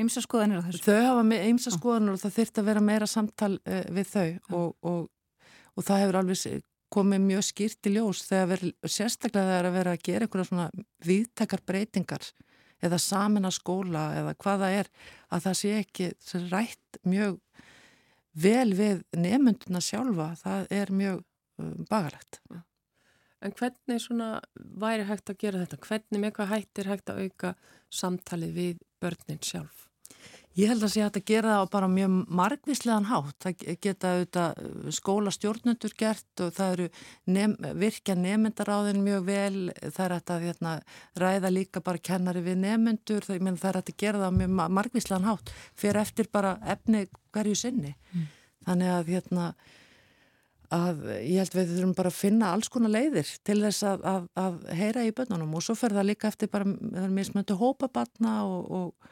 ymsa 0.00 0.24
skoðanir 0.24 0.62
á 0.62 0.66
þessu. 0.68 0.82
Þau 0.86 1.00
hafa 1.08 1.44
ymsa 1.50 1.74
skoðanir 1.76 2.16
og 2.16 2.24
það 2.24 2.36
þurft 2.38 2.62
að 2.62 2.72
vera 2.72 2.88
meira 2.90 3.10
samtal 3.10 3.54
uh, 3.60 3.86
við 3.92 4.12
þau 4.14 4.28
og, 4.58 4.74
og, 4.80 5.06
og 5.76 5.86
það 5.86 6.04
hefur 6.04 6.20
alveg 6.22 6.66
komið 6.90 7.22
mjög 7.22 7.46
skýrt 7.46 7.86
í 7.86 7.94
ljós 7.94 8.24
þegar 8.26 8.48
veri, 8.50 8.70
sérstaklega 8.82 9.46
það 9.46 9.58
er 9.58 9.68
að 9.68 9.76
vera 9.78 9.92
að 9.94 10.06
gera 10.08 10.26
einhverja 10.26 10.48
svona 10.48 10.86
viðtakar 11.06 11.62
breytingar 11.66 12.30
eða 12.80 12.98
samin 13.02 13.46
að 13.46 13.56
skóla 13.58 14.06
eða 14.18 14.34
hvaða 14.40 14.70
er 14.80 14.90
að 15.30 15.44
það 15.46 15.58
sé 15.60 15.72
ekki 15.78 16.08
rætt 16.50 17.00
mjög 17.06 17.38
vel 18.32 18.72
við 18.76 19.04
nefnduna 19.16 19.82
sjálfa, 19.82 20.32
það 20.40 20.72
er 20.76 20.92
mjög 20.94 21.22
um, 21.60 21.74
bagalegt. 21.90 22.40
En 23.40 23.54
hvernig 23.56 24.02
svona 24.04 24.30
væri 24.54 25.06
hægt 25.08 25.32
að 25.32 25.40
gera 25.40 25.62
þetta? 25.64 25.80
Hvernig 25.88 26.22
með 26.22 26.34
hvað 26.36 26.50
hægt 26.54 26.82
er 26.82 26.90
hægt 26.92 27.12
að 27.12 27.22
auka 27.24 27.54
samtalið 27.88 28.56
við 28.58 28.82
börnin 29.00 29.40
sjálf? 29.44 29.89
Ég 30.58 30.66
held 30.66 30.82
að 30.82 30.90
sé 30.90 31.02
að 31.04 31.18
gera 31.28 31.52
það 31.54 31.60
á 31.62 31.66
bara 31.70 31.88
mjög 31.90 32.14
margvíslegan 32.40 33.06
hátt. 33.06 33.36
Það 33.44 33.60
geta 33.84 34.14
auðvitað 34.16 34.62
uh, 34.64 34.88
skóla 34.96 35.32
stjórnendur 35.34 35.94
gert 35.98 36.42
og 36.42 36.54
það 36.56 36.72
eru 36.74 36.88
nef 37.30 37.54
virkja 37.78 38.16
nefnendaráðin 38.18 39.04
mjög 39.06 39.28
vel. 39.28 39.60
Það 39.86 40.02
er 40.06 40.16
að 40.16 40.46
hérna, 40.48 40.72
ræða 41.22 41.52
líka 41.54 41.84
bara 41.86 42.02
kennari 42.10 42.42
við 42.42 42.58
nefnendur. 42.64 43.28
Það, 43.28 43.52
það 43.62 43.70
er 43.70 43.80
að 43.80 43.92
gera 44.02 44.24
það 44.24 44.34
á 44.34 44.38
mjög 44.40 44.74
margvíslegan 44.80 45.28
hátt 45.30 45.54
fyrir 45.78 46.00
eftir 46.02 46.30
bara 46.32 46.56
efni 46.74 47.04
hverju 47.30 47.60
sinni. 47.62 47.94
Mm. 48.10 48.26
Þannig 48.66 48.92
að, 48.96 49.14
hérna, 49.14 49.46
að 50.74 51.06
ég 51.26 51.38
held 51.40 51.56
við 51.56 51.72
þurfum 51.76 51.94
bara 51.98 52.10
að 52.12 52.18
finna 52.18 52.50
alls 52.54 52.70
konar 52.72 52.92
leiðir 52.94 53.30
til 53.46 53.58
þess 53.62 53.86
að, 53.90 54.04
að, 54.06 54.28
að 54.42 54.58
heyra 54.78 55.06
í 55.06 55.14
bönnunum 55.14 55.56
og 55.58 55.64
svo 55.66 55.78
fer 55.78 55.94
það 55.96 56.10
líka 56.10 56.30
eftir 56.30 56.50
bara, 56.52 56.66
er 56.66 57.14
mismöndu 57.14 57.56
hópabatna 57.58 58.36
og, 58.46 58.70
og, 58.70 59.10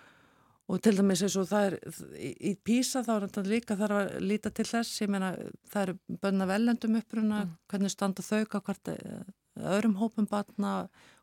og 0.69 0.81
til 0.85 0.99
dæmis 0.99 1.23
eins 1.25 1.37
og 1.41 1.49
það 1.49 1.67
er 1.67 1.77
í, 2.21 2.53
písa 2.65 3.01
þá 3.05 3.13
er 3.15 3.27
þetta 3.27 3.45
líka 3.49 3.77
þarf 3.79 3.99
að 4.03 4.11
líta 4.25 4.53
til 4.53 4.67
þess, 4.69 5.01
ég 5.01 5.13
meina 5.13 5.31
það 5.73 5.85
eru 5.87 6.19
bönna 6.25 6.49
velendum 6.49 6.99
uppruna, 7.01 7.45
mm. 7.45 7.55
hvernig 7.73 7.95
standa 7.95 8.25
þau 8.25 8.43
hvert 8.53 8.91
eh, 8.93 9.23
öðrum 9.59 9.97
hópum 10.01 10.29
batna 10.29 10.75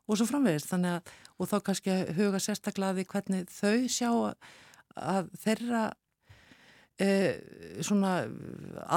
og 0.06 0.18
svo 0.18 0.26
framvegist 0.28 0.70
þannig 0.72 0.96
að, 0.96 1.12
og 1.38 1.50
þá 1.50 1.56
kannski 1.68 1.98
huga 2.16 2.40
sérstaklega 2.42 2.98
því 2.98 3.06
hvernig 3.12 3.54
þau 3.54 3.76
sjá 3.90 4.10
að 4.96 5.30
þeirra 5.44 5.84
eh, 7.02 7.38
svona 7.86 8.16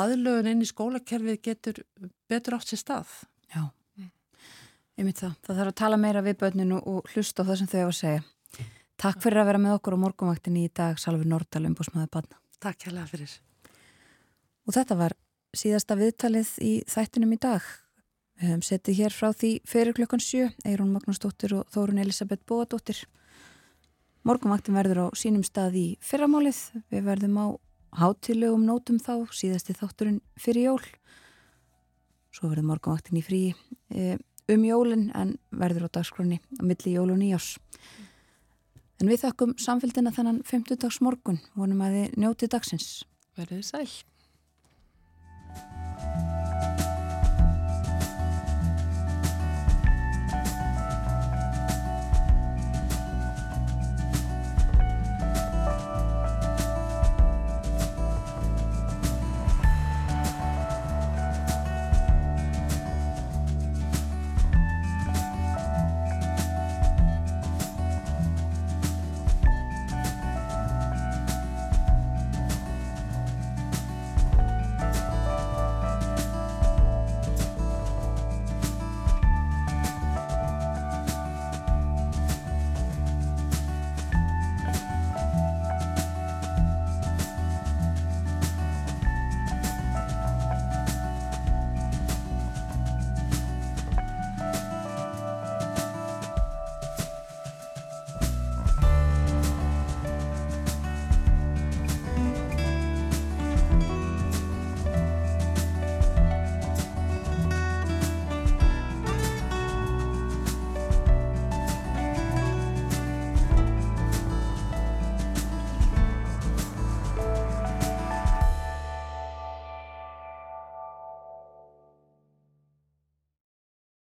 aðlögun 0.01 0.49
inn 0.53 0.65
í 0.65 0.69
skólakerfið 0.69 1.41
getur 1.45 1.83
betur 2.29 2.57
átt 2.57 2.71
sér 2.71 2.81
stað. 2.81 3.13
Já, 3.53 3.67
ég 3.99 5.05
myndi 5.05 5.19
það. 5.21 5.37
Það 5.45 5.61
þarf 5.61 5.73
að 5.73 5.79
tala 5.83 6.01
meira 6.01 6.25
við 6.25 6.41
börninu 6.41 6.81
og 6.81 7.09
hlusta 7.13 7.45
á 7.45 7.47
það 7.49 7.61
sem 7.61 7.71
þau 7.71 7.79
hafa 7.79 7.93
að 7.93 7.99
segja. 8.01 8.27
Takk 8.99 9.21
fyrir 9.23 9.39
að 9.39 9.47
vera 9.47 9.59
með 9.63 9.77
okkur 9.77 9.95
á 9.95 10.03
morgunvaktinni 10.03 10.65
í 10.67 10.69
dag, 10.75 10.97
Salvi 10.99 11.23
Nordal, 11.23 11.61
umbúsmaður 11.69 12.09
barna. 12.11 12.39
Takk 12.59 12.81
hérlega 12.83 13.07
fyrir. 13.07 13.35
Og 14.67 14.75
þetta 14.75 14.97
var 14.99 15.15
síðasta 15.55 15.95
viðtalið 15.95 16.49
í 16.67 16.71
þættinum 16.83 17.31
í 17.31 17.37
dag. 17.39 17.63
Við 18.39 18.51
höfum 18.51 18.65
settið 18.67 18.99
hér 18.99 19.15
frá 19.15 19.29
því 19.31 19.51
fyrir 19.71 19.95
klukkan 19.95 20.23
sjö, 20.23 20.49
Eirún 20.67 20.91
Magnúsdóttir 20.91 21.55
og 21.55 21.71
Þórun 21.71 22.01
Elisabeth 22.03 22.43
Bóadóttir. 22.43 22.99
Morgunvaktin 24.27 24.75
verður 24.75 25.01
á 25.07 25.15
sínum 25.15 25.47
stað 25.47 25.79
í 25.79 25.85
fyrramálið. 26.03 26.59
Við 26.91 27.07
verðum 27.07 27.39
á 27.39 27.47
hátilegum 28.03 28.67
nótum 28.67 28.99
þá, 28.99 29.23
síðasti 29.31 29.77
þátturinn 29.79 30.19
fyrir 30.35 30.73
jól. 30.73 30.83
Svo 32.35 32.51
verður 32.51 32.67
morgunvaktin 32.73 33.23
í 33.23 33.23
frí 33.23 33.41
e, 33.95 34.19
um 34.51 34.67
jólinn 34.67 35.07
en 35.15 35.37
verður 35.55 35.87
á 35.87 35.95
dagskroni 36.01 36.43
á 36.59 36.61
milli 36.67 36.97
jól 36.99 37.09
og 37.15 37.23
nýjás. 37.23 37.53
En 38.99 39.07
við 39.07 39.21
þakkum 39.23 39.53
samfélgina 39.55 40.11
þannan 40.11 40.41
50 40.43 40.81
dags 40.81 40.99
morgun, 40.99 41.39
vonum 41.55 41.83
að 41.85 41.93
þið 41.95 42.17
njótið 42.19 42.53
dagsins. 42.55 42.87
Verðið 43.39 43.61
sæl. 43.69 43.87